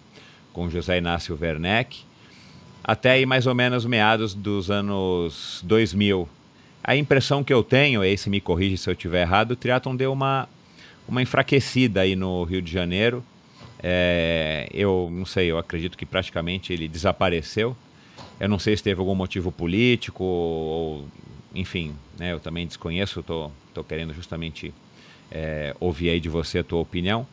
com 0.54 0.70
José 0.70 0.96
Inácio 0.96 1.38
Werneck 1.38 2.04
até 2.82 3.10
aí 3.10 3.26
mais 3.26 3.46
ou 3.46 3.54
menos 3.54 3.84
meados 3.84 4.32
dos 4.32 4.70
anos 4.70 5.60
2000 5.66 6.26
a 6.82 6.96
impressão 6.96 7.44
que 7.44 7.52
eu 7.52 7.62
tenho, 7.62 8.02
esse 8.02 8.30
me 8.30 8.40
corrige 8.40 8.78
se 8.78 8.88
eu 8.88 8.92
estiver 8.92 9.20
errado, 9.20 9.50
o 9.50 9.56
triatlon 9.56 9.94
deu 9.94 10.12
uma, 10.12 10.48
uma 11.08 11.22
enfraquecida 11.22 12.02
aí 12.02 12.16
no 12.16 12.44
Rio 12.44 12.62
de 12.62 12.70
Janeiro. 12.70 13.24
É, 13.82 14.68
eu 14.72 15.08
não 15.10 15.26
sei, 15.26 15.50
eu 15.50 15.58
acredito 15.58 15.98
que 15.98 16.06
praticamente 16.06 16.72
ele 16.72 16.86
desapareceu. 16.88 17.76
Eu 18.38 18.48
não 18.48 18.58
sei 18.58 18.76
se 18.76 18.82
teve 18.82 19.00
algum 19.00 19.14
motivo 19.14 19.50
político 19.50 20.24
ou, 20.24 21.08
enfim, 21.54 21.94
né, 22.18 22.32
eu 22.32 22.40
também 22.40 22.66
desconheço, 22.66 23.20
estou 23.20 23.52
tô, 23.74 23.82
tô 23.82 23.84
querendo 23.84 24.14
justamente 24.14 24.72
é, 25.30 25.74
ouvir 25.80 26.10
aí 26.10 26.20
de 26.20 26.28
você 26.28 26.58
a 26.58 26.64
tua 26.64 26.80
opinião. 26.80 27.26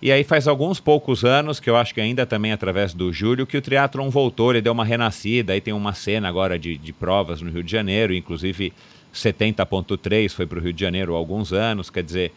E 0.00 0.12
aí 0.12 0.22
faz 0.22 0.46
alguns 0.46 0.78
poucos 0.78 1.24
anos, 1.24 1.58
que 1.58 1.70
eu 1.70 1.76
acho 1.76 1.94
que 1.94 2.00
ainda 2.00 2.26
também 2.26 2.52
através 2.52 2.92
do 2.92 3.12
Júlio, 3.12 3.46
que 3.46 3.56
o 3.56 3.62
triatlon 3.62 4.10
voltou, 4.10 4.52
ele 4.52 4.60
deu 4.60 4.72
uma 4.72 4.84
renascida, 4.84 5.54
aí 5.54 5.60
tem 5.60 5.72
uma 5.72 5.94
cena 5.94 6.28
agora 6.28 6.58
de, 6.58 6.76
de 6.76 6.92
provas 6.92 7.40
no 7.40 7.50
Rio 7.50 7.62
de 7.62 7.72
Janeiro, 7.72 8.12
inclusive 8.14 8.72
70.3 9.14 10.30
foi 10.30 10.46
para 10.46 10.58
o 10.58 10.62
Rio 10.62 10.72
de 10.72 10.80
Janeiro 10.80 11.14
há 11.14 11.18
alguns 11.18 11.52
anos. 11.52 11.88
Quer 11.88 12.02
dizer, 12.02 12.32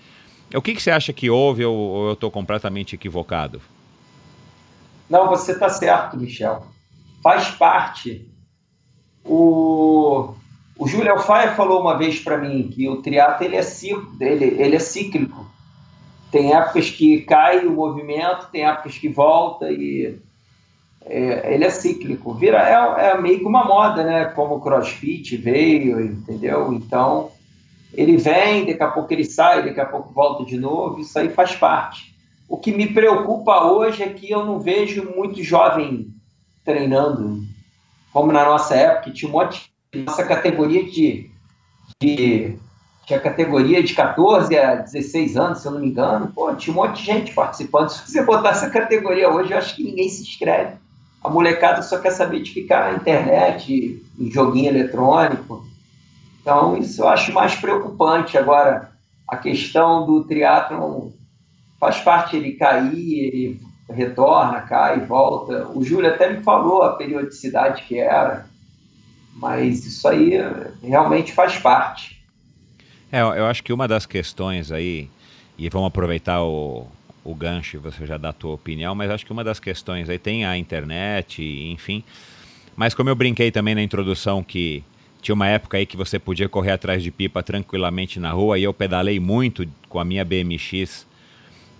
o 0.54 0.62
que, 0.62 0.74
que 0.74 0.82
você 0.82 0.92
acha 0.92 1.14
que 1.14 1.30
houve 1.30 1.64
ou, 1.66 1.76
ou 1.76 2.08
eu 2.08 2.14
estou 2.14 2.32
completamente 2.32 2.96
equivocado? 2.96 3.62
Não, 5.10 5.28
você 5.28 5.54
está 5.54 5.70
certo, 5.70 6.18
Michel. 6.18 6.66
Faz 7.24 7.50
parte. 7.50 8.30
O, 9.24 10.34
o 10.78 10.88
Júlio 10.88 11.12
Alfaia 11.12 11.56
falou 11.56 11.82
uma 11.82 11.98
vez 11.98 12.20
para 12.20 12.38
mim 12.38 12.70
que 12.70 12.88
o 12.88 13.02
triatlo 13.02 13.46
ele 13.46 13.56
é, 13.56 13.64
ele, 14.22 14.46
ele 14.62 14.76
é 14.76 14.80
cíclico. 14.80 15.50
Tem 16.32 16.54
épocas 16.54 16.92
que 16.92 17.22
cai 17.22 17.66
o 17.66 17.72
movimento, 17.72 18.50
tem 18.52 18.66
épocas 18.66 18.98
que 18.98 19.10
volta 19.10 19.72
e 19.72 20.20
é, 21.06 21.54
ele 21.54 21.66
é 21.66 21.70
cíclico. 21.70 22.34
Vira, 22.34 22.58
é, 22.60 23.10
é, 23.10 23.22
meio 23.22 23.40
que 23.40 23.46
uma 23.46 23.66
moda, 23.66 24.04
né? 24.04 24.26
Como 24.26 24.56
o 24.56 24.62
crossfit 24.62 25.36
veio, 25.38 26.00
entendeu? 26.00 26.72
Então, 26.72 27.32
ele 27.94 28.18
vem, 28.18 28.66
daqui 28.66 28.84
a 28.84 28.88
pouco 28.88 29.12
ele 29.14 29.26
sai, 29.26 29.64
daqui 29.64 29.80
a 29.80 29.86
pouco 29.86 30.14
volta 30.14 30.46
de 30.46 30.58
novo, 30.58 31.00
isso 31.00 31.18
aí 31.18 31.30
faz 31.30 31.56
parte. 31.56 32.14
O 32.48 32.58
que 32.58 32.72
me 32.72 32.88
preocupa 32.88 33.66
hoje 33.66 34.04
é 34.04 34.10
que 34.10 34.30
eu 34.30 34.46
não 34.46 34.60
vejo 34.60 35.12
muito 35.16 35.44
jovem 35.44 36.14
treinando, 36.64 37.44
como 38.12 38.32
na 38.32 38.46
nossa 38.46 38.76
época, 38.76 39.12
tinha 39.12 39.30
um 39.30 39.34
monte 39.34 39.72
nossa 39.96 40.24
categoria 40.24 40.84
de, 40.84 41.32
de 42.00 42.56
tinha 43.06 43.20
categoria 43.20 43.82
de 43.82 43.96
14 43.96 44.56
a 44.56 44.76
16 44.76 45.36
anos, 45.36 45.60
se 45.60 45.68
eu 45.68 45.72
não 45.72 45.80
me 45.80 45.88
engano, 45.88 46.32
pô, 46.34 46.54
tinha 46.54 46.72
um 46.72 46.76
monte 46.76 47.00
de 47.00 47.06
gente 47.06 47.34
participando. 47.34 47.90
Se 47.90 48.12
você 48.12 48.24
botar 48.24 48.50
essa 48.50 48.70
categoria 48.70 49.32
hoje, 49.34 49.52
eu 49.52 49.58
acho 49.58 49.76
que 49.76 49.84
ninguém 49.84 50.08
se 50.08 50.22
inscreve 50.22 50.78
a 51.24 51.30
molecada 51.30 51.82
só 51.82 52.00
quer 52.00 52.12
saber 52.12 52.42
de 52.42 52.52
ficar 52.52 52.92
na 52.92 52.98
internet, 52.98 54.04
em 54.18 54.32
joguinho 54.32 54.70
eletrônico. 54.70 55.68
Então, 56.42 56.78
isso 56.78 57.02
eu 57.02 57.08
acho 57.08 57.34
mais 57.34 57.56
preocupante. 57.56 58.38
Agora, 58.38 58.92
a 59.28 59.38
questão 59.38 60.06
do 60.06 60.24
triatlon 60.24 61.10
faz 61.80 62.00
parte 62.00 62.36
ele 62.36 62.54
cair, 62.54 63.26
ele 63.26 63.62
retorna, 63.90 64.62
cai, 64.62 65.00
volta. 65.06 65.68
O 65.70 65.84
Júlio 65.84 66.10
até 66.10 66.32
me 66.32 66.44
falou 66.44 66.84
a 66.84 66.96
periodicidade 66.96 67.84
que 67.84 67.98
era, 67.98 68.46
mas 69.36 69.86
isso 69.86 70.08
aí 70.08 70.34
realmente 70.82 71.32
faz 71.32 71.58
parte. 71.58 72.20
É, 73.12 73.22
eu 73.22 73.46
acho 73.46 73.64
que 73.64 73.74
uma 73.74 73.88
das 73.88 74.06
questões 74.06 74.72
aí, 74.72 75.10
e 75.58 75.68
vamos 75.70 75.88
aproveitar 75.88 76.44
o, 76.44 76.88
o 77.24 77.34
gancho 77.34 77.78
e 77.78 77.80
você 77.80 78.06
já 78.06 78.18
dá 78.18 78.30
a 78.30 78.34
tua 78.34 78.54
opinião, 78.54 78.94
mas 78.94 79.10
acho 79.10 79.26
que 79.26 79.32
uma 79.32 79.44
das 79.44 79.60
questões 79.60 80.10
aí 80.10 80.20
tem 80.20 80.46
a 80.46 80.58
internet, 80.58 81.42
enfim. 81.44 82.04
Mas 82.76 82.94
como 82.94 83.10
eu 83.10 83.16
brinquei 83.16 83.52
também 83.52 83.74
na 83.74 83.82
introdução 83.82 84.44
que 84.44 84.84
tinha 85.22 85.36
uma 85.36 85.48
época 85.48 85.78
aí 85.78 85.86
que 85.86 85.98
você 85.98 86.18
podia 86.18 86.48
correr 86.48 86.72
atrás 86.72 87.04
de 87.04 87.12
pipa 87.12 87.44
tranquilamente 87.44 88.20
na 88.20 88.32
rua 88.32 88.58
e 88.58 88.64
eu 88.64 88.74
pedalei 88.74 89.20
muito 89.20 89.68
com 89.88 90.00
a 90.00 90.06
minha 90.06 90.24
BMX 90.24 91.06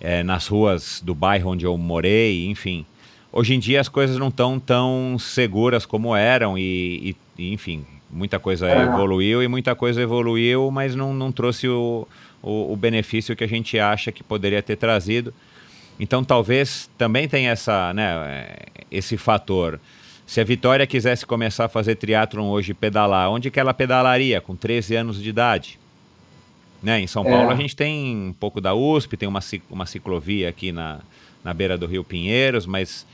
é, 0.00 0.22
nas 0.22 0.46
ruas 0.46 1.00
do 1.04 1.14
bairro 1.14 1.50
onde 1.50 1.64
eu 1.64 1.76
morei, 1.76 2.46
enfim. 2.46 2.84
Hoje 3.32 3.54
em 3.54 3.58
dia 3.58 3.80
as 3.80 3.88
coisas 3.88 4.16
não 4.16 4.28
estão 4.28 4.58
tão 4.58 5.16
seguras 5.18 5.86
como 5.86 6.14
eram 6.14 6.58
e, 6.58 7.16
e 7.38 7.52
enfim, 7.52 7.84
muita 8.10 8.38
coisa 8.38 8.68
é. 8.68 8.82
evoluiu 8.82 9.42
e 9.42 9.48
muita 9.48 9.74
coisa 9.74 10.02
evoluiu, 10.02 10.70
mas 10.70 10.94
não, 10.94 11.14
não 11.14 11.30
trouxe 11.30 11.68
o, 11.68 12.06
o, 12.42 12.72
o, 12.72 12.76
benefício 12.76 13.36
que 13.36 13.44
a 13.44 13.48
gente 13.48 13.78
acha 13.78 14.10
que 14.10 14.22
poderia 14.22 14.62
ter 14.62 14.76
trazido. 14.76 15.32
Então 15.98 16.24
talvez 16.24 16.90
também 16.98 17.28
tenha 17.28 17.50
essa, 17.50 17.94
né, 17.94 18.48
esse 18.90 19.16
fator. 19.16 19.78
Se 20.30 20.40
a 20.40 20.44
Vitória 20.44 20.86
quisesse 20.86 21.26
começar 21.26 21.64
a 21.64 21.68
fazer 21.68 21.96
triatlon 21.96 22.50
hoje, 22.50 22.72
pedalar, 22.72 23.28
onde 23.32 23.50
que 23.50 23.58
ela 23.58 23.74
pedalaria 23.74 24.40
com 24.40 24.54
13 24.54 24.94
anos 24.94 25.20
de 25.20 25.28
idade? 25.28 25.76
Né? 26.80 27.00
Em 27.00 27.06
São 27.08 27.24
Paulo 27.24 27.50
é. 27.50 27.52
a 27.52 27.56
gente 27.56 27.74
tem 27.74 28.16
um 28.28 28.32
pouco 28.32 28.60
da 28.60 28.72
USP, 28.72 29.16
tem 29.16 29.28
uma, 29.28 29.40
uma 29.68 29.86
ciclovia 29.86 30.48
aqui 30.48 30.70
na, 30.70 31.00
na 31.42 31.52
beira 31.52 31.76
do 31.76 31.84
Rio 31.84 32.04
Pinheiros, 32.04 32.64
mas 32.64 33.04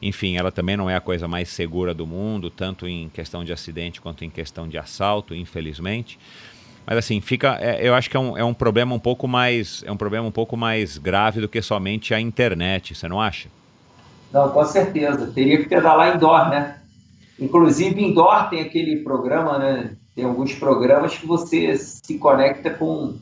enfim, 0.00 0.38
ela 0.38 0.50
também 0.50 0.74
não 0.74 0.88
é 0.88 0.96
a 0.96 1.00
coisa 1.02 1.28
mais 1.28 1.50
segura 1.50 1.92
do 1.92 2.06
mundo, 2.06 2.48
tanto 2.48 2.88
em 2.88 3.10
questão 3.10 3.44
de 3.44 3.52
acidente 3.52 4.00
quanto 4.00 4.24
em 4.24 4.30
questão 4.30 4.66
de 4.66 4.78
assalto, 4.78 5.34
infelizmente. 5.34 6.18
Mas 6.86 6.96
assim, 6.96 7.20
fica. 7.20 7.58
É, 7.60 7.86
eu 7.86 7.94
acho 7.94 8.08
que 8.08 8.16
é 8.16 8.20
um, 8.20 8.38
é 8.38 8.42
um 8.42 8.54
problema 8.54 8.94
um 8.94 8.98
pouco 8.98 9.28
mais. 9.28 9.84
É 9.86 9.92
um 9.92 9.96
problema 9.98 10.26
um 10.26 10.32
pouco 10.32 10.56
mais 10.56 10.96
grave 10.96 11.38
do 11.38 11.50
que 11.50 11.60
somente 11.60 12.14
a 12.14 12.20
internet, 12.20 12.94
você 12.94 13.06
não 13.08 13.20
acha? 13.20 13.50
Não, 14.32 14.48
com 14.50 14.64
certeza. 14.64 15.30
Teria 15.34 15.58
que 15.58 15.68
pedalar 15.68 16.16
indoor, 16.16 16.48
né? 16.48 16.76
Inclusive, 17.38 18.02
indoor 18.02 18.48
tem 18.48 18.60
aquele 18.60 18.96
programa, 18.98 19.58
né? 19.58 19.90
Tem 20.14 20.24
alguns 20.24 20.54
programas 20.54 21.16
que 21.16 21.26
você 21.26 21.76
se 21.76 22.18
conecta 22.18 22.70
com, 22.70 23.14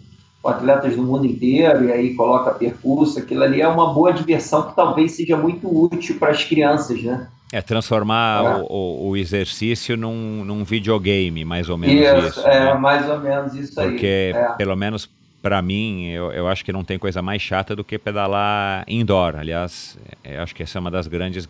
com 0.43 0.49
atletas 0.49 0.97
do 0.97 1.03
mundo 1.03 1.27
inteiro 1.27 1.85
e 1.85 1.93
aí 1.93 2.15
coloca 2.15 2.51
percurso. 2.51 3.19
Aquilo 3.19 3.45
ali 3.45 3.61
é 3.61 3.69
uma 3.69 3.93
boa 3.93 4.12
diversão 4.12 4.69
que 4.69 4.77
talvez 4.77 5.12
seja 5.12 5.37
muito 5.37 5.69
útil 5.69 6.19
para 6.19 6.31
as 6.31 6.45
crianças, 6.45 7.03
né? 7.03 7.28
É 7.53 7.61
transformar 7.61 8.45
é. 8.45 8.65
O, 8.69 9.09
o, 9.09 9.16
exercício 9.16 9.97
num, 9.97 10.45
num 10.45 10.62
videogame, 10.62 11.45
mais 11.45 11.69
ou 11.69 11.77
menos 11.77 12.24
isso. 12.24 12.41
isso 12.41 12.49
é, 12.49 12.66
né? 12.66 12.74
mais 12.74 13.09
ou 13.09 13.19
menos 13.19 13.55
isso 13.55 13.74
Porque, 13.74 13.85
aí. 13.85 14.32
Porque, 14.32 14.53
é. 14.53 14.57
pelo 14.57 14.77
menos 14.77 15.09
para 15.42 15.60
mim, 15.62 16.06
eu, 16.06 16.30
eu 16.32 16.48
acho 16.48 16.64
que 16.64 16.72
não 16.72 16.84
tem 16.84 16.98
coisa 16.98 17.22
mais 17.22 17.40
chata 17.40 17.74
do 17.74 17.82
que 17.82 17.98
pedalar 17.98 18.84
indoor. 18.86 19.36
Aliás, 19.36 19.98
eu 20.22 20.42
acho 20.42 20.54
que 20.54 20.62
essa 20.62 20.78
é 20.78 20.80
uma 20.80 20.90
das 20.90 21.06
grandes 21.06 21.48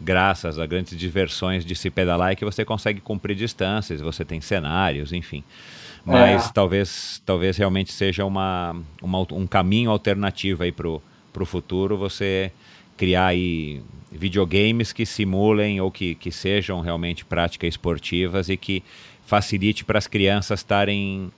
graças, 0.00 0.56
das 0.56 0.68
grandes 0.68 0.96
diversões 0.98 1.64
de 1.64 1.74
se 1.74 1.90
pedalar 1.90 2.32
é 2.32 2.34
que 2.34 2.44
você 2.44 2.64
consegue 2.64 3.00
cumprir 3.00 3.36
distâncias, 3.36 4.00
você 4.00 4.24
tem 4.24 4.40
cenários, 4.40 5.12
enfim. 5.12 5.42
Mas 6.04 6.48
é. 6.48 6.52
talvez, 6.52 7.22
talvez 7.24 7.56
realmente 7.56 7.92
seja 7.92 8.24
uma, 8.24 8.76
uma, 9.02 9.26
um 9.32 9.46
caminho 9.46 9.90
alternativo 9.90 10.62
aí 10.62 10.70
para 10.70 10.88
o 10.88 11.46
futuro 11.46 11.96
você 11.96 12.52
criar 12.96 13.26
aí 13.26 13.82
videogames 14.12 14.92
que 14.92 15.04
simulem 15.04 15.80
ou 15.80 15.90
que, 15.90 16.14
que 16.14 16.30
sejam 16.30 16.80
realmente 16.80 17.24
práticas 17.24 17.68
esportivas 17.70 18.48
e 18.48 18.56
que 18.56 18.82
facilite 19.26 19.84
para 19.84 19.98
as 19.98 20.06
crianças 20.06 20.60
estarem 20.60 21.32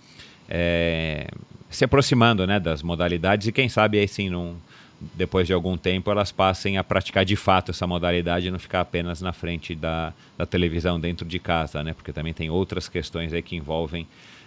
é, 0.49 1.29
se 1.71 1.85
aproximando 1.85 2.47
né, 2.47 2.59
das 2.59 2.83
modalidades 2.83 3.47
e 3.47 3.53
quem 3.53 3.69
sabe 3.69 3.99
aí 3.99 4.09
sim, 4.09 4.31
num, 4.31 4.57
depois 5.15 5.47
de 5.47 5.53
algum 5.53 5.77
tempo, 5.77 6.11
elas 6.11 6.33
passem 6.33 6.79
a 6.79 6.85
praticar 6.85 7.25
de 7.25 7.37
fato 7.37 7.71
essa 7.71 7.87
modalidade 7.87 8.49
e 8.49 8.51
não 8.51 8.59
ficar 8.59 8.81
apenas 8.81 9.21
na 9.21 9.33
frente 9.33 9.75
da, 9.75 10.13
da 10.39 10.47
televisão 10.47 10.99
dentro 10.99 11.27
de 11.27 11.39
casa, 11.39 11.83
né? 11.83 11.93
Porque 11.93 12.13
também 12.13 12.33
tem 12.33 12.49
outras 12.49 12.89
questões 12.89 13.33
aí 13.33 13.43
que 13.43 13.57
envolvem 13.57 14.07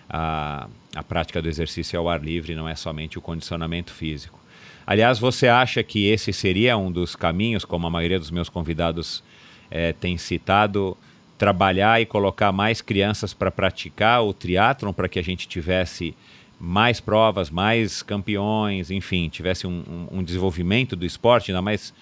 a, 0.09 0.67
a 0.95 1.03
prática 1.03 1.41
do 1.41 1.47
exercício 1.47 1.99
ao 1.99 2.09
ar 2.09 2.21
livre, 2.21 2.55
não 2.55 2.67
é 2.67 2.75
somente 2.75 3.17
o 3.17 3.21
condicionamento 3.21 3.93
físico. 3.93 4.39
Aliás, 4.87 5.19
você 5.19 5.47
acha 5.47 5.83
que 5.83 6.07
esse 6.07 6.33
seria 6.33 6.75
um 6.75 6.91
dos 6.91 7.15
caminhos, 7.15 7.63
como 7.63 7.85
a 7.85 7.89
maioria 7.91 8.17
dos 8.17 8.31
meus 8.31 8.49
convidados 8.49 9.23
é, 9.69 9.93
tem 9.93 10.17
citado, 10.17 10.97
trabalhar 11.39 12.01
e 12.01 12.05
colocar 12.05 12.51
mais 12.51 12.81
crianças 12.81 13.33
para 13.33 13.49
praticar 13.49 14.21
o 14.21 14.33
triatlon 14.33 14.91
para 14.91 15.07
que 15.07 15.17
a 15.17 15.23
gente 15.23 15.47
tivesse 15.47 16.13
mais 16.59 16.99
provas, 16.99 17.49
mais 17.49 18.03
campeões, 18.03 18.91
enfim, 18.91 19.29
tivesse 19.29 19.65
um, 19.65 19.81
um, 20.11 20.19
um, 20.19 20.23
desenvolvimento 20.23 20.97
do 20.97 21.05
esporte, 21.05 21.49
ainda 21.49 21.61
mais 21.61 21.93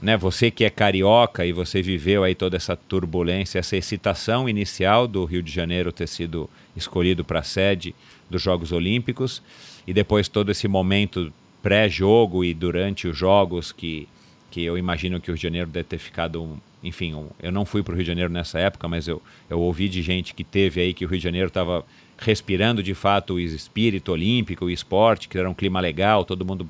né, 0.00 0.16
você 0.16 0.48
que 0.48 0.64
é 0.64 0.70
carioca 0.70 1.44
e 1.44 1.52
você 1.52 1.82
viveu 1.82 2.22
aí 2.22 2.36
toda 2.36 2.56
essa 2.56 2.76
turbulência, 2.76 3.58
essa 3.58 3.76
excitação 3.76 4.48
inicial 4.48 5.08
do 5.08 5.24
Rio 5.24 5.42
de 5.42 5.50
Janeiro 5.50 5.90
ter 5.90 6.06
sido 6.06 6.48
escolhido 6.76 7.24
para 7.24 7.42
sede 7.42 7.96
dos 8.30 8.40
Jogos 8.40 8.70
Olímpicos 8.70 9.42
e 9.88 9.92
depois 9.92 10.28
todo 10.28 10.52
esse 10.52 10.68
momento 10.68 11.32
pré-jogo 11.60 12.44
e 12.44 12.54
durante 12.54 13.08
os 13.08 13.18
jogos 13.18 13.72
que, 13.72 14.06
que 14.52 14.64
eu 14.64 14.78
imagino 14.78 15.20
que 15.20 15.30
o 15.30 15.32
Rio 15.32 15.38
de 15.38 15.42
Janeiro 15.42 15.68
deve 15.68 15.88
ter 15.88 15.98
ficado, 15.98 16.56
enfim, 16.82 17.14
eu 17.42 17.50
não 17.50 17.64
fui 17.64 17.82
para 17.82 17.92
o 17.92 17.96
Rio 17.96 18.04
de 18.04 18.08
Janeiro 18.08 18.32
nessa 18.32 18.58
época, 18.58 18.86
mas 18.86 19.08
eu, 19.08 19.20
eu 19.50 19.58
ouvi 19.58 19.88
de 19.88 20.00
gente 20.02 20.34
que 20.34 20.44
teve 20.44 20.80
aí 20.80 20.94
que 20.94 21.04
o 21.04 21.08
Rio 21.08 21.18
de 21.18 21.24
Janeiro 21.24 21.48
estava 21.48 21.84
respirando 22.18 22.82
de 22.82 22.94
fato 22.94 23.34
o 23.34 23.40
espírito 23.40 24.12
olímpico, 24.12 24.64
o 24.64 24.70
esporte, 24.70 25.28
que 25.28 25.38
era 25.38 25.48
um 25.48 25.54
clima 25.54 25.80
legal, 25.80 26.24
todo 26.24 26.44
mundo 26.44 26.68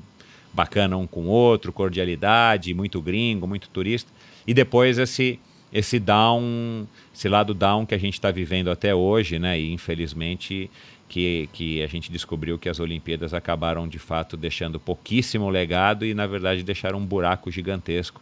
bacana 0.53 0.97
um 0.97 1.05
com 1.05 1.21
o 1.21 1.27
outro, 1.27 1.71
cordialidade, 1.71 2.73
muito 2.73 3.01
gringo, 3.01 3.47
muito 3.47 3.69
turista. 3.69 4.11
E 4.45 4.53
depois 4.53 4.97
esse 4.97 5.39
esse 5.71 5.99
down, 5.99 6.87
esse 7.13 7.29
lado 7.29 7.53
down 7.53 7.85
que 7.85 7.93
a 7.93 7.97
gente 7.97 8.15
está 8.15 8.31
vivendo 8.31 8.71
até 8.71 8.95
hoje, 8.95 9.37
né? 9.37 9.59
E 9.59 9.71
infelizmente 9.71 10.69
que, 11.07 11.47
que 11.53 11.83
a 11.83 11.87
gente 11.87 12.11
descobriu 12.11 12.57
que 12.57 12.69
as 12.69 12.79
Olimpíadas 12.79 13.33
acabaram 13.33 13.87
de 13.87 13.99
fato 13.99 14.35
deixando 14.35 14.79
pouquíssimo 14.79 15.49
legado 15.49 16.05
e 16.05 16.13
na 16.13 16.25
verdade 16.25 16.63
deixaram 16.63 16.99
um 16.99 17.05
buraco 17.05 17.51
gigantesco 17.51 18.21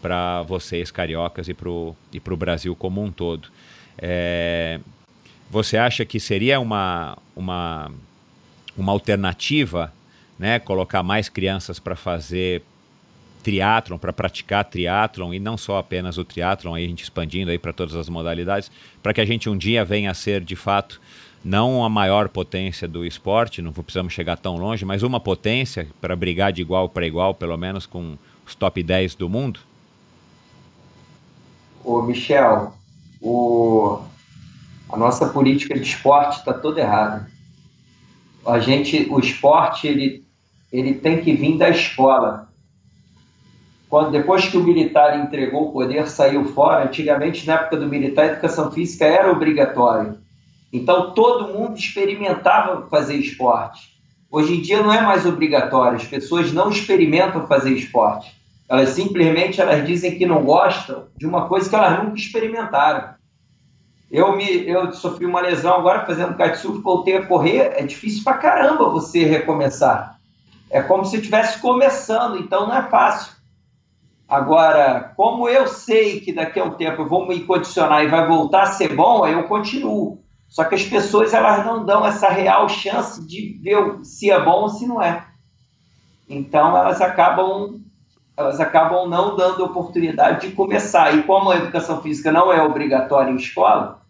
para 0.00 0.42
vocês 0.42 0.90
cariocas 0.90 1.48
e 1.48 1.54
para 1.54 1.68
o 1.68 1.96
e 2.12 2.20
Brasil 2.20 2.74
como 2.76 3.02
um 3.02 3.10
todo. 3.10 3.48
É, 3.96 4.80
você 5.50 5.76
acha 5.76 6.04
que 6.04 6.20
seria 6.20 6.60
uma, 6.60 7.16
uma, 7.34 7.90
uma 8.76 8.92
alternativa, 8.92 9.92
né, 10.38 10.58
colocar 10.58 11.02
mais 11.02 11.28
crianças 11.28 11.78
para 11.78 11.96
fazer 11.96 12.62
triatlon, 13.42 13.98
para 13.98 14.12
praticar 14.12 14.64
triatlon 14.64 15.32
e 15.32 15.40
não 15.40 15.56
só 15.56 15.78
apenas 15.78 16.18
o 16.18 16.24
triatlon, 16.24 16.74
aí 16.74 16.84
a 16.84 16.88
gente 16.88 17.02
expandindo 17.02 17.50
aí 17.50 17.58
para 17.58 17.72
todas 17.72 17.94
as 17.94 18.08
modalidades, 18.08 18.70
para 19.02 19.14
que 19.14 19.20
a 19.20 19.24
gente 19.24 19.48
um 19.48 19.56
dia 19.56 19.84
venha 19.84 20.10
a 20.10 20.14
ser 20.14 20.42
de 20.42 20.54
fato 20.54 21.00
não 21.44 21.84
a 21.84 21.88
maior 21.88 22.28
potência 22.28 22.86
do 22.86 23.06
esporte, 23.06 23.62
não 23.62 23.72
precisamos 23.72 24.12
chegar 24.12 24.36
tão 24.36 24.56
longe, 24.56 24.84
mas 24.84 25.02
uma 25.02 25.20
potência 25.20 25.86
para 26.00 26.14
brigar 26.16 26.52
de 26.52 26.60
igual 26.60 26.88
para 26.88 27.06
igual, 27.06 27.32
pelo 27.34 27.56
menos 27.56 27.86
com 27.86 28.18
os 28.46 28.54
top 28.54 28.82
10 28.82 29.14
do 29.14 29.28
mundo? 29.28 29.60
Ô 31.88 32.02
Michel, 32.02 32.74
o 33.18 34.02
a 34.90 34.96
nossa 34.96 35.26
política 35.26 35.74
de 35.74 35.80
esporte 35.80 36.38
está 36.38 36.52
toda 36.52 36.82
errada. 36.82 37.30
A 38.44 38.58
gente, 38.58 39.06
o 39.10 39.18
esporte, 39.18 39.86
ele, 39.86 40.22
ele 40.70 40.92
tem 40.92 41.22
que 41.22 41.32
vir 41.32 41.56
da 41.56 41.70
escola. 41.70 42.50
Quando, 43.88 44.10
depois 44.10 44.46
que 44.46 44.58
o 44.58 44.62
militar 44.62 45.18
entregou 45.18 45.68
o 45.68 45.72
poder, 45.72 46.06
saiu 46.08 46.44
fora, 46.52 46.84
antigamente, 46.84 47.46
na 47.46 47.54
época 47.54 47.78
do 47.78 47.86
militar, 47.86 48.24
a 48.24 48.32
educação 48.32 48.70
física 48.70 49.06
era 49.06 49.32
obrigatória. 49.32 50.18
Então, 50.70 51.14
todo 51.14 51.54
mundo 51.54 51.78
experimentava 51.78 52.86
fazer 52.88 53.16
esporte. 53.16 53.98
Hoje 54.30 54.58
em 54.58 54.60
dia 54.60 54.82
não 54.82 54.92
é 54.92 55.00
mais 55.00 55.24
obrigatório, 55.24 55.96
as 55.96 56.06
pessoas 56.06 56.52
não 56.52 56.68
experimentam 56.68 57.46
fazer 57.46 57.72
esporte. 57.72 58.37
Elas 58.68 58.90
simplesmente 58.90 59.60
elas 59.60 59.86
dizem 59.86 60.18
que 60.18 60.26
não 60.26 60.44
gostam 60.44 61.06
de 61.16 61.26
uma 61.26 61.48
coisa 61.48 61.68
que 61.68 61.74
elas 61.74 62.02
nunca 62.02 62.16
experimentaram. 62.16 63.14
Eu, 64.10 64.36
me, 64.36 64.68
eu 64.68 64.92
sofri 64.92 65.24
uma 65.26 65.40
lesão 65.40 65.74
agora 65.74 66.06
fazendo 66.06 66.36
kitesurf, 66.36 66.80
voltei 66.80 67.16
a 67.16 67.26
correr. 67.26 67.72
É 67.76 67.82
difícil 67.82 68.24
pra 68.24 68.34
caramba 68.34 68.88
você 68.88 69.24
recomeçar. 69.24 70.18
É 70.70 70.82
como 70.82 71.04
se 71.04 71.16
estivesse 71.16 71.60
começando, 71.60 72.38
então 72.38 72.66
não 72.66 72.76
é 72.76 72.82
fácil. 72.82 73.32
Agora, 74.28 75.12
como 75.16 75.48
eu 75.48 75.66
sei 75.66 76.20
que 76.20 76.34
daqui 76.34 76.60
a 76.60 76.64
um 76.64 76.72
tempo 76.74 77.02
eu 77.02 77.08
vou 77.08 77.26
me 77.26 77.40
condicionar 77.44 78.04
e 78.04 78.08
vai 78.08 78.26
voltar 78.26 78.64
a 78.64 78.72
ser 78.72 78.94
bom, 78.94 79.24
aí 79.24 79.32
eu 79.32 79.44
continuo. 79.44 80.22
Só 80.46 80.64
que 80.64 80.74
as 80.74 80.84
pessoas 80.84 81.32
elas 81.32 81.64
não 81.64 81.84
dão 81.84 82.04
essa 82.06 82.28
real 82.28 82.68
chance 82.68 83.26
de 83.26 83.58
ver 83.62 84.04
se 84.04 84.30
é 84.30 84.42
bom 84.42 84.62
ou 84.62 84.68
se 84.68 84.86
não 84.86 85.02
é. 85.02 85.24
Então 86.28 86.76
elas 86.76 87.00
acabam 87.00 87.80
elas 88.38 88.60
acabam 88.60 89.08
não 89.08 89.34
dando 89.34 89.64
oportunidade 89.64 90.46
de 90.46 90.54
começar. 90.54 91.12
E 91.12 91.24
como 91.24 91.50
a 91.50 91.56
educação 91.56 92.00
física 92.00 92.30
não 92.30 92.52
é 92.52 92.62
obrigatória 92.62 93.32
em 93.32 93.36
escola, 93.36 94.00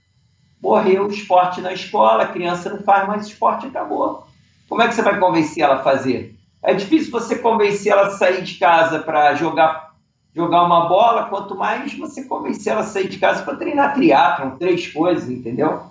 morreu 0.62 1.06
o 1.06 1.10
esporte 1.10 1.62
na 1.62 1.72
escola, 1.72 2.24
a 2.24 2.28
criança 2.28 2.68
não 2.68 2.82
faz 2.82 3.08
mais 3.08 3.26
esporte 3.26 3.66
acabou. 3.66 4.26
Como 4.68 4.82
é 4.82 4.86
que 4.86 4.94
você 4.94 5.00
vai 5.00 5.18
convencer 5.18 5.62
ela 5.62 5.76
a 5.76 5.82
fazer? 5.82 6.36
É 6.62 6.74
difícil 6.74 7.10
você 7.10 7.38
convencer 7.38 7.90
ela 7.90 8.08
a 8.08 8.10
sair 8.10 8.42
de 8.42 8.56
casa 8.56 8.98
para 8.98 9.34
jogar, 9.34 9.94
jogar 10.36 10.62
uma 10.62 10.86
bola, 10.86 11.30
quanto 11.30 11.56
mais 11.56 11.96
você 11.96 12.24
convencer 12.24 12.74
ela 12.74 12.82
a 12.82 12.84
sair 12.84 13.08
de 13.08 13.16
casa 13.16 13.42
para 13.42 13.56
treinar 13.56 13.94
triatlon, 13.94 14.58
três 14.58 14.92
coisas, 14.92 15.30
entendeu? 15.30 15.84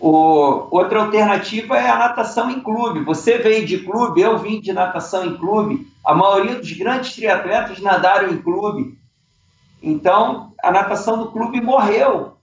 O, 0.00 0.66
outra 0.72 1.02
alternativa 1.02 1.76
é 1.76 1.88
a 1.88 1.98
natação 1.98 2.50
em 2.50 2.58
clube. 2.58 3.04
Você 3.04 3.38
veio 3.38 3.64
de 3.64 3.78
clube, 3.78 4.20
eu 4.20 4.36
vim 4.36 4.60
de 4.60 4.72
natação 4.72 5.24
em 5.24 5.36
clube. 5.36 5.86
A 6.04 6.14
maioria 6.14 6.56
dos 6.56 6.72
grandes 6.72 7.14
triatletas 7.14 7.78
nadaram 7.80 8.30
em 8.30 8.38
clube. 8.40 8.98
Então, 9.82 10.52
a 10.62 10.70
natação 10.70 11.16
no 11.16 11.32
clube 11.32 11.60
morreu. 11.60 12.36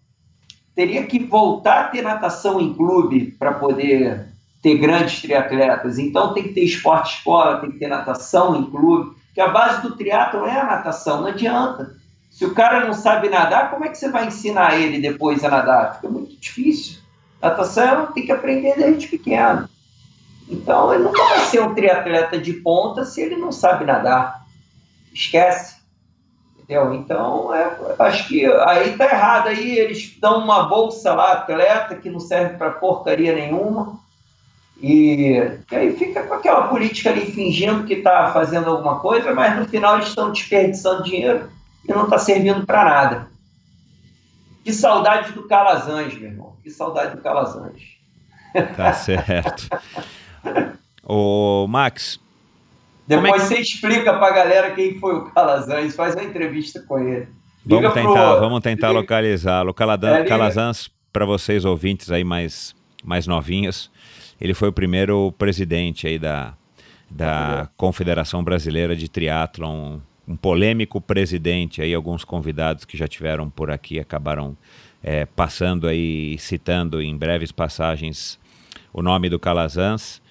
Teria 0.75 1.05
que 1.05 1.19
voltar 1.19 1.79
a 1.79 1.87
ter 1.89 2.01
natação 2.01 2.61
em 2.61 2.73
clube 2.73 3.35
para 3.39 3.53
poder 3.53 4.27
ter 4.61 4.77
grandes 4.77 5.21
triatletas. 5.21 5.97
Então, 5.97 6.33
tem 6.33 6.43
que 6.43 6.53
ter 6.53 6.63
esporte 6.63 7.17
escola, 7.17 7.59
tem 7.59 7.71
que 7.71 7.79
ter 7.79 7.87
natação 7.87 8.55
em 8.55 8.69
clube. 8.69 9.15
Que 9.33 9.41
a 9.41 9.49
base 9.49 9.81
do 9.81 9.95
triatlo 9.95 10.45
é 10.45 10.59
a 10.59 10.65
natação, 10.65 11.21
não 11.21 11.27
adianta. 11.27 11.95
Se 12.29 12.45
o 12.45 12.53
cara 12.53 12.85
não 12.85 12.93
sabe 12.93 13.29
nadar, 13.29 13.71
como 13.71 13.85
é 13.85 13.89
que 13.89 13.97
você 13.97 14.09
vai 14.09 14.27
ensinar 14.27 14.79
ele 14.79 14.99
depois 14.99 15.43
a 15.43 15.49
nadar? 15.49 15.95
Fica 15.95 16.09
muito 16.09 16.39
difícil. 16.39 16.99
Natação 17.41 18.11
tem 18.13 18.25
que 18.25 18.31
aprender 18.31 18.75
desde 18.75 19.07
pequeno. 19.07 19.67
Então, 20.49 20.93
ele 20.93 21.03
nunca 21.03 21.23
vai 21.23 21.39
ser 21.41 21.61
um 21.61 21.75
triatleta 21.75 22.37
de 22.37 22.53
ponta 22.53 23.03
se 23.03 23.21
ele 23.21 23.35
não 23.35 23.51
sabe 23.51 23.85
nadar. 23.85 24.45
Esquece. 25.13 25.77
Entendeu? 26.57 26.93
Então, 26.93 27.53
é, 27.53 27.77
acho 27.99 28.27
que 28.27 28.45
aí 28.45 28.95
tá 28.97 29.05
errado. 29.05 29.47
Aí 29.47 29.77
eles 29.77 30.17
dão 30.19 30.43
uma 30.43 30.63
bolsa 30.63 31.13
lá, 31.13 31.33
atleta, 31.33 31.95
que 31.95 32.09
não 32.09 32.19
serve 32.19 32.57
para 32.57 32.71
porcaria 32.71 33.33
nenhuma. 33.33 33.99
E, 34.81 35.31
e, 35.71 35.75
aí 35.75 35.95
fica 35.95 36.23
com 36.23 36.33
aquela 36.33 36.67
política 36.67 37.09
ali 37.09 37.31
fingindo 37.31 37.85
que 37.85 37.95
está 37.95 38.31
fazendo 38.31 38.69
alguma 38.69 38.99
coisa, 38.99 39.33
mas 39.33 39.57
no 39.57 39.65
final 39.65 39.95
eles 39.95 40.09
estão 40.09 40.31
desperdiçando 40.31 41.03
dinheiro 41.03 41.49
e 41.87 41.91
não 41.91 42.03
está 42.03 42.19
servindo 42.19 42.65
para 42.65 42.85
nada. 42.85 43.27
Que 44.63 44.71
saudade 44.71 45.31
do 45.31 45.47
Calazans, 45.47 46.13
meu 46.15 46.29
irmão. 46.29 46.57
Que 46.61 46.69
saudade 46.69 47.15
do 47.15 47.21
Calazans. 47.21 47.81
Tá 48.75 48.93
certo. 48.93 49.69
Ô, 51.03 51.65
Max. 51.67 52.19
Depois 53.07 53.31
é 53.31 53.35
que... 53.35 53.39
você 53.39 53.61
explica 53.61 54.13
pra 54.13 54.31
galera 54.31 54.71
quem 54.71 54.99
foi 54.99 55.15
o 55.15 55.25
Calazans, 55.31 55.95
faz 55.95 56.13
uma 56.15 56.23
entrevista 56.23 56.81
com 56.81 56.99
ele. 56.99 57.27
vamos 57.65 57.93
tentar, 57.93 58.31
pro... 58.31 58.39
vamos 58.39 58.61
tentar 58.61 58.89
localizá-lo. 58.91 59.73
É, 60.03 60.23
Calazans, 60.25 60.89
para 61.13 61.25
vocês 61.25 61.63
ouvintes 61.63 62.11
aí 62.11 62.23
mais, 62.23 62.75
mais 63.03 63.25
novinhos, 63.25 63.89
ele 64.39 64.53
foi 64.53 64.69
o 64.69 64.73
primeiro 64.73 65.31
presidente 65.37 66.05
aí 66.05 66.19
da, 66.19 66.53
da 67.09 67.69
Confederação 67.77 68.43
Brasileira 68.43 68.95
de 68.95 69.07
Triatlon 69.07 69.99
um 70.27 70.35
polêmico 70.35 70.99
presidente, 70.99 71.81
aí 71.81 71.93
alguns 71.93 72.25
convidados 72.25 72.83
que 72.83 72.97
já 72.97 73.07
tiveram 73.07 73.49
por 73.49 73.71
aqui 73.71 73.97
acabaram 73.97 74.57
é, 75.01 75.25
passando 75.25 75.87
aí, 75.87 76.37
citando 76.37 77.01
em 77.01 77.15
breves 77.15 77.51
passagens 77.51 78.37
o 78.91 79.01
nome 79.01 79.29
do 79.29 79.39
Calazans, 79.39 80.21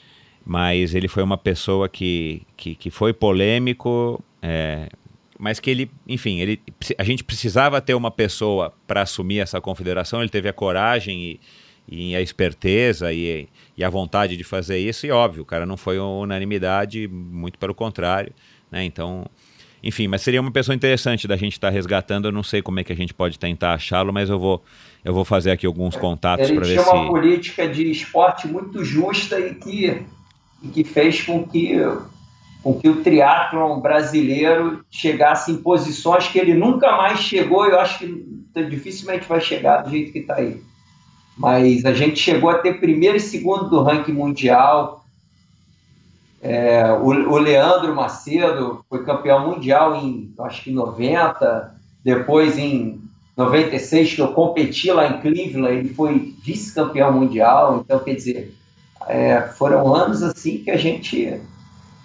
mas 0.47 0.95
ele 0.95 1.09
foi 1.09 1.25
uma 1.25 1.37
pessoa 1.37 1.89
que, 1.89 2.43
que, 2.57 2.77
que 2.77 2.89
foi 2.89 3.13
polêmico, 3.13 4.23
é, 4.41 4.89
mas 5.37 5.59
que 5.59 5.69
ele, 5.69 5.91
enfim, 6.07 6.39
ele, 6.39 6.63
a 6.97 7.03
gente 7.03 7.25
precisava 7.25 7.81
ter 7.81 7.95
uma 7.95 8.13
pessoa 8.13 8.73
para 8.87 9.03
assumir 9.03 9.41
essa 9.41 9.61
confederação, 9.61 10.21
ele 10.21 10.31
teve 10.31 10.49
a 10.49 10.53
coragem 10.53 11.41
e, 11.89 12.11
e 12.13 12.15
a 12.15 12.21
esperteza 12.21 13.13
e, 13.13 13.49
e 13.77 13.83
a 13.83 13.91
vontade 13.91 14.37
de 14.37 14.45
fazer 14.45 14.79
isso, 14.79 15.05
e 15.05 15.11
óbvio, 15.11 15.43
o 15.43 15.47
cara 15.47 15.67
não 15.67 15.77
foi 15.77 15.99
unanimidade, 15.99 17.09
muito 17.09 17.59
pelo 17.59 17.75
contrário, 17.75 18.33
né? 18.71 18.85
Então, 18.85 19.27
enfim, 19.83 20.09
mas 20.09 20.23
seria 20.23 20.41
uma 20.41 20.51
pessoa 20.51 20.75
interessante 20.75 21.29
da 21.29 21.37
gente 21.37 21.53
estar 21.53 21.69
tá 21.69 21.73
resgatando. 21.73 22.27
Eu 22.27 22.33
não 22.33 22.43
sei 22.43 22.61
como 22.61 22.81
é 22.81 22.85
que 22.85 22.93
a 22.93 22.97
gente 22.97 23.15
pode 23.15 23.39
tentar 23.39 23.75
achá-lo, 23.75 24.13
mas 24.13 24.29
eu 24.29 24.39
vou, 24.39 24.65
eu 25.05 25.15
vou 25.15 25.25
fazer 25.25 25.53
aqui 25.53 25.67
alguns 25.67 25.95
contatos 25.95 26.51
para 26.51 26.61
ver 26.61 26.67
se. 26.67 26.73
Ele 26.73 26.83
tinha 26.83 26.95
uma 26.95 27.11
política 27.11 27.69
de 27.69 27.91
esporte 27.91 28.49
muito 28.49 28.85
justa 28.85 29.39
e 29.39 29.55
que, 29.55 30.03
e 30.63 30.69
que 30.69 30.85
fez 30.85 31.23
com 31.23 31.47
que, 31.47 31.75
com 32.63 32.75
que 32.75 32.89
o 32.89 33.03
triatlon 33.03 33.81
brasileiro 33.81 34.85
chegasse 34.91 35.53
em 35.53 35.57
posições 35.57 36.29
que 36.29 36.39
ele 36.39 36.55
nunca 36.55 36.97
mais 36.97 37.21
chegou. 37.21 37.67
Eu 37.67 37.81
acho 37.81 37.99
que 37.99 38.65
dificilmente 38.69 39.29
vai 39.29 39.41
chegar 39.41 39.83
do 39.83 39.91
jeito 39.91 40.13
que 40.13 40.21
está 40.21 40.37
aí. 40.37 40.63
Mas 41.37 41.85
a 41.85 41.93
gente 41.93 42.19
chegou 42.19 42.49
a 42.49 42.59
ter 42.59 42.81
primeiro 42.81 43.17
e 43.17 43.21
segundo 43.21 43.69
do 43.69 43.83
ranking 43.83 44.13
mundial 44.13 45.05
é, 46.41 46.93
o, 46.93 47.07
o, 47.07 47.39
Leandro 47.39 47.95
Macedo 47.95 48.85
foi 48.89 49.05
campeão 49.05 49.49
mundial 49.49 49.97
em, 49.97 50.33
acho 50.41 50.63
que 50.63 50.71
90, 50.71 51.75
depois 52.05 52.57
em 52.57 53.01
96, 53.37 54.15
que 54.15 54.21
eu 54.21 54.29
competi 54.29 54.93
lá 54.93 55.09
em 55.09 55.21
Cleveland, 55.21 55.79
ele 55.79 55.89
foi 55.89 56.35
vice-campeão 56.43 57.13
mundial. 57.13 57.83
Então, 57.85 57.99
quer 57.99 58.15
dizer, 58.15 58.55
é, 59.07 59.41
foram 59.41 59.95
anos 59.95 60.23
assim 60.23 60.59
que 60.59 60.71
a 60.71 60.77
gente. 60.77 61.41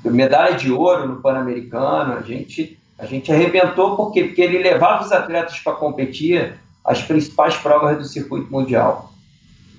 Medalha 0.04 0.56
de 0.56 0.72
ouro 0.72 1.08
no 1.08 1.22
Pan-Americano, 1.22 2.14
a 2.14 2.22
gente, 2.22 2.80
a 2.98 3.06
gente 3.06 3.32
arrebentou, 3.32 3.96
por 3.96 4.12
quê? 4.12 4.24
Porque 4.24 4.42
ele 4.42 4.58
levava 4.58 5.04
os 5.04 5.12
atletas 5.12 5.60
para 5.60 5.74
competir 5.74 6.56
as 6.84 7.04
principais 7.04 7.56
provas 7.56 8.00
do 8.00 8.06
circuito 8.06 8.52
mundial. 8.52 9.14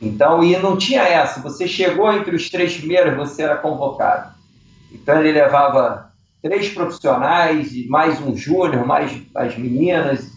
Então, 0.00 0.42
e 0.42 0.56
não 0.58 0.76
tinha 0.76 1.02
essa, 1.02 1.40
você 1.40 1.66
chegou 1.66 2.12
entre 2.12 2.36
os 2.36 2.48
três 2.48 2.76
primeiros, 2.76 3.16
você 3.16 3.42
era 3.42 3.56
convocado. 3.56 4.32
Então 4.92 5.18
ele 5.18 5.32
levava 5.32 6.12
três 6.40 6.68
profissionais 6.68 7.72
e 7.72 7.88
mais 7.88 8.20
um 8.20 8.36
júnior, 8.36 8.86
mais 8.86 9.12
as 9.34 9.56
meninas, 9.56 10.30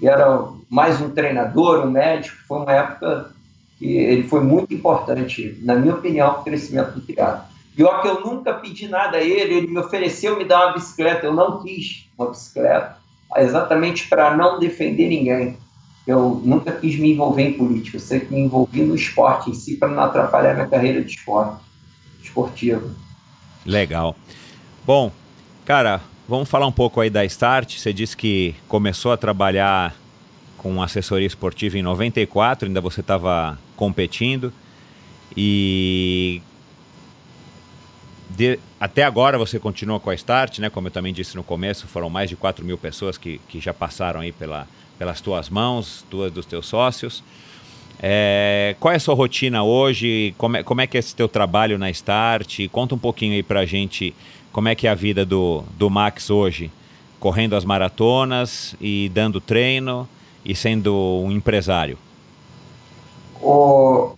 e 0.00 0.08
era 0.08 0.48
mais 0.70 1.00
um 1.00 1.10
treinador, 1.10 1.84
um 1.84 1.90
médico. 1.90 2.36
Foi 2.46 2.58
uma 2.58 2.72
época 2.72 3.30
que 3.78 3.96
ele 3.96 4.24
foi 4.24 4.40
muito 4.40 4.74
importante, 4.74 5.56
na 5.62 5.74
minha 5.76 5.94
opinião, 5.94 6.32
para 6.32 6.40
o 6.40 6.44
crescimento 6.44 6.92
do 6.92 7.00
teatro. 7.00 7.46
E 7.76 7.84
que 8.00 8.08
eu 8.08 8.20
nunca 8.22 8.54
pedi 8.54 8.88
nada 8.88 9.18
a 9.18 9.22
ele, 9.22 9.54
ele 9.54 9.66
me 9.68 9.78
ofereceu 9.78 10.36
me 10.36 10.44
dar 10.44 10.66
uma 10.66 10.72
bicicleta, 10.74 11.26
eu 11.26 11.32
não 11.32 11.62
quis 11.62 12.10
uma 12.18 12.30
bicicleta, 12.30 12.96
exatamente 13.36 14.08
para 14.08 14.36
não 14.36 14.58
defender 14.58 15.08
ninguém. 15.08 15.56
Eu 16.04 16.42
nunca 16.44 16.72
quis 16.72 16.98
me 16.98 17.12
envolver 17.12 17.42
em 17.42 17.52
política, 17.52 17.98
eu 17.98 18.00
sempre 18.00 18.34
me 18.34 18.40
envolvi 18.40 18.82
no 18.82 18.96
esporte 18.96 19.50
em 19.50 19.54
si 19.54 19.76
para 19.76 19.88
não 19.88 20.02
atrapalhar 20.02 20.54
minha 20.54 20.66
carreira 20.66 21.04
de 21.04 21.10
esporte, 21.12 21.62
esportiva. 22.20 22.90
Legal. 23.64 24.16
Bom, 24.84 25.12
cara, 25.64 26.00
vamos 26.26 26.48
falar 26.48 26.66
um 26.66 26.72
pouco 26.72 27.00
aí 27.00 27.10
da 27.10 27.24
Start. 27.26 27.78
Você 27.78 27.92
disse 27.92 28.16
que 28.16 28.56
começou 28.66 29.12
a 29.12 29.16
trabalhar 29.16 29.94
com 30.56 30.82
assessoria 30.82 31.26
esportiva 31.26 31.78
em 31.78 31.82
94, 31.82 32.66
ainda 32.66 32.80
você 32.80 33.00
estava 33.00 33.56
competindo. 33.78 34.52
E 35.36 36.42
de, 38.28 38.58
até 38.80 39.04
agora 39.04 39.38
você 39.38 39.58
continua 39.58 40.00
com 40.00 40.10
a 40.10 40.14
Start, 40.14 40.58
né? 40.58 40.68
Como 40.68 40.88
eu 40.88 40.92
também 40.92 41.14
disse 41.14 41.36
no 41.36 41.44
começo, 41.44 41.86
foram 41.86 42.10
mais 42.10 42.28
de 42.28 42.34
4 42.34 42.64
mil 42.64 42.76
pessoas 42.76 43.16
que, 43.16 43.40
que 43.48 43.60
já 43.60 43.72
passaram 43.72 44.20
aí 44.20 44.32
pela, 44.32 44.66
pelas 44.98 45.20
tuas 45.20 45.48
mãos, 45.48 46.04
tuas 46.10 46.32
dos 46.32 46.44
teus 46.44 46.66
sócios. 46.66 47.22
É, 48.00 48.74
qual 48.80 48.92
é 48.92 48.96
a 48.96 49.00
sua 49.00 49.14
rotina 49.14 49.62
hoje? 49.62 50.34
Como 50.36 50.56
é, 50.56 50.62
como 50.62 50.80
é 50.80 50.86
que 50.86 50.96
é 50.96 51.00
esse 51.00 51.14
teu 51.14 51.28
trabalho 51.28 51.78
na 51.78 51.88
Start? 51.90 52.68
Conta 52.70 52.96
um 52.96 52.98
pouquinho 52.98 53.34
aí 53.34 53.42
pra 53.42 53.64
gente 53.64 54.12
como 54.52 54.68
é 54.68 54.74
que 54.74 54.88
é 54.88 54.90
a 54.90 54.94
vida 54.94 55.24
do, 55.24 55.62
do 55.78 55.88
Max 55.88 56.30
hoje, 56.30 56.70
correndo 57.20 57.54
as 57.54 57.64
maratonas 57.64 58.74
e 58.80 59.08
dando 59.14 59.40
treino 59.40 60.08
e 60.44 60.54
sendo 60.54 61.22
um 61.24 61.30
empresário. 61.30 61.96
O, 63.40 64.14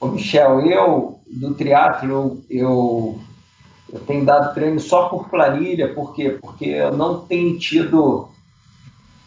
o 0.00 0.06
Michel, 0.08 0.60
eu 0.66 1.20
do 1.30 1.54
triatlo 1.54 2.42
eu, 2.50 3.18
eu 3.92 4.00
tenho 4.00 4.24
dado 4.24 4.52
treino 4.52 4.80
só 4.80 5.08
por 5.08 5.28
planilha, 5.28 5.94
por 5.94 6.14
quê? 6.14 6.38
Porque 6.40 6.66
eu 6.66 6.96
não 6.96 7.20
tenho 7.20 7.58
tido 7.58 8.28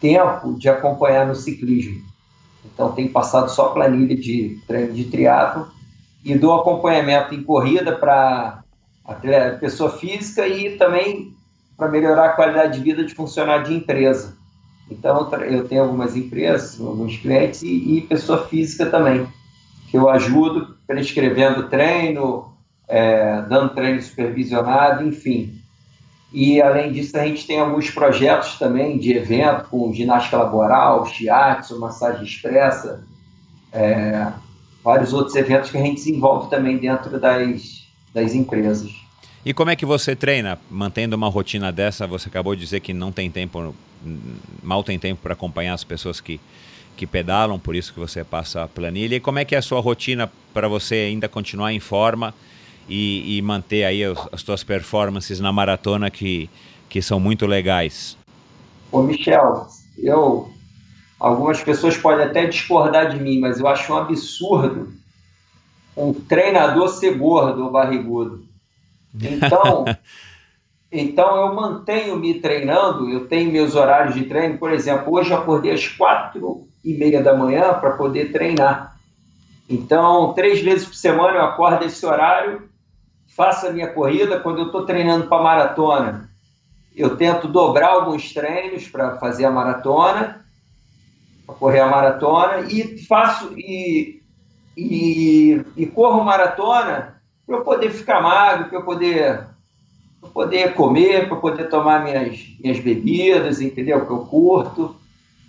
tempo 0.00 0.54
de 0.58 0.68
acompanhar 0.68 1.26
no 1.26 1.34
ciclismo. 1.34 2.02
Então, 2.64 2.92
tenho 2.92 3.10
passado 3.10 3.50
só 3.50 3.68
planilha 3.68 4.16
de 4.16 4.60
treino 4.66 4.92
de 4.92 5.04
triatlo 5.04 5.68
e 6.24 6.36
dou 6.36 6.54
acompanhamento 6.54 7.34
em 7.34 7.42
corrida 7.42 7.96
para 7.96 8.62
pessoa 9.60 9.90
física 9.90 10.46
e 10.46 10.76
também 10.76 11.34
para 11.76 11.88
melhorar 11.88 12.26
a 12.26 12.32
qualidade 12.32 12.78
de 12.78 12.84
vida 12.84 13.04
de 13.04 13.14
funcionário 13.14 13.66
de 13.66 13.74
empresa. 13.74 14.36
Então, 14.90 15.30
eu 15.42 15.66
tenho 15.66 15.82
algumas 15.82 16.16
empresas, 16.16 16.80
alguns 16.80 17.16
clientes 17.16 17.62
e, 17.62 17.98
e 17.98 18.00
pessoa 18.02 18.46
física 18.46 18.86
também, 18.86 19.26
que 19.90 19.96
eu 19.96 20.08
ajudo 20.08 20.76
prescrevendo 20.86 21.68
treino, 21.68 22.52
é, 22.86 23.42
dando 23.42 23.74
treino 23.74 24.02
supervisionado, 24.02 25.06
enfim. 25.06 25.58
E, 26.32 26.60
além 26.60 26.92
disso, 26.92 27.16
a 27.16 27.24
gente 27.24 27.46
tem 27.46 27.60
alguns 27.60 27.90
projetos 27.90 28.58
também 28.58 28.98
de 28.98 29.12
evento, 29.12 29.68
com 29.70 29.92
ginástica 29.92 30.36
laboral, 30.36 31.06
shiatsu, 31.06 31.78
massagem 31.78 32.24
expressa, 32.24 33.04
é, 33.72 34.32
vários 34.82 35.12
outros 35.12 35.34
eventos 35.36 35.70
que 35.70 35.78
a 35.78 35.80
gente 35.80 35.96
desenvolve 35.96 36.50
também 36.50 36.76
dentro 36.76 37.18
das, 37.18 37.86
das 38.12 38.34
empresas. 38.34 39.03
E 39.44 39.52
como 39.52 39.70
é 39.70 39.76
que 39.76 39.84
você 39.84 40.16
treina? 40.16 40.58
Mantendo 40.70 41.16
uma 41.16 41.28
rotina 41.28 41.70
dessa, 41.70 42.06
você 42.06 42.28
acabou 42.28 42.54
de 42.54 42.62
dizer 42.62 42.80
que 42.80 42.94
não 42.94 43.12
tem 43.12 43.30
tempo, 43.30 43.74
mal 44.62 44.82
tem 44.82 44.98
tempo 44.98 45.20
para 45.22 45.34
acompanhar 45.34 45.74
as 45.74 45.84
pessoas 45.84 46.18
que, 46.18 46.40
que 46.96 47.06
pedalam, 47.06 47.58
por 47.58 47.74
isso 47.76 47.92
que 47.92 48.00
você 48.00 48.24
passa 48.24 48.62
a 48.62 48.68
planilha. 48.68 49.16
E 49.16 49.20
como 49.20 49.38
é 49.38 49.44
que 49.44 49.54
é 49.54 49.58
a 49.58 49.62
sua 49.62 49.80
rotina 49.80 50.32
para 50.54 50.66
você 50.66 50.94
ainda 50.94 51.28
continuar 51.28 51.72
em 51.74 51.80
forma 51.80 52.32
e, 52.88 53.36
e 53.36 53.42
manter 53.42 53.84
aí 53.84 54.02
as, 54.02 54.18
as 54.32 54.42
tuas 54.42 54.64
performances 54.64 55.38
na 55.40 55.52
maratona 55.52 56.10
que, 56.10 56.48
que 56.88 57.02
são 57.02 57.20
muito 57.20 57.44
legais? 57.44 58.16
Ô 58.90 59.02
Michel, 59.02 59.66
eu 59.98 60.50
algumas 61.20 61.62
pessoas 61.62 61.96
podem 61.96 62.24
até 62.24 62.46
discordar 62.46 63.10
de 63.10 63.22
mim, 63.22 63.40
mas 63.40 63.60
eu 63.60 63.66
acho 63.68 63.92
um 63.92 63.96
absurdo 63.96 64.92
um 65.96 66.12
treinador 66.12 66.88
ser 66.88 67.16
gordo 67.16 67.64
ou 67.64 67.70
barrigudo. 67.70 68.43
Então, 69.14 69.84
então 70.90 71.36
eu 71.36 71.54
mantenho 71.54 72.16
me 72.16 72.34
treinando, 72.40 73.08
eu 73.08 73.26
tenho 73.26 73.52
meus 73.52 73.74
horários 73.74 74.14
de 74.14 74.24
treino, 74.24 74.58
por 74.58 74.72
exemplo, 74.72 75.12
hoje 75.12 75.30
eu 75.30 75.38
acordei 75.38 75.72
às 75.72 75.86
quatro 75.86 76.66
e 76.84 76.94
meia 76.94 77.22
da 77.22 77.36
manhã 77.36 77.74
para 77.74 77.92
poder 77.92 78.32
treinar. 78.32 78.96
Então, 79.68 80.32
três 80.34 80.60
vezes 80.60 80.86
por 80.86 80.94
semana 80.94 81.38
eu 81.38 81.44
acordo 81.44 81.84
esse 81.84 82.04
horário 82.04 82.68
faço 83.34 83.66
a 83.66 83.70
minha 83.70 83.88
corrida. 83.88 84.40
Quando 84.40 84.60
eu 84.60 84.66
estou 84.66 84.86
treinando 84.86 85.26
para 85.26 85.42
maratona, 85.42 86.30
eu 86.94 87.16
tento 87.16 87.48
dobrar 87.48 87.90
alguns 87.90 88.32
treinos 88.32 88.88
para 88.88 89.16
fazer 89.16 89.44
a 89.44 89.50
maratona, 89.50 90.44
para 91.46 91.54
correr 91.56 91.80
a 91.80 91.88
maratona, 91.88 92.60
e 92.70 92.98
faço 93.04 93.52
e, 93.56 94.22
e, 94.76 95.64
e 95.76 95.86
corro 95.86 96.22
maratona 96.24 97.13
para 97.46 97.56
eu 97.56 97.62
poder 97.62 97.90
ficar 97.90 98.22
magro, 98.22 98.68
para 98.68 98.78
eu 98.78 98.84
poder, 98.84 99.46
pra 100.20 100.30
poder 100.30 100.74
comer, 100.74 101.28
para 101.28 101.36
poder 101.36 101.68
tomar 101.68 102.02
minhas, 102.02 102.38
minhas 102.62 102.80
bebidas, 102.80 103.60
entendeu? 103.60 104.06
Que 104.06 104.12
eu 104.12 104.20
curto. 104.20 104.96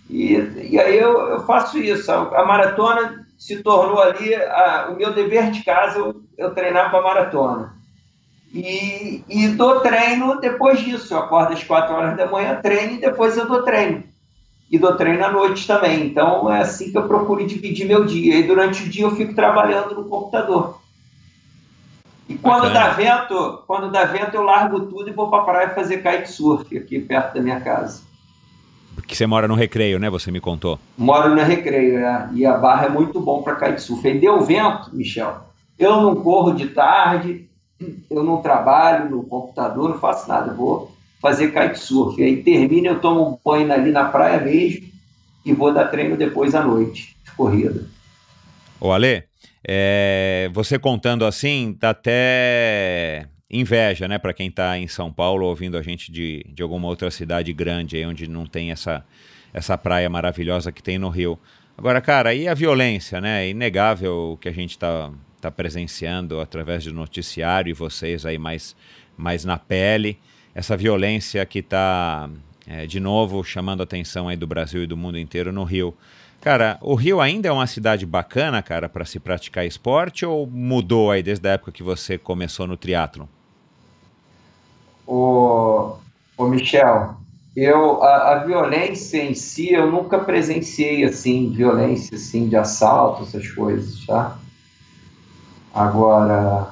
E, 0.10 0.34
e 0.72 0.80
aí 0.80 0.98
eu, 0.98 1.18
eu 1.30 1.46
faço 1.46 1.78
isso. 1.78 2.12
A, 2.12 2.42
a 2.42 2.46
maratona 2.46 3.26
se 3.38 3.62
tornou 3.64 4.02
ali 4.02 4.34
a, 4.36 4.90
o 4.92 4.96
meu 4.96 5.14
dever 5.14 5.52
de 5.52 5.64
casa 5.64 6.00
eu, 6.00 6.22
eu 6.38 6.54
treinar 6.54 6.92
para 6.92 7.02
maratona. 7.02 7.74
E, 8.54 9.24
e 9.28 9.48
dou 9.50 9.82
treino 9.82 10.40
depois 10.40 10.80
disso. 10.80 11.14
Eu 11.14 11.20
acordo 11.20 11.54
às 11.54 11.64
4 11.64 11.94
horas 11.94 12.18
da 12.18 12.30
manhã, 12.30 12.60
treino 12.62 12.94
e 12.94 13.02
depois 13.02 13.38
eu 13.38 13.48
dou 13.48 13.64
treino. 13.64 14.04
E 14.72 14.80
dou 14.80 14.96
treino 14.96 15.26
à 15.26 15.32
noite 15.32 15.68
também. 15.68 16.06
Então 16.06 16.52
é 16.52 16.62
assim 16.62 16.92
que 16.92 16.98
eu 16.98 17.08
procuro 17.08 17.46
dividir 17.46 17.88
meu 17.88 18.06
dia. 18.06 18.38
E 18.38 18.44
durante 18.44 18.84
o 18.84 18.90
dia 18.90 19.04
eu 19.04 19.16
fico 19.16 19.34
trabalhando 19.34 19.96
no 19.96 20.06
computador. 20.06 20.80
E 22.28 22.36
quando 22.36 22.74
dá 22.74 22.90
vento, 22.90 23.64
quando 23.68 23.92
dá 23.92 24.06
vento, 24.06 24.36
eu 24.36 24.42
largo 24.42 24.82
tudo 24.82 25.10
e 25.10 25.14
vou 25.14 25.30
para 25.30 25.42
a 25.42 25.46
praia 25.46 25.70
fazer 25.70 25.98
kitesurf 25.98 26.76
aqui 26.76 27.00
perto 27.00 27.36
da 27.36 27.42
minha 27.42 27.62
casa. 27.62 28.02
Porque 28.96 29.14
você 29.14 29.28
mora 29.28 29.48
no 29.48 29.54
Recreio, 29.54 30.00
né? 30.00 30.10
Você 30.10 30.32
me 30.32 30.40
contou. 30.40 30.80
Moro 30.98 31.36
no 31.36 31.44
Recreio, 31.44 32.00
é. 32.00 32.30
E 32.34 32.46
a 32.46 32.58
barra 32.58 32.88
é 32.88 32.90
muito 32.90 33.20
bom 33.20 33.44
para 33.44 33.56
kitesurf. 33.56 34.08
E 34.08 34.20
deu 34.20 34.42
vento, 34.42 34.90
Michel. 34.94 35.38
Eu 35.78 36.02
não 36.02 36.16
corro 36.16 36.54
de 36.54 36.68
tarde, 36.68 37.48
eu 38.10 38.24
não 38.24 38.42
trabalho 38.42 39.10
no 39.10 39.24
computador, 39.24 39.90
não 39.90 40.00
faço 40.00 40.28
nada, 40.28 40.54
vou 40.54 40.92
fazer 41.22 41.52
kitesurf. 41.52 42.24
Aí 42.24 42.42
termina, 42.42 42.88
eu 42.88 43.00
tomo 43.00 43.22
um 43.30 43.38
banho 43.44 43.72
ali 43.72 43.92
na 43.92 44.06
praia 44.06 44.40
mesmo 44.40 44.88
e 45.46 45.54
vou 45.54 45.72
dar 45.72 45.90
treino 45.90 46.18
depois 46.18 46.56
à 46.56 46.64
noite, 46.64 47.16
de 47.24 47.32
corrida. 47.34 47.86
Ô 48.80 48.92
Ale, 48.92 49.25
É, 49.68 50.50
você 50.54 50.78
contando 50.78 51.26
assim, 51.26 51.76
dá 51.80 51.90
até 51.90 53.28
inveja, 53.50 54.08
né, 54.08 54.18
para 54.18 54.34
quem 54.34 54.48
está 54.48 54.78
em 54.78 54.88
São 54.88 55.12
Paulo 55.12 55.46
ouvindo 55.46 55.78
a 55.78 55.82
gente 55.82 56.12
de, 56.12 56.46
de 56.54 56.62
alguma 56.62 56.88
outra 56.88 57.10
cidade 57.10 57.52
grande 57.54 57.96
aí 57.96 58.06
onde 58.06 58.28
não 58.28 58.46
tem 58.46 58.72
essa, 58.72 59.04
essa 59.54 59.78
praia 59.78 60.10
maravilhosa 60.10 60.72
que 60.72 60.84
tem 60.84 60.98
no 60.98 61.10
Rio. 61.10 61.40
Agora, 61.78 62.00
cara, 62.00 62.34
e 62.34 62.48
a 62.48 62.54
violência, 62.54 63.20
né? 63.20 63.46
É 63.46 63.50
inegável 63.50 64.38
que 64.40 64.48
a 64.48 64.52
gente 64.52 64.72
está 64.72 65.12
tá 65.42 65.52
presenciando 65.52 66.40
através 66.40 66.86
do 66.86 66.94
noticiário 66.94 67.70
e 67.70 67.74
vocês 67.74 68.26
aí 68.26 68.38
mais, 68.38 68.76
mais 69.18 69.44
na 69.44 69.58
pele. 69.58 70.18
Essa 70.54 70.78
violência 70.78 71.46
que 71.46 71.60
está, 71.60 72.30
é, 72.66 72.86
de 72.86 73.00
novo, 73.00 73.44
chamando 73.44 73.82
a 73.82 73.84
atenção 73.84 74.30
aí 74.30 74.38
do 74.38 74.48
Brasil 74.48 74.84
e 74.84 74.88
do 74.88 74.96
mundo 74.96 75.20
inteiro 75.20 75.52
no 75.52 75.66
Rio. 75.66 75.94
Cara, 76.46 76.78
o 76.80 76.94
Rio 76.94 77.22
ainda 77.22 77.48
é 77.50 77.52
uma 77.52 77.66
cidade 77.66 78.06
bacana, 78.06 78.62
cara, 78.62 78.88
para 78.88 79.04
se 79.04 79.20
praticar 79.20 79.66
esporte 79.66 80.28
ou 80.28 80.46
mudou 80.46 81.10
aí 81.10 81.24
desde 81.24 81.50
a 81.50 81.54
época 81.54 81.72
que 81.72 81.82
você 81.82 82.20
começou 82.20 82.68
no 82.68 82.78
triatlo? 82.78 83.28
O, 85.08 85.96
o 86.38 86.48
Michel, 86.48 87.16
eu 87.56 88.04
a, 88.04 88.34
a, 88.34 88.44
violência 88.44 89.24
em 89.24 89.34
si 89.34 89.74
eu 89.74 89.92
nunca 89.92 90.20
presenciei 90.20 91.04
assim 91.04 91.50
violência 91.50 92.16
assim 92.16 92.48
de 92.48 92.56
assalto 92.56 93.24
essas 93.24 93.50
coisas, 93.50 94.06
tá? 94.06 94.38
Agora 95.74 96.68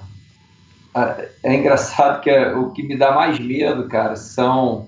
é 1.41 1.55
engraçado 1.55 2.21
que 2.21 2.29
é, 2.29 2.55
o 2.55 2.69
que 2.69 2.83
me 2.83 2.95
dá 2.95 3.11
mais 3.11 3.39
medo, 3.39 3.87
cara, 3.87 4.15
são 4.17 4.87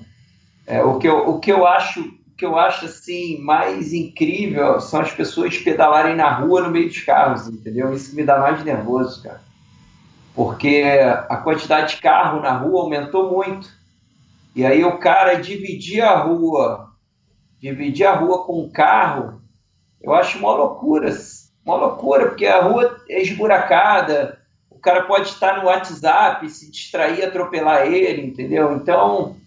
é, 0.68 0.84
o 0.84 1.00
que 1.00 1.08
eu, 1.08 1.28
o 1.28 1.40
que 1.40 1.52
eu 1.52 1.66
acho 1.66 2.24
que 2.38 2.46
eu 2.46 2.58
acho 2.58 2.86
assim 2.86 3.40
mais 3.42 3.94
incrível 3.94 4.80
são 4.82 5.02
as 5.02 5.12
pessoas 5.12 5.58
pedalarem 5.58 6.16
na 6.16 6.30
rua 6.30 6.64
no 6.64 6.72
meio 6.72 6.88
dos 6.88 7.02
carros, 7.02 7.48
entendeu? 7.48 7.94
Isso 7.94 8.16
me 8.16 8.24
dá 8.24 8.38
mais 8.40 8.64
nervoso, 8.64 9.24
cara. 9.24 9.42
Porque 10.34 10.84
a 11.30 11.38
quantidade 11.38 11.96
de 11.96 12.02
carro 12.02 12.42
na 12.42 12.58
rua 12.58 12.82
aumentou 12.82 13.32
muito. 13.32 13.70
E 14.54 14.66
aí 14.66 14.84
o 14.84 14.98
cara 14.98 15.36
dividir 15.36 16.02
a 16.02 16.18
rua, 16.18 16.92
dividir 17.60 18.06
a 18.06 18.16
rua 18.16 18.46
com 18.46 18.62
um 18.62 18.70
carro, 18.70 19.42
eu 20.02 20.14
acho 20.14 20.38
uma 20.38 20.54
loucura. 20.54 21.16
Uma 21.66 21.78
loucura, 21.78 22.28
porque 22.28 22.46
a 22.46 22.62
rua 22.62 23.02
é 23.10 23.22
esburacada, 23.22 24.40
o 24.70 24.78
cara 24.78 25.04
pode 25.06 25.30
estar 25.30 25.58
no 25.58 25.66
WhatsApp, 25.66 26.48
se 26.50 26.70
distrair, 26.70 27.24
atropelar 27.24 27.88
ele, 27.88 28.22
entendeu? 28.22 28.74
Então, 28.76 29.38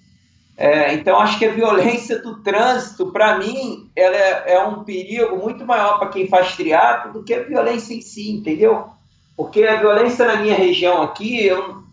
é, 0.60 0.93
então, 0.93 1.20
acho 1.20 1.39
que 1.39 1.44
a 1.44 1.52
violência 1.52 2.18
do 2.18 2.43
trânsito, 2.43 3.12
para 3.12 3.39
mim, 3.39 3.89
ela 3.94 4.16
é, 4.16 4.55
é, 4.55 4.66
um 4.66 4.82
perigo 4.82 5.36
muito 5.36 5.64
maior 5.64 6.01
para 6.01 6.09
quem 6.09 6.26
faz 6.26 6.56
triatlo 6.56 7.12
do 7.12 7.22
que 7.22 7.32
a 7.32 7.44
violência 7.44 7.94
em 7.94 8.01
si, 8.01 8.32
entendeu? 8.32 8.86
Porque 9.36 9.62
a 9.62 9.78
violência 9.78 10.26
na 10.26 10.43
minha 10.43 10.56
região 10.56 11.01
aqui, 11.01 11.47
eu, 11.47 11.85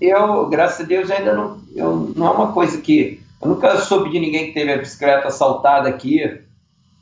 eu 0.00 0.48
graças 0.48 0.80
a 0.80 0.88
Deus, 0.88 1.08
ainda 1.12 1.32
não, 1.32 1.60
eu, 1.76 2.12
não 2.16 2.26
é 2.26 2.30
uma 2.30 2.52
coisa 2.52 2.80
que. 2.80 3.22
Eu 3.40 3.50
nunca 3.50 3.76
soube 3.76 4.10
de 4.10 4.18
ninguém 4.18 4.48
que 4.48 4.54
teve 4.54 4.72
a 4.72 4.78
bicicleta 4.78 5.28
assaltada 5.28 5.88
aqui. 5.88 6.40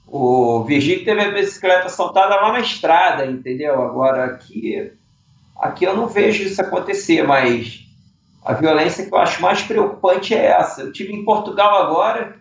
O 0.06 0.64
Virgílio 0.64 1.02
teve 1.02 1.22
a 1.22 1.30
bicicleta 1.30 1.86
assaltada 1.86 2.36
lá 2.36 2.52
na 2.52 2.60
estrada, 2.60 3.24
entendeu? 3.24 3.80
Agora, 3.80 4.26
aqui, 4.26 4.92
aqui 5.58 5.86
eu 5.86 5.96
não 5.96 6.08
vejo 6.08 6.42
isso 6.42 6.60
acontecer, 6.60 7.26
mas 7.26 7.85
a 8.46 8.52
violência 8.52 9.04
que 9.04 9.12
eu 9.12 9.18
acho 9.18 9.42
mais 9.42 9.60
preocupante 9.60 10.32
é 10.32 10.46
essa. 10.46 10.82
Eu 10.82 10.92
tive 10.92 11.12
em 11.12 11.24
Portugal 11.24 11.82
agora, 11.82 12.36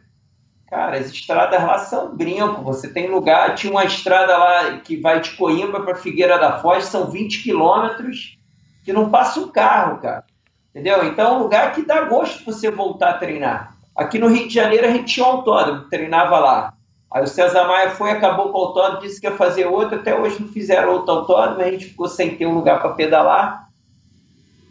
cara, 0.70 0.98
as 0.98 1.08
estradas 1.08 1.60
lá 1.64 1.80
são 1.80 2.16
brinco. 2.16 2.62
Você 2.62 2.94
tem 2.94 3.10
lugar, 3.10 3.56
tinha 3.56 3.74
uma 3.74 3.84
estrada 3.84 4.38
lá 4.38 4.78
que 4.78 4.98
vai 4.98 5.20
de 5.20 5.32
Coimbra 5.32 5.82
para 5.82 5.96
Figueira 5.96 6.38
da 6.38 6.60
Foz, 6.60 6.86
são 6.86 7.10
20 7.10 7.42
quilômetros 7.42 8.38
que 8.84 8.94
não 8.94 9.10
passa 9.10 9.40
um 9.40 9.48
carro, 9.48 9.98
cara. 9.98 10.24
Entendeu? 10.70 11.04
Então 11.06 11.28
é 11.28 11.32
um 11.38 11.42
lugar 11.42 11.74
que 11.74 11.82
dá 11.82 12.02
gosto 12.02 12.46
você 12.46 12.70
voltar 12.70 13.10
a 13.10 13.18
treinar. 13.18 13.76
Aqui 13.96 14.20
no 14.20 14.28
Rio 14.28 14.48
de 14.48 14.54
Janeiro 14.54 14.86
a 14.86 14.92
gente 14.92 15.12
tinha 15.12 15.26
um 15.26 15.30
autódromo, 15.30 15.90
treinava 15.90 16.38
lá. 16.38 16.74
Aí 17.12 17.24
o 17.24 17.28
César 17.28 17.66
Maia 17.66 17.90
foi, 17.90 18.12
acabou 18.12 18.52
com 18.52 18.60
o 18.60 18.62
autódromo, 18.62 19.02
disse 19.02 19.20
que 19.20 19.26
ia 19.26 19.36
fazer 19.36 19.66
outro, 19.66 19.96
até 19.96 20.16
hoje 20.16 20.40
não 20.40 20.50
fizeram 20.50 20.92
outro 20.92 21.16
autódromo, 21.16 21.62
a 21.62 21.72
gente 21.72 21.86
ficou 21.86 22.08
sem 22.08 22.36
ter 22.36 22.46
um 22.46 22.54
lugar 22.54 22.80
para 22.80 22.94
pedalar. 22.94 23.65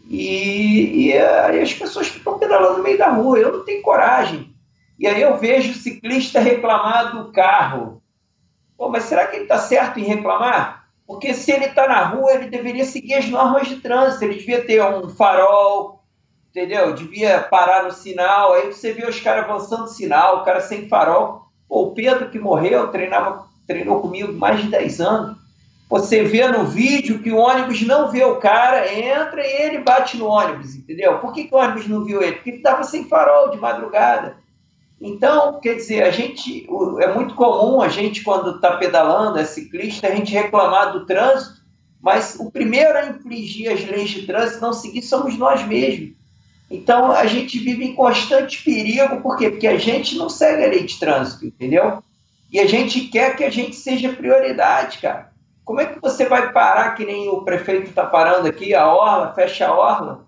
E, 0.07 1.07
e 1.07 1.17
aí 1.17 1.61
as 1.61 1.73
pessoas 1.73 2.07
ficam 2.07 2.37
pedalando 2.37 2.77
no 2.77 2.83
meio 2.83 2.97
da 2.97 3.09
rua, 3.09 3.39
eu 3.39 3.51
não 3.51 3.65
tenho 3.65 3.81
coragem. 3.81 4.53
E 4.97 5.07
aí 5.07 5.21
eu 5.21 5.37
vejo 5.37 5.71
o 5.71 5.75
ciclista 5.75 6.39
reclamar 6.39 7.15
do 7.15 7.31
carro. 7.31 8.01
Pô, 8.77 8.89
mas 8.89 9.03
será 9.03 9.27
que 9.27 9.35
ele 9.35 9.43
está 9.43 9.57
certo 9.57 9.99
em 9.99 10.03
reclamar? 10.03 10.85
Porque 11.07 11.33
se 11.33 11.51
ele 11.51 11.65
está 11.65 11.87
na 11.87 12.03
rua, 12.03 12.33
ele 12.33 12.49
deveria 12.49 12.85
seguir 12.85 13.15
as 13.15 13.27
normas 13.27 13.67
de 13.67 13.77
trânsito, 13.77 14.23
ele 14.23 14.35
devia 14.35 14.65
ter 14.65 14.83
um 14.83 15.09
farol, 15.09 16.03
entendeu? 16.49 16.93
Devia 16.93 17.41
parar 17.41 17.83
no 17.83 17.91
sinal. 17.91 18.53
Aí 18.53 18.73
você 18.73 18.91
vê 18.91 19.05
os 19.05 19.19
caras 19.19 19.45
avançando 19.45 19.83
o 19.83 19.89
sinal, 19.89 20.37
o 20.37 20.43
cara 20.43 20.61
sem 20.61 20.87
farol. 20.87 21.45
Pô, 21.67 21.83
o 21.83 21.93
Pedro 21.93 22.29
que 22.29 22.39
morreu, 22.39 22.87
treinava, 22.87 23.47
treinou 23.67 24.01
comigo 24.01 24.33
mais 24.33 24.61
de 24.61 24.69
10 24.69 25.01
anos. 25.01 25.44
Você 25.89 26.23
vê 26.23 26.47
no 26.47 26.65
vídeo 26.65 27.21
que 27.21 27.31
o 27.31 27.37
ônibus 27.37 27.81
não 27.83 28.11
vê 28.11 28.23
o 28.23 28.37
cara, 28.37 28.91
entra 28.91 29.45
e 29.45 29.61
ele 29.61 29.77
bate 29.79 30.17
no 30.17 30.25
ônibus, 30.25 30.75
entendeu? 30.75 31.19
Por 31.19 31.31
que, 31.31 31.43
que 31.43 31.53
o 31.53 31.59
ônibus 31.59 31.87
não 31.87 32.03
viu 32.03 32.23
ele? 32.23 32.33
Porque 32.33 32.49
ele 32.49 32.57
estava 32.57 32.83
sem 32.83 33.07
farol 33.07 33.51
de 33.51 33.57
madrugada. 33.57 34.37
Então, 34.99 35.59
quer 35.59 35.75
dizer, 35.75 36.03
a 36.03 36.09
gente 36.09 36.65
é 36.99 37.13
muito 37.13 37.35
comum 37.35 37.81
a 37.81 37.89
gente, 37.89 38.23
quando 38.23 38.55
está 38.55 38.77
pedalando, 38.77 39.37
é 39.37 39.45
ciclista, 39.45 40.07
a 40.07 40.15
gente 40.15 40.33
reclamar 40.33 40.91
do 40.91 41.05
trânsito, 41.05 41.61
mas 42.01 42.37
o 42.39 42.49
primeiro 42.49 42.97
a 42.97 43.05
infringir 43.07 43.71
as 43.71 43.85
leis 43.85 44.09
de 44.09 44.25
trânsito, 44.25 44.61
não 44.61 44.73
seguir, 44.73 45.03
somos 45.03 45.37
nós 45.37 45.63
mesmos. 45.67 46.13
Então, 46.69 47.11
a 47.11 47.27
gente 47.27 47.59
vive 47.59 47.85
em 47.85 47.93
constante 47.93 48.63
perigo, 48.63 49.21
por 49.21 49.37
quê? 49.37 49.51
Porque 49.51 49.67
a 49.67 49.77
gente 49.77 50.15
não 50.17 50.29
segue 50.29 50.63
a 50.63 50.67
lei 50.67 50.83
de 50.83 50.97
trânsito, 50.97 51.45
entendeu? 51.45 52.01
E 52.51 52.59
a 52.59 52.65
gente 52.65 53.01
quer 53.01 53.35
que 53.35 53.43
a 53.43 53.51
gente 53.51 53.75
seja 53.75 54.13
prioridade, 54.13 54.97
cara. 54.99 55.34
Como 55.65 55.81
é 55.81 55.87
que 55.87 55.99
você 55.99 56.27
vai 56.27 56.51
parar, 56.53 56.91
que 56.91 57.03
nem 57.03 57.27
o 57.27 57.41
prefeito 57.41 57.89
está 57.89 58.05
parando 58.05 58.47
aqui, 58.47 58.75
a 58.75 58.87
orla, 58.87 59.33
fecha 59.33 59.67
a 59.67 59.75
orla? 59.75 60.23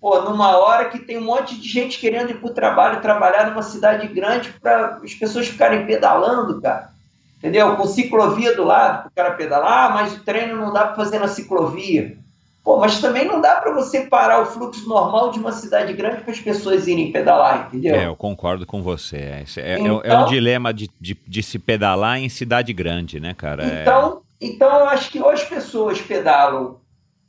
Pô, 0.00 0.20
numa 0.22 0.58
hora 0.58 0.90
que 0.90 0.98
tem 0.98 1.16
um 1.16 1.24
monte 1.24 1.58
de 1.58 1.66
gente 1.66 1.98
querendo 1.98 2.30
ir 2.30 2.34
para 2.34 2.50
o 2.50 2.52
trabalho, 2.52 3.00
trabalhar 3.00 3.48
numa 3.48 3.62
cidade 3.62 4.06
grande, 4.08 4.52
para 4.60 5.00
as 5.02 5.14
pessoas 5.14 5.46
ficarem 5.46 5.86
pedalando, 5.86 6.60
cara. 6.60 6.90
Entendeu? 7.38 7.76
Com 7.76 7.86
ciclovia 7.86 8.54
do 8.56 8.64
lado, 8.64 9.02
para 9.02 9.08
o 9.08 9.14
cara 9.14 9.36
pedalar, 9.36 9.90
ah, 9.90 9.94
mas 9.94 10.14
o 10.14 10.24
treino 10.24 10.56
não 10.56 10.72
dá 10.72 10.86
para 10.86 10.96
fazer 10.96 11.20
na 11.20 11.28
ciclovia. 11.28 12.18
Pô, 12.64 12.78
mas 12.78 12.98
também 12.98 13.26
não 13.26 13.40
dá 13.40 13.56
para 13.56 13.72
você 13.74 14.06
parar 14.06 14.40
o 14.40 14.46
fluxo 14.46 14.88
normal 14.88 15.30
de 15.30 15.38
uma 15.38 15.52
cidade 15.52 15.92
grande 15.92 16.22
para 16.22 16.32
as 16.32 16.40
pessoas 16.40 16.88
irem 16.88 17.12
pedalar, 17.12 17.66
entendeu? 17.68 17.94
É, 17.94 18.06
eu 18.06 18.16
concordo 18.16 18.66
com 18.66 18.82
você. 18.82 19.18
É, 19.18 19.44
é, 19.58 19.78
então, 19.78 20.00
é, 20.02 20.08
é 20.08 20.16
um 20.16 20.22
então 20.22 20.26
dilema 20.26 20.72
de, 20.72 20.90
de, 20.98 21.14
de, 21.28 21.42
se 21.42 21.58
pedalar 21.58 22.18
em 22.18 22.30
cidade 22.30 22.72
grande, 22.72 23.20
né, 23.20 23.34
cara? 23.34 23.62
É. 23.62 23.82
Então, 23.82 24.23
então, 24.44 24.68
eu 24.80 24.88
acho 24.88 25.10
que 25.10 25.20
ou 25.20 25.30
as 25.30 25.42
pessoas 25.42 26.00
pedalam 26.02 26.80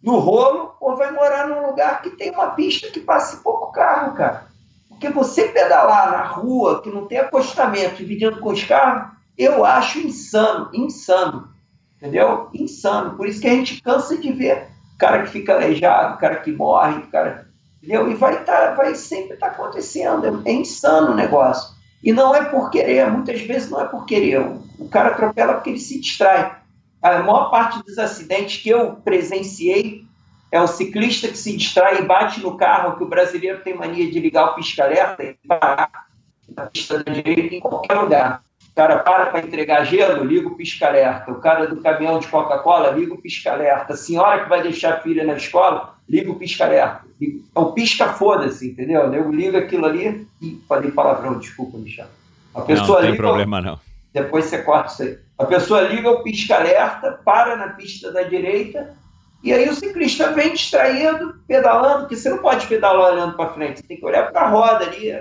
no 0.03 0.19
rolo 0.19 0.75
ou 0.81 0.97
vai 0.97 1.11
morar 1.11 1.47
num 1.47 1.65
lugar 1.65 2.01
que 2.01 2.09
tem 2.09 2.31
uma 2.31 2.51
pista 2.51 2.89
que 2.91 2.99
passe 2.99 3.41
pouco 3.41 3.71
carro, 3.71 4.13
cara. 4.13 4.47
Porque 4.89 5.09
você 5.09 5.47
pedalar 5.47 6.11
na 6.11 6.23
rua, 6.23 6.81
que 6.81 6.89
não 6.89 7.07
tem 7.07 7.17
acostamento, 7.17 7.95
dividindo 7.95 8.39
com 8.39 8.49
os 8.49 8.63
carros, 8.63 9.13
eu 9.37 9.63
acho 9.63 9.99
insano, 9.99 10.69
insano. 10.73 11.49
Entendeu? 11.97 12.49
Insano. 12.53 13.15
Por 13.15 13.27
isso 13.27 13.39
que 13.39 13.47
a 13.47 13.51
gente 13.51 13.81
cansa 13.81 14.17
de 14.17 14.31
ver 14.33 14.67
cara 14.97 15.23
que 15.23 15.29
fica 15.29 15.53
aleijado, 15.53 16.17
cara 16.17 16.35
que 16.35 16.51
morre, 16.51 17.01
cara. 17.03 17.47
Entendeu? 17.77 18.11
E 18.11 18.13
vai, 18.13 18.43
tá, 18.43 18.73
vai 18.73 18.93
sempre 18.93 19.35
estar 19.35 19.51
tá 19.51 19.53
acontecendo. 19.53 20.41
É 20.45 20.51
insano 20.51 21.11
o 21.11 21.15
negócio. 21.15 21.73
E 22.03 22.11
não 22.11 22.35
é 22.35 22.43
por 22.43 22.69
querer, 22.69 23.09
muitas 23.09 23.41
vezes 23.41 23.69
não 23.69 23.79
é 23.81 23.85
por 23.85 24.05
querer. 24.05 24.39
O 24.77 24.89
cara 24.89 25.09
atropela 25.09 25.53
porque 25.55 25.71
ele 25.71 25.79
se 25.79 25.99
distrai 25.99 26.64
a 27.05 27.19
maior 27.19 27.51
parte 27.51 27.83
dos 27.83 27.99
acidentes 27.99 28.61
que 28.61 28.69
eu 28.69 28.95
presenciei 28.95 30.03
é 30.51 30.59
o 30.59 30.67
ciclista 30.67 31.27
que 31.27 31.37
se 31.37 31.55
distrai 31.55 31.99
e 31.99 32.05
bate 32.05 32.41
no 32.41 32.57
carro, 32.57 32.97
que 32.97 33.03
o 33.03 33.07
brasileiro 33.07 33.61
tem 33.61 33.75
mania 33.75 34.09
de 34.09 34.19
ligar 34.19 34.45
o 34.45 34.55
pisca-alerta 34.55 35.23
e 35.23 35.35
parar 35.47 36.07
na 36.55 36.65
pista 36.65 37.03
da 37.03 37.11
direita 37.11 37.55
em 37.55 37.59
qualquer 37.59 37.93
lugar. 37.93 38.41
O 38.71 38.75
cara 38.75 38.99
para 38.99 39.27
para 39.27 39.45
entregar 39.45 39.85
gelo, 39.85 40.23
liga 40.23 40.47
o 40.47 40.55
pisca-alerta. 40.55 41.31
O 41.31 41.39
cara 41.39 41.67
do 41.67 41.81
caminhão 41.81 42.19
de 42.19 42.27
Coca-Cola, 42.27 42.91
liga 42.91 43.13
o 43.13 43.21
pisca-alerta. 43.21 43.93
A 43.93 43.97
senhora 43.97 44.43
que 44.43 44.49
vai 44.49 44.61
deixar 44.61 44.95
a 44.95 44.99
filha 44.99 45.23
na 45.23 45.33
escola, 45.33 45.95
liga 46.09 46.31
o 46.31 46.35
pisca-alerta. 46.35 47.05
É 47.21 47.59
o 47.59 47.71
pisca-foda-se, 47.71 48.71
entendeu? 48.71 49.13
Eu 49.13 49.31
ligo 49.31 49.57
aquilo 49.57 49.85
ali 49.85 50.27
e 50.41 50.61
falei 50.67 50.91
palavrão, 50.91 51.39
desculpa, 51.39 51.77
Michel. 51.77 52.07
A 52.53 52.61
pessoa 52.61 52.87
não, 52.87 52.95
não 52.95 53.01
tem 53.01 53.11
liga, 53.11 53.23
problema 53.23 53.61
não. 53.61 53.79
Depois 54.13 54.45
você 54.45 54.57
corta 54.63 54.91
isso 54.91 55.03
aí. 55.03 55.24
A 55.37 55.45
pessoa 55.45 55.81
liga 55.81 56.09
o 56.09 56.23
pisca-alerta, 56.23 57.19
para 57.23 57.55
na 57.55 57.69
pista 57.69 58.11
da 58.11 58.23
direita, 58.23 58.95
e 59.43 59.53
aí 59.53 59.69
o 59.69 59.75
ciclista 59.75 60.31
vem 60.31 60.53
distraído, 60.53 61.35
pedalando, 61.47 62.01
porque 62.01 62.15
você 62.15 62.29
não 62.29 62.39
pode 62.39 62.65
pedalar 62.67 63.13
olhando 63.13 63.35
para 63.35 63.53
frente, 63.53 63.79
você 63.79 63.87
tem 63.87 63.97
que 63.97 64.05
olhar 64.05 64.31
para 64.31 64.41
a 64.41 64.49
roda 64.49 64.85
ali 64.85 65.11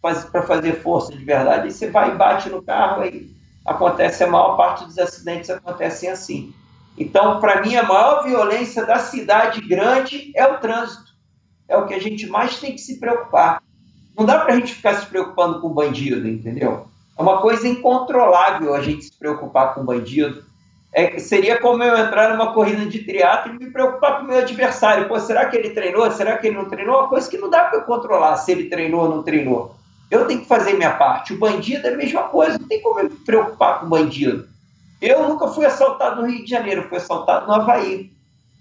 para 0.00 0.42
fazer 0.42 0.74
força 0.80 1.12
de 1.12 1.24
verdade. 1.24 1.68
E 1.68 1.72
você 1.72 1.90
vai 1.90 2.12
e 2.12 2.14
bate 2.14 2.48
no 2.50 2.62
carro, 2.62 3.02
aí 3.02 3.30
acontece, 3.66 4.22
a 4.22 4.28
maior 4.28 4.56
parte 4.56 4.84
dos 4.84 4.98
acidentes 4.98 5.50
acontecem 5.50 6.10
assim. 6.10 6.54
Então, 6.96 7.40
para 7.40 7.62
mim, 7.62 7.74
a 7.74 7.82
maior 7.82 8.22
violência 8.22 8.86
da 8.86 8.98
cidade 8.98 9.60
grande 9.62 10.30
é 10.36 10.46
o 10.46 10.58
trânsito. 10.58 11.12
É 11.66 11.76
o 11.76 11.86
que 11.86 11.94
a 11.94 12.00
gente 12.00 12.26
mais 12.26 12.60
tem 12.60 12.72
que 12.72 12.78
se 12.78 13.00
preocupar. 13.00 13.62
Não 14.16 14.24
dá 14.24 14.38
para 14.38 14.52
a 14.52 14.56
gente 14.56 14.74
ficar 14.74 14.94
se 14.94 15.06
preocupando 15.06 15.60
com 15.60 15.70
bandido, 15.70 16.28
entendeu? 16.28 16.86
É 17.16 17.22
uma 17.22 17.38
coisa 17.40 17.66
incontrolável 17.68 18.74
a 18.74 18.80
gente 18.80 19.04
se 19.04 19.16
preocupar 19.16 19.74
com 19.74 19.84
bandido. 19.84 20.44
É, 20.92 21.18
seria 21.18 21.60
como 21.60 21.82
eu 21.82 21.96
entrar 21.96 22.30
numa 22.30 22.52
corrida 22.52 22.86
de 22.86 23.00
triatlo 23.00 23.54
e 23.54 23.58
me 23.58 23.70
preocupar 23.70 24.18
com 24.18 24.24
o 24.24 24.28
meu 24.28 24.38
adversário. 24.38 25.08
Pô, 25.08 25.18
será 25.18 25.46
que 25.46 25.56
ele 25.56 25.70
treinou? 25.70 26.08
Será 26.10 26.38
que 26.38 26.46
ele 26.46 26.56
não 26.56 26.66
treinou? 26.66 26.94
É 26.94 26.98
uma 27.00 27.08
coisa 27.08 27.28
que 27.28 27.38
não 27.38 27.50
dá 27.50 27.64
para 27.64 27.80
controlar 27.80 28.36
se 28.36 28.52
ele 28.52 28.68
treinou 28.68 29.02
ou 29.02 29.08
não 29.08 29.22
treinou. 29.22 29.74
Eu 30.10 30.26
tenho 30.26 30.40
que 30.40 30.46
fazer 30.46 30.74
minha 30.74 30.92
parte. 30.92 31.32
O 31.32 31.38
bandido 31.38 31.86
é 31.86 31.94
a 31.94 31.96
mesma 31.96 32.24
coisa, 32.24 32.58
não 32.58 32.68
tem 32.68 32.80
como 32.80 33.00
eu 33.00 33.04
me 33.04 33.16
preocupar 33.16 33.80
com 33.80 33.86
o 33.86 33.88
bandido. 33.88 34.46
Eu 35.00 35.28
nunca 35.28 35.48
fui 35.48 35.66
assaltado 35.66 36.22
no 36.22 36.28
Rio 36.28 36.44
de 36.44 36.50
Janeiro, 36.50 36.88
fui 36.88 36.98
assaltado 36.98 37.46
no 37.46 37.54
Havaí. 37.54 38.12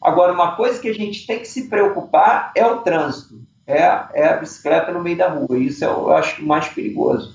Agora, 0.02 0.34
uma 0.34 0.56
coisa 0.56 0.80
que 0.80 0.90
a 0.90 0.94
gente 0.94 1.26
tem 1.26 1.40
que 1.40 1.48
se 1.48 1.70
preocupar 1.70 2.52
é 2.56 2.66
o 2.66 2.80
trânsito, 2.80 3.40
é, 3.66 3.80
é 4.14 4.28
a 4.28 4.38
bicicleta 4.38 4.92
no 4.92 5.02
meio 5.02 5.18
da 5.18 5.30
rua. 5.30 5.58
Isso 5.58 5.86
eu 5.86 6.12
acho 6.12 6.44
mais 6.44 6.68
perigoso. 6.68 7.34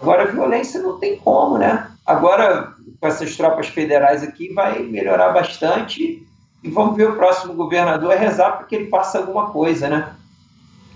Agora, 0.00 0.24
a 0.24 0.26
violência 0.26 0.80
não 0.82 0.98
tem 0.98 1.16
como, 1.16 1.58
né? 1.58 1.90
Agora, 2.04 2.74
com 3.00 3.06
essas 3.06 3.36
tropas 3.36 3.68
federais 3.68 4.22
aqui, 4.22 4.52
vai 4.52 4.82
melhorar 4.82 5.32
bastante. 5.32 6.26
E 6.62 6.70
vamos 6.70 6.96
ver 6.96 7.10
o 7.10 7.16
próximo 7.16 7.54
governador 7.54 8.16
rezar 8.16 8.52
para 8.52 8.66
que 8.66 8.74
ele 8.74 8.88
faça 8.88 9.18
alguma 9.18 9.50
coisa, 9.50 9.88
né? 9.88 10.14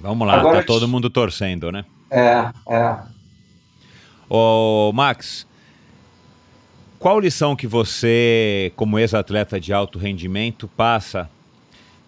Vamos 0.01 0.27
lá, 0.27 0.35
Agora, 0.35 0.61
tá 0.61 0.67
todo 0.67 0.89
mundo 0.89 1.11
torcendo, 1.11 1.71
né? 1.73 1.85
É, 2.11 2.51
é. 2.69 2.97
Ô, 4.29 4.93
Max, 4.95 5.47
qual 6.99 7.21
lição 7.21 7.55
que 7.55 7.67
você, 7.67 8.73
como 8.77 8.99
ex-atleta 8.99 9.61
de 9.61 9.73
alto 9.73 9.99
rendimento, 9.99 10.69
passa 10.69 11.29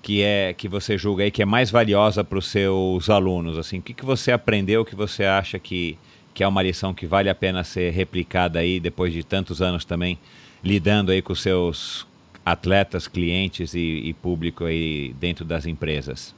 que 0.03 0.23
é 0.23 0.55
que 0.55 0.69
você 0.69 0.97
julga 0.97 1.25
aí 1.25 1.31
que 1.31 1.43
é 1.43 1.45
mais 1.45 1.71
valiosa 1.71 2.25
para 2.25 2.39
os 2.39 2.49
seus 2.49 3.11
alunos? 3.11 3.59
Assim, 3.59 3.79
o 3.79 3.83
que, 3.83 3.95
que 3.95 4.05
você 4.05 4.33
aprendeu 4.33 4.85
que 4.85 4.97
você 4.97 5.25
acha 5.25 5.59
que, 5.59 5.99
que 6.35 6.43
é 6.43 6.49
uma 6.49 6.63
lição 6.63 6.95
que 6.95 7.07
vale 7.07 7.29
a 7.29 7.35
pena 7.35 7.65
ser 7.65 7.93
replicada 7.93 8.59
aí 8.59 8.81
depois 8.81 9.13
de 9.13 9.23
tantos 9.23 9.61
anos 9.61 9.85
também 9.85 10.19
lidando 10.63 11.11
aí 11.11 11.23
com 11.23 11.35
seus 11.35 12.07
atletas, 12.45 13.07
clientes 13.07 13.75
e, 13.75 14.03
e 14.05 14.15
público 14.15 14.65
aí 14.65 15.15
dentro 15.15 15.45
das 15.45 15.67
empresas? 15.67 16.35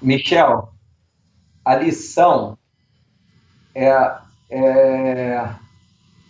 Michel, 0.00 0.68
a 1.64 1.76
lição 1.76 2.58
é, 3.74 3.90
é 4.50 5.48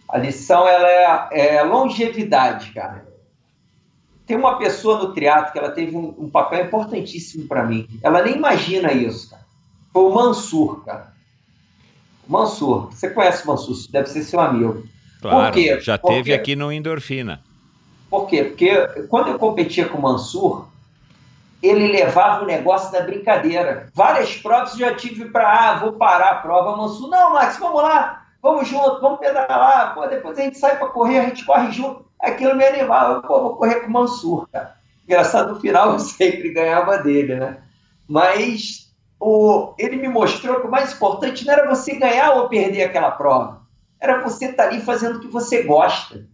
a 0.08 0.18
lição 0.18 0.66
ela 0.68 1.30
é, 1.32 1.56
é 1.56 1.62
longevidade, 1.62 2.72
cara. 2.72 3.06
Tem 4.26 4.36
uma 4.36 4.58
pessoa 4.58 4.98
no 4.98 5.12
triatlo 5.12 5.52
que 5.52 5.58
ela 5.58 5.70
teve 5.70 5.96
um, 5.96 6.14
um 6.18 6.30
papel 6.30 6.64
importantíssimo 6.64 7.46
para 7.46 7.64
mim. 7.64 7.86
Ela 8.02 8.22
nem 8.22 8.36
imagina 8.36 8.92
isso, 8.92 9.30
cara. 9.30 9.44
Foi 9.92 10.02
o 10.04 10.14
Mansur, 10.14 10.84
cara. 10.84 11.13
Mansur, 12.28 12.90
você 12.90 13.10
conhece 13.10 13.44
o 13.44 13.48
Mansur, 13.48 13.76
deve 13.90 14.08
ser 14.08 14.22
seu 14.22 14.40
amigo. 14.40 14.84
Claro, 15.20 15.52
Por 15.52 15.52
quê? 15.52 15.80
já 15.80 15.98
Porque... 15.98 16.16
teve 16.16 16.34
aqui 16.34 16.56
no 16.56 16.72
Endorfina. 16.72 17.40
Por 18.10 18.26
quê? 18.26 18.44
Porque 18.44 18.86
quando 19.08 19.28
eu 19.28 19.38
competia 19.38 19.88
com 19.88 19.98
o 19.98 20.02
Mansur, 20.02 20.66
ele 21.62 21.88
levava 21.88 22.44
o 22.44 22.46
negócio 22.46 22.92
da 22.92 23.00
brincadeira. 23.00 23.88
Várias 23.94 24.36
provas 24.36 24.72
eu 24.72 24.80
já 24.80 24.94
tive 24.94 25.26
para, 25.26 25.48
ah, 25.48 25.78
vou 25.78 25.92
parar 25.94 26.30
a 26.30 26.34
prova, 26.36 26.76
Mansur. 26.76 27.08
Não, 27.08 27.32
Max, 27.32 27.58
vamos 27.58 27.82
lá 27.82 28.24
vamos 28.44 28.68
junto, 28.68 29.00
vamos 29.00 29.20
pedalar, 29.20 29.94
pô, 29.94 30.06
depois 30.06 30.38
a 30.38 30.42
gente 30.42 30.58
sai 30.58 30.78
para 30.78 30.88
correr, 30.88 31.20
a 31.20 31.24
gente 31.24 31.46
corre 31.46 31.72
junto. 31.72 32.04
Aquilo 32.20 32.54
me 32.54 32.64
animava, 32.64 33.22
pô, 33.22 33.40
vou 33.40 33.56
correr 33.56 33.80
com 33.80 33.86
o 33.86 33.90
Mansur, 33.90 34.46
cara. 34.52 34.76
Engraçado, 35.08 35.54
no 35.54 35.60
final 35.60 35.92
eu 35.92 35.98
sempre 35.98 36.52
ganhava 36.52 36.98
dele, 36.98 37.36
né? 37.36 37.56
Mas 38.06 38.83
o, 39.24 39.74
ele 39.78 39.96
me 39.96 40.08
mostrou 40.08 40.60
que 40.60 40.66
o 40.66 40.70
mais 40.70 40.92
importante 40.92 41.46
não 41.46 41.54
era 41.54 41.68
você 41.68 41.94
ganhar 41.94 42.32
ou 42.32 42.48
perder 42.48 42.82
aquela 42.82 43.10
prova, 43.10 43.62
era 43.98 44.22
você 44.22 44.46
estar 44.46 44.64
tá 44.64 44.68
ali 44.68 44.82
fazendo 44.82 45.16
o 45.16 45.20
que 45.20 45.28
você 45.28 45.62
gosta. 45.62 46.26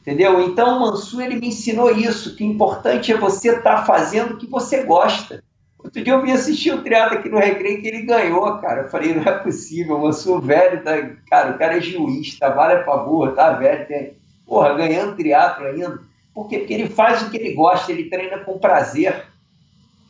Entendeu? 0.00 0.40
Então 0.40 0.78
o 0.78 0.80
Mansur 0.80 1.22
ele 1.22 1.34
me 1.34 1.48
ensinou 1.48 1.90
isso, 1.90 2.34
que 2.34 2.44
o 2.44 2.46
importante 2.46 3.12
é 3.12 3.16
você 3.16 3.50
estar 3.50 3.76
tá 3.76 3.84
fazendo 3.84 4.34
o 4.34 4.38
que 4.38 4.46
você 4.46 4.84
gosta. 4.84 5.44
Outro 5.78 6.02
dia 6.02 6.14
eu 6.14 6.22
vim 6.22 6.32
assistir 6.32 6.72
o 6.72 6.82
triatlo 6.82 7.18
aqui 7.18 7.28
no 7.28 7.38
Recreio 7.38 7.82
que 7.82 7.88
ele 7.88 8.02
ganhou, 8.02 8.56
cara. 8.58 8.82
Eu 8.82 8.88
falei, 8.88 9.14
não 9.14 9.22
é 9.22 9.38
possível, 9.38 10.02
eu 10.04 10.12
sou 10.12 10.40
velho, 10.40 10.82
tá... 10.82 10.92
cara, 11.28 11.50
o 11.50 11.58
cara 11.58 11.76
é 11.76 11.80
juiz, 11.80 12.38
trabalha 12.38 12.82
pra 12.84 12.96
burra, 12.96 13.32
tá 13.32 13.52
velho, 13.52 13.86
tem... 13.86 14.16
porra, 14.46 14.74
ganhando 14.74 15.14
triatlo 15.14 15.66
ainda. 15.66 16.00
Por 16.32 16.48
quê? 16.48 16.58
Porque 16.58 16.72
ele 16.72 16.88
faz 16.88 17.22
o 17.22 17.30
que 17.30 17.36
ele 17.36 17.54
gosta, 17.54 17.92
ele 17.92 18.08
treina 18.08 18.38
com 18.38 18.58
prazer. 18.58 19.26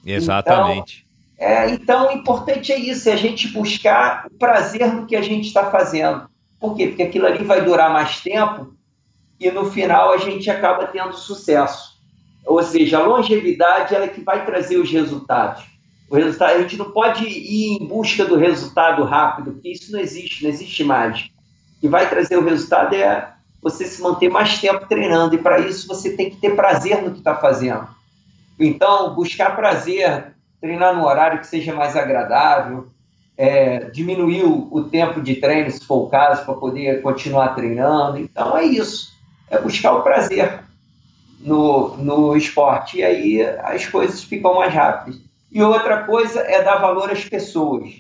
Exatamente. 0.05 0.99
Então, 0.99 1.06
é, 1.39 1.71
então 1.71 2.09
o 2.09 2.13
importante 2.13 2.73
é 2.73 2.79
isso, 2.79 3.09
é 3.09 3.13
a 3.13 3.17
gente 3.17 3.49
buscar 3.49 4.27
o 4.27 4.39
prazer 4.39 4.93
no 4.95 5.07
que 5.07 5.15
a 5.15 5.23
gente 5.23 5.47
está 5.47 5.71
fazendo. 5.71 6.29
Por 6.59 6.75
quê? 6.75 6.89
Porque 6.89 7.03
aquilo 7.03 7.27
ali 7.27 7.45
vai 7.45 7.63
durar 7.63 7.93
mais 7.93 8.21
tempo 8.21 8.75
e 9.39 9.51
no 9.51 9.71
final 9.71 10.13
a 10.13 10.19
gente 10.19 10.51
acaba 10.51 10.87
tendo 10.87 11.15
sucesso. 11.15 11.97
Ou 12.47 12.63
seja, 12.63 12.99
a 12.99 13.07
longevidade 13.07 13.95
é 13.95 14.09
que 14.09 14.23
vai 14.23 14.47
trazer 14.47 14.79
os 14.79 14.91
resultados. 14.91 15.65
O 16.09 16.15
resultado, 16.15 16.55
a 16.55 16.63
gente 16.63 16.77
não 16.77 16.93
pode 16.93 17.27
ir 17.27 17.83
em 17.83 17.87
busca 17.87 18.25
do 18.25 18.37
resultado 18.37 19.03
rápido, 19.03 19.53
porque 19.53 19.73
isso 19.73 19.93
não 19.93 19.99
existe, 19.99 20.45
não 20.45 20.51
existe 20.51 20.85
mais. 20.85 21.23
O 21.77 21.81
que 21.81 21.89
vai 21.89 22.09
trazer 22.09 22.37
o 22.37 22.45
resultado 22.45 22.95
é 22.95 23.33
você 23.61 23.85
se 23.85 24.01
manter 24.01 24.29
mais 24.29 24.61
tempo 24.61 24.87
treinando, 24.87 25.35
e 25.35 25.39
para 25.39 25.59
isso 25.59 25.89
você 25.89 26.17
tem 26.17 26.31
que 26.31 26.37
ter 26.37 26.55
prazer 26.55 27.03
no 27.03 27.11
que 27.11 27.19
está 27.19 27.35
fazendo. 27.35 27.89
Então, 28.59 29.13
buscar 29.15 29.57
prazer, 29.57 30.36
treinar 30.61 30.95
no 30.95 31.05
horário 31.05 31.41
que 31.41 31.47
seja 31.47 31.75
mais 31.75 31.97
agradável, 31.97 32.89
é, 33.37 33.91
diminuir 33.91 34.45
o, 34.45 34.69
o, 34.73 34.85
tempo 34.85 35.21
de 35.21 35.37
treino, 35.37 35.71
se 35.71 35.85
for 35.85 36.05
o 36.05 36.09
caso, 36.09 36.45
para 36.45 36.55
poder 36.55 37.03
continuar 37.03 37.55
treinando. 37.55 38.19
Então, 38.19 38.57
é 38.57 38.65
isso. 38.65 39.15
É 39.51 39.59
buscar 39.59 39.93
o 39.93 40.03
prazer 40.03 40.61
no, 41.41 41.97
no 41.97 42.37
esporte. 42.37 42.99
E 42.99 43.05
aí 43.05 43.43
as 43.43 43.87
coisas 43.87 44.23
ficam 44.23 44.55
mais 44.55 44.73
rápidas. 44.73 45.21
E 45.53 45.63
outra 45.63 46.05
coisa 46.05 46.41
é 46.41 46.63
dar 46.63 46.77
valor 46.77 47.11
às 47.11 47.25
pessoas. 47.25 47.91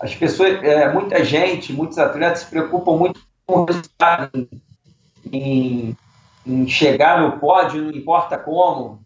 As 0.00 0.14
pessoas, 0.14 0.62
é, 0.62 0.92
muita 0.92 1.24
gente, 1.24 1.72
muitos 1.72 1.98
atletas 1.98 2.40
se 2.40 2.46
preocupam 2.46 2.96
muito 2.96 3.20
com 3.46 3.60
o 3.60 3.64
resultado, 3.64 4.48
em, 5.30 5.96
em 6.46 6.66
chegar 6.66 7.20
no 7.20 7.38
pódio, 7.38 7.82
não 7.82 7.90
importa 7.90 8.36
como. 8.36 9.03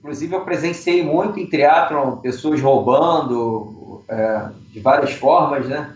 Inclusive, 0.00 0.34
eu 0.34 0.44
presenciei 0.44 1.04
muito 1.04 1.38
em 1.38 1.46
triatlon 1.46 2.16
pessoas 2.16 2.60
roubando 2.60 4.02
é, 4.08 4.48
de 4.72 4.80
várias 4.80 5.12
formas, 5.12 5.68
né? 5.68 5.94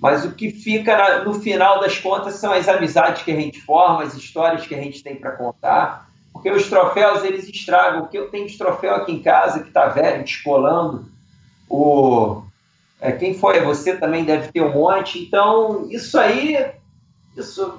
Mas 0.00 0.24
o 0.24 0.32
que 0.32 0.50
fica 0.50 0.96
na, 0.96 1.24
no 1.24 1.34
final 1.34 1.78
das 1.78 1.96
contas 1.98 2.34
são 2.34 2.52
as 2.52 2.66
amizades 2.66 3.22
que 3.22 3.30
a 3.30 3.36
gente 3.36 3.60
forma, 3.60 4.02
as 4.02 4.14
histórias 4.14 4.66
que 4.66 4.74
a 4.74 4.80
gente 4.80 5.02
tem 5.02 5.14
para 5.14 5.32
contar 5.32 6.10
porque 6.32 6.50
os 6.50 6.68
troféus 6.68 7.22
eles 7.22 7.48
estragam. 7.48 8.02
O 8.02 8.08
que 8.08 8.18
eu 8.18 8.30
tenho 8.30 8.48
de 8.48 8.56
troféu 8.56 8.96
aqui 8.96 9.12
em 9.12 9.22
casa 9.22 9.60
que 9.60 9.68
está 9.68 9.86
velho, 9.86 10.24
descolando. 10.24 11.06
O, 11.68 12.42
é, 13.00 13.12
quem 13.12 13.34
foi? 13.34 13.60
Você 13.60 13.96
também 13.96 14.24
deve 14.24 14.50
ter 14.50 14.62
um 14.62 14.72
monte. 14.72 15.22
Então, 15.22 15.86
isso 15.90 16.18
aí, 16.18 16.72
isso, 17.36 17.78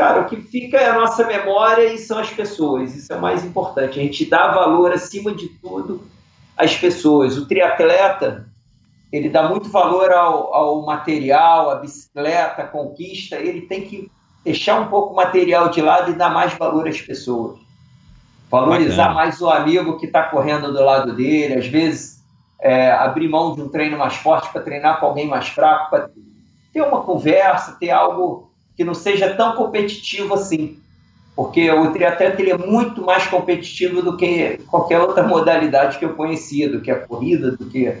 cara, 0.00 0.22
o 0.22 0.24
que 0.24 0.36
fica 0.36 0.78
é 0.78 0.88
a 0.88 0.98
nossa 0.98 1.26
memória 1.26 1.92
e 1.92 1.98
são 1.98 2.18
as 2.18 2.30
pessoas. 2.30 2.96
Isso 2.96 3.12
é 3.12 3.16
o 3.16 3.20
mais 3.20 3.44
importante. 3.44 4.00
A 4.00 4.02
gente 4.02 4.24
dá 4.24 4.48
valor, 4.48 4.92
acima 4.92 5.34
de 5.34 5.48
tudo, 5.48 6.02
às 6.56 6.74
pessoas. 6.74 7.36
O 7.36 7.46
triatleta, 7.46 8.48
ele 9.12 9.28
dá 9.28 9.46
muito 9.46 9.68
valor 9.68 10.10
ao, 10.10 10.54
ao 10.54 10.86
material, 10.86 11.70
à 11.70 11.74
bicicleta, 11.74 12.62
à 12.62 12.66
conquista. 12.66 13.36
Ele 13.36 13.60
tem 13.60 13.82
que 13.82 14.10
deixar 14.42 14.80
um 14.80 14.86
pouco 14.86 15.12
o 15.12 15.16
material 15.16 15.68
de 15.68 15.82
lado 15.82 16.10
e 16.10 16.14
dar 16.14 16.30
mais 16.30 16.54
valor 16.54 16.88
às 16.88 17.00
pessoas. 17.00 17.58
Valorizar 18.50 19.08
Bacana. 19.08 19.14
mais 19.14 19.40
o 19.42 19.50
amigo 19.50 19.98
que 19.98 20.06
está 20.06 20.22
correndo 20.24 20.72
do 20.72 20.82
lado 20.82 21.14
dele, 21.14 21.54
às 21.54 21.66
vezes 21.66 22.24
é, 22.58 22.90
abrir 22.90 23.28
mão 23.28 23.54
de 23.54 23.60
um 23.60 23.68
treino 23.68 23.98
mais 23.98 24.16
forte 24.16 24.50
para 24.50 24.62
treinar 24.62 24.98
com 24.98 25.06
alguém 25.06 25.28
mais 25.28 25.48
fraco, 25.48 25.90
para 25.90 26.10
ter 26.72 26.80
uma 26.80 27.02
conversa, 27.02 27.76
ter 27.78 27.90
algo 27.90 28.49
que 28.80 28.84
não 28.84 28.94
seja 28.94 29.34
tão 29.34 29.52
competitivo 29.56 30.32
assim. 30.32 30.78
Porque 31.36 31.70
o 31.70 31.92
triatleta 31.92 32.40
ele 32.40 32.50
é 32.50 32.56
muito 32.56 33.02
mais 33.04 33.26
competitivo 33.26 34.00
do 34.00 34.16
que 34.16 34.56
qualquer 34.70 34.98
outra 34.98 35.22
modalidade 35.28 35.98
que 35.98 36.04
eu 36.06 36.14
conhecia, 36.14 36.66
do 36.66 36.80
que 36.80 36.90
a 36.90 36.98
corrida, 36.98 37.50
do 37.50 37.66
que, 37.66 37.94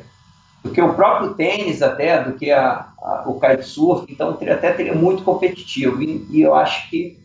do 0.64 0.70
que 0.70 0.80
o 0.80 0.94
próprio 0.94 1.34
tênis 1.34 1.82
até, 1.82 2.24
do 2.24 2.32
que 2.32 2.50
a, 2.50 2.86
a, 2.98 3.24
o 3.26 3.38
kitesurf. 3.38 4.10
Então 4.10 4.30
o 4.30 4.34
triatleta 4.38 4.80
ele 4.80 4.88
é 4.88 4.94
muito 4.94 5.22
competitivo 5.22 6.02
e, 6.02 6.26
e 6.30 6.40
eu 6.40 6.54
acho 6.54 6.88
que 6.88 7.18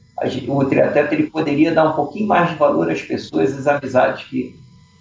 o 0.49 0.65
triatleta 0.65 1.15
ele 1.15 1.29
poderia 1.29 1.73
dar 1.73 1.89
um 1.91 1.93
pouquinho 1.93 2.27
mais 2.27 2.49
de 2.49 2.57
valor 2.57 2.91
às 2.91 3.01
pessoas, 3.01 3.57
às 3.57 3.67
amizades 3.67 4.25
que, 4.25 4.53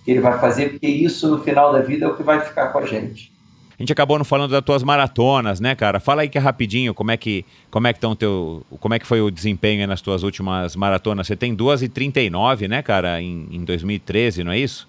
que 0.05 0.13
ele 0.13 0.21
vai 0.21 0.39
fazer, 0.39 0.71
porque 0.71 0.87
isso 0.87 1.29
no 1.29 1.43
final 1.43 1.73
da 1.73 1.81
vida 1.81 2.05
é 2.05 2.09
o 2.09 2.17
que 2.17 2.23
vai 2.23 2.39
ficar 2.39 2.69
com 2.69 2.79
a 2.79 2.87
gente. 2.87 3.34
A 3.79 3.83
gente 3.83 3.93
acabou 3.93 4.19
não 4.19 4.25
falando 4.25 4.51
das 4.51 4.65
tuas 4.65 4.83
maratonas, 4.83 5.61
né, 5.61 5.75
cara? 5.75 5.99
Fala 5.99 6.23
aí 6.23 6.29
que 6.29 6.39
é 6.39 6.41
rapidinho, 6.41 6.95
como 6.95 7.11
é 7.11 7.17
que 7.17 7.45
como 7.71 7.87
é 7.87 7.93
que 7.93 7.99
estão 7.99 8.15
teu, 8.15 8.65
como 8.81 8.95
é 8.95 8.99
que 8.99 9.07
foi 9.07 9.21
o 9.21 9.31
desempenho 9.31 9.87
nas 9.87 10.01
tuas 10.01 10.23
últimas 10.23 10.77
maratonas? 10.77 11.27
Você 11.27 11.35
tem 11.35 11.55
2 11.55 11.83
e 11.83 11.89
39, 11.89 12.69
né, 12.69 12.83
cara, 12.83 13.21
em, 13.21 13.49
em 13.51 13.65
2013, 13.65 14.45
não 14.45 14.53
é 14.53 14.59
isso? 14.59 14.89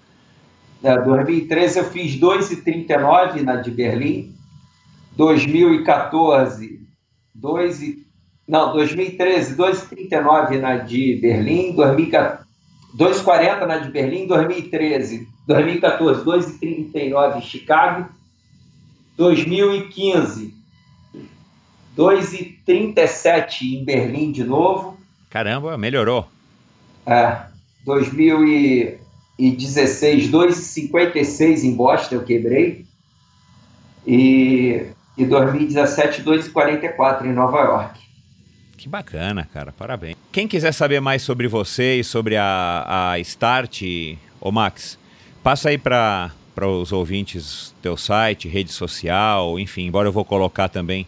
É, 0.82 0.96
2013 0.98 1.78
eu 1.78 1.84
fiz 1.86 2.16
2 2.16 2.52
e 2.52 2.62
39 2.62 3.42
na 3.42 3.56
de 3.56 3.70
Berlim. 3.70 4.34
2014, 5.16 6.80
2 7.34 7.82
e 7.82 8.06
não, 8.46 8.72
2013, 8.72 9.56
2,39 9.56 10.60
na 10.60 10.76
de 10.76 11.16
Berlim, 11.16 11.74
2,40 11.74 13.66
na 13.66 13.78
de 13.78 13.90
Berlim, 13.90 14.28
2013, 14.28 15.26
2014, 15.48 16.24
2,39 16.24 17.38
em 17.38 17.40
Chicago, 17.42 18.08
2015, 19.16 20.54
2,37 21.96 23.62
em 23.62 23.84
Berlim 23.84 24.30
de 24.30 24.44
novo. 24.44 24.98
Caramba, 25.30 25.78
melhorou. 25.78 26.28
É, 27.06 27.38
2016, 27.84 30.30
2,56 30.30 31.64
em 31.64 31.74
Boston, 31.74 32.16
eu 32.16 32.24
quebrei. 32.24 32.84
E, 34.06 34.84
e 35.16 35.24
2017, 35.24 36.22
2,44 36.22 37.24
em 37.24 37.32
Nova 37.32 37.60
York. 37.60 37.98
Que 38.76 38.86
bacana, 38.88 39.48
cara. 39.52 39.72
Parabéns. 39.72 40.16
Quem 40.30 40.46
quiser 40.46 40.72
saber 40.72 41.00
mais 41.00 41.22
sobre 41.22 41.48
você 41.48 42.00
e 42.00 42.04
sobre 42.04 42.36
a, 42.36 43.12
a 43.12 43.18
Start, 43.20 43.82
ô 44.40 44.52
Max, 44.52 44.98
passa 45.42 45.70
aí 45.70 45.78
para 45.78 46.30
os 46.64 46.92
ouvintes 46.92 47.74
teu 47.82 47.96
site, 47.96 48.48
rede 48.48 48.72
social, 48.72 49.58
enfim, 49.58 49.86
embora 49.86 50.08
eu 50.08 50.12
vou 50.12 50.24
colocar 50.24 50.68
também 50.68 51.06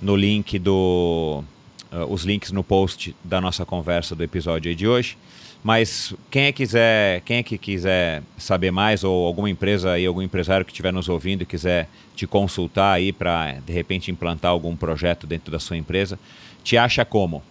no 0.00 0.14
link 0.14 0.58
do 0.58 1.42
uh, 1.90 2.12
os 2.12 2.24
links 2.24 2.52
no 2.52 2.62
post 2.62 3.16
da 3.24 3.40
nossa 3.40 3.64
conversa 3.64 4.14
do 4.14 4.22
episódio 4.22 4.74
de 4.74 4.86
hoje. 4.86 5.16
Mas 5.64 6.14
quem 6.30 6.44
é, 6.44 6.52
quiser, 6.52 7.22
quem 7.22 7.38
é 7.38 7.42
que 7.42 7.56
quiser 7.56 8.22
saber 8.36 8.70
mais, 8.70 9.02
ou 9.02 9.26
alguma 9.26 9.48
empresa 9.48 9.92
aí, 9.92 10.04
algum 10.04 10.20
empresário 10.20 10.64
que 10.64 10.72
estiver 10.72 10.92
nos 10.92 11.08
ouvindo 11.08 11.42
e 11.42 11.46
quiser 11.46 11.88
te 12.14 12.26
consultar 12.26 12.92
aí 12.92 13.14
para 13.14 13.54
de 13.64 13.72
repente 13.72 14.10
implantar 14.10 14.50
algum 14.50 14.76
projeto 14.76 15.26
dentro 15.26 15.50
da 15.50 15.58
sua 15.58 15.78
empresa, 15.78 16.18
te 16.62 16.76
acha 16.76 17.02
como? 17.02 17.42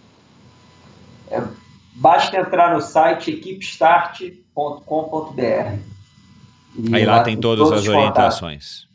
É, 1.28 1.42
basta 1.92 2.38
entrar 2.38 2.72
no 2.72 2.80
site 2.80 3.32
equipestart.com.br. 3.32 5.93
Aí 6.92 7.04
lá, 7.04 7.16
lá 7.16 7.22
tem 7.22 7.36
todas 7.36 7.70
as 7.70 7.86
orientações. 7.86 8.86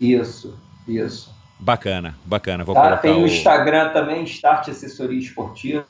Isso, 0.00 0.58
isso. 0.86 1.34
Bacana, 1.58 2.14
bacana. 2.24 2.64
Vou 2.64 2.74
tá, 2.74 2.96
tem 2.96 3.12
o, 3.12 3.22
o 3.22 3.26
Instagram 3.26 3.90
também, 3.90 4.24
Start 4.24 4.68
Assessoria 4.68 5.18
Esportiva. 5.18 5.86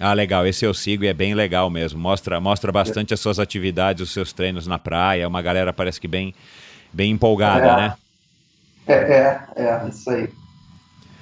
Ah, 0.00 0.12
legal. 0.12 0.46
Esse 0.46 0.64
eu 0.64 0.72
sigo 0.72 1.04
e 1.04 1.08
é 1.08 1.12
bem 1.12 1.34
legal 1.34 1.68
mesmo. 1.68 1.98
Mostra, 1.98 2.40
mostra 2.40 2.70
bastante 2.70 3.12
as 3.12 3.20
suas 3.20 3.38
atividades, 3.38 4.02
os 4.02 4.12
seus 4.12 4.32
treinos 4.32 4.66
na 4.66 4.78
praia. 4.78 5.26
Uma 5.26 5.42
galera 5.42 5.72
parece 5.72 6.00
que 6.00 6.08
bem, 6.08 6.34
bem 6.92 7.10
empolgada, 7.10 7.66
é. 7.66 7.76
né? 7.76 7.94
É, 8.86 8.94
é, 8.94 9.42
é, 9.56 9.88
isso 9.88 10.08
aí. 10.08 10.30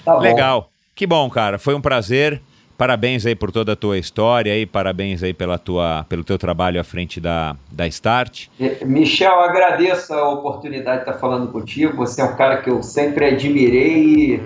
Tá 0.05 0.19
legal. 0.19 0.63
Bom. 0.63 0.69
Que 0.95 1.07
bom, 1.07 1.29
cara. 1.31 1.59
Foi 1.59 1.75
um 1.75 1.81
prazer. 1.81 2.41
Parabéns 2.77 3.25
aí 3.25 3.35
por 3.35 3.51
toda 3.51 3.73
a 3.73 3.77
tua 3.77 3.97
história 3.97 4.55
e 4.59 4.67
parabéns 4.67 5.23
aí 5.23 5.33
pela 5.33 5.57
tua, 5.57 6.05
pelo 6.09 6.23
teu 6.23 6.37
trabalho 6.37 6.79
à 6.79 6.85
frente 6.85 7.19
da, 7.19 7.57
da 7.73 7.87
Start. 7.87 8.49
Michel, 8.85 9.41
agradeço 9.41 10.13
a 10.13 10.29
oportunidade 10.29 11.05
de 11.05 11.09
estar 11.09 11.19
falando 11.19 11.51
contigo. 11.51 11.97
Você 11.97 12.21
é 12.21 12.25
um 12.25 12.37
cara 12.37 12.59
que 12.59 12.69
eu 12.69 12.83
sempre 12.83 13.25
admirei 13.25 14.05
e, 14.05 14.43